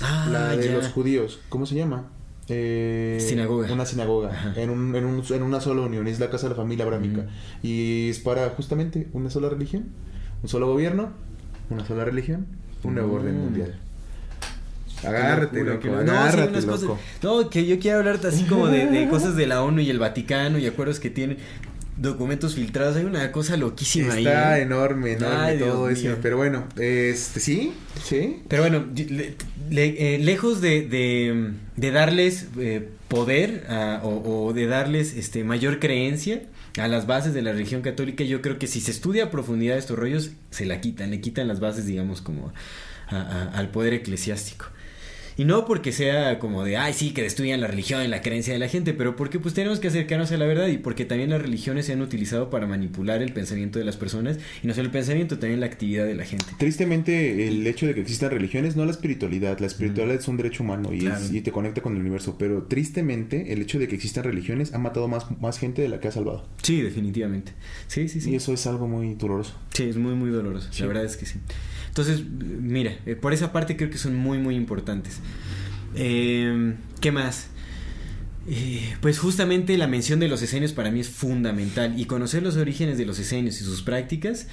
Ah, 0.00 0.28
la 0.30 0.56
de 0.56 0.68
ya. 0.68 0.74
los 0.74 0.88
judíos. 0.88 1.40
¿Cómo 1.48 1.66
se 1.66 1.74
llama? 1.74 2.08
Eh, 2.48 3.18
Sinagoga. 3.26 3.72
Una 3.72 3.86
sinagoga. 3.86 4.52
En, 4.56 4.70
un, 4.70 4.94
en, 4.96 5.04
un- 5.06 5.22
en 5.30 5.42
una 5.42 5.60
sola 5.60 5.82
unión. 5.82 6.06
Es 6.08 6.18
la 6.20 6.30
casa 6.30 6.46
de 6.46 6.50
la 6.50 6.56
familia 6.56 6.84
abrámica. 6.84 7.26
Y 7.62 8.10
es 8.10 8.18
para 8.18 8.48
justamente 8.50 9.08
una 9.12 9.30
sola 9.30 9.48
religión, 9.48 9.84
un 10.42 10.48
solo 10.48 10.66
gobierno, 10.66 11.10
una 11.70 11.86
sola 11.86 12.04
religión, 12.04 12.46
un 12.82 12.94
nuevo 12.94 13.12
Mm. 13.12 13.14
orden 13.20 13.40
mundial. 13.40 13.78
Agárrate, 15.04 15.58
locura, 15.62 15.74
loco. 15.74 15.86
locura. 15.88 16.04
No, 16.04 16.12
sí, 16.12 16.18
agárrate, 16.18 16.48
unas 16.50 16.64
loco. 16.64 16.78
cosas- 16.96 17.22
no, 17.22 17.50
que 17.50 17.66
yo 17.66 17.78
quiero 17.78 17.98
hablarte 17.98 18.26
así 18.28 18.44
como 18.44 18.68
de, 18.68 18.86
de 18.86 19.08
cosas 19.08 19.36
de 19.36 19.46
la 19.46 19.62
ONU 19.62 19.80
y 19.80 19.90
el 19.90 19.98
Vaticano 19.98 20.58
y 20.58 20.66
acuerdos 20.66 20.98
que 21.00 21.10
tienen. 21.10 21.36
Documentos 21.96 22.54
filtrados. 22.54 22.96
Hay 22.96 23.04
una 23.04 23.30
cosa 23.32 23.56
loquísima 23.56 24.16
Está 24.16 24.54
ahí. 24.54 24.60
¿eh? 24.60 24.62
enorme, 24.64 25.12
enorme 25.12 25.36
Ay, 25.36 25.56
Dios 25.58 25.68
todo 25.70 25.88
eso. 25.90 26.02
mío. 26.02 26.16
Pero 26.22 26.36
bueno, 26.36 26.64
este, 26.78 27.40
sí, 27.40 27.72
sí. 28.04 28.42
Pero 28.48 28.62
bueno, 28.62 28.84
le- 28.94 29.36
le- 29.70 30.14
eh, 30.14 30.18
lejos 30.18 30.60
de, 30.60 30.82
de, 30.88 31.52
de 31.76 31.90
darles 31.90 32.46
eh, 32.58 32.88
poder 33.08 33.64
a- 33.68 34.00
o, 34.02 34.46
o 34.46 34.52
de 34.52 34.66
darles 34.66 35.14
este 35.16 35.44
mayor 35.44 35.78
creencia 35.78 36.42
a 36.78 36.88
las 36.88 37.06
bases 37.06 37.34
de 37.34 37.42
la 37.42 37.52
religión 37.52 37.82
católica, 37.82 38.24
yo 38.24 38.42
creo 38.42 38.58
que 38.58 38.66
si 38.66 38.80
se 38.80 38.90
estudia 38.90 39.24
a 39.24 39.30
profundidad 39.30 39.78
estos 39.78 39.96
rollos, 39.98 40.30
se 40.50 40.66
la 40.66 40.80
quitan, 40.80 41.10
le 41.12 41.20
quitan 41.20 41.46
las 41.46 41.60
bases, 41.60 41.86
digamos, 41.86 42.20
como 42.20 42.52
a- 43.08 43.16
a- 43.16 43.50
al 43.58 43.68
poder 43.68 43.94
eclesiástico. 43.94 44.66
Y 45.36 45.44
no 45.44 45.64
porque 45.64 45.92
sea 45.92 46.38
como 46.38 46.62
de, 46.64 46.76
ay, 46.76 46.92
sí, 46.92 47.12
que 47.12 47.22
destruyan 47.22 47.60
la 47.60 47.66
religión 47.66 48.02
y 48.04 48.08
la 48.08 48.20
creencia 48.22 48.52
de 48.52 48.58
la 48.58 48.68
gente, 48.68 48.94
pero 48.94 49.16
porque 49.16 49.38
pues 49.40 49.52
tenemos 49.54 49.80
que 49.80 49.88
acercarnos 49.88 50.30
a 50.32 50.36
la 50.36 50.46
verdad 50.46 50.68
y 50.68 50.78
porque 50.78 51.04
también 51.04 51.30
las 51.30 51.42
religiones 51.42 51.86
se 51.86 51.92
han 51.92 52.02
utilizado 52.02 52.50
para 52.50 52.66
manipular 52.66 53.22
el 53.22 53.32
pensamiento 53.32 53.78
de 53.78 53.84
las 53.84 53.96
personas 53.96 54.38
y 54.62 54.66
no 54.66 54.74
solo 54.74 54.86
el 54.86 54.92
pensamiento, 54.92 55.38
también 55.38 55.60
la 55.60 55.66
actividad 55.66 56.04
de 56.06 56.14
la 56.14 56.24
gente. 56.24 56.46
Tristemente, 56.58 57.48
el 57.48 57.66
hecho 57.66 57.86
de 57.86 57.94
que 57.94 58.00
existan 58.00 58.30
religiones, 58.30 58.76
no 58.76 58.84
la 58.84 58.90
espiritualidad, 58.92 59.58
la 59.58 59.66
espiritualidad 59.66 60.20
es 60.20 60.28
un 60.28 60.36
derecho 60.36 60.62
humano 60.62 60.92
y, 60.92 60.98
es- 60.98 61.04
Claro. 61.04 61.24
y 61.32 61.40
te 61.40 61.50
conecta 61.52 61.80
con 61.82 61.94
el 61.94 62.00
universo, 62.00 62.36
pero 62.38 62.62
tristemente 62.64 63.52
el 63.52 63.62
hecho 63.62 63.78
de 63.78 63.88
que 63.88 63.94
existan 63.96 64.24
religiones 64.24 64.72
ha 64.74 64.78
matado 64.78 65.08
más, 65.08 65.24
más 65.40 65.58
gente 65.58 65.82
de 65.82 65.88
la 65.88 65.98
que 66.00 66.08
ha 66.08 66.12
salvado. 66.12 66.46
Sí, 66.62 66.80
definitivamente. 66.82 67.52
Sí, 67.88 68.08
sí, 68.08 68.20
sí. 68.20 68.30
Y 68.30 68.34
eso 68.36 68.52
es 68.52 68.66
algo 68.66 68.86
muy 68.88 69.14
doloroso. 69.14 69.54
Sí, 69.72 69.84
es 69.84 69.96
muy, 69.96 70.14
muy 70.14 70.30
doloroso. 70.30 70.68
Sí. 70.70 70.82
La 70.82 70.88
verdad 70.88 71.04
es 71.04 71.16
que 71.16 71.26
sí. 71.26 71.38
Entonces, 71.94 72.24
mira, 72.28 72.98
eh, 73.06 73.14
por 73.14 73.32
esa 73.32 73.52
parte 73.52 73.76
creo 73.76 73.88
que 73.88 73.98
son 73.98 74.16
muy, 74.16 74.38
muy 74.38 74.56
importantes. 74.56 75.20
Eh, 75.94 76.74
¿Qué 77.00 77.12
más? 77.12 77.48
Eh, 78.46 78.94
pues 79.00 79.18
justamente 79.18 79.78
la 79.78 79.86
mención 79.86 80.20
de 80.20 80.28
los 80.28 80.42
esenios 80.42 80.72
para 80.72 80.90
mí 80.90 81.00
es 81.00 81.08
fundamental 81.08 81.98
y 81.98 82.04
conocer 82.04 82.42
los 82.42 82.56
orígenes 82.56 82.98
de 82.98 83.06
los 83.06 83.18
esenios 83.18 83.58
y 83.60 83.64
sus 83.64 83.80
prácticas 83.80 84.48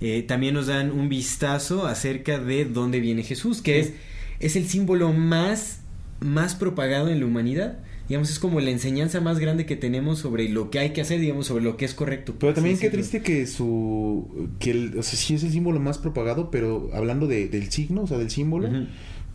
eh, 0.00 0.22
también 0.22 0.54
nos 0.54 0.68
dan 0.68 0.92
un 0.92 1.08
vistazo 1.08 1.86
acerca 1.86 2.38
de 2.38 2.64
dónde 2.64 3.00
viene 3.00 3.22
Jesús, 3.22 3.62
que 3.62 3.80
es, 3.80 3.92
es 4.38 4.56
el 4.56 4.68
símbolo 4.68 5.12
más, 5.12 5.80
más 6.20 6.54
propagado 6.54 7.08
en 7.08 7.20
la 7.20 7.26
humanidad. 7.26 7.78
Digamos, 8.12 8.28
es 8.28 8.38
como 8.38 8.60
la 8.60 8.68
enseñanza 8.68 9.22
más 9.22 9.38
grande 9.38 9.64
que 9.64 9.74
tenemos 9.74 10.18
sobre 10.18 10.46
lo 10.50 10.68
que 10.68 10.78
hay 10.78 10.90
que 10.90 11.00
hacer, 11.00 11.18
digamos, 11.18 11.46
sobre 11.46 11.64
lo 11.64 11.78
que 11.78 11.86
es 11.86 11.94
correcto. 11.94 12.34
Pero 12.38 12.52
también 12.52 12.76
qué 12.76 12.90
decirlo. 12.90 13.08
triste 13.08 13.22
que 13.22 13.46
su... 13.46 14.50
que 14.58 14.70
el, 14.72 14.98
o 14.98 15.02
sea, 15.02 15.18
sí 15.18 15.32
es 15.32 15.42
el 15.44 15.50
símbolo 15.50 15.80
más 15.80 15.96
propagado, 15.96 16.50
pero 16.50 16.90
hablando 16.92 17.26
de, 17.26 17.48
del 17.48 17.70
signo, 17.70 18.02
o 18.02 18.06
sea, 18.06 18.18
del 18.18 18.28
símbolo, 18.28 18.68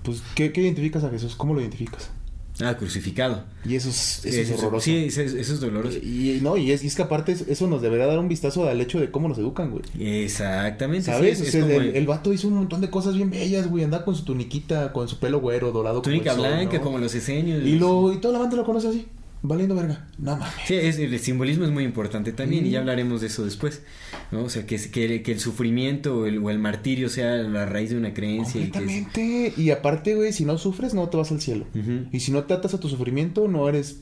pues 0.03 0.21
¿qué, 0.35 0.51
¿qué 0.51 0.61
identificas 0.61 1.03
a 1.03 1.09
Jesús? 1.09 1.35
¿Cómo 1.35 1.55
lo 1.55 1.61
identificas? 1.61 2.11
Ah, 2.61 2.75
crucificado. 2.75 3.43
Y 3.65 3.75
eso 3.75 3.89
es, 3.89 4.25
eso 4.25 4.41
es 4.41 4.49
Eso- 4.49 4.59
horroroso. 4.61 4.85
Sí, 4.85 5.05
eso, 5.05 5.21
es- 5.21 5.33
eso 5.33 5.53
es 5.53 5.59
doloroso. 5.59 5.97
Y, 6.01 6.31
y 6.37 6.41
no, 6.41 6.57
y 6.57 6.71
es, 6.71 6.83
y 6.83 6.87
es 6.87 6.95
que 6.95 7.03
aparte 7.03 7.33
eso- 7.47 7.67
nos 7.67 7.81
deberá 7.81 8.07
dar 8.07 8.17
un 8.17 8.27
vistazo 8.27 8.67
al 8.67 8.81
hecho 8.81 8.99
de 8.99 9.11
cómo 9.11 9.27
nos 9.27 9.37
educan, 9.37 9.69
güey. 9.71 9.83
Exactamente. 10.23 11.05
sí, 11.05 11.11
¿Sabes? 11.11 11.33
es- 11.37 11.41
O 11.41 11.43
es 11.45 11.51
sea, 11.51 11.61
como 11.61 11.73
el, 11.75 11.95
el 11.95 12.05
vato 12.07 12.33
hizo 12.33 12.47
un 12.47 12.55
montón 12.55 12.81
de 12.81 12.89
cosas 12.89 13.15
bien 13.15 13.29
bellas, 13.29 13.69
güey. 13.69 13.83
Andaba 13.83 14.05
con 14.05 14.15
su 14.15 14.23
tuniquita, 14.23 14.91
con 14.93 15.07
su 15.07 15.19
pelo 15.19 15.39
güero, 15.39 15.71
dorado. 15.71 15.95
como 16.01 16.03
túnica 16.03 16.31
el 16.31 16.37
sol, 16.37 16.47
blanca, 16.47 16.77
¿no? 16.77 16.83
como 16.83 16.97
los 16.97 17.13
esenios. 17.13 17.63
Y, 17.63 17.77
lo, 17.77 18.11
y 18.13 18.17
toda 18.17 18.33
la 18.33 18.39
banda 18.39 18.55
lo 18.57 18.65
conoce 18.65 18.87
así, 18.87 19.05
valiendo 19.41 19.75
verga. 19.75 20.07
No 20.17 20.35
mames. 20.37 20.53
Sí, 20.65 20.75
es, 20.75 20.97
el 20.99 21.17
simbolismo 21.19 21.65
es 21.65 21.71
muy 21.71 21.83
importante 21.83 22.31
también 22.33 22.65
y 22.65 22.71
ya 22.71 22.79
hablaremos 22.79 23.21
de 23.21 23.27
eso 23.27 23.45
después. 23.45 23.81
¿no? 24.31 24.43
O 24.43 24.49
sea, 24.49 24.65
que, 24.65 24.77
que, 24.89 25.21
que 25.21 25.31
el 25.31 25.39
sufrimiento 25.39 26.19
o 26.19 26.25
el, 26.25 26.37
o 26.39 26.49
el 26.49 26.59
martirio 26.59 27.09
sea 27.09 27.35
la 27.37 27.65
raíz 27.65 27.91
de 27.91 27.97
una 27.97 28.13
creencia. 28.13 28.59
Y 28.61 28.71
que 28.71 28.79
es- 28.79 28.83
Completamente. 28.85 29.53
Y 29.61 29.69
aparte, 29.71 30.15
güey, 30.15 30.33
si 30.33 30.45
no 30.45 30.57
sufres, 30.57 30.93
no 30.93 31.07
te 31.09 31.17
vas 31.17 31.31
al 31.31 31.41
cielo. 31.41 31.65
Y 32.11 32.19
si 32.19 32.31
no 32.31 32.43
te 32.43 32.53
atas 32.53 32.73
a 32.73 32.79
tu 32.79 32.89
sufrimiento, 32.89 33.47
no 33.47 33.67
eres 33.69 34.01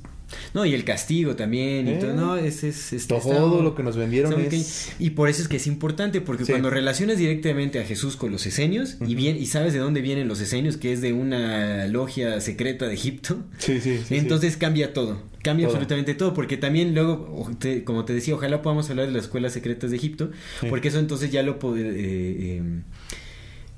No, 0.54 0.66
y 0.66 0.74
el 0.74 0.84
castigo 0.84 1.36
también. 1.36 1.88
Y 1.88 1.92
Eh. 1.92 1.98
todo, 2.00 2.14
no, 2.14 2.36
es, 2.38 2.64
es, 2.64 2.94
es- 2.94 3.08
todo 3.08 3.20
está- 3.20 3.64
lo 3.64 3.76
que 3.76 3.84
nos 3.84 3.96
vendieron. 3.96 4.34
es... 4.40 4.92
Y 5.00 5.12
por 5.12 5.30
eso 5.30 5.42
es 5.42 5.48
que 5.48 5.58
es 5.58 5.68
importante, 5.68 6.20
porque 6.22 6.46
Sí. 6.46 6.52
cuando 6.52 6.70
relacionas 6.70 7.18
directamente 7.18 7.80
a 7.80 7.84
Jesús 7.86 8.16
con 8.16 8.32
los 8.32 8.46
esenios 8.46 8.98
y, 9.06 9.14
bien, 9.16 9.38
y 9.38 9.46
sabes 9.46 9.74
de 9.74 9.80
dónde 9.80 10.02
vienen 10.02 10.28
los 10.28 10.42
esenios, 10.42 10.78
que 10.78 10.94
es 10.94 11.02
de 11.02 11.14
una 11.14 11.88
logia 11.88 12.42
secreta 12.42 12.88
de 12.88 12.94
Egipto, 12.96 13.44
Sí, 13.60 13.80
sí, 13.82 14.00
sí, 14.08 14.16
Entonces 14.16 14.58
cambia 14.58 14.94
todo, 14.94 15.22
cambia 15.44 15.68
Todo. 15.68 15.76
absolutamente 15.76 16.16
todo, 16.16 16.34
porque 16.34 16.58
también 16.58 16.96
luego, 16.96 17.50
te- 17.60 17.84
como 17.84 18.04
te 18.06 18.14
decía, 18.14 18.34
ojalá 18.36 18.62
podamos 18.62 18.90
hablar 18.90 19.06
de 19.08 19.12
las 19.14 19.24
escuelas 19.26 19.54
secretas 19.54 19.92
de 19.92 19.98
Egipto, 19.98 20.32
porque 20.70 20.88
eso 20.88 21.00
entonces 21.00 21.32
ya 21.32 21.44
lo 21.44 21.60
pod- 21.60 21.78
eh, 21.78 21.94
eh, 21.98 22.62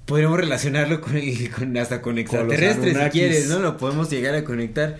podremos 0.05 0.39
relacionarlo 0.39 1.01
con, 1.01 1.17
el, 1.17 1.49
con 1.51 1.75
hasta 1.77 2.01
con 2.01 2.17
extraterrestres 2.17 2.97
si 2.97 3.09
quieres, 3.09 3.49
¿no? 3.49 3.59
Lo 3.59 3.75
podemos 3.77 4.09
llegar 4.09 4.33
a 4.35 4.43
conectar, 4.45 4.97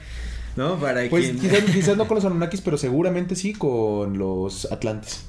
¿no? 0.58 0.78
Para 0.80 1.08
Pues 1.10 1.26
quien- 1.26 1.40
quizás, 1.40 1.64
quizás 1.72 1.98
no 1.98 2.08
con 2.08 2.16
los 2.16 2.26
Anunnakis, 2.26 2.62
pero 2.62 2.78
seguramente 2.78 3.36
sí 3.36 3.54
con 3.54 4.18
los 4.18 4.70
Atlantes. 4.72 5.24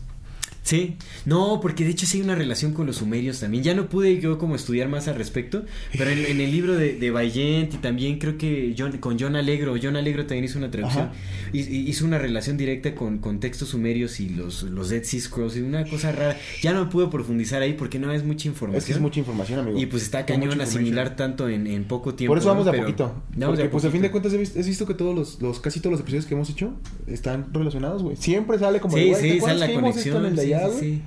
Sí, 0.69 0.97
no, 1.25 1.61
porque 1.63 1.83
de 1.85 1.91
hecho 1.93 2.05
sí 2.05 2.19
hay 2.19 2.25
una 2.25 2.35
relación 2.35 2.75
con 2.75 2.87
los 2.87 2.97
sumerios 2.97 3.41
también. 3.41 3.63
Ya 3.65 3.73
no 3.75 3.89
pude 3.89 4.21
yo 4.21 4.37
como 4.37 4.55
estudiar 4.55 4.89
más 4.91 5.09
al 5.09 5.15
respecto, 5.15 5.65
pero 5.97 6.11
en, 6.11 6.19
en 6.27 6.41
el 6.43 6.53
libro 6.53 6.75
de, 6.77 6.93
de 6.99 7.11
Bayent 7.11 7.73
y 7.73 7.77
también 7.79 8.19
creo 8.19 8.37
que 8.37 8.75
John, 8.77 8.93
con 8.99 9.19
John 9.19 9.35
Alegro, 9.35 9.77
John 9.83 9.97
Alegro 9.97 10.27
también 10.27 10.45
hizo 10.45 10.59
una 10.59 10.71
traducción, 10.71 11.09
y- 11.55 11.61
hizo 11.89 12.05
una 12.05 12.19
relación 12.19 12.59
directa 12.59 12.95
con, 12.95 13.17
con 13.19 13.41
textos 13.41 13.71
sumerios 13.71 14.21
y 14.21 14.29
los, 14.29 14.63
los 14.65 14.91
Dead 14.91 15.05
Sea 15.05 15.21
Scrolls 15.21 15.57
y 15.57 15.61
una 15.61 15.85
cosa 15.89 16.13
rara. 16.13 16.37
Ya 16.61 16.75
no 16.75 16.91
pude 16.91 17.07
profundizar 17.09 17.63
ahí 17.63 17.73
porque 17.73 17.99
no 17.99 18.13
es 18.13 18.23
mucha 18.23 18.47
información. 18.49 18.79
Es 18.79 18.85
que 18.85 18.93
es 18.93 19.01
mucha 19.01 19.21
información, 19.21 19.61
amigo. 19.61 19.79
Y 19.79 19.87
pues 19.87 20.03
está 20.03 20.21
Es 20.21 20.27
cañón 20.27 20.61
asimilar 20.61 21.17
tanto 21.17 21.49
en, 21.49 21.67
en 21.67 21.85
poco 21.85 22.15
tiempo. 22.15 22.33
Por 22.33 22.39
eso 22.39 22.49
vamos 22.49 22.67
¿no? 22.67 22.73
de 22.73 22.79
a 22.79 22.83
poquito. 22.83 23.23
de 23.35 23.47
Porque 23.47 23.63
a 23.63 23.71
pues 23.71 23.85
a 23.87 23.91
fin 23.91 24.03
de 24.03 24.09
poquito. 24.11 24.13
cuentas 24.29 24.33
he 24.35 24.37
visto, 24.39 24.61
has 24.61 24.67
visto 24.67 24.87
que 24.87 24.93
todos 24.93 25.15
los, 25.15 25.41
los, 25.41 25.61
casi 25.61 25.81
todos 25.81 25.93
los 25.93 26.01
episodios 26.03 26.27
que 26.27 26.35
hemos 26.35 26.51
hecho 26.51 26.75
están 27.07 27.47
relacionados, 27.55 28.03
güey. 28.03 28.17
Siempre 28.17 28.59
sale 28.59 28.81
como 28.81 28.97
de, 28.97 29.05
Sí, 29.05 29.13
¿te 29.13 29.21
sí, 29.35 29.41
sale 29.41 29.59
la 29.61 29.73
conexión. 29.73 30.23
Sí, 30.61 30.67
güey? 30.67 30.81
sí. 30.81 31.03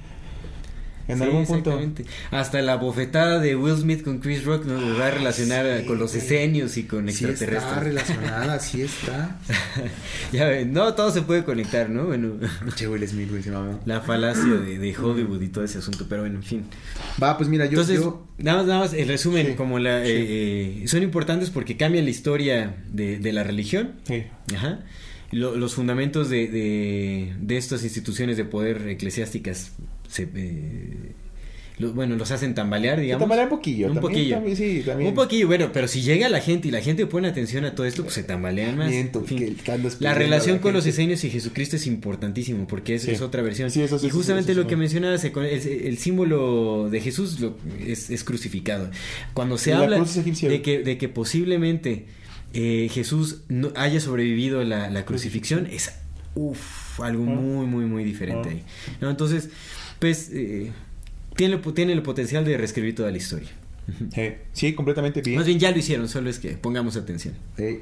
En 1.08 1.18
Sí, 1.18 1.24
algún 1.24 1.46
punto. 1.46 1.78
Hasta 2.30 2.62
la 2.62 2.76
bofetada 2.76 3.40
de 3.40 3.56
Will 3.56 3.76
Smith 3.76 4.02
con 4.04 4.20
Chris 4.20 4.46
Rock 4.46 4.66
nos 4.66 4.98
va 4.98 5.08
a 5.08 5.12
relacionar 5.12 5.66
Ah, 5.66 5.80
sí, 5.82 5.86
con 5.86 5.98
los 6.00 6.16
esenios 6.16 6.78
y 6.78 6.84
con 6.84 7.10
Sí 7.10 7.26
está 7.26 7.32
extraterrestres. 7.32 7.84
relacionada, 7.84 8.60
sí 8.60 8.82
está. 8.84 9.36
ya 10.32 10.46
ven, 10.48 10.72
no, 10.72 10.94
todo 10.94 11.12
se 11.12 11.24
puede 11.24 11.44
conectar, 11.44 11.90
¿no? 11.90 12.06
Bueno, 12.06 12.36
Che, 12.76 12.88
Will 12.88 13.06
Smith, 13.08 13.30
güey, 13.30 13.44
se 13.44 13.52
mamó. 13.52 13.80
la 13.86 14.00
falacia 14.02 14.44
de, 14.46 14.78
de 14.78 14.98
Hollywood 14.98 15.42
y 15.42 15.48
todo 15.50 15.64
ese 15.66 15.80
asunto, 15.80 16.06
pero 16.08 16.22
bueno, 16.22 16.38
en 16.38 16.44
fin. 16.44 16.64
Va, 17.22 17.36
pues 17.36 17.50
mira, 17.50 17.66
yo... 17.66 17.72
Entonces, 17.82 18.00
yo- 18.00 18.28
nada 18.38 18.60
más, 18.60 18.68
nada 18.68 18.80
más, 18.82 18.94
el 18.94 19.08
resumen, 19.10 19.48
Sí, 19.48 19.54
como 19.56 19.80
la, 19.80 20.06
eh, 20.06 20.84
eh, 20.84 20.88
son 20.88 21.04
importantes 21.04 21.50
porque 21.50 21.76
cambian 21.76 22.06
la 22.06 22.12
historia 22.12 22.76
de, 22.90 23.18
de 23.20 23.34
la 23.34 23.44
religión, 23.44 23.94
Sí. 24.08 24.24
Ajá. 24.56 24.80
Lo- 25.32 25.56
los 25.56 25.74
fundamentos 25.76 26.30
de, 26.30 26.48
de, 26.48 27.34
de 27.40 27.58
estas 27.58 27.84
instituciones 27.84 28.38
de 28.38 28.46
poder 28.46 28.88
eclesiásticas 28.90 29.72
se, 30.10 30.28
eh, 30.36 31.14
bueno, 31.96 32.16
los 32.16 32.30
hacen 32.30 32.54
tambalear, 32.54 33.00
digamos. 33.00 33.22
tambalean 33.24 33.48
un 33.48 33.58
poquillo, 33.58 33.88
Un 33.88 33.94
también, 33.96 34.12
poquillo. 34.14 34.36
también, 34.36 34.56
sí, 34.58 34.84
también. 34.86 35.10
Un 35.10 35.16
poquillo, 35.16 35.48
bueno, 35.48 35.72
pero 35.74 35.88
si 35.88 36.02
llega 36.02 36.30
la 36.30 36.40
gente 36.40 36.68
y 36.68 36.72
la 36.72 36.82
gente 36.82 37.08
pone 37.08 37.28
atención 37.28 37.66
a 37.66 37.74
todo 37.74 37.88
esto, 37.88 38.04
pues 38.04 38.14
se 38.14 38.24
tambalean 38.24 38.78
más. 38.78 38.90
Miento, 38.92 39.20
En 39.20 39.26
fin. 39.26 39.38
que 39.40 39.46
estando 39.48 39.90
La 40.00 40.14
relación 40.14 40.58
la 40.58 40.62
con 40.62 40.74
los 40.74 40.86
esenios 40.86 41.24
y 41.24 41.32
Jesucristo 41.32 41.78
es 41.78 41.88
importantísimo 41.88 42.68
porque 42.68 42.96
es, 42.96 43.04
Sí. 43.04 43.12
es 43.12 43.22
otra 43.22 43.42
versión. 43.42 43.72
Sí, 43.72 43.82
eso 43.82 44.00
y 44.06 44.10
justamente 44.12 44.54
lo 44.54 44.68
que 44.68 44.76
mencionabas, 44.76 45.24
el, 45.24 45.32
el- 45.38 45.98
símbolo 45.98 46.90
de 46.92 47.02
Jesús 47.02 47.40
lo- 47.40 47.58
es, 47.84 48.12
es 48.12 48.24
crucificado. 48.24 48.92
Cuando 49.34 49.58
se 49.58 49.74
habla 49.74 49.98
de 50.04 50.62
que, 50.62 50.80
de 50.84 50.98
que 51.00 51.10
posiblemente 51.10 52.06
eh, 52.54 52.90
Jesús 52.92 53.42
no 53.50 53.72
haya 53.76 54.00
sobrevivido 54.00 54.64
la, 54.64 54.90
la 54.90 55.06
crucifixión, 55.06 55.68
es 55.68 55.92
uf, 56.36 57.00
algo 57.02 57.24
muy, 57.26 57.66
muy, 57.66 57.86
muy 57.86 58.04
diferente 58.04 58.50
Ah. 58.50 58.52
ahí. 58.52 58.64
¿no? 59.02 59.10
Entonces, 59.10 59.50
pues, 60.00 60.30
eh, 60.34 60.72
tiene, 61.36 61.58
tiene 61.58 61.94
el 61.94 62.02
potencial 62.02 62.44
de 62.46 62.58
reescribir 62.58 62.96
toda 62.96 63.12
la 63.12 63.18
historia. 63.18 63.50
Sí, 64.14 64.22
sí, 64.54 64.74
completamente 64.74 65.22
bien. 65.22 65.38
Más 65.38 65.46
bien 65.48 65.60
ya 65.60 65.72
lo 65.72 65.78
hicieron, 65.78 66.08
solo 66.08 66.30
es 66.30 66.40
que 66.40 66.52
pongamos 66.52 66.96
atención. 66.98 67.34
Sí. 67.58 67.80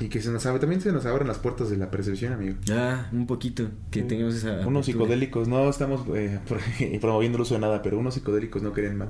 Y 0.00 0.08
que 0.08 0.20
se 0.20 0.30
nos 0.30 0.44
abre, 0.46 0.60
también 0.60 0.80
se 0.80 0.92
nos 0.92 1.06
abren 1.06 1.26
las 1.28 1.38
puertas 1.38 1.70
de 1.70 1.76
la 1.76 1.90
percepción, 1.90 2.32
amigo. 2.32 2.56
Ah, 2.70 3.08
un 3.12 3.26
poquito, 3.26 3.68
que 3.90 4.00
Sí. 4.02 4.06
tengamos 4.08 4.34
esa... 4.34 4.48
Unos 4.48 4.62
apertura. 4.62 4.82
psicodélicos, 4.84 5.48
no 5.48 5.68
estamos 5.70 6.02
eh, 6.14 6.38
pro- 6.46 6.58
promoviendo 7.00 7.36
el 7.36 7.42
uso 7.42 7.54
de 7.54 7.60
nada, 7.60 7.80
pero 7.82 7.98
unos 7.98 8.14
psicodélicos 8.14 8.62
no 8.62 8.72
querían 8.72 8.96
mal. 8.96 9.08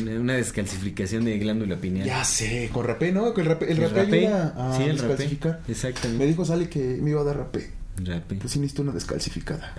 Una, 0.00 0.12
una 0.20 0.32
descalcificación 0.34 1.24
de 1.24 1.38
glándula 1.38 1.76
pineal. 1.76 2.06
Ya 2.06 2.24
sé, 2.24 2.70
con 2.72 2.84
rapé, 2.86 3.12
¿no? 3.12 3.32
El 3.36 3.44
rapé, 3.46 3.66
el 3.72 3.78
El 3.82 3.90
rapé 3.90 4.02
rapé, 4.04 4.18
ayuda 4.26 4.54
a 4.56 4.76
sí, 4.76 4.82
el 4.84 4.98
rapé, 4.98 5.08
descalcificar. 5.08 5.60
exactamente. 5.68 6.24
Me 6.24 6.28
dijo 6.30 6.44
Sale 6.44 6.68
que 6.68 6.98
me 7.00 7.10
iba 7.10 7.20
a 7.20 7.24
dar 7.24 7.36
rapé. 7.36 7.70
Rapé. 7.96 8.36
Pues 8.36 8.52
sí 8.52 8.58
necesito 8.60 8.82
una 8.82 8.92
descalcificada. 8.92 9.74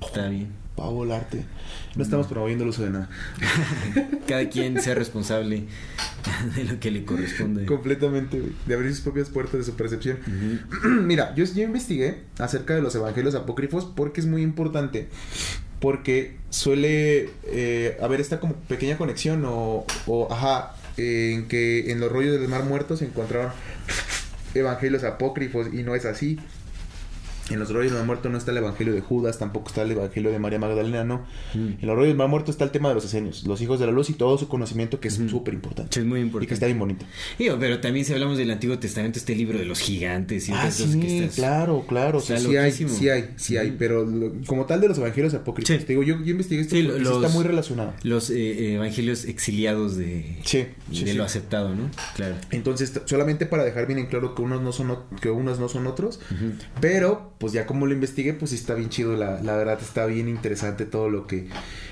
Está 0.00 0.28
bien. 0.28 0.48
Pa' 0.76 0.88
volarte. 0.88 1.44
No 1.94 2.02
estamos 2.02 2.26
promoviendo 2.26 2.64
el 2.64 2.70
uso 2.70 2.82
de 2.82 2.90
nada. 2.90 3.08
Cada 4.28 4.48
quien 4.48 4.80
sea 4.82 4.96
responsable 4.96 5.64
de 6.56 6.64
lo 6.64 6.80
que 6.80 6.90
le 6.90 7.04
corresponde. 7.04 7.64
Completamente, 7.66 8.40
güey. 8.40 8.52
De 8.66 8.74
abrir 8.74 8.92
sus 8.92 9.02
propias 9.02 9.28
puertas 9.28 9.54
de 9.54 9.64
su 9.64 9.74
percepción. 9.74 10.18
Mira, 11.06 11.32
yo, 11.36 11.44
yo 11.44 11.62
investigué 11.62 12.22
acerca 12.38 12.74
de 12.74 12.82
los 12.82 12.94
evangelios 12.96 13.36
apócrifos 13.36 13.84
porque 13.84 14.20
es 14.20 14.26
muy 14.26 14.42
importante. 14.42 15.08
Porque 15.78 16.38
suele 16.50 17.30
eh, 17.44 17.96
haber 18.02 18.20
esta 18.20 18.40
como 18.40 18.54
pequeña 18.54 18.96
conexión 18.98 19.44
o, 19.44 19.84
o, 20.06 20.32
ajá, 20.32 20.74
en 20.96 21.46
que 21.46 21.92
en 21.92 22.00
los 22.00 22.10
rollos 22.10 22.40
del 22.40 22.48
mar 22.48 22.64
muerto 22.64 22.96
se 22.96 23.04
encontraron 23.04 23.52
evangelios 24.54 25.04
apócrifos 25.04 25.68
y 25.72 25.82
no 25.82 25.94
es 25.94 26.04
así. 26.04 26.38
En 27.50 27.58
los 27.58 27.70
rollos 27.70 27.90
del 27.92 27.98
mar 28.00 28.06
muerto 28.06 28.30
no 28.30 28.38
está 28.38 28.52
el 28.52 28.56
evangelio 28.56 28.94
de 28.94 29.00
Judas, 29.02 29.38
tampoco 29.38 29.68
está 29.68 29.82
el 29.82 29.90
evangelio 29.90 30.30
de 30.30 30.38
María 30.38 30.58
Magdalena, 30.58 31.04
no. 31.04 31.26
En 31.54 31.76
los 31.82 31.94
rollos 31.94 32.08
del 32.08 32.16
mar 32.16 32.28
muerto 32.28 32.50
está 32.50 32.64
el 32.64 32.70
tema 32.70 32.88
de 32.88 32.94
los 32.94 33.04
esenios, 33.04 33.44
los 33.44 33.60
hijos 33.60 33.78
de 33.78 33.86
la 33.86 33.92
luz 33.92 34.08
y 34.08 34.14
todo 34.14 34.38
su 34.38 34.48
conocimiento 34.48 34.98
que 34.98 35.08
es 35.08 35.14
súper 35.28 35.52
importante. 35.52 35.92
Sí, 35.94 36.00
es 36.00 36.06
muy 36.06 36.20
Y 36.20 36.22
que 36.22 36.26
importante. 36.26 36.54
está 36.54 36.66
bien 36.66 36.78
bonito. 36.78 37.04
Digo, 37.38 37.56
pero 37.60 37.80
también 37.80 38.06
si 38.06 38.12
hablamos 38.14 38.38
del 38.38 38.50
Antiguo 38.50 38.78
Testamento, 38.78 39.18
este 39.18 39.34
libro 39.34 39.58
de 39.58 39.66
los 39.66 39.80
gigantes 39.80 40.48
y 40.48 40.52
Ah, 40.52 40.56
otras 40.56 40.74
sí, 40.76 40.98
que 41.00 41.18
estás- 41.18 41.34
claro, 41.36 41.84
claro. 41.86 42.18
Está 42.18 42.38
sí, 42.38 42.46
sí 42.48 42.56
hay, 42.56 42.72
sí 42.72 43.08
hay, 43.10 43.30
sí 43.36 43.56
hay. 43.58 43.74
Pero 43.78 44.04
lo- 44.06 44.32
como 44.46 44.64
tal 44.64 44.80
de 44.80 44.88
los 44.88 44.96
evangelios 44.98 45.34
apócrifos, 45.34 45.84
te 45.84 45.92
digo, 45.92 46.02
yo, 46.02 46.16
yo 46.24 46.30
investigué 46.30 46.62
esto 46.62 46.74
porque 46.76 46.98
los- 47.00 47.22
está 47.22 47.28
muy 47.34 47.44
relacionado. 47.44 47.92
Los 48.04 48.30
eh, 48.30 48.74
evangelios 48.74 49.26
exiliados 49.26 49.96
de, 49.96 50.38
de 50.90 51.14
lo 51.14 51.24
aceptado, 51.24 51.74
¿no? 51.74 51.90
Claro. 52.16 52.36
Entonces, 52.50 52.92
solamente 53.04 53.44
para 53.46 53.64
dejar 53.64 53.86
bien 53.86 53.98
en 53.98 54.06
claro 54.06 54.34
que 54.34 54.40
unos 54.42 54.62
no 54.62 54.72
son, 54.72 54.96
que 55.20 55.28
unos 55.30 55.58
no 55.58 55.68
son 55.68 55.86
otros, 55.86 56.20
pero 56.80 57.32
pues 57.44 57.52
ya 57.52 57.66
como 57.66 57.84
lo 57.84 57.92
investigué, 57.92 58.32
pues 58.32 58.52
sí 58.52 58.56
está 58.56 58.72
bien 58.72 58.88
chido, 58.88 59.16
la, 59.16 59.42
la 59.42 59.54
verdad 59.54 59.78
está 59.78 60.06
bien 60.06 60.30
interesante 60.30 60.86
todo 60.86 61.10
lo 61.10 61.26
que, 61.26 61.46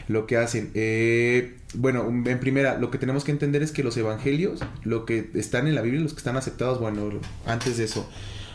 lo 0.08 0.26
que 0.26 0.38
hacen. 0.38 0.70
Eh, 0.72 1.58
bueno, 1.74 2.08
en 2.08 2.40
primera, 2.40 2.78
lo 2.78 2.90
que 2.90 2.96
tenemos 2.96 3.22
que 3.22 3.32
entender 3.32 3.62
es 3.62 3.70
que 3.70 3.82
los 3.82 3.94
evangelios, 3.98 4.60
lo 4.82 5.04
que 5.04 5.28
están 5.34 5.66
en 5.66 5.74
la 5.74 5.82
Biblia, 5.82 6.00
los 6.00 6.14
que 6.14 6.20
están 6.20 6.38
aceptados, 6.38 6.80
bueno, 6.80 7.20
antes 7.44 7.76
de 7.76 7.84
eso, 7.84 8.08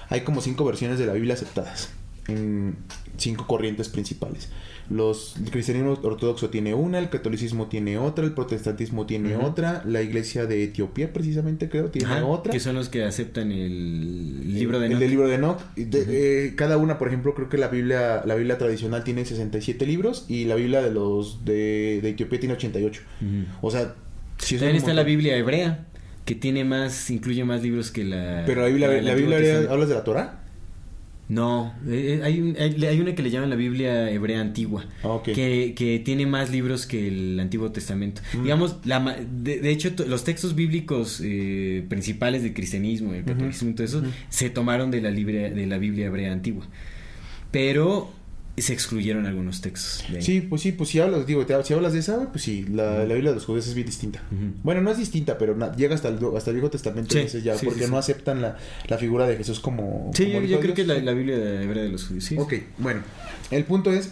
hay 0.10 0.22
como 0.22 0.42
cinco 0.42 0.66
versiones 0.66 0.98
de 0.98 1.06
la 1.06 1.14
Biblia 1.14 1.36
aceptadas, 1.36 1.92
en 2.28 2.76
cinco 3.16 3.46
corrientes 3.46 3.90
principales. 3.90 4.50
Los, 4.90 5.36
el 5.38 5.52
cristianismo 5.52 6.00
ortodoxo 6.02 6.50
tiene 6.50 6.74
una, 6.74 7.00
el 7.00 7.10
catolicismo 7.10 7.68
tiene 7.68 7.98
otra, 7.98 8.24
el 8.24 8.32
protestantismo 8.32 9.06
tiene 9.06 9.36
otra, 9.36 9.84
la 9.86 10.02
iglesia 10.02 10.46
de 10.46 10.64
Etiopía 10.64 11.12
precisamente 11.12 11.68
creo 11.68 11.90
tiene 11.90 12.08
Ajá, 12.08 12.26
otra. 12.26 12.54
Que 12.54 12.60
son 12.60 12.76
los 12.76 12.88
que 12.88 13.04
aceptan 13.04 13.52
el 13.52 14.54
libro 14.54 14.80
de 14.80 14.86
el 14.86 14.92
Enoch. 14.94 15.02
del 15.02 15.10
libro 15.10 15.28
de 15.28 15.36
Enoch. 15.36 15.60
Eh, 15.76 16.54
cada 16.56 16.78
una, 16.78 16.98
por 16.98 17.10
ejemplo, 17.10 17.34
creo 17.36 17.50
que 17.50 17.58
la 17.58 17.68
Biblia, 17.68 18.24
la 18.26 18.36
Biblia 18.36 18.58
tradicional 18.58 19.04
tiene 19.04 19.26
67 19.26 19.86
libros 19.86 20.26
y 20.30 20.46
la 20.46 20.56
Biblia 20.56 20.82
de 20.82 20.92
los 20.92 21.44
de, 21.44 22.00
de 22.02 22.10
Etiopía 22.10 22.40
tiene 22.40 22.54
88. 22.56 23.02
Ujú. 23.22 23.28
O 23.68 23.72
sea, 23.72 23.96
También 24.38 24.76
está 24.76 24.94
la. 24.94 25.04
Biblia 25.04 25.36
hebrea, 25.36 25.86
que 26.26 26.36
tiene 26.36 26.64
más, 26.64 27.10
incluye 27.10 27.44
más 27.44 27.62
libros 27.62 27.92
que 27.92 28.04
la. 28.04 28.44
Pero 28.46 28.62
la 28.62 28.68
Biblia, 28.68 28.88
la 29.02 29.16
Biblia 29.16 29.38
hebrea. 29.38 29.72
¿hablas 29.72 29.90
de 29.90 29.96
la 29.96 30.04
Torah? 30.04 30.47
No, 31.30 31.74
eh, 31.86 32.20
eh, 32.20 32.24
hay, 32.24 32.56
hay, 32.58 32.86
hay 32.86 33.00
una 33.02 33.14
que 33.14 33.22
le 33.22 33.30
llaman 33.30 33.50
la 33.50 33.58
Biblia 33.58 34.10
hebrea 34.10 34.40
antigua, 34.40 34.86
Ah, 35.04 35.10
ok. 35.10 35.26
que, 35.34 35.74
que 35.76 36.00
tiene 36.00 36.26
más 36.26 36.52
libros 36.52 36.86
que 36.86 37.08
el 37.10 37.38
Antiguo 37.40 37.70
Testamento. 37.72 38.22
Mm. 38.34 38.44
Digamos, 38.44 38.78
la, 38.86 39.18
de, 39.30 39.60
de 39.60 39.70
hecho, 39.70 39.92
los 40.08 40.24
textos 40.24 40.56
bíblicos 40.56 41.22
eh, 41.22 41.84
principales 41.90 42.44
del 42.44 42.54
cristianismo, 42.54 43.14
el 43.14 43.26
catolicismo 43.26 43.72
y 43.72 43.74
todo 43.74 43.84
eso, 43.86 44.04
se 44.30 44.50
tomaron 44.50 44.90
de 44.90 45.02
la, 45.02 45.10
Biblia, 45.10 45.50
de 45.50 45.66
la 45.68 45.78
Biblia 45.78 46.06
hebrea 46.06 46.32
antigua. 46.32 46.66
Pero 47.52 48.10
se 48.62 48.74
excluyeron 48.74 49.26
algunos 49.28 49.62
textos. 49.62 50.04
de 50.10 50.18
ahí. 50.18 50.22
Sí, 50.24 50.42
pues 50.42 50.62
sí, 50.64 50.72
pues 50.72 50.90
si 50.90 51.00
hablas, 51.00 51.26
digo, 51.28 51.46
te- 51.46 51.64
si 51.64 51.74
hablas 51.74 51.94
de 51.94 52.00
esa, 52.00 52.32
pues 52.32 52.44
sí, 52.44 52.66
la, 52.72 53.06
la 53.06 53.14
Biblia 53.14 53.30
de 53.32 53.36
los 53.36 53.46
judíos 53.46 53.68
es 53.68 53.74
bien 53.76 53.86
distinta. 53.88 54.22
Bueno, 54.64 54.82
no 54.82 54.90
es 54.92 54.98
distinta, 54.98 55.38
pero 55.38 55.56
na- 55.56 55.76
llega 55.76 55.94
hasta 55.96 56.08
el, 56.10 56.20
hasta 56.36 56.50
el 56.52 56.56
Viejo 56.56 56.70
Testamento 56.72 57.14
Sí, 57.14 57.20
veces 57.20 57.44
ya, 57.44 57.56
sí, 57.58 57.66
porque 57.66 57.86
sí, 57.86 57.92
no 57.92 57.98
aceptan 57.98 58.42
la, 58.42 58.58
la 58.88 58.98
figura 58.98 59.28
de 59.28 59.38
Jesús 59.38 59.60
como... 59.60 60.12
Sí, 60.16 60.26
como 60.32 60.42
yo, 60.46 60.58
de 60.58 60.62
creo 60.64 60.74
que 60.76 60.82
es 60.82 60.88
la, 60.88 60.98
la 61.00 61.14
Biblia 61.14 61.36
hebrea 61.62 61.84
de 61.84 61.90
los 61.90 62.06
judíos. 62.06 62.24
sí. 62.24 62.36
Ok, 62.38 62.54
bueno, 62.80 63.02
el 63.52 63.64
punto 63.66 63.92
es 63.92 64.12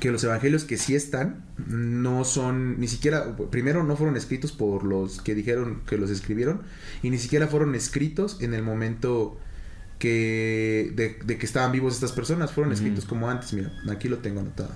que 0.00 0.10
los 0.10 0.24
evangelios 0.24 0.64
que 0.64 0.76
sí 0.76 0.94
están 0.94 1.44
no 1.68 2.24
son 2.24 2.80
ni 2.80 2.88
siquiera 2.88 3.36
primero 3.50 3.84
no 3.84 3.96
fueron 3.96 4.16
escritos 4.16 4.50
por 4.52 4.84
los 4.84 5.20
que 5.20 5.34
dijeron 5.34 5.82
que 5.86 5.96
los 5.96 6.10
escribieron 6.10 6.62
y 7.02 7.10
ni 7.10 7.18
siquiera 7.18 7.46
fueron 7.46 7.74
escritos 7.74 8.38
en 8.40 8.54
el 8.54 8.62
momento 8.62 9.38
que 10.04 10.92
de, 10.94 11.18
de 11.24 11.38
que 11.38 11.46
estaban 11.46 11.72
vivos 11.72 11.94
estas 11.94 12.12
personas 12.12 12.52
fueron 12.52 12.74
escritos 12.74 13.06
como 13.06 13.30
antes 13.30 13.54
mira 13.54 13.72
aquí 13.90 14.08
lo 14.08 14.18
tengo 14.18 14.40
anotado. 14.40 14.68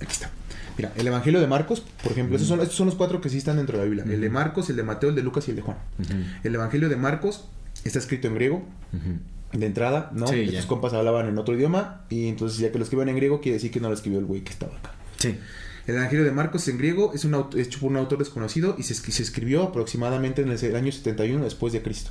Aquí 0.00 0.12
está. 0.12 0.30
Mira 0.76 0.92
el 0.96 1.06
evangelio 1.06 1.40
de 1.40 1.46
Marcos 1.46 1.84
por 2.02 2.10
ejemplo 2.10 2.34
esos 2.34 2.48
son 2.48 2.60
estos 2.60 2.74
son 2.76 2.86
los 2.86 2.96
cuatro 2.96 3.20
que 3.20 3.28
sí 3.28 3.38
están 3.38 3.56
dentro 3.58 3.78
de 3.78 3.84
la 3.84 3.88
Biblia. 3.88 4.04
El 4.12 4.20
de. 4.20 4.30
Marcos 4.30 4.68
el 4.68 4.74
de 4.74 4.82
Mateo 4.82 5.10
el 5.10 5.14
de 5.14 5.22
Lucas 5.22 5.46
y 5.46 5.52
el 5.52 5.56
de 5.56 5.62
Juan. 5.62 5.76
El 6.42 6.54
evangelio 6.54 6.88
de 6.88 6.96
Marcos 6.96 7.48
está 7.84 8.00
escrito 8.00 8.26
en 8.26 8.34
griego 8.34 8.66
de 9.52 9.64
entrada, 9.66 10.10
¿no? 10.12 10.26
Sí, 10.26 10.40
Estos 10.40 10.66
compas 10.66 10.92
hablaban 10.92 11.28
en 11.28 11.38
otro 11.38 11.54
idioma 11.54 12.04
y 12.10 12.26
entonces 12.26 12.58
ya 12.58 12.72
que 12.72 12.78
lo 12.78 12.84
escriben 12.84 13.08
en 13.08 13.14
griego 13.16 13.40
quiere 13.40 13.54
decir 13.54 13.70
que 13.70 13.78
no 13.78 13.88
lo 13.88 13.94
escribió 13.94 14.18
el 14.18 14.24
güey 14.24 14.42
que 14.42 14.50
estaba 14.50 14.76
acá. 14.76 14.90
Sí. 15.18 15.38
El 15.86 15.94
Evangelio 15.96 16.24
de 16.24 16.32
Marcos 16.32 16.66
en 16.68 16.78
griego 16.78 17.12
es 17.14 17.24
un 17.24 17.32
aut- 17.34 17.56
hecho 17.56 17.78
por 17.80 17.90
un 17.90 17.96
autor 17.96 18.18
desconocido 18.18 18.74
y 18.78 18.82
se, 18.82 18.92
es- 18.92 18.98
se 19.00 19.22
escribió 19.22 19.62
aproximadamente 19.62 20.42
en 20.42 20.50
el 20.50 20.76
año 20.76 20.90
71 20.92 21.44
después 21.44 21.72
de 21.72 21.82
Cristo. 21.82 22.10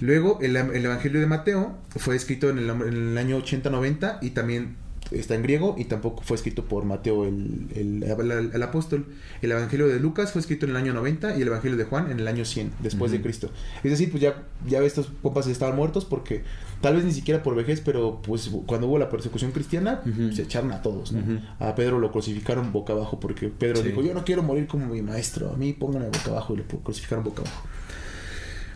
Luego 0.00 0.38
el, 0.42 0.56
el 0.56 0.84
Evangelio 0.84 1.20
de 1.20 1.26
Mateo 1.26 1.78
fue 1.96 2.16
escrito 2.16 2.50
en 2.50 2.58
el, 2.58 2.68
en 2.70 3.08
el 3.10 3.18
año 3.18 3.38
80-90 3.42 4.18
y 4.20 4.30
también 4.30 4.76
está 5.12 5.36
en 5.36 5.42
griego 5.42 5.76
y 5.78 5.84
tampoco 5.84 6.22
fue 6.24 6.36
escrito 6.36 6.64
por 6.64 6.84
Mateo 6.84 7.24
el, 7.24 7.68
el- 7.74 8.02
el- 8.02 8.50
el 8.52 8.62
apóstol. 8.62 9.06
El 9.40 9.52
Evangelio 9.52 9.86
de 9.88 9.98
Lucas 10.00 10.32
fue 10.32 10.40
escrito 10.40 10.66
en 10.66 10.70
el 10.72 10.76
año 10.76 10.92
90 10.92 11.36
y 11.38 11.42
el 11.42 11.48
Evangelio 11.48 11.76
de 11.78 11.84
Juan 11.84 12.10
en 12.10 12.20
el 12.20 12.28
año 12.28 12.44
100 12.44 12.72
después 12.80 13.10
de. 13.12 13.22
Cristo. 13.22 13.50
Es 13.84 13.90
decir, 13.90 14.10
pues 14.10 14.20
ya, 14.22 14.42
ya 14.68 14.80
estos 14.82 15.10
compas 15.22 15.46
estaban 15.46 15.76
muertos 15.76 16.04
porque 16.04 16.42
tal 16.80 16.94
vez 16.96 17.04
ni 17.04 17.12
siquiera 17.12 17.42
por 17.42 17.54
vejez, 17.54 17.80
pero 17.80 18.20
pues 18.22 18.50
cuando 18.66 18.86
hubo 18.86 18.98
la 18.98 19.08
persecución 19.08 19.50
cristiana 19.52 20.02
se 20.34 20.42
echaron 20.42 20.72
a 20.72 20.82
todos. 20.82 21.14
A 21.58 21.74
Pedro 21.74 21.98
lo 21.98 22.12
crucificaron 22.12 22.72
boca 22.72 22.92
abajo 22.92 23.18
porque 23.20 23.48
Pedro 23.48 23.78
Sí. 23.82 23.88
dijo, 23.88 24.02
yo 24.02 24.14
no 24.14 24.24
quiero 24.24 24.42
morir 24.42 24.66
como 24.66 24.86
mi 24.86 25.02
maestro, 25.02 25.52
a 25.52 25.56
mí 25.56 25.72
pónganme 25.72 26.06
boca 26.06 26.30
abajo 26.30 26.54
y 26.54 26.58
lo 26.58 26.64
crucificaron 26.64 27.24
boca 27.24 27.42
abajo. 27.42 27.66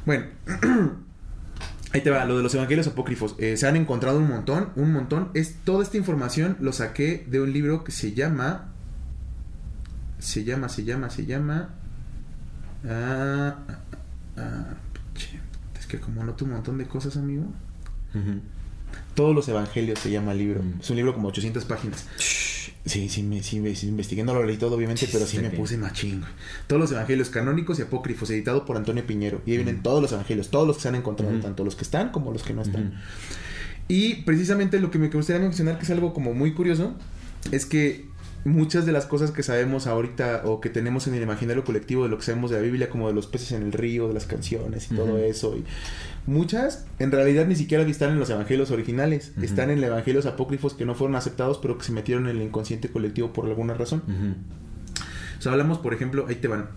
Bueno, 0.07 0.25
ahí 1.93 2.01
te 2.01 2.11
va, 2.11 2.25
lo 2.25 2.37
de 2.37 2.43
los 2.43 2.55
evangelios 2.55 2.87
apócrifos. 2.87 3.35
Eh, 3.39 3.57
se 3.57 3.67
han 3.67 3.77
encontrado 3.77 4.19
un 4.19 4.29
montón, 4.29 4.71
un 4.77 4.93
montón. 4.93 5.29
Es, 5.35 5.57
toda 5.65 5.83
esta 5.83 5.97
información 5.97 6.57
lo 6.61 6.73
saqué 6.73 7.27
de 7.29 7.41
un 7.41 7.53
libro 7.53 7.85
que 7.85 7.93
se 7.93 8.13
llama... 8.15 8.69
Se 10.19 10.45
llama, 10.45 10.69
se 10.69 10.85
llama, 10.85 11.11
se 11.11 11.25
llama... 11.27 11.71
ah, 12.89 13.57
ah, 13.69 13.79
ah, 14.37 14.75
che, 15.15 15.39
es 15.79 15.87
que 15.87 15.99
como 15.99 16.23
noto 16.25 16.45
un 16.45 16.53
montón 16.53 16.79
de 16.79 16.87
cosas, 16.87 17.17
amigo. 17.17 17.45
Todos 19.15 19.35
los 19.35 19.49
evangelios 19.49 19.99
se 19.99 20.11
llama 20.11 20.32
el 20.32 20.39
libro. 20.39 20.62
Mm. 20.62 20.81
Es 20.81 20.91
un 20.91 20.97
libro 20.97 21.15
como 21.15 21.28
800 21.28 21.65
páginas. 21.65 22.07
Sí, 22.87 23.09
sí, 23.11 23.23
me, 23.23 23.43
sí, 23.43 23.61
me- 23.61 23.74
sí, 23.74 23.89
investigué, 23.89 24.24
no 24.24 24.32
lo 24.35 24.43
leí 24.45 24.57
todo, 24.57 24.74
obviamente, 24.77 25.07
pero 25.12 25.27
sí 25.27 25.39
me 25.39 25.51
puse 25.51 25.77
machín. 25.77 26.23
Todos 26.66 26.81
los 26.81 26.93
evangelios 26.93 27.28
canónicos 27.28 27.78
y 27.78 27.82
apócrifos, 27.82 28.31
editado 28.31 28.65
por 28.65 28.77
Antonio 28.77 29.07
Piñero. 29.07 29.43
Y 29.47 29.51
ahí 29.53 29.57
vienen 29.59 29.78
Mm. 29.78 29.82
todos 29.82 30.01
los 30.03 30.12
evangelios, 30.12 30.49
todos 30.49 30.66
los 30.66 30.77
que 30.77 30.82
se 30.82 30.89
han 30.89 30.95
encontrado, 30.95 31.39
tanto 31.41 31.65
los 31.65 31.77
que 31.77 31.82
están 31.85 32.11
como 32.11 32.32
los 32.32 32.43
que 32.43 32.55
no 32.55 32.62
están. 32.62 32.95
Y 33.89 34.16
precisamente 34.23 34.81
lo 34.81 34.91
que 34.91 34.99
me 34.99 35.09
gustaría 35.09 35.41
mencionar, 35.43 35.77
que 35.78 35.85
es 35.85 35.91
algo 35.91 36.15
como 36.15 36.32
muy 36.32 36.53
curioso, 36.55 36.95
es 37.53 37.66
que 37.66 38.09
muchas 38.45 38.87
de 38.87 38.93
las 38.93 39.05
cosas 39.05 39.32
que 39.32 39.43
sabemos 39.43 39.87
ahorita 39.87 40.43
o 40.47 40.61
que 40.62 40.70
tenemos 40.70 41.07
en 41.07 41.15
el 41.15 41.23
imaginario 41.23 41.62
colectivo 41.65 42.05
de 42.05 42.09
lo 42.09 42.16
que 42.16 42.24
sabemos 42.24 42.51
de 42.51 42.57
la 42.57 42.62
Biblia, 42.62 42.89
como 42.89 43.09
de 43.09 43.12
los 43.15 43.27
peces 43.27 43.53
en 43.53 43.62
el 43.65 43.73
río, 43.73 44.09
de 44.09 44.15
las 44.15 44.24
canciones 44.24 44.91
y 44.91 44.95
todo 44.95 45.19
eso, 45.19 45.55
y 45.59 45.65
muchas 46.27 46.87
en 46.99 47.11
realidad 47.11 47.47
ni 47.47 47.57
siquiera 47.57 47.85
están 47.85 48.11
en 48.11 48.19
los 48.19 48.31
evangelios 48.31 48.71
originales, 48.71 49.33
están 49.43 49.71
en 49.71 49.83
evangelios 49.83 50.27
apócrifos 50.27 50.75
que 50.75 50.85
no 50.85 50.95
fueron 50.95 51.17
aceptados, 51.17 51.59
pero 51.59 51.79
que 51.79 51.85
se 51.85 51.93
metieron 51.93 52.29
en 52.29 52.37
el 52.37 52.43
inconsciente 52.43 52.89
colectivo 52.89 53.33
por 53.33 53.47
alguna 53.47 53.75
razón. 53.75 54.03
Ujú. 54.07 54.35
O 55.39 55.43
sea, 55.43 55.53
hablamos, 55.53 55.79
por 55.79 55.95
ejemplo, 55.95 56.27
ahí 56.29 56.35
te 56.35 56.49
van. 56.49 56.69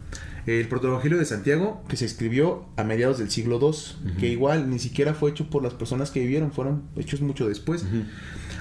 El 0.46 0.68
protoevangelio 0.68 1.18
de 1.18 1.26
Santiago, 1.26 1.84
que 1.88 1.96
se 1.96 2.06
escribió 2.06 2.66
a 2.76 2.84
mediados 2.84 3.18
del 3.18 3.30
siglo 3.30 3.60
II, 3.62 4.16
que 4.20 4.28
igual 4.28 4.70
ni 4.70 4.80
siquiera 4.80 5.14
fue 5.14 5.32
hecho 5.32 5.50
por 5.50 5.64
las 5.64 5.74
personas 5.74 6.12
que 6.12 6.20
vivieron, 6.20 6.52
fueron 6.52 6.84
hechos 6.98 7.22
mucho 7.22 7.48
después. 7.48 7.86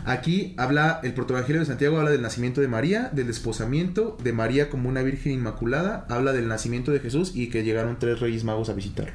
Aquí 0.05 0.55
habla, 0.57 1.01
el 1.03 1.15
protoevangelio 1.15 1.61
de 1.61 1.67
Santiago 1.67 1.99
habla 1.99 2.11
del 2.11 2.23
nacimiento 2.23 2.61
de 2.61 2.69
María, 2.69 3.11
del 3.13 3.27
desposamiento, 3.27 4.17
de 4.23 4.33
María 4.33 4.69
como 4.69 4.89
una 4.89 5.03
virgen 5.03 5.33
inmaculada, 5.33 6.07
habla 6.09 6.33
del 6.33 6.49
nacimiento 6.49 6.91
de 6.91 7.01
Jesús 7.01 7.33
y 7.35 7.49
que 7.49 7.63
llegaron 7.63 7.99
tres 7.99 8.21
reyes 8.21 8.45
magos 8.45 8.69
a 8.69 8.75
visitarlo. 8.75 9.13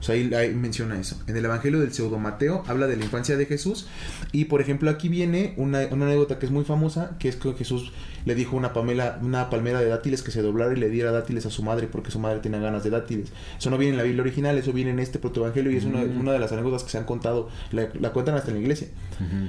O 0.00 0.02
sea, 0.02 0.14
ahí, 0.14 0.32
ahí 0.34 0.54
menciona 0.54 0.98
eso. 0.98 1.22
En 1.26 1.36
el 1.36 1.44
Evangelio 1.44 1.80
del 1.80 1.92
Pseudo 1.92 2.18
Mateo 2.18 2.64
habla 2.66 2.86
de 2.86 2.96
la 2.96 3.04
infancia 3.04 3.36
de 3.36 3.46
Jesús. 3.46 3.86
Y 4.32 4.46
por 4.46 4.60
ejemplo, 4.60 4.90
aquí 4.90 5.08
viene 5.08 5.54
una, 5.56 5.80
una 5.90 6.06
anécdota 6.06 6.38
que 6.38 6.46
es 6.46 6.52
muy 6.52 6.64
famosa, 6.64 7.16
que 7.18 7.28
es 7.28 7.36
que 7.36 7.52
Jesús 7.52 7.92
le 8.24 8.34
dijo 8.34 8.56
una, 8.56 8.72
pamela, 8.72 9.18
una 9.22 9.50
palmera 9.50 9.80
de 9.80 9.86
dátiles 9.88 10.22
que 10.22 10.30
se 10.30 10.42
doblara 10.42 10.72
y 10.72 10.76
le 10.76 10.88
diera 10.88 11.10
dátiles 11.12 11.46
a 11.46 11.50
su 11.50 11.62
madre 11.62 11.88
porque 11.90 12.10
su 12.10 12.18
madre 12.18 12.40
tenía 12.40 12.58
ganas 12.58 12.82
de 12.84 12.90
dátiles. 12.90 13.32
Eso 13.58 13.70
no 13.70 13.78
viene 13.78 13.92
en 13.92 13.98
la 13.98 14.02
Biblia 14.04 14.22
original, 14.22 14.56
eso 14.58 14.72
viene 14.72 14.90
en 14.92 14.98
este 14.98 15.18
protoevangelio 15.18 15.70
y 15.72 15.76
es 15.76 15.84
una, 15.84 16.00
Mm. 16.04 16.20
una 16.20 16.32
de 16.32 16.38
las 16.38 16.52
anécdotas 16.52 16.84
que 16.84 16.90
se 16.90 16.98
han 16.98 17.04
contado, 17.04 17.48
la, 17.72 17.88
la 18.00 18.12
cuentan 18.12 18.34
hasta 18.34 18.50
en 18.50 18.56
la 18.56 18.60
iglesia. 18.62 18.88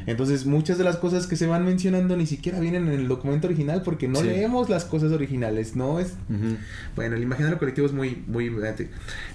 Entonces, 0.06 0.46
muchas 0.46 0.78
de 0.78 0.84
las 0.84 0.98
cosas 0.98 1.26
que 1.28 1.36
se 1.36 1.48
van 1.48 1.66
mencionando 1.66 2.16
ni 2.18 2.26
siquiera 2.28 2.60
vienen 2.60 2.88
en 2.88 2.94
el 3.00 3.08
documento 3.08 3.48
original 3.48 3.82
porque 3.84 4.08
no 4.08 4.20
Sí. 4.20 4.28
leemos 4.28 4.70
las 4.70 4.86
cosas 4.86 5.12
originales, 5.12 5.76
no 5.76 6.00
es 6.00 6.14
bueno, 6.96 7.16
el 7.16 7.24
imaginario 7.24 7.58
colectivo 7.58 7.88
es 7.88 7.94
muy, 7.94 8.24
muy. 8.28 8.50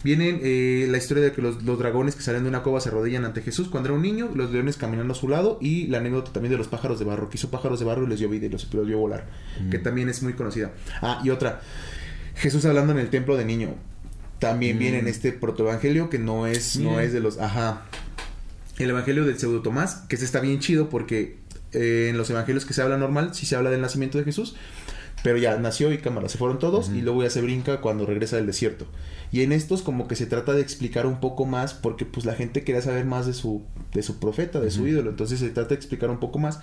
Vienen 0.04 0.40
eh, 0.42 0.86
la 0.90 0.98
historia 0.98 1.22
de 1.22 1.32
que 1.32 1.42
los, 1.42 1.62
los 1.62 1.78
dragones 1.78 2.14
que 2.14 2.22
salen 2.22 2.42
de 2.44 2.48
una 2.48 2.62
cova 2.62 2.80
se 2.80 2.88
arrodillan 2.88 3.24
ante 3.24 3.42
Jesús 3.42 3.68
cuando 3.68 3.88
era 3.88 3.96
un 3.96 4.02
niño, 4.02 4.30
los 4.34 4.50
leones 4.50 4.76
caminando 4.76 5.12
a 5.12 5.16
su 5.16 5.28
lado 5.28 5.58
y 5.60 5.86
la 5.88 5.98
anécdota 5.98 6.32
también 6.32 6.52
de 6.52 6.58
los 6.58 6.68
pájaros 6.68 6.98
de 6.98 7.04
barro, 7.04 7.28
que 7.28 7.36
hizo 7.36 7.50
pájaros 7.50 7.78
de 7.80 7.86
barro 7.86 8.04
y 8.04 8.08
les 8.08 8.18
dio 8.18 8.28
vida 8.28 8.46
y 8.46 8.48
los, 8.48 8.72
los 8.72 8.86
vio 8.86 8.98
volar, 8.98 9.26
que 9.70 9.78
también 9.78 10.08
es 10.08 10.22
muy 10.22 10.32
conocida. 10.34 10.72
Ah, 11.02 11.20
y 11.24 11.30
otra, 11.30 11.60
Jesús 12.36 12.64
hablando 12.64 12.92
en 12.92 12.98
el 12.98 13.10
templo 13.10 13.36
de 13.36 13.44
niño. 13.44 13.74
También 14.38 14.78
viene 14.78 14.98
Mm. 14.98 15.00
en 15.00 15.08
este 15.08 15.32
protoevangelio 15.32 16.08
que 16.08 16.18
no 16.18 16.46
es, 16.46 16.76
no 16.78 16.98
es 17.00 17.12
de 17.12 17.20
los, 17.20 17.38
ajá. 17.38 17.82
El 18.78 18.88
evangelio 18.88 19.26
del 19.26 19.38
pseudo 19.38 19.60
Tomás, 19.60 20.04
que 20.08 20.16
ese 20.16 20.24
está 20.24 20.40
bien 20.40 20.58
chido 20.60 20.88
porque 20.88 21.36
eh, 21.72 22.06
en 22.10 22.16
los 22.16 22.30
evangelios 22.30 22.64
que 22.64 22.72
se 22.72 22.80
habla 22.80 22.96
normal, 22.96 23.34
sí 23.34 23.44
se 23.44 23.54
habla 23.56 23.68
del 23.70 23.82
nacimiento 23.82 24.16
de 24.16 24.24
Jesús, 24.24 24.56
pero 25.22 25.38
ya 25.38 25.56
nació 25.58 25.92
y 25.92 25.98
cámara, 25.98 26.28
se 26.28 26.38
fueron 26.38 26.58
todos 26.58 26.90
y 26.90 27.02
luego 27.02 27.22
ya 27.22 27.30
se 27.30 27.42
brinca 27.42 27.80
cuando 27.80 28.06
regresa 28.06 28.36
del 28.36 28.46
desierto. 28.46 28.86
Y 29.32 29.42
en 29.42 29.52
estos 29.52 29.82
como 29.82 30.08
que 30.08 30.16
se 30.16 30.26
trata 30.26 30.52
de 30.54 30.60
explicar 30.60 31.06
un 31.06 31.20
poco 31.20 31.46
más 31.46 31.72
porque 31.72 32.04
pues 32.04 32.26
la 32.26 32.34
gente 32.34 32.64
quería 32.64 32.82
saber 32.82 33.04
más 33.04 33.26
de 33.26 33.32
su 33.32 33.62
de 33.92 34.02
su 34.02 34.18
profeta, 34.18 34.60
de 34.60 34.70
su 34.70 34.86
ídolo, 34.86 35.10
entonces 35.10 35.40
se 35.40 35.50
trata 35.50 35.70
de 35.70 35.74
explicar 35.76 36.10
un 36.10 36.18
poco 36.18 36.38
más. 36.38 36.60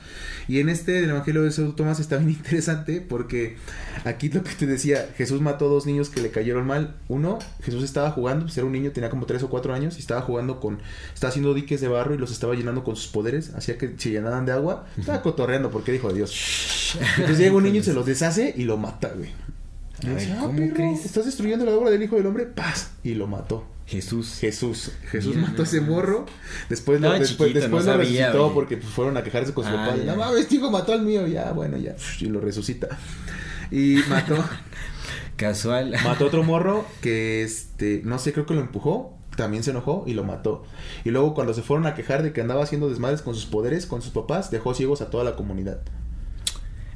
Y 0.48 0.60
en 0.60 0.70
este 0.70 0.94
del 0.94 1.10
evangelio 1.10 1.44
de 1.44 1.52
Pseudo 1.52 1.76
Tomás 1.76 2.00
está 2.00 2.18
bien 2.18 2.30
interesante 2.38 3.02
porque 3.02 3.58
aquí 4.06 4.30
lo 4.30 4.44
que 4.44 4.54
te 4.54 4.66
decía, 4.66 5.10
Jesús 5.18 5.42
mató 5.42 5.66
a 5.66 5.70
dos 5.70 5.86
niños 5.86 6.10
que 6.10 6.22
le 6.22 6.30
cayeron 6.30 6.66
mal. 6.66 6.96
Uno, 7.08 7.40
Jesús 7.64 7.84
estaba 7.84 8.12
jugando, 8.12 8.46
pues 8.46 8.58
era 8.58 8.66
un 8.66 8.72
niño, 8.72 8.92
tenía 8.92 9.10
como 9.10 9.26
tres 9.26 9.44
o 9.44 9.50
cuatro 9.50 9.74
años 9.74 9.98
y 9.98 10.00
estaba 10.00 10.22
jugando 10.22 10.60
con, 10.60 10.80
estaba 11.14 11.30
haciendo 11.30 11.54
diques 11.54 11.82
de 11.82 11.88
barro 11.88 12.16
y 12.16 12.18
los 12.18 12.32
estaba 12.32 12.56
llenando 12.56 12.84
con 12.84 12.96
sus 12.96 13.08
poderes, 13.08 13.54
hacía 13.56 13.78
que 13.78 13.94
se 13.98 14.10
llenaran 14.10 14.46
de 14.46 14.54
agua, 14.54 14.86
estaba 14.98 15.22
cotorreando 15.22 15.70
porque 15.70 15.92
dijo 15.92 16.10
de 16.10 16.16
Dios. 16.16 16.98
Entonces 17.18 17.40
llega 17.40 17.56
un 17.56 17.64
niño 17.64 17.80
y 17.82 17.84
se 17.84 17.94
los 17.94 18.06
deshace 18.06 18.47
y 18.56 18.64
lo 18.64 18.78
mata, 18.78 19.10
güey. 19.16 19.30
Y 20.04 20.08
dice, 20.10 20.34
"Ah, 20.34 20.38
¿cómo 20.42 20.58
perro, 20.60 20.74
crees? 20.76 21.06
Estás 21.06 21.26
destruyendo 21.26 21.66
la 21.66 21.72
obra 21.72 21.90
del 21.90 22.04
Hijo 22.04 22.16
del 22.18 22.28
Hombre, 22.28 22.46
paz. 22.46 22.92
Y 23.04 23.16
lo 23.16 23.26
mató. 23.28 23.66
Jesús. 23.88 24.38
Jesús. 24.40 24.92
Jesús 25.10 25.36
Mira 25.36 25.48
mató 25.48 25.62
a 25.62 25.66
ese 25.66 25.80
morro. 25.82 26.26
Después 26.70 27.00
lo, 27.02 27.10
después, 27.14 27.30
chiquito, 27.50 27.60
después 27.62 27.86
no 27.86 27.94
lo 27.98 28.04
sabía, 28.04 28.28
resucitó 28.28 28.54
porque 28.54 28.78
pues, 28.78 28.90
fueron 28.92 29.16
a 29.18 29.24
quejarse 29.24 29.54
con 29.54 29.64
su 29.64 29.70
Ah, 29.72 29.86
papá. 29.88 29.98
ya. 29.98 30.12
No 30.12 30.18
mames, 30.18 30.42
este 30.42 30.56
hijo 30.56 30.70
mató 30.70 30.92
al 30.94 31.02
mío. 31.04 31.26
Ya, 31.26 31.52
bueno, 31.54 31.78
ya. 31.78 31.96
Y 32.20 32.26
lo 32.26 32.42
resucita. 32.42 32.90
Y 33.72 33.96
mató, 34.10 34.36
Casual. 35.38 35.96
mató 36.04 36.26
a 36.26 36.28
otro 36.28 36.44
morro 36.44 36.86
que, 37.02 37.44
este, 37.44 38.02
no 38.04 38.20
sé, 38.20 38.34
creo 38.34 38.46
que 38.46 38.54
lo 38.54 38.62
empujó. 38.62 39.14
También 39.36 39.64
se 39.64 39.70
enojó 39.72 40.04
y 40.08 40.14
lo 40.14 40.24
mató. 40.24 40.64
Y 41.06 41.12
luego 41.12 41.34
cuando 41.36 41.54
se 41.54 41.62
fueron 41.62 41.86
a 41.86 41.94
quejar 41.94 42.24
de 42.24 42.34
que 42.34 42.42
andaba 42.42 42.64
haciendo 42.64 42.90
desmadres 42.90 43.22
con 43.22 43.36
sus 43.36 43.46
poderes, 43.46 43.86
con 43.86 44.02
sus 44.02 44.12
papás, 44.12 44.50
dejó 44.52 44.74
ciegos 44.74 45.02
a 45.02 45.10
toda 45.12 45.24
la 45.24 45.36
comunidad. 45.36 45.80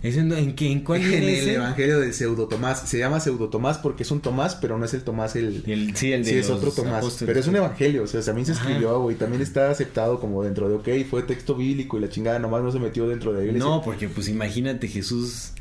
¿Es 0.04 0.18
en, 0.18 0.32
en, 0.32 0.56
qué- 0.56 0.72
en 0.72 0.82
cuál 0.84 1.02
En 1.06 1.14
el 1.14 1.30
ese? 1.30 1.54
evangelio 1.56 2.00
del 2.00 2.14
pseudo 2.14 2.48
Tomás. 2.48 2.90
Se 2.90 2.98
llama 2.98 3.20
pseudo 3.20 3.50
Tomás 3.50 3.78
porque 3.78 4.04
es 4.04 4.12
un 4.12 4.20
Tomás, 4.22 4.56
pero 4.56 4.78
no 4.78 4.86
es 4.86 4.94
el 4.96 5.04
Tomás 5.04 5.36
el... 5.36 5.64
El- 5.68 5.96
sí, 5.96 6.12
el 6.12 6.24
de 6.24 6.30
Sí, 6.32 6.38
es 6.38 6.50
los 6.50 6.58
otro 6.58 6.72
Tomás. 6.72 6.96
apóstoles. 7.00 7.28
Pero 7.28 7.40
es 7.40 7.48
un 7.48 7.56
evangelio, 7.56 8.04
o 8.04 8.08
sea, 8.08 8.22
también 8.22 8.46
se 8.48 8.54
escribió, 8.54 9.00
güey. 9.00 9.16
También 9.16 9.42
está 9.42 9.70
aceptado 9.70 10.20
como 10.20 10.44
dentro 10.44 10.68
de, 10.70 10.76
ok, 10.76 11.08
fue 11.10 11.22
texto 11.24 11.56
bíblico 11.56 11.98
y 11.98 12.02
la 12.02 12.10
chingada 12.10 12.40
nomás 12.40 12.64
no 12.64 12.72
se 12.72 12.80
metió 12.80 13.08
dentro 13.08 13.32
de 13.32 13.40
la 13.40 13.46
iglesia. 13.46 13.68
No, 13.70 13.82
porque 13.84 14.10
pues 14.10 14.28
imagínate 14.28 14.88
Jesús 14.88 15.52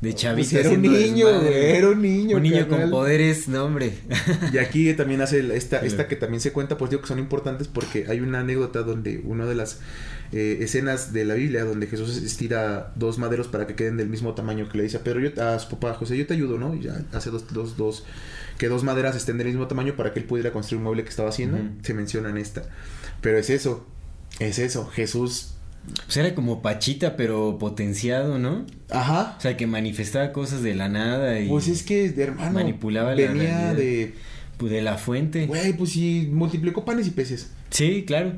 de 0.00 0.10
Pues 0.10 0.14
chavito. 0.22 0.58
era 0.58 0.70
un 0.70 0.82
niño, 0.82 1.26
desmadre. 1.26 1.76
era 1.76 1.88
un 1.88 2.02
niño. 2.02 2.36
Un 2.36 2.42
niño 2.42 2.68
carnal. 2.68 2.82
con 2.82 2.90
poderes, 2.90 3.48
no 3.48 3.64
hombre. 3.64 3.92
Y 4.52 4.58
aquí 4.58 4.92
también 4.94 5.20
hace 5.20 5.56
esta, 5.56 5.78
esta 5.80 6.06
que 6.06 6.16
también 6.16 6.40
se 6.40 6.52
cuenta, 6.52 6.78
pues 6.78 6.90
digo 6.90 7.02
que 7.02 7.08
son 7.08 7.18
importantes 7.18 7.66
porque 7.68 8.06
hay 8.08 8.20
una 8.20 8.40
anécdota 8.40 8.82
donde 8.82 9.20
una 9.24 9.44
de 9.46 9.54
las 9.56 9.80
eh, 10.32 10.58
escenas 10.60 11.12
de 11.12 11.24
la 11.24 11.34
Biblia 11.34 11.64
donde 11.64 11.86
Jesús 11.86 12.16
estira 12.18 12.92
dos 12.96 13.18
maderos 13.18 13.48
para 13.48 13.66
que 13.66 13.74
queden 13.74 13.96
del 13.96 14.08
mismo 14.08 14.34
tamaño 14.34 14.68
que 14.68 14.78
le 14.78 14.84
dice 14.84 14.98
a 14.98 15.00
Pedro, 15.02 15.20
yo, 15.20 15.42
a 15.42 15.58
su 15.58 15.68
papá 15.70 15.94
José, 15.94 16.16
yo 16.16 16.26
te 16.26 16.34
ayudo, 16.34 16.58
¿no? 16.58 16.74
Y 16.74 16.82
ya 16.82 17.02
hace 17.12 17.30
dos, 17.30 17.52
dos, 17.52 17.76
dos, 17.76 18.04
que 18.58 18.68
dos 18.68 18.84
maderas 18.84 19.16
estén 19.16 19.38
del 19.38 19.48
mismo 19.48 19.66
tamaño 19.66 19.96
para 19.96 20.12
que 20.12 20.20
él 20.20 20.26
pudiera 20.26 20.52
construir 20.52 20.78
un 20.78 20.84
mueble 20.84 21.02
que 21.02 21.10
estaba 21.10 21.30
haciendo. 21.30 21.58
Se 21.82 21.94
menciona 21.94 22.30
en 22.30 22.38
esta. 22.38 22.62
Pero 23.20 23.38
es 23.38 23.50
eso, 23.50 23.86
es 24.38 24.58
eso, 24.58 24.86
Jesús. 24.86 25.54
Pues 26.04 26.16
era 26.18 26.34
como 26.34 26.60
Pachita, 26.62 27.16
pero 27.16 27.56
potenciado, 27.58 28.38
¿no? 28.38 28.66
Ajá. 28.90 29.36
O 29.38 29.40
sea, 29.40 29.56
que 29.56 29.66
manifestaba 29.66 30.32
cosas 30.32 30.62
de 30.62 30.74
la 30.74 30.88
nada 30.88 31.40
y 31.40 31.48
Pues 31.48 31.68
es 31.68 31.82
que, 31.82 32.06
hermano, 32.16 32.52
manipulaba 32.52 33.14
la 33.14 33.28
venía 33.28 33.32
realidad. 33.32 33.74
de... 33.74 34.14
pues, 34.58 34.72
de 34.72 34.82
la 34.82 34.98
fuente. 34.98 35.46
Güey, 35.46 35.72
pues 35.74 35.90
sí, 35.90 36.28
multiplicó 36.32 36.84
panes 36.84 37.06
y 37.06 37.10
peces. 37.10 37.50
Sí, 37.70 38.04
claro. 38.06 38.32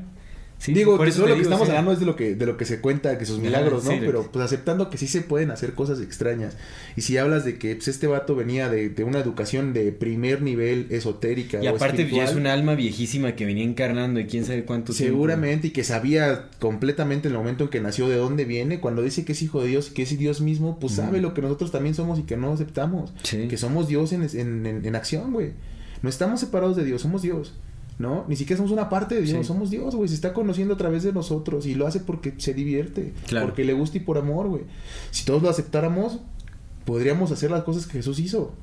Sí, 0.63 0.73
Digo, 0.73 0.95
por 0.95 1.05
que 1.07 1.09
eso 1.09 1.21
lo 1.21 1.25
que 1.29 1.33
digo, 1.33 1.43
estamos 1.45 1.67
hablando 1.69 1.91
es 1.91 1.99
de 1.99 2.05
lo 2.05 2.15
que 2.15 2.35
de 2.35 2.45
lo 2.45 2.55
que 2.55 2.65
se 2.65 2.79
cuenta, 2.81 3.17
que 3.17 3.25
sus 3.25 3.39
milagros, 3.39 3.83
¿no? 3.83 3.89
sí, 3.91 3.97
Pero 3.99 4.29
pues 4.31 4.45
aceptando 4.45 4.91
que 4.91 4.99
sí 4.99 5.07
se 5.07 5.21
pueden 5.21 5.49
hacer 5.49 5.73
cosas 5.73 5.99
extrañas. 6.01 6.55
Y 6.95 7.01
si 7.01 7.17
hablas 7.17 7.45
de 7.45 7.57
que 7.57 7.75
pues, 7.75 7.87
este 7.87 8.05
vato 8.05 8.35
venía 8.35 8.69
de, 8.69 8.89
de 8.89 9.03
una 9.03 9.17
educación 9.17 9.73
de 9.73 9.91
primer 9.91 10.43
nivel 10.43 10.85
esotérica 10.91 11.63
Y 11.63 11.67
o 11.67 11.71
aparte 11.75 12.03
pues, 12.03 12.13
ya 12.15 12.25
es 12.25 12.35
un 12.35 12.45
alma 12.45 12.75
viejísima 12.75 13.35
que 13.35 13.47
venía 13.47 13.63
encarnando 13.63 14.19
y 14.19 14.27
quién 14.27 14.45
sabe 14.45 14.63
cuánto 14.63 14.93
tiempo. 14.93 15.13
seguramente 15.15 15.69
y 15.69 15.71
que 15.71 15.83
sabía 15.83 16.49
completamente 16.59 17.27
en 17.27 17.33
el 17.33 17.39
momento 17.39 17.63
en 17.63 17.69
que 17.71 17.81
nació 17.81 18.07
de 18.07 18.17
dónde 18.17 18.45
viene, 18.45 18.79
cuando 18.79 19.01
dice 19.01 19.25
que 19.25 19.31
es 19.31 19.41
hijo 19.41 19.63
de 19.63 19.69
Dios 19.69 19.89
y 19.89 19.93
que 19.95 20.03
es 20.03 20.15
Dios 20.15 20.41
mismo, 20.41 20.77
pues 20.79 20.93
sabe 20.93 21.21
lo 21.21 21.33
que 21.33 21.41
nosotros 21.41 21.71
también 21.71 21.95
somos 21.95 22.19
y 22.19 22.21
que 22.21 22.37
no 22.37 22.53
aceptamos. 22.53 23.11
Sí. 23.23 23.47
Que 23.47 23.57
somos 23.57 23.87
Dios 23.87 24.13
en, 24.13 24.21
en, 24.21 24.65
en- 24.67 24.85
en 24.85 24.95
acción, 24.95 25.33
güey. 25.33 25.53
No 26.03 26.09
estamos 26.09 26.39
separados 26.39 26.75
de 26.77 26.83
Dios, 26.83 27.01
somos 27.01 27.23
Dios. 27.23 27.53
¿No? 28.01 28.25
Ni 28.27 28.35
siquiera 28.35 28.57
somos 28.57 28.71
una 28.71 28.89
parte 28.89 29.15
de 29.15 29.21
Dios, 29.21 29.37
Sí. 29.37 29.43
somos 29.43 29.69
Dios, 29.69 29.95
güey. 29.95 30.09
Se 30.09 30.15
está 30.15 30.33
conociendo 30.33 30.73
a 30.73 30.77
través 30.77 31.03
de 31.03 31.13
nosotros 31.13 31.65
y 31.67 31.75
lo 31.75 31.85
hace 31.85 31.99
porque 31.99 32.33
se 32.37 32.53
divierte, 32.53 33.13
Claro. 33.27 33.45
porque 33.47 33.63
le 33.63 33.73
gusta 33.73 33.97
y 33.97 33.99
por 34.01 34.17
amor, 34.17 34.47
güey. 34.47 34.63
Si 35.11 35.23
todos 35.23 35.43
lo 35.43 35.49
aceptáramos, 35.49 36.19
podríamos 36.85 37.31
hacer 37.31 37.51
las 37.51 37.63
cosas 37.63 37.85
que 37.85 37.93
Jesús 37.93 38.17
hizo. 38.19 38.53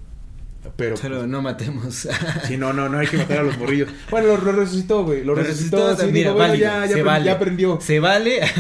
Pero, 0.77 0.97
Solo 0.97 1.27
no 1.27 1.43
matemos. 1.43 2.09
Sí, 2.47 2.57
no, 2.57 2.73
no, 2.73 2.89
no 2.89 2.99
hay 2.99 3.07
que 3.07 3.17
matar 3.17 3.39
a 3.39 3.43
los 3.43 3.59
morrillos. 3.59 3.89
Bueno, 4.11 4.29
lo, 4.29 4.37
lo 4.39 4.53
resucitó, 4.53 5.05
güey. 5.05 5.21
Lo, 5.25 5.35
Lo 5.35 5.43
resucitó. 5.43 5.77
resucitó, 5.89 6.07
sí, 6.07 6.13
mira, 6.13 6.31
digo, 6.31 6.35
bueno, 6.37 6.53
válido, 6.53 6.69
ya, 6.69 6.87
ya, 6.87 6.95
se 6.95 7.03
vale. 7.03 7.25
ya 7.25 7.33
aprendió. 7.33 7.79
Se 7.81 8.01
vale. 8.01 8.41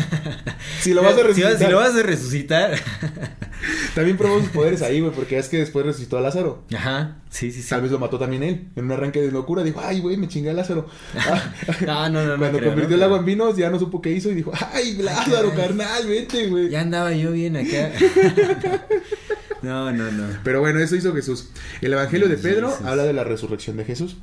Si 0.80 0.94
lo 0.94 1.02
vas 1.02 1.14
a 1.18 1.22
resucitar. 1.22 1.58
Si, 1.58 1.64
lo 1.66 1.76
vas 1.78 1.94
a 1.96 2.02
resucitar. 2.02 2.78
También 3.94 4.16
probó 4.16 4.38
sus 4.38 4.50
poderes 4.50 4.80
ahí, 4.82 5.00
güey, 5.00 5.12
porque 5.12 5.38
es 5.38 5.48
que 5.48 5.58
después 5.58 5.84
resucitó 5.84 6.18
a 6.18 6.20
Lázaro. 6.20 6.62
Ajá. 6.74 7.16
Sí, 7.30 7.50
sí, 7.50 7.62
sí. 7.62 7.68
Tal 7.68 7.82
vez 7.82 7.90
lo 7.90 7.98
mató 7.98 8.16
también 8.18 8.42
él. 8.44 8.68
En 8.76 8.84
un 8.84 8.92
arranque 8.92 9.20
de 9.20 9.32
locura 9.32 9.64
dijo, 9.64 9.80
ay, 9.82 9.98
güey, 10.00 10.16
me 10.16 10.28
chingué 10.28 10.50
a 10.50 10.52
Lázaro. 10.52 10.86
Ah, 11.88 12.08
No, 12.08 12.22
no, 12.22 12.24
no, 12.24 12.38
Cuando 12.38 12.58
creo, 12.58 12.70
convirtió 12.70 12.96
el 12.96 13.02
agua 13.02 13.18
en 13.18 13.24
vino, 13.24 13.56
ya 13.56 13.70
no 13.70 13.78
supo 13.78 14.00
qué 14.00 14.10
hizo 14.12 14.30
y 14.30 14.34
dijo, 14.34 14.52
ay, 14.72 14.98
Lázaro, 14.98 15.52
carnal, 15.54 16.06
vete, 16.06 16.46
güey. 16.46 16.68
Ya 16.70 16.82
andaba 16.82 17.12
yo 17.12 17.32
bien 17.32 17.56
acá. 17.56 17.90
no, 19.62 19.92
no, 19.92 20.10
no. 20.10 20.24
Pero 20.44 20.60
bueno, 20.60 20.78
eso 20.80 20.96
hizo 20.96 21.14
Jesús. 21.14 21.50
El 21.80 21.92
Evangelio 21.92 22.28
de 22.28 22.36
Pedro 22.36 22.72
habla 22.84 23.04
de 23.04 23.12
la 23.12 23.24
resurrección 23.24 23.76
de 23.76 23.84
Jesús. 23.84 24.16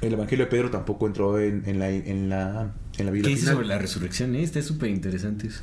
El 0.00 0.12
Evangelio 0.14 0.46
de 0.46 0.50
Pedro 0.50 0.70
tampoco 0.70 1.06
entró 1.06 1.38
en, 1.38 1.62
en 1.66 1.78
la, 1.78 1.90
en, 1.90 2.28
la, 2.28 2.72
en 2.98 3.06
la 3.06 3.10
¿Qué 3.10 3.10
Biblia 3.12 3.34
dice 3.36 3.46
sobre 3.52 3.66
la 3.66 3.78
resurrección? 3.78 4.34
eh? 4.34 4.42
Está 4.42 4.60
súper 4.62 4.90
interesante 4.90 5.46
eso. 5.46 5.60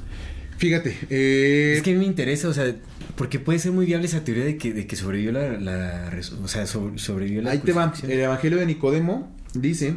Fíjate, 0.57 0.97
eh, 1.10 1.76
Es 1.77 1.84
que 1.84 1.91
a 1.91 1.93
mí 1.93 1.99
me 1.99 2.06
interesa, 2.06 2.47
o 2.49 2.53
sea, 2.53 2.73
porque 3.15 3.39
puede 3.39 3.60
ser 3.60 3.72
muy 3.72 3.85
viable 3.85 4.07
esa 4.07 4.23
teoría 4.23 4.45
de 4.45 4.57
que, 4.57 4.73
de 4.73 4.88
que 4.88 4.95
sobrevivió 4.95 5.31
la, 5.31 5.57
la 5.60 6.11
o 6.41 6.47
sea, 6.47 6.65
sobre- 6.68 6.97
sobrevivió 6.99 7.41
la 7.41 7.51
Ahí 7.51 7.60
te 7.60 7.72
va. 7.73 7.93
El 8.03 8.11
Evangelio 8.19 8.57
de 8.60 8.65
Nicodemo 8.65 9.34
dice 9.53 9.95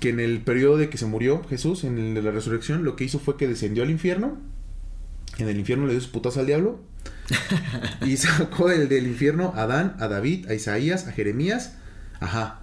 que 0.00 0.08
en 0.10 0.20
el 0.20 0.40
periodo 0.40 0.76
de 0.76 0.88
que 0.88 0.96
se 0.98 1.06
murió 1.06 1.42
Jesús, 1.48 1.84
en 1.84 1.98
el 1.98 2.14
de 2.14 2.22
la 2.22 2.30
resurrección, 2.30 2.82
lo 2.84 2.96
que 2.96 3.04
hizo 3.04 3.18
fue 3.18 3.36
que 3.36 3.46
descendió 3.48 3.82
al 3.82 3.90
infierno. 3.90 4.38
En 5.38 5.48
el 5.48 5.58
infierno 5.58 5.86
le 5.86 5.92
dio 5.92 6.00
sus 6.00 6.10
putas 6.10 6.36
al 6.36 6.46
diablo. 6.46 6.80
y 8.06 8.16
sacó 8.16 8.68
del, 8.68 8.88
del 8.88 9.06
infierno 9.06 9.52
a 9.56 9.62
Adán, 9.62 9.96
a 10.00 10.08
David, 10.08 10.48
a 10.50 10.54
Isaías, 10.54 11.06
a 11.06 11.12
Jeremías. 11.12 11.74
Ajá. 12.20 12.60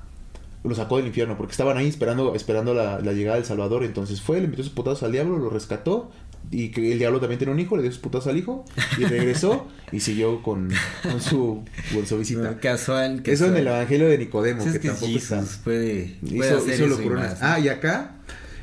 Lo 0.63 0.75
sacó 0.75 0.97
del 0.97 1.07
infierno 1.07 1.37
porque 1.37 1.51
estaban 1.51 1.77
ahí 1.77 1.87
esperando, 1.87 2.35
esperando 2.35 2.73
la, 2.73 2.99
la 2.99 3.13
llegada 3.13 3.37
del 3.37 3.45
Salvador. 3.45 3.83
Entonces 3.83 4.21
fue, 4.21 4.41
le 4.41 4.47
metió 4.47 4.63
sus 4.63 4.73
putazos 4.73 5.03
al 5.03 5.11
diablo, 5.11 5.37
lo 5.37 5.49
rescató. 5.49 6.11
Y 6.51 6.69
que 6.69 6.91
el 6.91 6.97
diablo 6.97 7.19
también 7.19 7.37
tenía 7.37 7.53
un 7.53 7.59
hijo, 7.59 7.75
le 7.77 7.83
dio 7.83 7.91
sus 7.91 8.01
putazos 8.01 8.27
al 8.27 8.37
hijo. 8.37 8.65
Y 8.97 9.03
regresó 9.05 9.67
y 9.91 9.99
siguió 9.99 10.41
con, 10.41 10.69
con 11.03 11.21
su, 11.21 11.63
con 11.93 12.05
su 12.07 12.17
visita. 12.17 12.41
No, 12.41 12.57
casual, 12.61 13.21
Eso 13.23 13.45
en 13.45 13.51
casual. 13.51 13.57
el 13.57 13.67
Evangelio 13.67 14.07
de 14.07 14.17
Nicodemo, 14.17 14.63
que, 14.65 14.79
tampoco 14.79 15.05
Jesus 15.07 15.31
está. 15.31 15.63
puede, 15.63 16.17
puede 16.21 16.57
Hizo, 16.73 16.85
hizo. 16.85 17.15
Ah, 17.41 17.59
y 17.59 17.69
acá, 17.69 18.15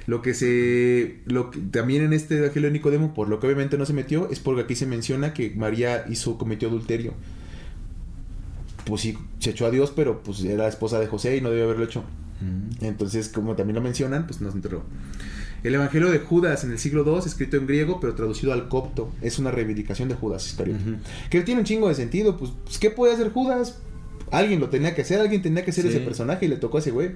lo 0.07 0.23
que 0.23 0.35
se. 0.35 1.21
Lo 1.27 1.51
que, 1.51 1.59
también 1.61 2.03
en 2.05 2.13
este 2.13 2.39
Evangelio 2.39 2.69
de 2.69 2.73
Nicodemo, 2.73 3.15
por 3.15 3.29
lo 3.29 3.41
que 3.41 3.47
obviamente 3.47 3.77
no 3.77 3.87
se 3.87 3.93
metió, 3.93 4.29
es 4.31 4.41
porque 4.41 4.63
aquí 4.63 4.75
se 4.75 4.87
menciona 4.87 5.35
que 5.35 5.53
María 5.57 6.05
hizo, 6.09 6.39
cometió 6.39 6.69
adulterio. 6.69 7.15
Pues 8.85 9.03
sí, 9.03 9.19
se 9.41 9.51
echó 9.51 9.67
a 9.67 9.71
Dios, 9.71 9.93
pero 9.95 10.23
pues 10.23 10.45
era 10.45 10.69
esposa 10.69 11.01
de 11.01 11.09
José 11.09 11.37
y 11.37 11.41
no 11.41 11.51
debió 11.51 11.65
haberlo 11.65 11.85
hecho. 11.85 12.05
Mm. 12.41 12.85
Entonces, 12.85 13.29
como 13.29 13.57
también 13.57 13.75
lo 13.75 13.81
mencionan, 13.83 14.27
pues 14.27 14.41
nos 14.41 14.55
enterró. 14.55 14.85
El 15.65 15.75
Evangelio 15.75 16.11
de 16.11 16.21
Judas 16.21 16.63
en 16.63 16.71
el 16.71 16.79
siglo 16.79 17.03
II, 17.05 17.27
escrito 17.27 17.57
en 17.57 17.67
griego, 17.67 17.99
pero 17.99 18.15
traducido 18.15 18.53
al 18.53 18.69
copto, 18.69 19.11
es 19.23 19.41
una 19.41 19.51
reivindicación 19.51 20.09
de 20.09 20.15
Judas 20.15 20.47
Iscariote. 20.47 20.99
Que 21.31 21.41
tiene 21.41 21.63
un 21.63 21.67
chingo 21.67 21.89
de 21.89 21.97
sentido, 21.97 22.37
pues, 22.37 22.53
pues, 22.63 22.79
¿qué 22.79 22.91
puede 22.91 23.15
hacer 23.15 23.33
Judas? 23.33 23.79
Alguien 24.31 24.61
lo 24.61 24.69
tenía 24.69 24.95
que 24.95 25.03
hacer, 25.03 25.21
alguien 25.21 25.43
tenía 25.43 25.65
que 25.65 25.73
ser 25.73 25.85
Sí. 25.85 25.91
ese 25.91 26.01
personaje 26.01 26.47
y 26.47 26.49
le 26.49 26.57
tocó 26.57 26.77
a 26.77 26.81
ese 26.81 26.93
güey. 26.93 27.13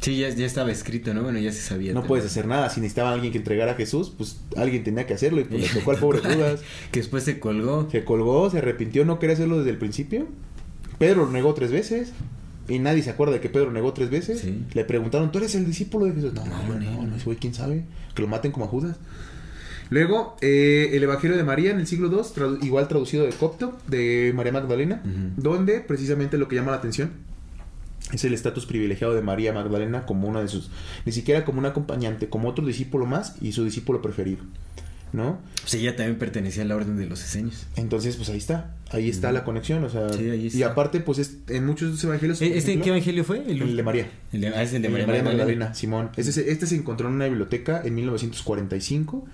Sí, 0.00 0.16
ya, 0.16 0.28
ya 0.30 0.46
estaba 0.46 0.70
escrito, 0.70 1.12
¿no? 1.12 1.22
Bueno, 1.22 1.38
ya 1.40 1.50
se 1.52 1.60
sabía. 1.60 1.88
No 1.92 2.00
también. 2.00 2.08
puedes 2.08 2.24
hacer 2.26 2.46
nada. 2.46 2.70
Si 2.70 2.80
necesitaba 2.80 3.12
alguien 3.12 3.32
que 3.32 3.38
entregara 3.38 3.72
a 3.72 3.74
Jesús, 3.74 4.12
pues 4.16 4.40
alguien 4.56 4.84
tenía 4.84 5.06
que 5.06 5.14
hacerlo 5.14 5.40
y 5.40 5.44
pues 5.44 5.60
le 5.74 5.80
tocó 5.80 5.90
al 5.90 5.98
pobre 5.98 6.18
Judas. 6.22 6.60
que 6.92 7.00
después 7.00 7.24
se 7.24 7.40
colgó. 7.40 7.88
Se 7.90 8.04
colgó, 8.04 8.48
se 8.50 8.58
arrepintió, 8.58 9.04
no 9.04 9.18
quería 9.18 9.34
hacerlo 9.34 9.58
desde 9.58 9.70
el 9.70 9.78
principio. 9.78 10.26
Pedro 10.98 11.26
lo 11.26 11.32
negó 11.32 11.52
tres 11.54 11.70
veces. 11.72 12.12
Y 12.68 12.78
nadie 12.80 13.02
se 13.02 13.10
acuerda 13.10 13.32
de 13.34 13.40
que 13.40 13.48
Pedro 13.48 13.72
negó 13.72 13.92
tres 13.94 14.10
veces. 14.10 14.40
Sí. 14.40 14.62
Le 14.74 14.84
preguntaron, 14.84 15.32
¿tú 15.32 15.38
eres 15.38 15.54
el 15.54 15.64
discípulo 15.66 16.04
de 16.06 16.12
Jesús? 16.12 16.34
No, 16.34 16.44
No, 16.44 16.68
no, 16.68 16.78
no, 16.78 17.02
no, 17.02 17.16
güey, 17.24 17.36
quién 17.38 17.54
sabe. 17.54 17.84
Que 18.14 18.22
lo 18.22 18.28
maten 18.28 18.52
como 18.52 18.66
a 18.66 18.68
Judas. 18.68 18.96
Luego, 19.90 20.36
eh, 20.42 20.90
el 20.92 21.02
Evangelio 21.02 21.36
de 21.36 21.44
María 21.44 21.70
en 21.70 21.80
el 21.80 21.86
siglo 21.86 22.08
II, 22.12 22.18
tradu- 22.36 22.62
igual 22.62 22.88
traducido 22.88 23.24
de 23.24 23.30
copto, 23.32 23.78
de 23.86 24.32
María 24.36 24.52
Magdalena, 24.52 25.02
donde 25.36 25.80
precisamente 25.80 26.36
lo 26.36 26.46
que 26.46 26.56
llama 26.56 26.72
la 26.72 26.76
atención 26.76 27.10
es 28.12 28.24
el 28.24 28.32
estatus 28.34 28.66
privilegiado 28.66 29.14
de 29.14 29.22
María 29.22 29.52
Magdalena 29.52 30.06
como 30.06 30.28
una 30.28 30.40
de 30.40 30.48
sus, 30.48 30.70
ni 31.04 31.12
siquiera 31.12 31.44
como 31.44 31.58
un 31.58 31.66
acompañante, 31.66 32.28
como 32.28 32.48
otro 32.48 32.64
discípulo 32.66 33.06
más 33.06 33.36
y 33.40 33.52
su 33.52 33.64
discípulo 33.64 34.00
preferido, 34.02 34.38
¿no? 35.12 35.38
Pues 35.60 35.74
ella 35.74 35.94
también 35.96 36.18
pertenecía 36.18 36.62
a 36.62 36.66
la 36.66 36.76
orden 36.76 36.96
de 36.96 37.06
los 37.06 37.22
esenios. 37.22 37.66
Entonces, 37.76 38.16
pues 38.16 38.28
ahí 38.30 38.38
está, 38.38 38.74
ahí 38.90 39.08
está 39.10 39.30
la 39.32 39.44
conexión, 39.44 39.84
o 39.84 39.88
sea, 39.90 40.10
Sí, 40.12 40.28
ahí 40.30 40.44
y 40.44 40.46
está. 40.46 40.68
aparte, 40.72 41.00
pues 41.00 41.18
es- 41.18 41.36
en 41.48 41.66
muchos 41.66 41.88
de 41.88 41.92
los 41.94 42.04
evangelios... 42.04 42.38
por 42.38 42.46
¿Este 42.48 42.58
ejemplo, 42.58 42.84
qué 42.84 42.90
evangelio 42.90 43.24
fue? 43.24 43.38
El 43.50 43.76
de 43.76 43.82
María. 43.82 44.10
El 44.32 44.40
de- 44.40 44.48
ah, 44.48 44.62
es 44.62 44.72
el 44.72 44.82
de 44.82 44.88
María, 44.88 45.06
María 45.06 45.22
Magdalena. 45.22 45.44
Magdalena, 45.44 45.74
Simón. 45.74 46.10
Este, 46.16 46.32
se- 46.32 46.50
este 46.50 46.66
se 46.66 46.76
encontró 46.76 47.08
en 47.08 47.14
una 47.14 47.26
biblioteca 47.26 47.82
en 47.84 47.94
1945. 47.94 49.26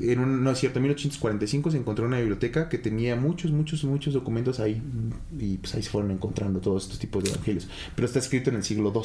En 0.00 0.18
un, 0.20 0.42
no 0.42 0.50
es 0.50 0.58
cierto, 0.58 0.78
en 0.78 0.84
1845 0.84 1.70
se 1.70 1.76
encontró 1.78 2.04
en 2.04 2.08
una 2.08 2.18
biblioteca 2.18 2.68
que 2.68 2.78
tenía 2.78 3.16
muchos, 3.16 3.50
muchos, 3.52 3.84
muchos 3.84 4.14
documentos 4.14 4.60
ahí. 4.60 4.82
Y 5.38 5.58
pues 5.58 5.74
ahí 5.74 5.82
se 5.82 5.90
fueron 5.90 6.10
encontrando 6.10 6.60
todos 6.60 6.84
estos 6.84 6.98
tipos 6.98 7.22
de 7.24 7.30
evangelios. 7.30 7.68
Pero 7.94 8.06
está 8.06 8.18
escrito 8.18 8.50
en 8.50 8.56
el 8.56 8.64
siglo 8.64 8.92
II. 8.94 9.02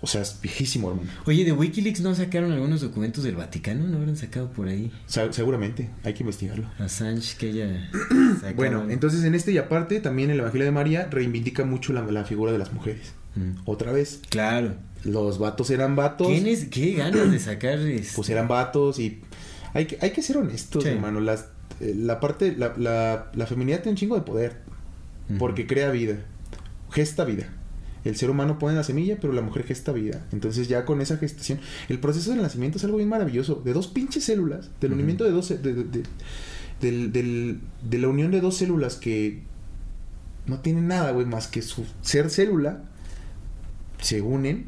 O 0.00 0.06
sea, 0.06 0.20
es 0.20 0.38
viejísimo, 0.42 0.90
hermano. 0.90 1.08
Oye, 1.24 1.44
de 1.46 1.52
Wikileaks 1.52 2.02
no 2.02 2.14
sacaron 2.14 2.52
algunos 2.52 2.82
documentos 2.82 3.24
del 3.24 3.36
Vaticano, 3.36 3.86
no 3.86 3.96
habrán 3.96 4.18
sacado 4.18 4.50
por 4.50 4.68
ahí. 4.68 4.92
Se- 5.06 5.32
seguramente, 5.32 5.88
hay 6.02 6.12
que 6.12 6.22
investigarlo. 6.24 6.66
Assange 6.78 7.36
que 7.38 7.50
ella. 7.50 7.90
Bueno, 8.56 8.84
entonces 8.90 9.24
en 9.24 9.34
este 9.34 9.52
y 9.52 9.58
aparte 9.58 10.00
también 10.00 10.28
el 10.30 10.40
Evangelio 10.40 10.66
de 10.66 10.72
María 10.72 11.06
reivindica 11.10 11.64
mucho 11.64 11.94
la, 11.94 12.02
la 12.02 12.24
figura 12.24 12.52
de 12.52 12.58
las 12.58 12.72
mujeres. 12.74 13.14
Mm. 13.34 13.60
Otra 13.64 13.92
vez, 13.92 14.20
Claro. 14.28 14.74
los 15.04 15.38
vatos 15.38 15.70
eran 15.70 15.96
vatos. 15.96 16.28
¿Qué, 16.28 16.42
nes- 16.42 16.68
qué 16.68 16.92
ganas 16.94 17.30
de 17.30 17.38
sacar 17.38 17.78
este, 17.78 18.12
pues 18.14 18.28
eran 18.28 18.46
vatos 18.46 18.98
y 18.98 19.22
hay 19.74 19.86
que, 19.86 19.98
hay 20.00 20.12
que 20.12 20.22
ser 20.22 20.38
honestos, 20.38 20.82
Sí. 20.84 20.88
hermano. 20.88 21.20
Las, 21.20 21.48
eh, 21.80 21.94
la 21.96 22.20
parte, 22.20 22.56
la, 22.56 22.72
la, 22.78 23.30
la 23.34 23.46
feminidad 23.46 23.78
tiene 23.78 23.90
un 23.90 23.96
chingo 23.96 24.14
de 24.16 24.22
poder 24.22 24.60
porque 25.38 25.66
crea 25.66 25.90
vida, 25.90 26.16
gesta 26.90 27.24
vida. 27.24 27.48
El 28.04 28.16
ser 28.16 28.28
humano 28.28 28.58
pone 28.58 28.76
la 28.76 28.84
semilla, 28.84 29.16
pero 29.20 29.32
la 29.32 29.40
mujer 29.40 29.64
gesta 29.64 29.90
vida. 29.92 30.26
Entonces 30.32 30.68
ya 30.68 30.84
con 30.84 31.00
esa 31.00 31.16
gestación, 31.16 31.58
el 31.88 31.98
proceso 32.00 32.30
del 32.32 32.42
nacimiento 32.42 32.76
es 32.78 32.84
algo 32.84 32.98
bien 32.98 33.08
maravilloso. 33.08 33.62
De 33.64 33.72
dos 33.72 33.86
pinches 33.88 34.24
células, 34.24 34.68
del 34.80 34.92
unimiento 34.92 35.24
de 35.24 35.30
dos, 35.30 35.48
de, 35.48 35.56
de- 35.58 35.84
de- 35.84 36.02
del- 36.82 37.12
del- 37.12 37.60
de 37.88 37.98
la 37.98 38.08
unión 38.08 38.30
de 38.30 38.40
dos 38.42 38.58
células 38.58 38.96
que 38.96 39.42
no 40.46 40.60
tienen 40.60 40.86
nada, 40.88 41.12
güey, 41.12 41.24
más 41.24 41.46
que 41.48 41.62
su 41.62 41.86
ser 42.02 42.28
célula, 42.28 42.82
se 44.02 44.20
unen 44.20 44.66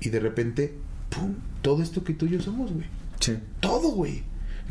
y 0.00 0.08
de 0.10 0.18
repente, 0.18 0.74
¡pum! 1.10 1.34
Todo 1.62 1.80
esto 1.82 2.02
que 2.02 2.12
tú 2.14 2.26
y 2.26 2.30
yo 2.30 2.40
somos, 2.42 2.72
güey. 2.72 2.86
Sí. 3.20 3.38
Todo, 3.60 3.90
güey. 3.92 4.24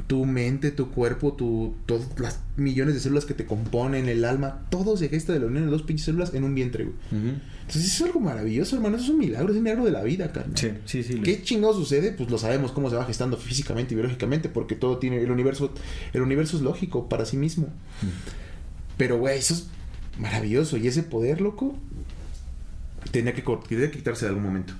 Tu 0.08 0.26
mente, 0.26 0.72
tu 0.72 0.90
cuerpo, 0.90 1.34
tu, 1.34 1.76
todas 1.86 2.08
las 2.20 2.40
millones 2.58 2.96
de 2.96 3.00
células 3.00 3.26
que 3.26 3.36
te 3.36 3.46
componen, 3.46 4.10
el 4.10 4.26
alma, 4.26 4.66
todo 4.70 4.98
se 4.98 5.08
gesta 5.08 5.34
de 5.34 5.40
la 5.40 5.46
unión 5.46 5.66
de 5.66 5.72
dos 5.72 5.84
pinches 5.84 6.06
células 6.06 6.34
en 6.34 6.44
un 6.44 6.56
vientre, 6.56 6.86
güey. 6.86 6.96
Ujú. 7.12 7.40
Entonces 7.62 7.86
eso 7.86 8.04
es 8.04 8.10
algo 8.10 8.20
maravilloso, 8.20 8.76
hermano. 8.76 8.96
Eso 8.96 9.06
es 9.06 9.12
un 9.12 9.20
milagro, 9.20 9.52
es 9.52 9.58
un 9.58 9.64
milagro 9.64 9.86
de 9.86 9.92
la 9.92 10.04
vida, 10.04 10.32
carnal. 10.32 10.58
Sí, 10.58 10.72
sí, 10.86 11.04
sí. 11.04 11.22
¿Qué 11.22 11.42
chingado 11.44 11.74
sucede? 11.74 12.12
Pues 12.12 12.30
lo 12.30 12.38
sabemos 12.38 12.72
cómo 12.72 12.90
se 12.90 12.96
va 12.96 13.06
gestando 13.06 13.38
físicamente 13.38 13.94
y 13.94 13.96
biológicamente, 13.96 14.50
porque 14.50 14.76
todo 14.76 14.98
tiene, 14.98 15.22
el 15.22 15.32
universo, 15.32 15.72
el 16.12 16.22
universo 16.22 16.58
es 16.58 16.64
lógico 16.64 17.08
para 17.08 17.26
sí 17.26 17.38
mismo. 17.38 17.68
Pero, 18.98 19.18
güey, 19.18 19.38
eso 19.38 19.54
es 19.54 19.68
maravilloso. 20.20 20.78
Y 20.78 20.88
ese 20.88 21.04
poder, 21.04 21.40
loco, 21.40 21.78
tenía 23.12 23.34
que, 23.34 23.42
tenía 23.42 23.92
que 23.92 23.98
quitarse 23.98 24.26
de 24.26 24.30
algún 24.30 24.44
momento. 24.44 24.74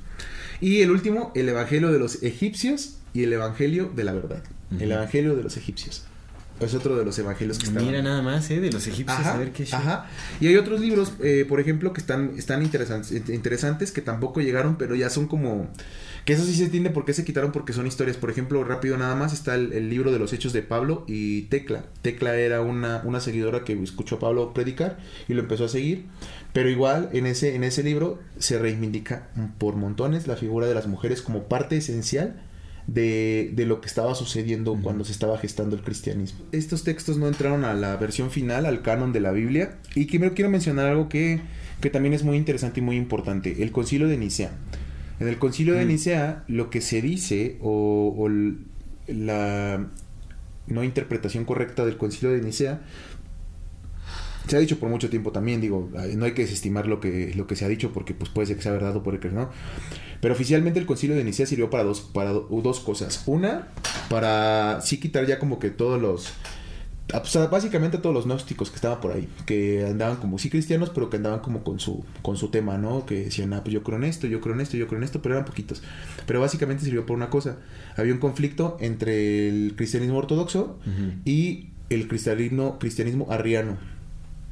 Y 0.60 0.82
el 0.82 0.92
último, 0.92 1.32
el 1.36 1.50
evangelio 1.50 1.92
de 1.92 2.00
los 2.00 2.24
egipcios 2.24 2.98
y 3.14 3.24
el 3.24 3.34
evangelio 3.34 3.92
de 3.96 4.04
la 4.04 4.14
verdad. 4.14 4.44
El 4.80 4.92
evangelio 4.92 5.36
de 5.36 5.44
los 5.44 5.58
egipcios. 5.58 6.06
Es 6.60 6.74
otro 6.76 6.96
de 6.96 7.04
los 7.04 7.18
evangelios 7.18 7.58
que 7.58 7.66
estaban. 7.66 7.86
Mira 7.88 8.02
nada 8.02 8.22
más, 8.22 8.50
¿eh? 8.52 8.60
De 8.60 8.72
los 8.72 8.86
egipcios, 8.88 9.20
Ajá, 9.20 9.34
a 9.34 9.38
ver 9.38 9.52
qué 9.52 9.66
show. 9.66 9.80
ajá. 9.80 10.06
Y 10.40 10.48
hay 10.48 10.56
otros 10.56 10.80
libros, 10.82 11.14
eh, 11.22 11.46
por 11.50 11.60
ejemplo, 11.60 11.94
que 11.94 12.00
están, 12.00 12.34
están 12.38 12.62
interesantes, 12.62 13.12
interesantes, 13.30 13.92
que 13.92 14.02
tampoco 14.02 14.40
llegaron, 14.40 14.78
pero 14.78 14.96
ya 14.96 15.10
son 15.10 15.28
como... 15.28 15.68
Que 16.26 16.34
eso 16.34 16.46
sí 16.46 16.56
se 16.56 16.64
entiende 16.66 16.90
por 16.90 17.04
qué 17.06 17.14
se 17.14 17.26
quitaron, 17.26 17.52
porque 17.52 17.74
son 17.74 17.86
historias. 17.86 18.16
Por 18.18 18.30
ejemplo, 18.30 18.64
rápido 18.64 18.98
nada 18.98 19.14
más, 19.16 19.34
está 19.34 19.56
el, 19.56 19.74
el 19.74 19.90
libro 19.90 20.12
de 20.12 20.20
los 20.20 20.32
hechos 20.32 20.54
de 20.54 20.62
Pablo 20.62 21.04
y 21.08 21.44
Tecla. 21.44 21.86
Tecla 22.02 22.36
era 22.38 22.62
una, 22.62 23.02
una 23.04 23.20
seguidora 23.20 23.66
que 23.66 23.74
escuchó 23.84 24.16
a 24.16 24.20
Pablo 24.20 24.54
predicar 24.54 25.00
y 25.28 25.34
lo 25.34 25.42
empezó 25.42 25.66
a 25.66 25.70
seguir. 25.70 26.06
Pero 26.54 26.70
igual, 26.70 27.10
en 27.14 27.26
ese, 27.26 27.56
en 27.56 27.64
ese 27.66 27.84
libro 27.84 28.20
se 28.40 28.58
reivindica 28.58 29.28
por 29.58 29.76
montones 29.76 30.28
la 30.28 30.38
figura 30.38 30.68
de 30.68 30.76
las 30.76 30.88
mujeres 30.88 31.22
como 31.22 31.50
parte 31.50 31.76
esencial 31.76 32.42
de, 32.88 33.52
de 33.54 33.66
lo 33.66 33.82
que 33.82 33.88
estaba 33.88 34.16
sucediendo 34.16 34.78
cuando 34.82 35.04
se 35.06 35.12
estaba 35.12 35.38
gestando 35.38 35.76
el 35.76 35.84
cristianismo. 35.84 36.46
Estos 36.52 36.84
textos 36.84 37.18
no 37.18 37.28
entraron 37.28 37.66
a 37.66 37.74
la 37.74 37.96
versión 37.98 38.32
final, 38.32 38.66
al 38.66 38.82
canon 38.82 39.14
de 39.14 39.22
la 39.22 39.32
Biblia. 39.32 39.78
Y 39.96 40.06
primero 40.06 40.34
quiero 40.34 40.50
mencionar 40.50 40.88
algo 40.88 41.10
que, 41.10 41.42
que 41.82 41.90
también 41.90 42.14
es 42.14 42.24
muy 42.24 42.38
interesante 42.38 42.80
y 42.80 42.84
muy 42.84 42.98
importante. 42.98 43.64
El 43.64 43.72
concilio 43.72 44.08
de 44.08 44.18
Nicea. 44.18 44.52
En 45.20 45.28
el 45.28 45.38
concilio 45.38 45.76
de 45.76 45.86
Mm. 45.86 45.88
Nicea 45.88 46.44
lo 46.48 46.70
que 46.70 46.82
se 46.82 47.02
dice 47.02 47.58
o, 47.62 48.14
o 48.18 48.30
la 49.08 49.88
no 50.68 50.84
interpretación 50.84 51.46
correcta 51.46 51.86
del 51.86 51.98
concilio 51.98 52.34
de 52.34 52.42
Nicea 52.42 52.82
se 54.48 54.58
ha 54.58 54.60
dicho 54.60 54.80
por 54.80 54.90
mucho 54.90 55.10
tiempo 55.10 55.32
también, 55.32 55.62
digo, 55.62 55.90
no 56.16 56.26
hay 56.26 56.34
que 56.34 56.42
desestimar 56.44 56.88
lo 56.88 57.00
que, 57.00 57.34
lo 57.36 57.48
que 57.48 57.56
se 57.56 57.66
ha 57.66 57.68
dicho 57.70 57.92
porque 57.94 58.14
pues 58.14 58.30
puede 58.30 58.48
ser 58.48 58.58
que 58.58 58.64
sea 58.64 58.72
verdad 58.72 58.96
o 58.96 59.04
puede 59.04 59.20
que 59.20 59.30
no. 59.30 59.50
Pero 60.22 60.34
oficialmente 60.34 60.80
el 60.80 60.86
concilio 60.86 61.16
de 61.16 61.24
Nicea 61.24 61.46
sirvió 61.46 61.70
para 61.70 61.84
dos, 61.84 62.02
para 62.02 62.32
do- 62.32 62.48
dos 62.64 62.80
cosas. 62.80 63.24
Una, 63.26 63.70
para 64.10 64.80
sí 64.82 65.00
quitar 65.00 65.26
ya 65.26 65.38
como 65.40 65.60
que 65.60 65.70
todos 65.70 66.02
los... 66.02 66.30
o 67.14 67.26
sea, 67.26 67.48
básicamente 67.48 67.98
a 67.98 68.02
todos 68.02 68.16
los 68.16 68.26
gnósticos 68.26 68.70
que 68.70 68.76
estaban 68.78 69.02
por 69.02 69.12
ahí, 69.12 69.28
que 69.46 69.86
andaban 69.86 70.16
como 70.18 70.38
sí 70.40 70.50
cristianos, 70.50 70.90
pero 70.92 71.10
que 71.10 71.18
andaban 71.18 71.40
como 71.42 71.64
con 71.66 71.80
su, 71.80 72.06
con 72.22 72.38
su 72.38 72.48
tema, 72.50 72.78
¿no? 72.78 73.06
Que 73.06 73.26
decían, 73.26 73.52
ah, 73.54 73.64
pues 73.64 73.74
yo 73.74 73.84
creo 73.84 73.98
en 73.98 74.06
esto, 74.06 74.28
yo 74.28 74.40
creo 74.40 74.56
en 74.56 74.62
esto, 74.62 74.78
yo 74.78 74.88
creo 74.88 74.98
en 75.00 75.04
esto, 75.04 75.22
pero 75.22 75.36
eran 75.36 75.46
poquitos. 75.46 75.84
Pero 76.26 76.40
básicamente 76.40 76.86
sirvió 76.86 77.06
por 77.06 77.18
una 77.18 77.30
cosa. 77.30 77.58
Había 77.98 78.14
un 78.14 78.20
conflicto 78.20 78.78
entre 78.80 79.50
el 79.50 79.74
cristianismo 79.76 80.18
ortodoxo 80.18 80.80
y 81.26 81.70
el 81.90 82.08
cristianismo, 82.08 82.80
cristianismo 82.80 83.28
arriano 83.30 83.78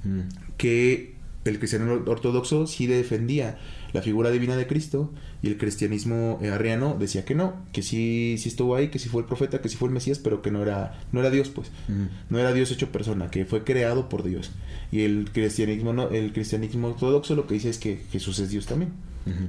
Mm. 0.03 0.21
que 0.57 1.15
el 1.45 1.57
cristianismo 1.57 2.03
ortodoxo 2.11 2.67
sí 2.67 2.85
defendía 2.87 3.57
la 3.93 4.01
figura 4.01 4.29
divina 4.29 4.55
de 4.55 4.67
Cristo 4.67 5.11
y 5.41 5.47
el 5.47 5.57
cristianismo 5.57 6.39
eh, 6.41 6.49
arriano 6.49 6.95
decía 6.99 7.25
que 7.25 7.35
no, 7.35 7.55
que 7.73 7.81
sí, 7.81 8.35
sí 8.37 8.49
estuvo 8.49 8.75
ahí, 8.75 8.89
que 8.89 8.99
sí 8.99 9.09
fue 9.09 9.21
el 9.21 9.27
profeta, 9.27 9.59
que 9.59 9.69
sí 9.69 9.75
fue 9.75 9.87
el 9.87 9.93
Mesías, 9.93 10.19
pero 10.19 10.41
que 10.41 10.51
no 10.51 10.61
era, 10.61 10.99
no 11.11 11.19
era 11.19 11.29
Dios, 11.29 11.49
pues. 11.49 11.71
Mm. 11.87 12.05
No 12.29 12.39
era 12.39 12.53
Dios 12.53 12.71
hecho 12.71 12.91
persona, 12.91 13.29
que 13.31 13.45
fue 13.45 13.63
creado 13.63 14.07
por 14.07 14.23
Dios. 14.23 14.51
Y 14.91 15.01
el 15.01 15.31
cristianismo, 15.31 15.93
no, 15.93 16.09
el 16.09 16.31
cristianismo 16.31 16.89
ortodoxo 16.89 17.35
lo 17.35 17.47
que 17.47 17.55
dice 17.55 17.69
es 17.69 17.79
que 17.79 18.01
Jesús 18.11 18.39
es 18.39 18.49
Dios 18.49 18.65
también. 18.65 18.91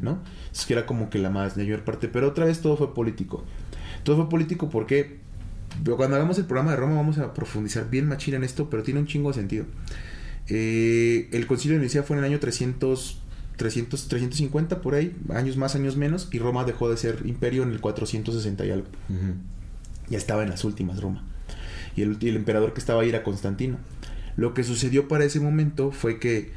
¿no? 0.02 0.18
Es 0.52 0.66
que 0.66 0.74
era 0.74 0.84
como 0.84 1.08
que 1.08 1.18
la 1.18 1.30
más 1.30 1.56
la 1.56 1.62
mayor 1.62 1.82
parte. 1.82 2.08
Pero 2.08 2.28
otra 2.28 2.44
vez 2.44 2.60
todo 2.60 2.76
fue 2.76 2.94
político. 2.94 3.44
Todo 4.04 4.16
fue 4.16 4.28
político 4.28 4.68
porque 4.68 5.18
cuando 5.96 6.16
hagamos 6.16 6.38
el 6.38 6.44
programa 6.44 6.72
de 6.72 6.76
Roma 6.76 6.96
vamos 6.96 7.18
a 7.18 7.32
profundizar 7.32 7.88
bien 7.88 8.06
machina 8.06 8.36
en 8.36 8.44
esto, 8.44 8.68
pero 8.68 8.82
tiene 8.82 9.00
un 9.00 9.06
chingo 9.06 9.30
de 9.30 9.34
sentido. 9.34 9.64
Eh, 10.54 11.30
el 11.32 11.46
concilio 11.46 11.78
de 11.78 11.82
Nicea 11.82 12.02
fue 12.02 12.14
en 12.14 12.24
el 12.24 12.30
año 12.30 12.38
300, 12.38 13.18
300, 13.56 14.08
350 14.08 14.82
por 14.82 14.94
ahí, 14.94 15.16
años 15.30 15.56
más, 15.56 15.74
años 15.76 15.96
menos, 15.96 16.28
y 16.30 16.38
Roma 16.38 16.64
dejó 16.64 16.90
de 16.90 16.98
ser 16.98 17.22
imperio 17.24 17.62
en 17.62 17.70
el 17.70 17.80
460 17.80 18.66
y 18.66 18.70
algo. 18.70 18.88
Ya 20.10 20.18
estaba 20.18 20.42
en 20.42 20.50
las 20.50 20.64
últimas 20.64 21.00
Roma. 21.00 21.24
Y 21.96 22.02
el, 22.02 22.18
y 22.20 22.28
el 22.28 22.36
emperador 22.36 22.74
que 22.74 22.80
estaba 22.80 23.00
ahí 23.00 23.08
era 23.08 23.22
Constantino. 23.22 23.78
Lo 24.36 24.52
que 24.52 24.62
sucedió 24.62 25.08
para 25.08 25.24
ese 25.24 25.40
momento 25.40 25.90
fue 25.90 26.18
que 26.18 26.50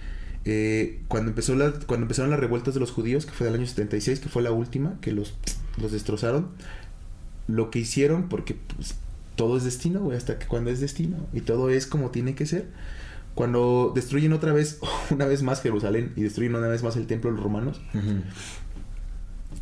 eh, 0.44 1.00
cuando, 1.08 1.30
empezó 1.30 1.56
la, 1.56 1.72
cuando 1.72 2.04
empezaron 2.04 2.32
las 2.32 2.40
revueltas 2.42 2.74
de 2.74 2.82
los 2.82 2.92
judíos, 2.92 3.26
que 3.26 3.32
fue 3.32 3.46
del 3.46 3.56
año 3.56 3.66
76, 3.66 4.20
que 4.20 4.28
fue 4.28 4.42
la 4.42 4.52
última, 4.52 5.00
que 5.00 5.14
los, 5.14 5.36
los 5.82 5.94
destrozaron, 5.94 6.50
lo 7.48 7.72
que 7.72 7.80
hicieron, 7.80 8.28
porque 8.28 8.58
pues, 8.76 8.96
todo 9.38 9.56
es 9.56 9.64
destino, 9.64 10.02
güey, 10.02 10.18
hasta 10.18 10.38
que 10.38 10.48
cuando 10.48 10.70
es 10.70 10.82
destino, 10.82 11.16
y 11.32 11.40
todo 11.40 11.70
es 11.70 11.88
como 11.88 12.12
tiene 12.12 12.36
que 12.36 12.46
ser. 12.46 12.68
Cuando 13.36 13.92
destruyen 13.94 14.34
otra 14.34 14.54
vez, 14.54 14.80
una 15.12 15.26
vez 15.26 15.44
más 15.44 15.62
Jerusalén, 15.62 16.14
y 16.16 16.24
destruyen 16.24 16.56
una 16.56 16.68
vez 16.68 16.82
más 16.82 16.96
el 16.96 17.06
templo 17.06 17.30
de 17.30 17.36
los 17.36 17.44
romanos, 17.44 17.82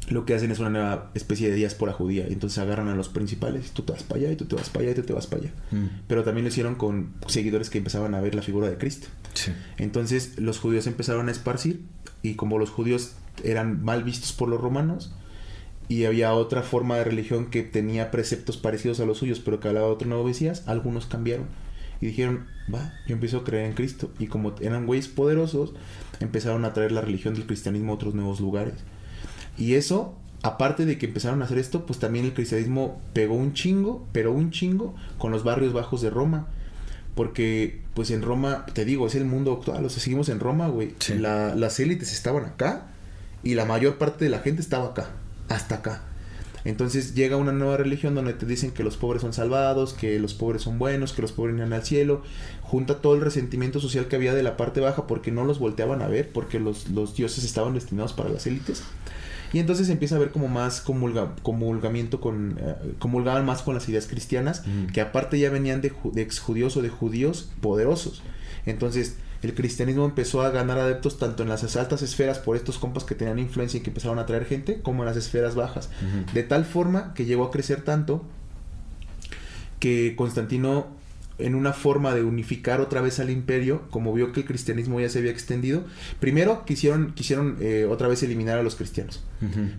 lo 0.09 0.25
que 0.25 0.35
hacen 0.35 0.51
es 0.51 0.59
una 0.59 0.69
nueva 0.69 1.11
especie 1.15 1.49
de 1.49 1.55
diáspora 1.55 1.91
judía. 1.91 2.27
Y 2.29 2.33
entonces 2.33 2.59
agarran 2.59 2.87
a 2.87 2.95
los 2.95 3.09
principales. 3.09 3.71
Tú 3.71 3.81
te 3.81 3.93
vas 3.93 4.03
para 4.03 4.21
allá, 4.21 4.31
y 4.31 4.35
tú 4.35 4.45
te 4.45 4.55
vas 4.55 4.69
para 4.69 4.83
allá, 4.83 4.91
y 4.91 4.95
tú 4.95 5.03
te 5.03 5.13
vas 5.13 5.27
para 5.27 5.43
allá. 5.43 5.53
Mm. 5.71 5.85
Pero 6.07 6.23
también 6.23 6.45
lo 6.45 6.49
hicieron 6.49 6.75
con 6.75 7.13
seguidores 7.27 7.69
que 7.69 7.79
empezaban 7.79 8.13
a 8.13 8.21
ver 8.21 8.35
la 8.35 8.41
figura 8.41 8.69
de 8.69 8.77
Cristo. 8.77 9.07
Sí. 9.33 9.51
Entonces 9.77 10.39
los 10.39 10.59
judíos 10.59 10.87
empezaron 10.87 11.27
a 11.29 11.31
esparcir. 11.31 11.81
Y 12.21 12.35
como 12.35 12.59
los 12.59 12.69
judíos 12.69 13.13
eran 13.43 13.83
mal 13.83 14.03
vistos 14.03 14.33
por 14.33 14.49
los 14.49 14.61
romanos. 14.61 15.13
Y 15.89 16.05
había 16.05 16.33
otra 16.33 16.61
forma 16.61 16.97
de 16.97 17.03
religión 17.03 17.49
que 17.49 17.63
tenía 17.63 18.11
preceptos 18.11 18.57
parecidos 18.57 18.99
a 18.99 19.05
los 19.05 19.17
suyos, 19.17 19.39
pero 19.39 19.59
que 19.59 19.67
hablaba 19.67 19.87
de 19.87 19.93
otro 19.93 20.07
nuevo 20.07 20.23
Mesías, 20.23 20.63
algunos 20.67 21.07
cambiaron. 21.07 21.47
Y 22.01 22.07
dijeron, 22.07 22.47
va, 22.73 22.93
yo 23.07 23.13
empiezo 23.13 23.37
a 23.39 23.43
creer 23.43 23.65
en 23.65 23.73
Cristo. 23.73 24.11
Y 24.19 24.27
como 24.27 24.53
eran 24.61 24.85
güeyes 24.85 25.07
poderosos, 25.07 25.73
empezaron 26.19 26.65
a 26.65 26.73
traer 26.73 26.91
la 26.91 27.01
religión 27.01 27.33
del 27.33 27.45
cristianismo 27.45 27.91
a 27.93 27.95
otros 27.95 28.13
nuevos 28.13 28.39
lugares. 28.39 28.75
Y 29.57 29.75
eso, 29.75 30.15
aparte 30.41 30.85
de 30.85 30.97
que 30.97 31.05
empezaron 31.05 31.41
a 31.41 31.45
hacer 31.45 31.57
esto, 31.59 31.85
pues 31.85 31.99
también 31.99 32.25
el 32.25 32.33
cristianismo 32.33 33.01
pegó 33.13 33.35
un 33.35 33.53
chingo, 33.53 34.05
pero 34.11 34.31
un 34.31 34.51
chingo, 34.51 34.95
con 35.17 35.31
los 35.31 35.43
barrios 35.43 35.73
bajos 35.73 36.01
de 36.01 36.09
Roma. 36.09 36.47
Porque, 37.15 37.81
pues 37.93 38.09
en 38.11 38.23
Roma, 38.23 38.65
te 38.73 38.85
digo, 38.85 39.05
es 39.07 39.15
el 39.15 39.25
mundo 39.25 39.53
actual. 39.53 39.85
O 39.85 39.89
sea, 39.89 40.01
seguimos 40.01 40.29
en 40.29 40.39
Roma, 40.39 40.67
güey. 40.67 40.95
Sí. 40.99 41.13
La- 41.13 41.53
las 41.55 41.79
élites 41.79 42.11
estaban 42.11 42.43
acá 42.45 42.87
y 43.43 43.53
la 43.53 43.65
mayor 43.65 43.97
parte 43.99 44.25
de 44.25 44.31
la 44.31 44.39
gente 44.39 44.61
estaba 44.61 44.87
acá. 44.89 45.09
Hasta 45.47 45.75
acá. 45.75 46.01
Entonces 46.65 47.13
llega 47.13 47.35
una 47.35 47.51
nueva 47.51 47.77
religión 47.77 48.15
donde 48.15 48.33
te 48.33 48.45
dicen 48.45 48.71
que 48.71 48.83
los 48.83 48.95
pobres 48.97 49.21
son 49.21 49.33
salvados, 49.33 49.93
que 49.93 50.17
los 50.19 50.33
pobres 50.33 50.61
son 50.61 50.79
buenos, 50.79 51.11
que 51.13 51.21
los 51.21 51.31
pobres 51.31 51.55
irán 51.57 51.73
al 51.73 51.83
cielo. 51.83 52.21
Junta 52.61 53.01
todo 53.01 53.15
el 53.15 53.21
resentimiento 53.21 53.79
social 53.79 54.07
que 54.07 54.15
había 54.15 54.33
de 54.33 54.43
la 54.43 54.55
parte 54.55 54.79
baja 54.79 55.05
porque 55.07 55.31
no 55.31 55.43
los 55.43 55.59
volteaban 55.59 56.01
a 56.01 56.07
ver, 56.07 56.29
porque 56.31 56.59
los, 56.59 56.89
los 56.89 57.15
dioses 57.15 57.43
estaban 57.43 57.73
destinados 57.73 58.13
para 58.13 58.29
las 58.29 58.47
élites. 58.47 58.83
Y 59.51 59.59
entonces 59.59 59.89
empieza 59.89 60.15
a 60.15 60.17
haber 60.17 60.31
como 60.31 60.47
más 60.47 60.83
comulga- 60.83 61.35
comulgamiento 61.43 62.19
con... 62.19 62.57
eh, 62.59 62.75
comulgaban 62.97 63.45
más 63.45 63.61
con 63.61 63.75
las 63.75 63.87
ideas 63.87 64.07
cristianas, 64.07 64.63
que 64.93 65.01
aparte 65.01 65.37
ya 65.37 65.51
venían 65.51 65.81
de, 65.81 65.93
de 66.13 66.21
exjudíos 66.23 66.75
o 66.77 66.81
de 66.81 66.89
judíos 66.89 67.51
poderosos. 67.61 68.23
Entonces 68.65 69.17
el 69.43 69.53
cristianismo 69.53 70.05
empezó 70.05 70.41
a 70.41 70.49
ganar 70.49 70.79
adeptos 70.79 71.17
tanto 71.17 71.43
en 71.43 71.49
las 71.49 71.75
altas 71.75 72.01
esferas 72.01 72.39
por 72.39 72.55
estos 72.55 72.77
compas 72.77 73.03
que 73.03 73.15
tenían 73.15 73.39
influencia 73.39 73.77
y 73.77 73.81
que 73.81 73.89
empezaron 73.89 74.19
a 74.19 74.25
traer 74.25 74.45
gente, 74.45 74.81
como 74.81 75.03
en 75.03 75.07
las 75.07 75.17
esferas 75.17 75.55
bajas. 75.55 75.89
De 76.33 76.43
tal 76.43 76.65
forma 76.65 77.13
que 77.13 77.25
llegó 77.25 77.45
a 77.45 77.51
crecer 77.51 77.81
tanto 77.81 78.23
que 79.79 80.15
Constantino 80.15 80.87
en 81.39 81.55
una 81.55 81.73
forma 81.73 82.13
de 82.13 82.23
unificar 82.23 82.79
otra 82.79 83.01
vez 83.01 83.19
al 83.19 83.29
imperio, 83.29 83.83
como 83.89 84.13
vio 84.13 84.31
que 84.31 84.41
el 84.41 84.45
cristianismo 84.45 84.99
ya 84.99 85.09
se 85.09 85.19
había 85.19 85.31
extendido, 85.31 85.83
primero 86.19 86.63
quisieron, 86.65 87.13
quisieron 87.13 87.57
eh, 87.59 87.87
otra 87.89 88.07
vez 88.07 88.21
eliminar 88.23 88.57
a 88.59 88.63
los 88.63 88.75
cristianos. 88.75 89.23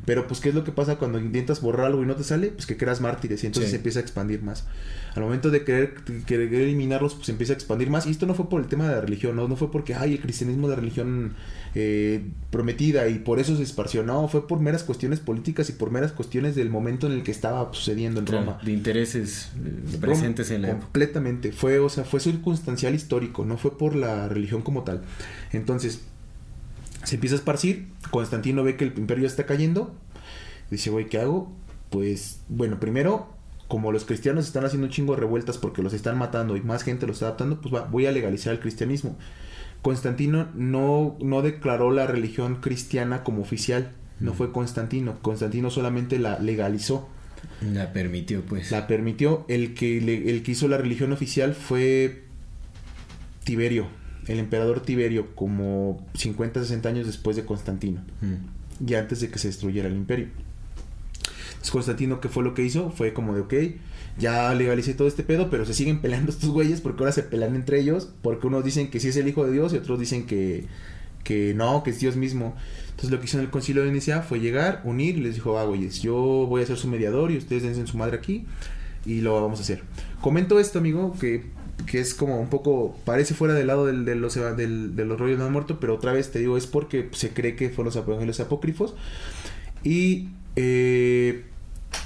Pero 0.05 0.27
pues, 0.27 0.41
¿qué 0.41 0.51
es 0.51 0.55
lo 0.55 0.63
que 0.63 0.73
pasa 0.73 0.97
cuando 0.97 1.19
intentas 1.19 1.63
borrar 1.63 1.87
algo 1.87 2.03
y 2.03 2.07
no 2.07 2.17
te 2.17 2.23
sale? 2.23 2.49
Pues 2.49 2.67
que 2.67 2.77
creas 2.77 3.01
mártires 3.01 3.43
y 3.45 3.47
entonces 3.47 3.71
Sí. 3.71 3.71
se 3.71 3.77
empieza 3.79 3.99
a 4.01 4.03
expandir 4.03 4.43
más. 4.43 4.67
Al 5.15 5.23
momento 5.23 5.49
de 5.51 5.65
querer, 5.65 5.95
querer 6.27 6.53
eliminarlos, 6.53 7.15
pues 7.15 7.31
empieza 7.31 7.55
a 7.55 7.57
expandir 7.57 7.89
más. 7.89 8.05
Y 8.07 8.11
esto 8.11 8.27
no 8.27 8.35
fue 8.35 8.51
por 8.51 8.61
el 8.61 8.67
tema 8.67 8.87
de 8.89 8.97
la 8.97 9.01
religión, 9.01 9.37
no, 9.37 9.49
no 9.49 9.57
fue 9.57 9.71
porque, 9.71 9.95
ay, 9.95 10.13
el 10.15 10.21
cristianismo 10.21 10.69
de 10.69 10.77
religión 10.77 11.33
eh, 11.75 12.25
prometida 12.51 13.09
y 13.09 13.19
por 13.19 13.41
eso 13.41 13.57
se 13.57 13.63
esparció. 13.63 14.03
No, 14.05 14.29
fue 14.29 14.47
por 14.47 14.61
meras 14.61 14.85
cuestiones 14.85 15.19
políticas 15.21 15.69
y 15.71 15.73
por 15.73 15.91
meras 15.91 16.13
cuestiones 16.13 16.55
del 16.55 16.71
momento 16.71 17.07
en 17.07 17.13
el 17.15 17.23
que 17.23 17.31
estaba 17.33 17.69
sucediendo 17.73 18.21
en 18.21 18.27
Claro, 18.27 18.45
Roma. 18.45 18.59
de 18.63 18.73
intereses 18.73 19.51
eh, 19.57 19.97
presentes 20.01 20.51
en 20.51 20.63
la 20.63 20.69
época. 20.69 20.85
Completamente. 20.85 21.53
Fue, 21.53 21.79
o 21.81 21.89
sea, 21.89 22.05
fue 22.05 22.21
circunstancial 22.21 22.95
histórico, 22.95 23.45
no 23.45 23.57
fue 23.57 23.77
por 23.77 23.97
la 23.97 24.29
religión 24.29 24.63
como 24.63 24.83
tal. 24.85 25.03
Entonces, 25.53 26.03
se 27.03 27.17
empieza 27.17 27.35
a 27.35 27.39
esparcir. 27.39 27.89
Constantino 28.11 28.63
ve 28.63 28.77
que 28.77 28.85
el 28.85 28.93
imperio 28.97 29.27
está 29.27 29.45
cayendo. 29.47 29.95
Dice, 30.71 30.91
güey, 30.91 31.09
¿qué 31.09 31.19
hago? 31.19 31.53
Pues, 31.91 32.41
bueno, 32.49 32.79
primero, 32.81 33.29
como 33.69 33.93
los 33.93 34.05
cristianos 34.05 34.47
están 34.47 34.65
haciendo 34.65 34.87
un 34.87 34.93
chingo 34.93 35.15
de 35.15 35.21
revueltas 35.21 35.59
porque 35.59 35.83
los 35.83 35.93
están 35.93 36.19
matando 36.19 36.57
y 36.57 36.61
más 36.61 36.83
gente 36.83 37.07
los 37.07 37.17
está 37.17 37.27
adaptando, 37.27 37.61
pues 37.61 37.75
va, 37.75 37.83
voy 37.87 38.07
a 38.07 38.13
legalizar 38.13 38.53
el 38.53 38.61
cristianismo. 38.61 39.17
Constantino 39.85 40.49
no, 40.55 41.15
no 41.21 41.43
declaró 41.43 41.91
la 41.93 42.07
religión 42.09 42.57
cristiana 42.63 43.23
como 43.23 43.43
oficial. 43.43 43.93
No 44.19 44.33
fue 44.33 44.51
Constantino. 44.51 45.19
Constantino 45.21 45.71
solamente 45.71 46.19
la 46.19 46.39
legalizó 46.39 47.09
La 47.61 47.93
permitió, 47.93 48.41
pues. 48.43 48.71
la 48.71 48.87
permitió. 48.87 49.45
El 49.49 49.75
que, 49.75 50.01
le- 50.01 50.31
el 50.31 50.43
que 50.43 50.53
hizo 50.53 50.67
la 50.69 50.79
religión 50.79 51.13
oficial 51.13 51.53
fue 51.55 52.23
Tiberio, 53.45 53.87
el 54.27 54.39
emperador 54.39 54.81
Tiberio, 54.81 55.35
como 55.35 56.03
50, 56.15 56.61
60 56.63 56.89
años 56.89 57.07
después 57.07 57.37
de 57.37 57.45
Constantino, 57.45 58.01
Mm. 58.23 58.87
y 58.89 58.95
antes 58.95 59.21
de 59.21 59.29
que 59.29 59.39
se 59.39 59.49
destruyera 59.49 59.87
el 59.89 59.95
imperio. 59.97 60.29
Entonces 61.49 61.71
Constantino, 61.71 62.21
¿qué 62.21 62.29
fue 62.31 62.43
lo 62.43 62.55
que 62.55 62.63
hizo? 62.65 62.91
Fue 62.91 63.13
como 63.13 63.35
de, 63.35 63.41
ok, 63.43 63.55
ya 64.19 64.55
legalicé 64.55 64.95
todo 64.95 65.09
este 65.09 65.23
pedo, 65.23 65.51
pero 65.51 65.65
se 65.67 65.75
siguen 65.75 66.01
peleando 66.01 66.31
estos 66.33 66.51
güeyes 66.51 66.81
porque 66.81 67.03
ahora 67.03 67.13
se 67.13 67.23
pelean 67.23 67.55
entre 67.57 67.81
ellos, 67.81 68.11
porque 68.23 68.47
unos 68.47 68.65
dicen 68.65 68.89
que 68.91 69.01
sí 69.01 69.09
es 69.09 69.17
el 69.17 69.29
hijo 69.29 69.45
de 69.45 69.53
Dios 69.53 69.73
y 69.73 69.77
otros 69.77 69.99
dicen 69.99 70.27
que, 70.27 70.67
que 71.25 71.55
no, 71.55 71.83
que 71.83 71.91
es 71.91 72.01
Dios 72.01 72.17
mismo. 72.17 72.55
Entonces 72.91 73.11
lo 73.11 73.19
que 73.19 73.27
hizo 73.27 73.39
en 73.39 73.45
el 73.45 73.51
concilio 73.51 73.85
de 73.85 73.91
Nicea 73.91 74.23
fue 74.23 74.39
llegar, 74.41 74.81
unir 74.85 75.19
y 75.19 75.21
les 75.21 75.35
dijo, 75.35 75.59
ah, 75.59 75.65
güeyes, 75.65 76.01
yo 76.01 76.15
voy 76.49 76.63
a 76.63 76.67
ser 76.67 76.77
su 76.77 76.87
mediador 76.89 77.33
y 77.33 77.39
ustedes 77.39 77.63
dense 77.65 77.81
en 77.81 77.87
su 77.89 77.97
madre 77.99 78.17
aquí 78.17 78.45
y 79.05 79.21
lo 79.21 79.41
vamos 79.43 79.59
a 79.59 79.63
hacer. 79.63 79.83
Comento 80.21 80.61
esto, 80.61 80.79
amigo, 80.79 81.15
que, 81.21 81.47
que 81.87 81.99
es 82.01 82.15
como 82.15 82.41
un 82.41 82.49
poco, 82.49 82.97
parece 83.05 83.35
fuera 83.35 83.53
del 83.55 83.67
lado 83.67 83.85
del, 83.87 84.05
de, 84.05 84.15
los, 84.15 84.35
del- 84.57 84.95
de 84.95 85.05
los 85.05 85.19
rollos 85.19 85.39
no 85.41 85.51
muerto, 85.51 85.81
pero 85.81 85.95
otra 85.97 86.13
vez 86.13 86.31
te 86.31 86.39
digo, 86.39 86.57
es 86.57 86.67
porque 86.69 87.09
se 87.13 87.31
cree 87.31 87.57
que 87.57 87.69
fueron 87.69 87.87
los 87.93 87.97
evangelios 87.97 88.39
apócrifos. 88.41 88.95
Y 89.83 90.29
eh, 90.57 90.94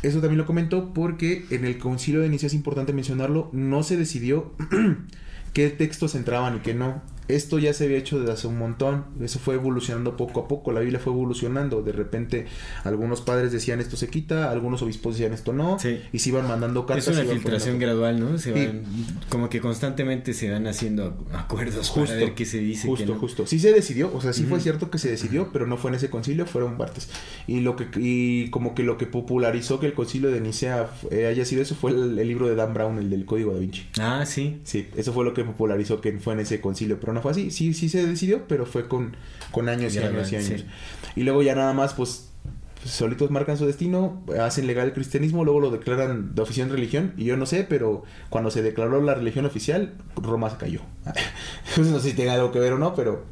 eso 0.09 0.21
también 0.21 0.39
lo 0.39 0.47
comento 0.47 0.93
porque 0.93 1.45
en 1.51 1.65
el 1.65 1.79
concilio 1.79 2.21
de 2.21 2.29
Nicea 2.29 2.49
es 2.49 2.55
importante 2.55 2.93
mencionarlo, 2.93 3.51
no 3.53 3.83
se 3.83 3.97
decidió 3.97 4.53
qué 5.53 5.71
textos 5.71 6.15
entraban 6.15 6.57
y 6.57 6.61
qué 6.61 6.75
no. 6.75 7.03
Esto 7.29 7.59
ya 7.59 7.73
se 7.75 7.85
había 7.85 7.99
hecho 7.99 8.19
desde 8.19 8.33
hace 8.33 8.47
un 8.47 8.59
montón, 8.59 9.05
eso 9.21 9.39
fue 9.39 9.55
evolucionando 9.55 10.17
poco 10.17 10.41
a 10.41 10.49
poco, 10.49 10.73
la 10.73 10.81
Biblia 10.81 10.99
fue 10.99 11.13
evolucionando, 11.13 11.83
de 11.83 11.93
repente 11.93 12.47
algunos 12.85 13.21
padres 13.21 13.53
decían 13.53 13.81
esto 13.81 13.97
se 13.97 14.09
quita, 14.09 14.51
algunos 14.51 14.81
obispos 14.83 15.15
decían 15.15 15.33
esto 15.35 15.53
no, 15.53 15.79
Sí. 15.79 16.01
y 16.13 16.19
se 16.21 16.31
iban 16.31 16.49
mandando 16.49 16.87
cartas. 16.87 17.09
Es 17.09 17.15
una 17.19 17.25
filtración 17.31 17.75
poniendo- 17.77 18.01
gradual, 18.01 18.21
¿no? 18.33 18.39
Se 18.39 18.53
Sí. 18.55 18.67
van, 18.67 18.83
como 19.29 19.49
que 19.51 19.61
constantemente 19.61 20.33
se 20.33 20.51
van 20.51 20.67
haciendo 20.67 21.27
acuerdos 21.33 21.89
Justo, 21.89 22.07
para 22.07 22.17
ver 22.19 22.35
qué 22.35 22.45
se 22.47 22.59
dice, 22.59 22.89
justo, 22.89 23.13
no. 23.15 23.19
justo. 23.21 23.47
Sí 23.47 23.59
se 23.59 23.73
decidió, 23.73 24.11
o 24.15 24.21
sea, 24.21 24.33
sí 24.33 24.45
fue 24.45 24.61
cierto 24.61 24.91
que 24.91 24.99
se 24.99 25.11
decidió, 25.11 25.51
pero 25.53 25.67
no 25.67 25.77
fue 25.77 25.91
en 25.91 25.97
ese 25.97 26.11
concilio, 26.11 26.47
fueron 26.47 26.77
partes. 26.79 27.11
Y 27.47 27.61
lo 27.61 27.77
que 27.77 27.89
y 27.97 28.49
como 28.51 28.75
que 28.75 28.83
lo 28.85 28.97
que 28.97 29.07
popularizó 29.07 29.81
que 29.81 29.87
el 29.87 29.93
concilio 29.95 30.31
de 30.31 30.41
Nicea 30.41 30.89
eh, 31.11 31.27
haya 31.27 31.45
sido 31.45 31.61
eso 31.63 31.75
fue 31.75 31.91
el, 31.91 32.19
el 32.19 32.27
libro 32.29 32.49
de 32.49 32.55
Dan 32.55 32.73
Brown, 32.75 32.99
el 32.99 33.11
del 33.11 33.25
Código 33.27 33.53
da 33.53 33.59
Vinci. 33.61 33.83
Ah, 34.01 34.25
sí. 34.27 34.61
Sí, 34.65 34.87
eso 34.97 35.13
fue 35.13 35.25
lo 35.25 35.35
que 35.35 35.45
popularizó 35.45 36.01
que 36.01 36.13
fue 36.19 36.33
en 36.35 36.41
ese 36.41 36.61
concilio, 36.61 36.99
pero 37.01 37.13
no 37.13 37.18
fue 37.21 37.33
así. 37.33 37.51
Sí, 37.51 37.75
sí 37.75 37.89
se 37.89 38.07
decidió, 38.07 38.47
pero 38.49 38.67
fue 38.67 38.89
con, 38.89 39.17
con 39.51 39.69
años 39.69 39.95
y 39.95 39.99
años 39.99 40.33
y 40.33 40.37
años. 40.37 40.49
sí. 40.49 40.67
Y 41.17 41.25
luego 41.25 41.43
ya 41.43 41.55
nada 41.55 41.73
más, 41.73 41.95
pues, 41.95 42.29
pues, 42.81 42.95
solitos 42.95 43.31
marcan 43.31 43.57
su 43.57 43.67
destino, 43.67 44.23
hacen 44.41 44.67
legal 44.67 44.87
el 44.87 44.93
cristianismo, 44.93 45.45
luego 45.45 45.61
lo 45.61 45.71
declaran 45.71 46.35
de 46.35 46.43
oficial 46.43 46.71
religión, 46.71 47.13
y 47.17 47.25
yo 47.25 47.37
no 47.37 47.45
sé, 47.45 47.67
pero 47.69 48.05
cuando 48.31 48.51
se 48.51 48.63
declaró 48.63 49.03
la 49.03 49.15
religión 49.15 49.47
oficial, 49.47 49.95
Roma 50.17 50.49
se 50.51 50.59
cayó. 50.59 50.81
Entonces 51.71 51.87
no 51.93 51.99
sé 51.99 52.11
si 52.11 52.17
tenga 52.17 52.35
algo 52.35 52.53
que 52.53 52.61
ver 52.61 52.75
o 52.75 52.79
no, 52.79 52.95
pero 52.95 53.25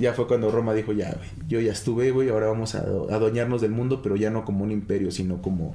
ya 0.00 0.14
fue 0.14 0.26
cuando 0.26 0.50
Roma 0.50 0.72
dijo, 0.72 0.92
ya, 0.92 1.14
güey, 1.14 1.28
yo 1.48 1.60
ya 1.60 1.72
estuve, 1.72 2.10
güey, 2.12 2.30
ahora 2.30 2.46
vamos 2.46 2.74
a 2.74 2.78
adueñarnos 2.78 3.60
del 3.60 3.72
mundo, 3.72 4.00
pero 4.02 4.16
ya 4.16 4.30
no 4.30 4.44
como 4.44 4.64
un 4.64 4.70
imperio, 4.70 5.10
sino 5.10 5.42
como, 5.42 5.74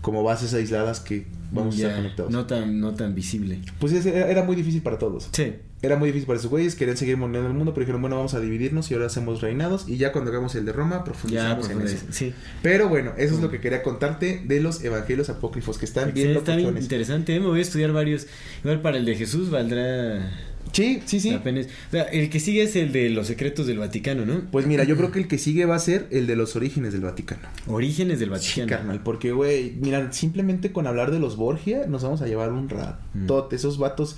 como 0.00 0.22
bases 0.22 0.54
aisladas 0.54 1.00
que 1.00 1.26
vamos 1.50 1.74
a 1.74 1.78
estar 1.78 1.96
conectados. 1.96 2.32
no 2.32 2.46
tan, 2.46 2.80
no 2.80 2.94
tan 2.94 3.14
visible. 3.14 3.60
Pues 3.78 4.06
era 4.06 4.42
muy 4.42 4.56
difícil 4.56 4.82
para 4.82 4.98
todos. 4.98 5.28
Sí. 5.32 5.54
Era 5.82 5.96
muy 5.96 6.08
difícil 6.10 6.26
para 6.28 6.38
esos 6.38 6.48
güeyes, 6.50 6.76
querían 6.76 6.96
seguir 6.96 7.16
moldeando 7.16 7.48
el 7.50 7.54
mundo, 7.56 7.74
pero 7.74 7.82
dijeron, 7.84 8.00
bueno, 8.00 8.14
vamos 8.16 8.34
a 8.34 8.40
dividirnos 8.40 8.88
y 8.90 8.94
ahora 8.94 9.06
hacemos 9.06 9.40
reinados. 9.40 9.88
Y 9.88 9.96
ya 9.96 10.12
cuando 10.12 10.30
hagamos 10.30 10.54
el 10.54 10.64
de 10.64 10.72
Roma, 10.72 10.98
Ya, 10.98 11.04
profundizamos 11.04 11.70
en 11.70 11.80
eso. 11.82 12.06
sí. 12.10 12.32
Pero 12.62 12.88
bueno, 12.88 13.12
eso 13.18 13.34
es 13.34 13.40
lo 13.40 13.50
que 13.50 13.60
quería 13.60 13.82
contarte 13.82 14.40
de 14.44 14.60
los 14.60 14.82
evangelios 14.84 15.28
apócrifos, 15.28 15.78
que 15.78 15.84
están 15.84 16.14
bien 16.14 16.36
está 16.36 16.54
bien 16.54 16.78
interesante, 16.78 17.34
¿eh? 17.34 17.40
me 17.40 17.46
voy 17.46 17.58
a 17.58 17.62
estudiar 17.62 17.92
varios. 17.92 18.26
Igual 18.62 18.80
para 18.80 18.96
el 18.96 19.04
de 19.04 19.16
Jesús 19.16 19.50
valdrá 19.50 20.30
Sí, 20.72 21.02
sí, 21.04 21.20
sí. 21.20 21.34
O 21.34 21.42
sea, 21.90 22.04
el 22.04 22.30
que 22.30 22.40
sigue 22.40 22.62
es 22.62 22.76
el 22.76 22.92
de 22.92 23.10
los 23.10 23.26
secretos 23.26 23.66
del 23.66 23.78
Vaticano, 23.78 24.24
¿no? 24.24 24.42
Pues 24.50 24.66
mira, 24.66 24.84
yo 24.84 24.96
creo 24.96 25.10
que 25.10 25.18
el 25.18 25.28
que 25.28 25.36
sigue 25.36 25.66
va 25.66 25.74
a 25.74 25.78
ser 25.80 26.06
el 26.10 26.26
de 26.26 26.34
los 26.36 26.56
orígenes 26.56 26.92
del 26.92 27.02
Vaticano. 27.02 27.42
Orígenes 27.66 28.20
del 28.20 28.28
Sí, 28.38 28.60
Vaticano. 28.60 28.68
carnal, 28.68 29.00
porque, 29.02 29.32
güey, 29.32 29.72
mira, 29.82 30.12
simplemente 30.12 30.72
con 30.72 30.86
hablar 30.86 31.10
de 31.10 31.18
los 31.18 31.36
Borgia 31.36 31.86
nos 31.88 32.02
vamos 32.04 32.22
a 32.22 32.26
llevar 32.26 32.52
un 32.52 32.70
ratote. 32.70 33.56
Esos 33.56 33.76
vatos, 33.76 34.16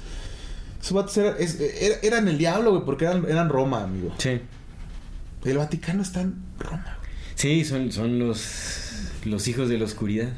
esos 0.85 0.93
vatos 0.93 1.17
eran, 1.17 1.35
es- 1.39 1.59
era- 1.61 1.97
eran 2.03 2.29
el 2.29 2.37
diablo, 2.39 2.73
güey, 2.73 2.85
porque 2.85 3.07
eran, 3.07 3.25
eran 3.29 3.49
Roma, 3.49 3.83
amigo. 3.85 4.15
Sí. 4.19 4.39
El 5.45 5.57
Vaticano 5.59 6.03
está 6.03 6.21
en 6.21 6.35
Roma. 6.59 6.99
Sí, 7.35 7.65
son, 7.65 7.91
son 7.91 8.19
los, 8.19 8.91
los 9.25 9.49
hijos 9.49 9.69
de 9.69 9.79
la 9.79 9.85
oscuridad. 9.87 10.29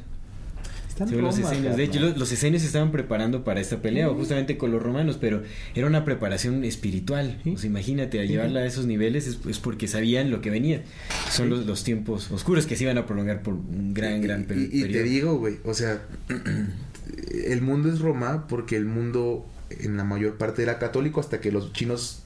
Está 0.89 1.05
en 1.05 1.11
Sí, 1.11 1.17
los 1.17 1.37
Roma, 1.37 1.51
esenios. 1.53 1.77
De 1.77 1.85
hecho, 1.85 2.01
los, 2.01 2.17
los 2.17 2.33
esenios 2.33 2.63
se 2.63 2.69
estaban 2.69 2.91
preparando 2.91 3.45
para 3.45 3.61
esta 3.61 3.83
pelea, 3.83 4.09
justamente 4.09 4.57
con 4.57 4.73
los 4.73 4.83
romanos, 4.83 5.19
pero 5.21 5.43
era 5.75 5.87
una 5.87 6.05
preparación 6.05 6.65
espiritual. 6.65 7.39
Sí. 7.45 7.51
O 7.51 7.59
sea, 7.59 7.69
imagínate, 7.69 8.19
a 8.21 8.25
llevarla 8.25 8.61
a 8.61 8.67
esos 8.67 8.87
niveles 8.87 9.27
es, 9.27 9.39
es 9.47 9.59
porque 9.59 9.89
sabían 9.89 10.31
lo 10.31 10.41
que 10.41 10.49
venía. 10.51 10.83
Son 11.31 11.51
los, 11.51 11.67
los 11.67 11.85
tiempos 11.85 12.31
oscuros 12.31 12.67
que 12.67 12.77
se 12.77 12.85
iban 12.85 12.97
a 12.99 13.05
prolongar 13.05 13.43
por 13.43 13.55
un 13.55 13.93
gran, 13.95 14.23
gran 14.23 14.45
per- 14.45 14.57
Y, 14.59 14.71
y- 14.73 14.85
y 14.85 14.93
te 14.93 15.03
digo, 15.03 15.37
güey, 15.39 15.57
o 15.65 15.75
sea, 15.75 16.01
el 17.47 17.63
mundo 17.63 17.93
es 17.93 18.01
Roma 18.01 18.47
porque 18.49 18.77
el 18.77 18.87
mundo 18.87 19.47
en 19.71 19.97
la 19.97 20.05
mayor 20.05 20.37
parte 20.39 20.63
era 20.63 20.79
católico 20.79 21.21
hasta 21.21 21.41
que 21.41 21.51
los 21.53 21.73
chinos 21.73 22.23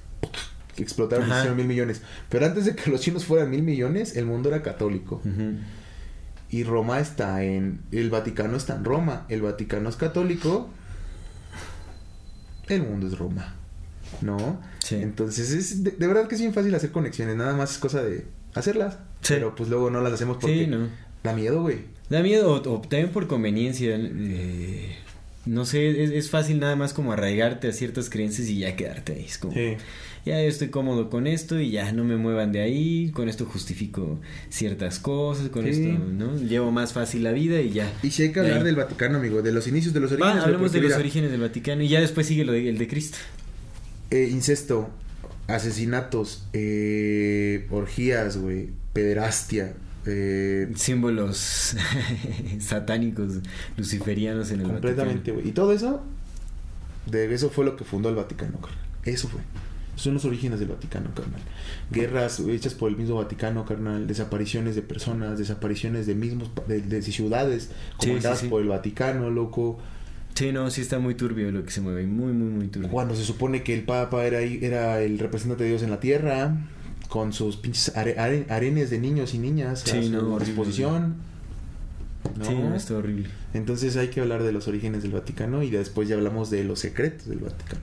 explotaron 0.76 1.28
y 1.28 1.32
hicieron 1.32 1.56
mil 1.56 1.66
millones. 1.66 2.02
Pero 2.28 2.46
antes 2.46 2.64
de 2.64 2.74
que 2.74 2.90
los 2.90 3.00
chinos 3.00 3.24
fueran 3.24 3.50
mil 3.50 3.62
millones, 3.62 4.16
el 4.16 4.26
mundo 4.26 4.48
era 4.48 4.62
católico. 4.62 5.20
Y 6.50 6.64
Roma 6.64 6.98
está 7.00 7.44
en... 7.44 7.80
El 7.92 8.10
Vaticano 8.10 8.56
está 8.56 8.74
en 8.76 8.84
Roma. 8.84 9.24
El 9.28 9.42
Vaticano 9.42 9.88
es 9.88 9.96
católico. 9.96 10.68
El 12.68 12.82
mundo 12.82 13.06
es 13.06 13.18
Roma. 13.18 13.54
¿No? 14.20 14.60
Sí. 14.80 14.96
Entonces, 14.96 15.50
es 15.52 15.84
de, 15.84 15.92
de 15.92 16.06
verdad 16.06 16.26
que 16.28 16.34
es 16.34 16.40
bien 16.40 16.52
fácil 16.54 16.74
hacer 16.74 16.90
conexiones. 16.90 17.36
Nada 17.36 17.54
más 17.54 17.72
es 17.72 17.78
cosa 17.78 18.02
de 18.02 18.26
hacerlas. 18.54 18.94
Sí. 19.20 19.34
Pero 19.34 19.54
pues 19.54 19.68
luego 19.68 19.90
no 19.90 20.00
las 20.00 20.12
hacemos 20.12 20.38
porque 20.38 20.64
Sí, 20.64 20.66
no. 20.66 20.88
da 21.22 21.32
miedo, 21.34 21.62
güey. 21.62 21.84
Da 22.08 22.20
miedo, 22.22 22.52
o, 22.52 22.56
o 22.56 22.80
también 22.80 23.10
por 23.10 23.26
conveniencia. 23.28 23.94
eh, 23.96 24.96
no 25.50 25.64
sé, 25.64 26.02
es, 26.04 26.10
es 26.10 26.30
fácil 26.30 26.60
nada 26.60 26.76
más 26.76 26.92
como 26.94 27.12
arraigarte 27.12 27.66
a 27.68 27.72
ciertas 27.72 28.08
creencias 28.08 28.48
y 28.48 28.58
ya 28.60 28.76
quedarte 28.76 29.14
ahí. 29.14 29.24
Es 29.24 29.36
como, 29.38 29.52
Sí. 29.54 29.74
ya 30.24 30.40
estoy 30.40 30.68
cómodo 30.68 31.10
con 31.10 31.26
esto 31.26 31.58
y 31.58 31.70
ya 31.72 31.90
no 31.92 32.04
me 32.04 32.16
muevan 32.16 32.52
de 32.52 32.60
ahí, 32.60 33.10
con 33.12 33.28
esto 33.28 33.46
justifico 33.46 34.20
ciertas 34.48 35.00
cosas, 35.00 35.48
con 35.48 35.64
Sí. 35.64 35.70
esto, 35.70 35.88
¿no? 35.98 36.36
Llevo 36.38 36.70
más 36.70 36.92
fácil 36.92 37.24
la 37.24 37.32
vida 37.32 37.60
y 37.60 37.70
ya. 37.70 37.92
Y 38.02 38.10
si 38.12 38.22
hay 38.22 38.32
que 38.32 38.40
hablar 38.40 38.62
del 38.62 38.76
Vaticano, 38.76 39.18
amigo, 39.18 39.42
de 39.42 39.50
los 39.52 39.66
inicios 39.66 39.92
de 39.92 40.00
los 40.00 40.10
Va, 40.12 40.14
orígenes. 40.14 40.34
güey, 40.36 40.44
hablemos 40.54 40.72
de 40.72 40.80
los 40.82 40.92
orígenes 40.94 41.30
del 41.32 41.40
Vaticano 41.40 41.82
y 41.82 41.88
ya 41.88 42.00
después 42.00 42.26
sigue 42.28 42.44
lo 42.44 42.52
de- 42.52 42.68
el 42.68 42.78
de 42.78 42.86
Cristo. 42.88 43.18
eh, 44.12 44.28
incesto, 44.30 44.90
asesinatos, 45.48 46.44
eh, 46.52 47.66
orgías, 47.70 48.36
güey, 48.38 48.70
pederastia, 48.92 49.74
eh, 50.06 50.70
Símbolos 50.76 51.76
satánicos, 52.60 53.40
luciferianos 53.76 54.50
en 54.50 54.60
el 54.60 54.66
completamente, 54.66 55.32
güey. 55.32 55.48
Y 55.48 55.52
todo 55.52 55.72
eso, 55.72 56.02
de 57.06 57.32
eso 57.32 57.50
fue 57.50 57.64
lo 57.64 57.76
que 57.76 57.84
fundó 57.84 58.08
el 58.08 58.14
Vaticano, 58.14 58.60
carnal. 58.60 58.78
Eso 59.04 59.28
fue. 59.28 59.40
Son 59.96 60.14
los 60.14 60.24
orígenes 60.24 60.58
del 60.60 60.68
Vaticano, 60.68 61.10
carnal. 61.14 61.40
Guerras 61.90 62.40
hechas 62.40 62.72
por 62.72 62.90
el 62.90 62.96
mismo 62.96 63.16
Vaticano, 63.16 63.66
carnal. 63.66 64.06
Desapariciones 64.06 64.74
de 64.74 64.80
personas, 64.82 65.38
desapariciones 65.38 66.06
de 66.06 66.14
mismos, 66.14 66.50
de, 66.66 66.80
de 66.80 67.02
ciudades 67.02 67.70
Sí, 67.98 68.08
comandadas 68.08 68.38
sí, 68.38 68.46
sí. 68.46 68.50
por 68.50 68.62
el 68.62 68.68
Vaticano, 68.68 69.28
loco. 69.28 69.78
Sí, 70.34 70.52
no, 70.52 70.70
sí 70.70 70.80
está 70.80 70.98
muy 70.98 71.16
turbio 71.16 71.50
lo 71.50 71.64
que 71.64 71.70
se 71.70 71.82
mueve, 71.82 72.06
muy, 72.06 72.32
muy, 72.32 72.48
muy 72.48 72.68
turbio. 72.68 72.88
Cuando 72.88 73.14
se 73.14 73.24
supone 73.24 73.62
que 73.62 73.74
el 73.74 73.82
Papa 73.82 74.24
era, 74.24 74.40
era 74.40 75.02
el 75.02 75.18
representante 75.18 75.64
de 75.64 75.70
Dios 75.70 75.82
en 75.82 75.90
la 75.90 76.00
tierra, 76.00 76.56
con 77.10 77.32
sus 77.34 77.56
pinches 77.56 77.94
are- 77.96 78.18
are- 78.18 78.46
arenes 78.48 78.88
de 78.88 78.98
niños 78.98 79.34
y 79.34 79.38
niñas 79.38 79.82
a 79.82 80.02
su 80.02 80.10
no, 80.10 80.38
disposición. 80.38 81.16
¿no? 82.38 82.44
Sí, 82.44 82.54
no, 82.54 82.74
está 82.74 82.94
horrible. 82.96 83.28
Entonces 83.52 83.96
hay 83.96 84.08
que 84.08 84.20
hablar 84.20 84.42
de 84.44 84.52
los 84.52 84.68
orígenes 84.68 85.02
del 85.02 85.12
Vaticano 85.12 85.62
y 85.62 85.70
después 85.70 86.08
ya 86.08 86.14
hablamos 86.14 86.50
de 86.50 86.64
los 86.64 86.78
secretos 86.78 87.26
del 87.26 87.40
Vaticano. 87.40 87.82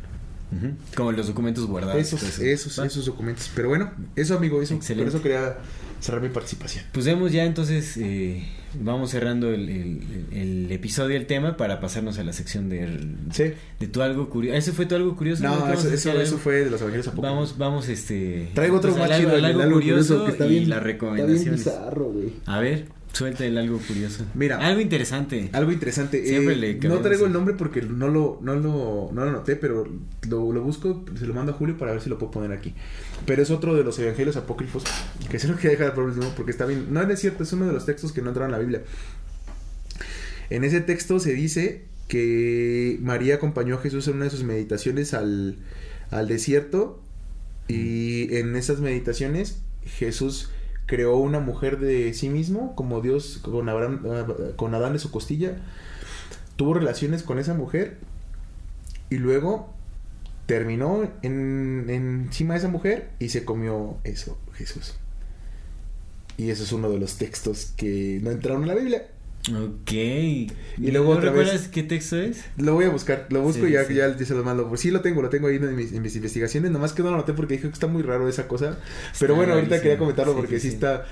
Como 0.95 1.11
los 1.11 1.27
documentos 1.27 1.65
guardados. 1.67 1.99
esos, 2.01 2.23
eso. 2.23 2.41
esos, 2.43 2.77
esos 2.79 3.05
documentos. 3.05 3.49
Pero 3.55 3.69
bueno, 3.69 3.91
eso 4.15 4.37
amigo, 4.37 4.61
eso, 4.61 4.75
por 4.75 4.81
Excelente. 4.81 5.09
eso 5.09 5.21
quería 5.21 5.57
cerrar 5.99 6.21
mi 6.21 6.29
participación. 6.29 6.85
Pues 6.93 7.05
vemos 7.05 7.31
ya 7.31 7.43
entonces, 7.43 7.97
eh, 7.97 8.47
vamos 8.79 9.09
cerrando 9.11 9.49
el, 9.51 9.67
el- 9.67 10.25
el 10.31 10.71
episodio, 10.71 11.17
el 11.17 11.25
tema, 11.25 11.57
para 11.57 11.79
pasarnos 11.79 12.17
a 12.19 12.23
la 12.23 12.33
sección 12.33 12.69
de, 12.69 12.87
Sí. 13.31 13.45
de 13.79 13.87
tu 13.87 14.01
algo 14.01 14.29
curioso. 14.29 14.57
¿Ese 14.57 14.71
fue 14.73 14.85
tu 14.85 14.95
algo 14.95 15.15
curioso? 15.15 15.41
¿Qué 15.41 15.47
No, 15.47 15.73
eso, 15.73 15.89
eso, 15.91 16.11
eso 16.13 16.37
fue 16.37 16.63
de 16.65 16.69
los 16.71 16.79
evangelios 16.81 17.07
apócrifos. 17.07 17.31
Vamos, 17.35 17.57
vamos, 17.57 17.89
este... 17.89 18.49
Traigo 18.53 18.77
otro 18.77 18.95
más 18.95 19.17
chido, 19.17 19.31
algo 19.35 19.71
curioso, 19.73 20.25
que 20.25 20.31
está 20.31 20.45
y 20.45 20.49
bien, 20.49 20.69
las 20.69 20.77
está 20.77 20.85
bien 20.85 20.93
recomendaciones. 20.95 21.65
bizarro, 21.65 22.05
güey. 22.05 22.33
A 22.45 22.59
ver, 22.59 22.85
suelta 23.17 23.45
el 23.45 23.57
algo 23.57 23.79
curioso. 23.79 24.25
Mira. 24.35 24.57
Algo 24.57 24.79
interesante. 24.79 25.49
Algo 25.53 25.71
interesante. 25.71 26.25
Siempre 26.25 26.53
eh, 26.53 26.57
le 26.57 26.73
no 26.87 26.99
traigo 26.99 27.25
el- 27.25 27.33
nombre 27.33 27.55
porque 27.55 27.81
no 27.81 28.07
lo, 28.07 28.39
no 28.41 28.55
lo, 28.55 29.09
no 29.13 29.25
lo 29.25 29.31
noté, 29.31 29.55
pero 29.55 29.85
lo, 30.29 30.51
lo 30.53 30.61
busco, 30.61 31.03
se 31.17 31.25
lo 31.25 31.33
mando 31.33 31.51
a 31.51 31.55
Julio 31.55 31.77
para 31.77 31.91
ver 31.93 32.01
si 32.01 32.09
lo 32.09 32.17
puedo 32.17 32.31
poner 32.31 32.51
aquí. 32.51 32.73
Pero 33.25 33.41
es 33.41 33.49
otro 33.49 33.75
de 33.75 33.83
los 33.83 33.97
evangelios 33.99 34.35
apócrifos 34.37 34.83
que 35.29 35.39
se 35.39 35.47
lo 35.47 35.55
quería 35.55 35.71
dejar 35.71 35.93
por 35.95 36.03
último 36.05 36.31
porque 36.35 36.51
está 36.51 36.65
bien. 36.65 36.87
No 36.93 37.01
es 37.01 37.19
cierto, 37.19 37.43
es 37.43 37.51
uno 37.53 37.65
de 37.65 37.73
los 37.73 37.85
textos 37.85 38.11
que 38.11 38.21
no 38.21 38.29
entraron 38.29 38.49
en 38.53 38.59
la 38.59 38.59
Biblia. 38.59 38.81
En 40.49 40.63
ese 40.63 40.81
texto 40.81 41.19
se 41.19 41.33
dice 41.33 41.85
que 42.07 42.99
María 43.01 43.35
acompañó 43.35 43.75
a 43.75 43.79
Jesús 43.79 44.07
en 44.07 44.15
una 44.15 44.25
de 44.25 44.31
sus 44.31 44.43
meditaciones 44.43 45.13
al, 45.13 45.57
al 46.09 46.27
desierto 46.27 47.01
y 47.67 48.33
en 48.37 48.55
esas 48.55 48.79
meditaciones 48.79 49.59
Jesús 49.85 50.49
creó 50.87 51.17
una 51.17 51.39
mujer 51.39 51.79
de 51.79 52.13
sí 52.13 52.29
mismo, 52.29 52.73
como 52.75 53.01
Dios 53.01 53.39
con, 53.43 53.69
Abraham, 53.69 54.03
ah, 54.09 54.25
con 54.55 54.73
Adán 54.73 54.93
de 54.93 54.99
su 54.99 55.11
costilla, 55.11 55.57
tuvo 56.55 56.73
relaciones 56.73 57.21
con 57.21 57.37
esa 57.37 57.53
mujer 57.53 57.97
y 59.09 59.17
luego 59.17 59.73
terminó 60.47 61.11
en, 61.21 61.89
encima 61.89 62.55
de 62.55 62.59
esa 62.59 62.69
mujer 62.69 63.11
y 63.19 63.29
se 63.29 63.45
comió 63.45 63.97
eso, 64.03 64.39
Jesús. 64.53 64.95
Y 66.37 66.49
eso 66.49 66.63
es 66.63 66.71
uno 66.71 66.89
de 66.89 66.99
los 66.99 67.17
textos 67.17 67.73
que 67.75 68.19
no 68.23 68.31
entraron 68.31 68.63
en 68.63 68.67
la 68.69 68.75
Biblia. 68.75 69.07
Ok. 69.49 69.91
¿Y 69.91 70.51
luego 70.77 71.13
¿No 71.13 71.19
otra 71.19 71.29
recuerdas 71.29 71.53
vez- 71.61 71.67
qué 71.69 71.83
texto 71.83 72.17
es? 72.17 72.43
Lo 72.57 72.73
voy 72.73 72.85
a 72.85 72.89
buscar, 72.89 73.27
lo 73.29 73.41
busco 73.41 73.63
Sí, 73.63 73.69
y 73.69 73.73
ya, 73.73 73.85
sí. 73.85 73.93
ya, 73.93 74.15
ya 74.15 74.25
se 74.25 74.33
lo 74.35 74.43
mando. 74.43 74.75
Sí 74.75 74.91
lo 74.91 74.99
tengo, 75.01 75.21
lo 75.21 75.29
tengo 75.29 75.47
ahí 75.47 75.55
en 75.55 75.75
mis, 75.75 75.93
en 75.93 76.01
mis 76.01 76.15
investigaciones, 76.17 76.69
nomás 76.71 76.91
que 76.93 77.01
no 77.03 77.11
lo 77.11 77.17
noté 77.17 77.33
porque 77.33 77.53
dije 77.55 77.67
que 77.67 77.73
está 77.73 77.87
muy 77.87 78.03
raro 78.03 78.27
esa 78.27 78.47
cosa. 78.47 78.77
Pero 79.19 79.35
bueno, 79.35 79.53
ahorita 79.53 79.69
rarísimo. 79.69 79.83
quería 79.83 79.97
comentarlo 79.97 80.33
Sí, 80.33 80.37
porque 80.39 80.59
sí, 80.59 80.67
está... 80.67 81.05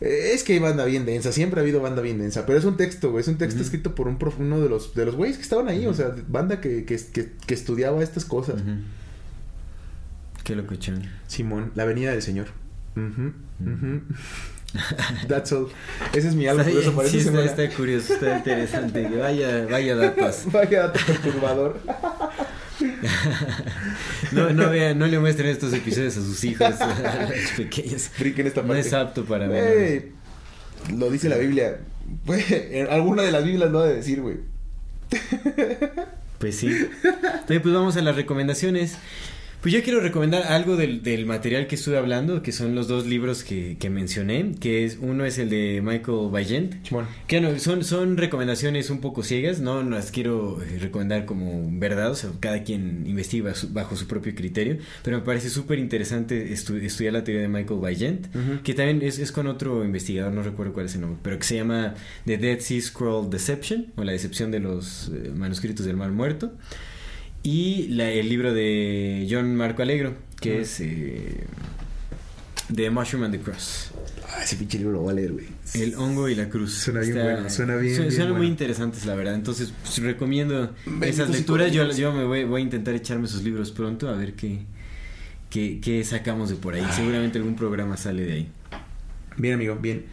eh, 0.00 0.30
Es 0.34 0.44
que 0.44 0.52
hay 0.52 0.58
banda 0.60 0.84
bien 0.84 1.04
densa, 1.04 1.32
siempre 1.32 1.58
ha 1.60 1.62
habido 1.62 1.80
banda 1.82 2.00
bien 2.00 2.18
densa, 2.18 2.46
pero 2.46 2.58
es 2.58 2.64
un 2.64 2.76
texto, 2.76 3.10
güey, 3.10 3.22
es 3.22 3.28
un 3.28 3.38
texto 3.38 3.60
escrito 3.60 3.94
por 3.94 4.06
un 4.06 4.18
prof- 4.18 4.38
uno 4.38 4.60
de 4.60 4.68
los 4.68 4.94
de 4.94 5.04
los 5.06 5.16
güeyes 5.16 5.36
que 5.38 5.42
estaban 5.42 5.66
ahí, 5.68 5.86
o 5.86 5.92
sea, 5.94 6.14
banda 6.28 6.60
que, 6.60 6.84
que, 6.84 6.96
que, 7.12 7.32
que 7.46 7.54
estudiaba 7.54 8.02
estas 8.02 8.24
cosas. 8.24 8.60
Ujú. 8.62 8.70
Qué 10.44 10.54
locochón. 10.54 11.02
Simón, 11.26 11.72
la 11.74 11.84
venida 11.84 12.12
del 12.12 12.22
Señor. 12.22 12.46
That's 15.28 15.52
all. 15.52 15.68
Ese 16.14 16.28
es 16.28 16.34
mi 16.34 16.46
algo 16.46 16.62
curioso 16.62 16.94
para 16.94 17.08
sí, 17.08 17.18
esta 17.18 17.30
está, 17.30 17.42
semana. 17.46 17.62
está 17.64 17.76
curioso, 17.76 18.14
está 18.14 18.36
interesante. 18.38 19.08
Vaya, 19.08 19.66
vaya 19.66 19.96
datos. 19.96 20.42
Vaya 20.52 20.82
dato 20.88 21.00
perturbador. 21.06 21.80
No, 24.32 24.50
no 24.50 24.70
vean, 24.70 24.98
no 24.98 25.06
le 25.06 25.18
muestren 25.18 25.50
estos 25.50 25.72
episodios 25.74 26.16
a 26.16 26.20
sus 26.22 26.42
hijos, 26.44 26.80
a 26.80 27.28
los 27.28 27.50
pequeños. 27.56 28.10
Esta 28.18 28.62
No 28.62 28.74
es 28.74 28.92
apto 28.94 29.24
para. 29.24 29.48
Güey, 29.48 30.12
lo 30.96 31.10
dice 31.10 31.28
la 31.28 31.36
Biblia. 31.36 31.80
En 32.26 32.86
alguna 32.88 33.22
de 33.22 33.32
las 33.32 33.44
Biblias 33.44 33.70
lo 33.70 33.80
ha 33.80 33.86
de 33.86 33.96
decir, 33.96 34.22
güey. 34.22 34.38
Pues 36.38 36.56
sí. 36.56 36.68
Entonces, 36.68 37.60
pues 37.60 37.74
vamos 37.74 37.96
a 37.96 38.02
las 38.02 38.16
recomendaciones. 38.16 38.96
Pues 39.62 39.74
yo 39.74 39.82
quiero 39.82 40.00
recomendar 40.00 40.44
algo 40.44 40.78
del, 40.78 41.02
del 41.02 41.26
material 41.26 41.66
que 41.66 41.74
estuve 41.74 41.98
hablando, 41.98 42.42
que 42.42 42.50
son 42.50 42.74
los 42.74 42.88
dos 42.88 43.04
libros 43.06 43.44
que, 43.44 43.76
que 43.78 43.90
mencioné, 43.90 44.54
que 44.58 44.86
es 44.86 44.96
uno 45.02 45.26
es 45.26 45.36
el 45.36 45.50
de 45.50 45.82
Michael 45.84 46.80
Chimón. 46.82 47.06
que 47.26 47.42
no, 47.42 47.58
son, 47.58 47.84
son 47.84 48.16
recomendaciones 48.16 48.88
un 48.88 49.02
poco 49.02 49.22
ciegas, 49.22 49.60
no 49.60 49.82
las 49.82 50.12
quiero 50.12 50.62
eh, 50.62 50.78
recomendar 50.80 51.26
como 51.26 51.68
verdad, 51.78 52.10
o 52.10 52.14
sea, 52.14 52.30
cada 52.40 52.62
quien 52.62 53.04
investiga 53.06 53.54
su- 53.54 53.68
bajo 53.68 53.96
su 53.96 54.06
propio 54.06 54.34
criterio, 54.34 54.78
pero 55.04 55.18
me 55.18 55.24
parece 55.24 55.50
súper 55.50 55.78
interesante 55.78 56.50
estu- 56.54 56.80
estudiar 56.82 57.12
la 57.12 57.22
teoría 57.24 57.42
de 57.42 57.48
Michael 57.48 57.80
Vaillant, 57.80 58.34
Ujú. 58.34 58.62
que 58.64 58.72
también 58.72 59.02
es, 59.02 59.18
es 59.18 59.30
con 59.30 59.46
otro 59.46 59.84
investigador, 59.84 60.32
no 60.32 60.42
recuerdo 60.42 60.72
cuál 60.72 60.86
es 60.86 60.94
el 60.94 61.02
nombre, 61.02 61.18
pero 61.22 61.36
que 61.38 61.44
se 61.44 61.56
llama 61.56 61.94
The 62.24 62.38
Dead 62.38 62.60
Sea 62.60 62.80
Scroll 62.80 63.28
Deception, 63.28 63.88
o 63.96 64.04
la 64.04 64.12
decepción 64.12 64.50
de 64.50 64.60
los 64.60 65.10
eh, 65.14 65.30
manuscritos 65.36 65.84
del 65.84 65.98
Mar 65.98 66.12
Muerto, 66.12 66.54
y 67.42 67.88
la- 67.88 68.10
el 68.10 68.28
libro 68.28 68.52
de 68.54 69.26
John 69.30 69.54
Marco 69.56 69.82
Alegro, 69.82 70.14
que 70.40 70.60
es 70.60 70.80
eh, 70.80 71.44
The 72.74 72.90
Mushroom 72.90 73.24
and 73.24 73.34
the 73.36 73.40
Cross. 73.40 73.90
Ah, 74.28 74.44
ese 74.44 74.56
pinche 74.56 74.78
libro 74.78 74.92
lo 74.92 75.00
voy 75.00 75.10
a 75.12 75.14
leer, 75.14 75.32
güey. 75.32 75.46
El 75.74 75.94
hongo 75.96 76.28
y 76.28 76.34
la 76.36 76.48
cruz. 76.48 76.72
Suena 76.74 77.00
bien 77.00 77.14
bueno, 77.14 77.50
suena 77.50 77.76
bien, 77.76 77.96
su- 77.96 78.02
bien 78.02 78.12
Suenan 78.14 78.36
muy 78.36 78.46
interesantes, 78.46 79.04
la 79.06 79.14
verdad. 79.16 79.34
Entonces, 79.34 79.72
pues, 79.82 79.98
recomiendo 80.02 80.72
esas 81.02 81.30
lecturas. 81.30 81.72
Yo, 81.72 81.90
yo 81.92 82.12
me 82.12 82.24
voy, 82.24 82.44
voy 82.44 82.60
a 82.60 82.64
intentar 82.64 82.94
echarme 82.94 83.26
esos 83.26 83.42
libros 83.42 83.72
pronto 83.72 84.08
a 84.08 84.12
ver 84.12 84.34
qué, 84.34 84.60
qué, 85.50 85.80
qué 85.82 86.04
sacamos 86.04 86.48
de 86.50 86.56
por 86.56 86.74
ahí. 86.74 86.86
Seguramente 86.94 87.38
algún 87.38 87.56
programa 87.56 87.96
sale 87.96 88.24
de 88.24 88.32
ahí. 88.32 88.48
Bien, 89.36 89.54
amigo, 89.54 89.76
bien. 89.80 90.04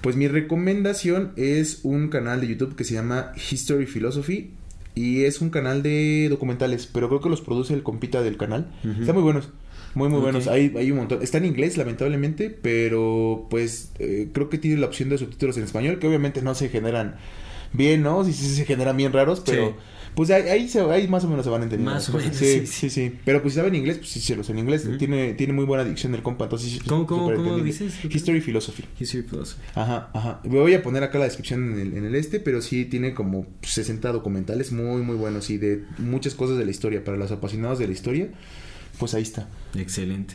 Pues 0.00 0.16
mi 0.16 0.26
recomendación 0.28 1.32
es 1.36 1.80
un 1.82 2.08
canal 2.08 2.40
de 2.40 2.46
YouTube 2.48 2.76
que 2.76 2.84
se 2.84 2.94
llama 2.94 3.32
History 3.50 3.84
Philosophy. 3.86 4.52
Y 4.94 5.24
es 5.24 5.40
un 5.40 5.50
canal 5.50 5.82
de 5.82 6.28
documentales, 6.28 6.86
pero 6.92 7.08
creo 7.08 7.20
que 7.20 7.28
los 7.28 7.40
produce 7.40 7.74
el 7.74 7.82
compita 7.82 8.22
del 8.22 8.36
canal. 8.36 8.66
Están 8.98 9.14
muy 9.14 9.22
buenos, 9.22 9.50
muy, 9.94 10.08
muy 10.08 10.20
buenos. 10.20 10.46
Hay, 10.48 10.72
hay 10.76 10.90
un 10.90 10.98
montón. 10.98 11.22
Está 11.22 11.38
en 11.38 11.46
inglés, 11.46 11.76
lamentablemente, 11.76 12.50
pero 12.50 13.46
pues 13.50 13.92
eh, 13.98 14.28
creo 14.32 14.48
que 14.50 14.58
tiene 14.58 14.80
la 14.80 14.86
opción 14.86 15.08
de 15.08 15.18
subtítulos 15.18 15.56
en 15.56 15.64
español, 15.64 15.98
que 15.98 16.06
obviamente 16.08 16.42
no 16.42 16.54
se 16.54 16.68
generan 16.68 17.16
bien, 17.72 18.02
¿no? 18.02 18.24
Sí, 18.24 18.32
sí, 18.32 18.54
se 18.54 18.64
generan 18.64 18.96
bien 18.96 19.12
raros, 19.12 19.42
pero 19.44 19.68
Sí. 19.68 19.74
Pues 20.14 20.30
ahí, 20.30 20.48
ahí, 20.48 20.68
se- 20.68 20.80
ahí 20.80 21.08
más 21.08 21.24
o 21.24 21.28
menos 21.28 21.44
se 21.44 21.50
van 21.50 21.62
entendiendo. 21.62 21.92
Más 21.94 22.08
o 22.10 22.16
menos, 22.18 22.36
Sí, 22.36 22.60
sí, 22.60 22.66
sí, 22.66 22.90
sí. 22.90 23.12
Pero 23.24 23.40
pues 23.42 23.54
si 23.54 23.56
sabe 23.58 23.68
en 23.68 23.76
inglés, 23.76 23.98
pues 23.98 24.10
sí, 24.10 24.20
sí, 24.20 24.34
los 24.34 24.48
en 24.50 24.58
inglés. 24.58 24.88
Tiene, 24.98 25.34
tiene 25.34 25.52
muy 25.52 25.64
buena 25.64 25.84
dicción 25.84 26.14
el 26.14 26.22
compa, 26.22 26.44
entonces 26.44 26.80
¿Cómo- 26.86 27.06
cómo- 27.06 27.34
cómo 27.34 27.58
dices? 27.58 27.94
History 28.04 28.40
Philosophy. 28.40 28.84
History 28.98 29.22
Philosophy. 29.22 29.62
Ajá, 29.74 30.10
ajá. 30.12 30.40
Voy 30.44 30.74
a 30.74 30.82
poner 30.82 31.02
acá 31.02 31.18
la 31.18 31.24
descripción 31.24 31.72
en 31.74 31.80
el, 31.80 31.94
en 31.96 32.04
el 32.04 32.14
este, 32.14 32.40
pero 32.40 32.60
sí 32.62 32.84
tiene 32.84 33.14
como 33.14 33.46
60 33.62 34.12
documentales 34.12 34.72
muy, 34.72 35.02
muy 35.02 35.16
buenos 35.16 35.50
y 35.50 35.58
de 35.58 35.84
muchas 35.98 36.34
cosas 36.34 36.58
de 36.58 36.64
la 36.64 36.70
historia. 36.70 37.02
Para 37.04 37.16
los 37.16 37.30
apasionados 37.30 37.78
de 37.78 37.86
la 37.86 37.92
historia, 37.92 38.28
pues 38.98 39.14
ahí 39.14 39.22
está. 39.22 39.48
Excelente. 39.74 40.34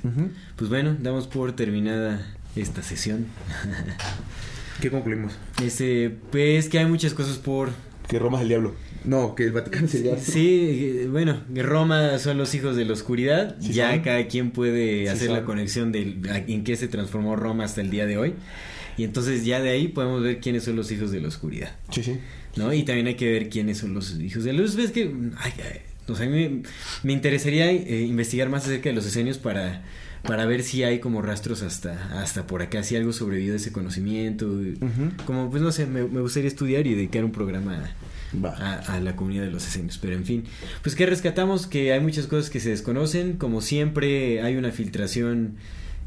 Pues 0.56 0.70
bueno, 0.70 0.96
damos 1.00 1.28
por 1.28 1.52
terminada 1.56 2.26
esta 2.56 2.82
sesión. 2.82 3.26
¿Qué 4.82 4.90
concluimos? 4.92 5.34
Este, 5.64 6.10
pues 6.32 6.70
que 6.70 6.80
hay 6.80 6.86
muchas 6.86 7.14
cosas 7.14 7.38
por 7.38 7.70
Que 8.08 8.20
Roma 8.20 8.38
es 8.38 8.44
el 8.44 8.50
diablo. 8.50 8.76
No, 9.06 9.36
que 9.36 9.44
el 9.44 9.52
Vaticano 9.52 9.88
diablo. 9.88 10.22
Sí, 10.24 11.08
bueno, 11.10 11.42
Roma 11.54 12.18
son 12.20 12.38
los 12.38 12.54
hijos 12.56 12.76
de 12.76 12.86
la 12.86 12.94
oscuridad. 12.94 13.56
Sí 13.60 13.74
ya 13.74 13.92
son. 13.92 14.02
cada 14.02 14.28
quien 14.28 14.52
puede 14.52 15.04
Sí 15.04 15.08
hacer 15.08 15.32
la 15.32 15.44
conexión 15.44 15.92
de 15.92 16.18
en 16.48 16.64
qué 16.64 16.76
se 16.76 16.88
transformó 16.88 17.36
Roma 17.36 17.66
hasta 17.66 17.82
el 17.82 17.90
día 17.90 18.06
de 18.06 18.18
hoy. 18.18 18.34
Y 18.98 19.04
entonces 19.04 19.46
ya 19.46 19.62
de 19.62 19.70
ahí 19.70 19.90
podemos 19.90 20.24
ver 20.24 20.40
quiénes 20.40 20.64
son 20.64 20.76
los 20.76 20.92
hijos 20.92 21.12
de 21.12 21.20
la 21.20 21.28
oscuridad. 21.28 21.76
Sí, 21.92 22.04
sí. 22.04 22.18
¿no? 22.56 22.74
Y 22.74 22.84
también 22.84 23.08
hay 23.08 23.16
que 23.16 23.30
ver 23.30 23.50
quiénes 23.50 23.78
son 23.80 23.94
los 23.94 24.18
hijos 24.20 24.44
de 24.44 24.54
luz. 24.54 24.76
Ves 24.76 24.92
que, 24.92 25.14
ay, 25.38 25.54
ay, 25.58 25.82
o 26.08 26.16
sea, 26.16 26.26
a 26.26 26.30
mí 26.30 26.64
me, 27.04 27.14
interesaría 27.14 27.72
eh, 27.72 28.02
investigar 28.04 28.50
más 28.50 28.66
acerca 28.66 28.90
de 28.90 28.96
los 28.96 29.06
esenios 29.06 29.38
para, 29.38 29.84
para 30.24 30.46
ver 30.46 30.64
si 30.64 30.84
hay 30.84 31.00
como 31.00 31.22
rastros 31.22 31.64
hasta, 31.64 32.22
hasta 32.22 32.48
por 32.48 32.62
acá, 32.62 32.84
si 32.84 32.96
algo 32.96 33.12
sobrevivió 33.12 33.52
de 33.52 33.58
ese 33.58 33.72
conocimiento. 33.72 34.50
Como, 35.26 35.50
pues 35.50 35.62
no 35.62 35.72
sé, 35.72 35.86
me, 35.86 36.04
me 36.04 36.22
gustaría 36.22 36.48
estudiar 36.48 36.86
y 36.88 36.96
dedicar 36.96 37.24
un 37.24 37.32
programa. 37.32 37.92
A, 38.44 38.76
a 38.96 39.00
la 39.00 39.16
comunidad 39.16 39.44
de 39.44 39.52
los 39.52 39.68
esenios. 39.68 39.98
Pero 39.98 40.16
en 40.16 40.26
fin, 40.26 40.44
pues 40.84 40.96
que 40.96 41.06
rescatamos 41.06 41.68
que 41.68 41.94
hay 41.94 42.00
muchas 42.00 42.28
cosas 42.28 42.50
que 42.50 42.60
se 42.60 42.70
desconocen. 42.70 43.38
Como 43.38 43.62
siempre, 43.62 44.42
hay 44.42 44.56
una 44.58 44.72
filtración 44.72 45.56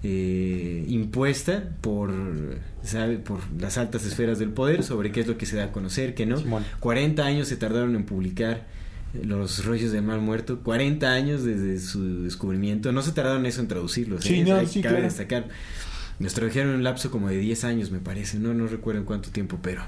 eh, 0.02 0.84
impuesta 0.88 1.70
por, 1.80 2.12
¿sabe? 2.84 3.16
por 3.18 3.40
las 3.60 3.78
altas 3.78 4.04
esferas 4.06 4.38
del 4.38 4.50
poder 4.50 4.82
sobre 4.84 5.10
qué 5.10 5.20
es 5.20 5.26
lo 5.26 5.36
que 5.36 5.46
se 5.46 5.56
da 5.56 5.64
a 5.64 5.72
conocer, 5.72 6.14
qué 6.14 6.26
no. 6.26 6.38
Simón. 6.38 6.64
40 6.80 7.24
años 7.24 7.48
se 7.48 7.56
tardaron 7.56 7.96
en 7.96 8.04
publicar 8.04 8.66
los 9.24 9.64
rollos 9.64 9.90
del 9.90 10.02
mal 10.02 10.20
muerto, 10.20 10.60
40 10.60 11.10
años 11.12 11.42
desde 11.42 11.80
su 11.80 12.22
descubrimiento, 12.24 12.92
no 12.92 13.02
se 13.02 13.12
tardaron 13.12 13.46
eso 13.46 13.60
en 13.62 13.66
traducirlos, 13.68 14.22
Sí, 14.22 14.40
¿eh? 14.40 14.44
no, 14.44 14.56
Hay- 14.56 14.66
sí, 14.66 14.82
cabe 14.82 14.96
claro. 14.96 15.04
destacar. 15.08 15.48
Nos 16.18 16.34
tradujeron 16.34 16.70
en 16.70 16.76
un 16.76 16.84
lapso 16.84 17.10
como 17.10 17.28
de 17.28 17.38
10 17.38 17.64
años, 17.64 17.90
me 17.90 18.00
parece, 18.00 18.38
no, 18.38 18.52
no 18.52 18.66
recuerdo 18.66 19.00
en 19.00 19.06
cuánto 19.06 19.30
tiempo, 19.30 19.58
pero 19.62 19.82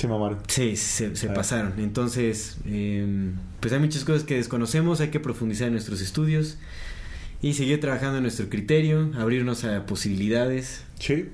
Se 0.00 0.08
mamaron. 0.08 0.38
sí, 0.48 0.76
se, 0.76 1.14
se 1.14 1.28
pasaron. 1.28 1.74
Entonces, 1.78 2.56
eh, 2.64 3.30
pues 3.60 3.72
hay 3.74 3.80
muchas 3.80 4.04
cosas 4.04 4.24
que 4.24 4.36
desconocemos, 4.36 5.00
hay 5.02 5.08
que 5.10 5.20
profundizar 5.20 5.66
en 5.66 5.74
nuestros 5.74 6.00
estudios 6.00 6.56
y 7.42 7.52
seguir 7.52 7.80
trabajando 7.80 8.16
en 8.16 8.22
nuestro 8.22 8.48
criterio, 8.48 9.10
abrirnos 9.18 9.64
a 9.64 9.84
posibilidades 9.86 10.82
Sí. 10.98 11.28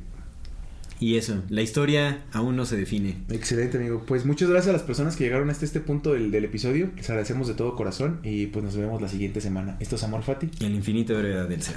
y 0.98 1.16
eso, 1.16 1.42
la 1.48 1.62
historia 1.62 2.24
aún 2.32 2.56
no 2.56 2.64
se 2.66 2.76
define. 2.76 3.18
Excelente, 3.30 3.76
amigo. 3.76 4.02
Pues 4.06 4.24
muchas 4.24 4.48
gracias 4.50 4.70
a 4.70 4.72
las 4.72 4.82
personas 4.82 5.14
que 5.14 5.22
llegaron 5.24 5.48
hasta 5.50 5.64
este 5.64 5.78
punto 5.80 6.14
del, 6.14 6.30
del 6.32 6.44
episodio. 6.44 6.90
Les 6.96 7.08
agradecemos 7.08 7.46
de 7.48 7.54
todo 7.54 7.76
corazón 7.76 8.18
y 8.24 8.46
pues 8.46 8.64
nos 8.64 8.76
vemos 8.76 9.00
la 9.00 9.08
siguiente 9.08 9.40
semana. 9.40 9.76
Esto 9.78 9.94
es 9.96 10.02
Amor 10.02 10.22
Fati. 10.24 10.50
El 10.60 10.74
infinito 10.74 11.16
brevedad 11.16 11.48
del 11.48 11.62
ser. 11.62 11.76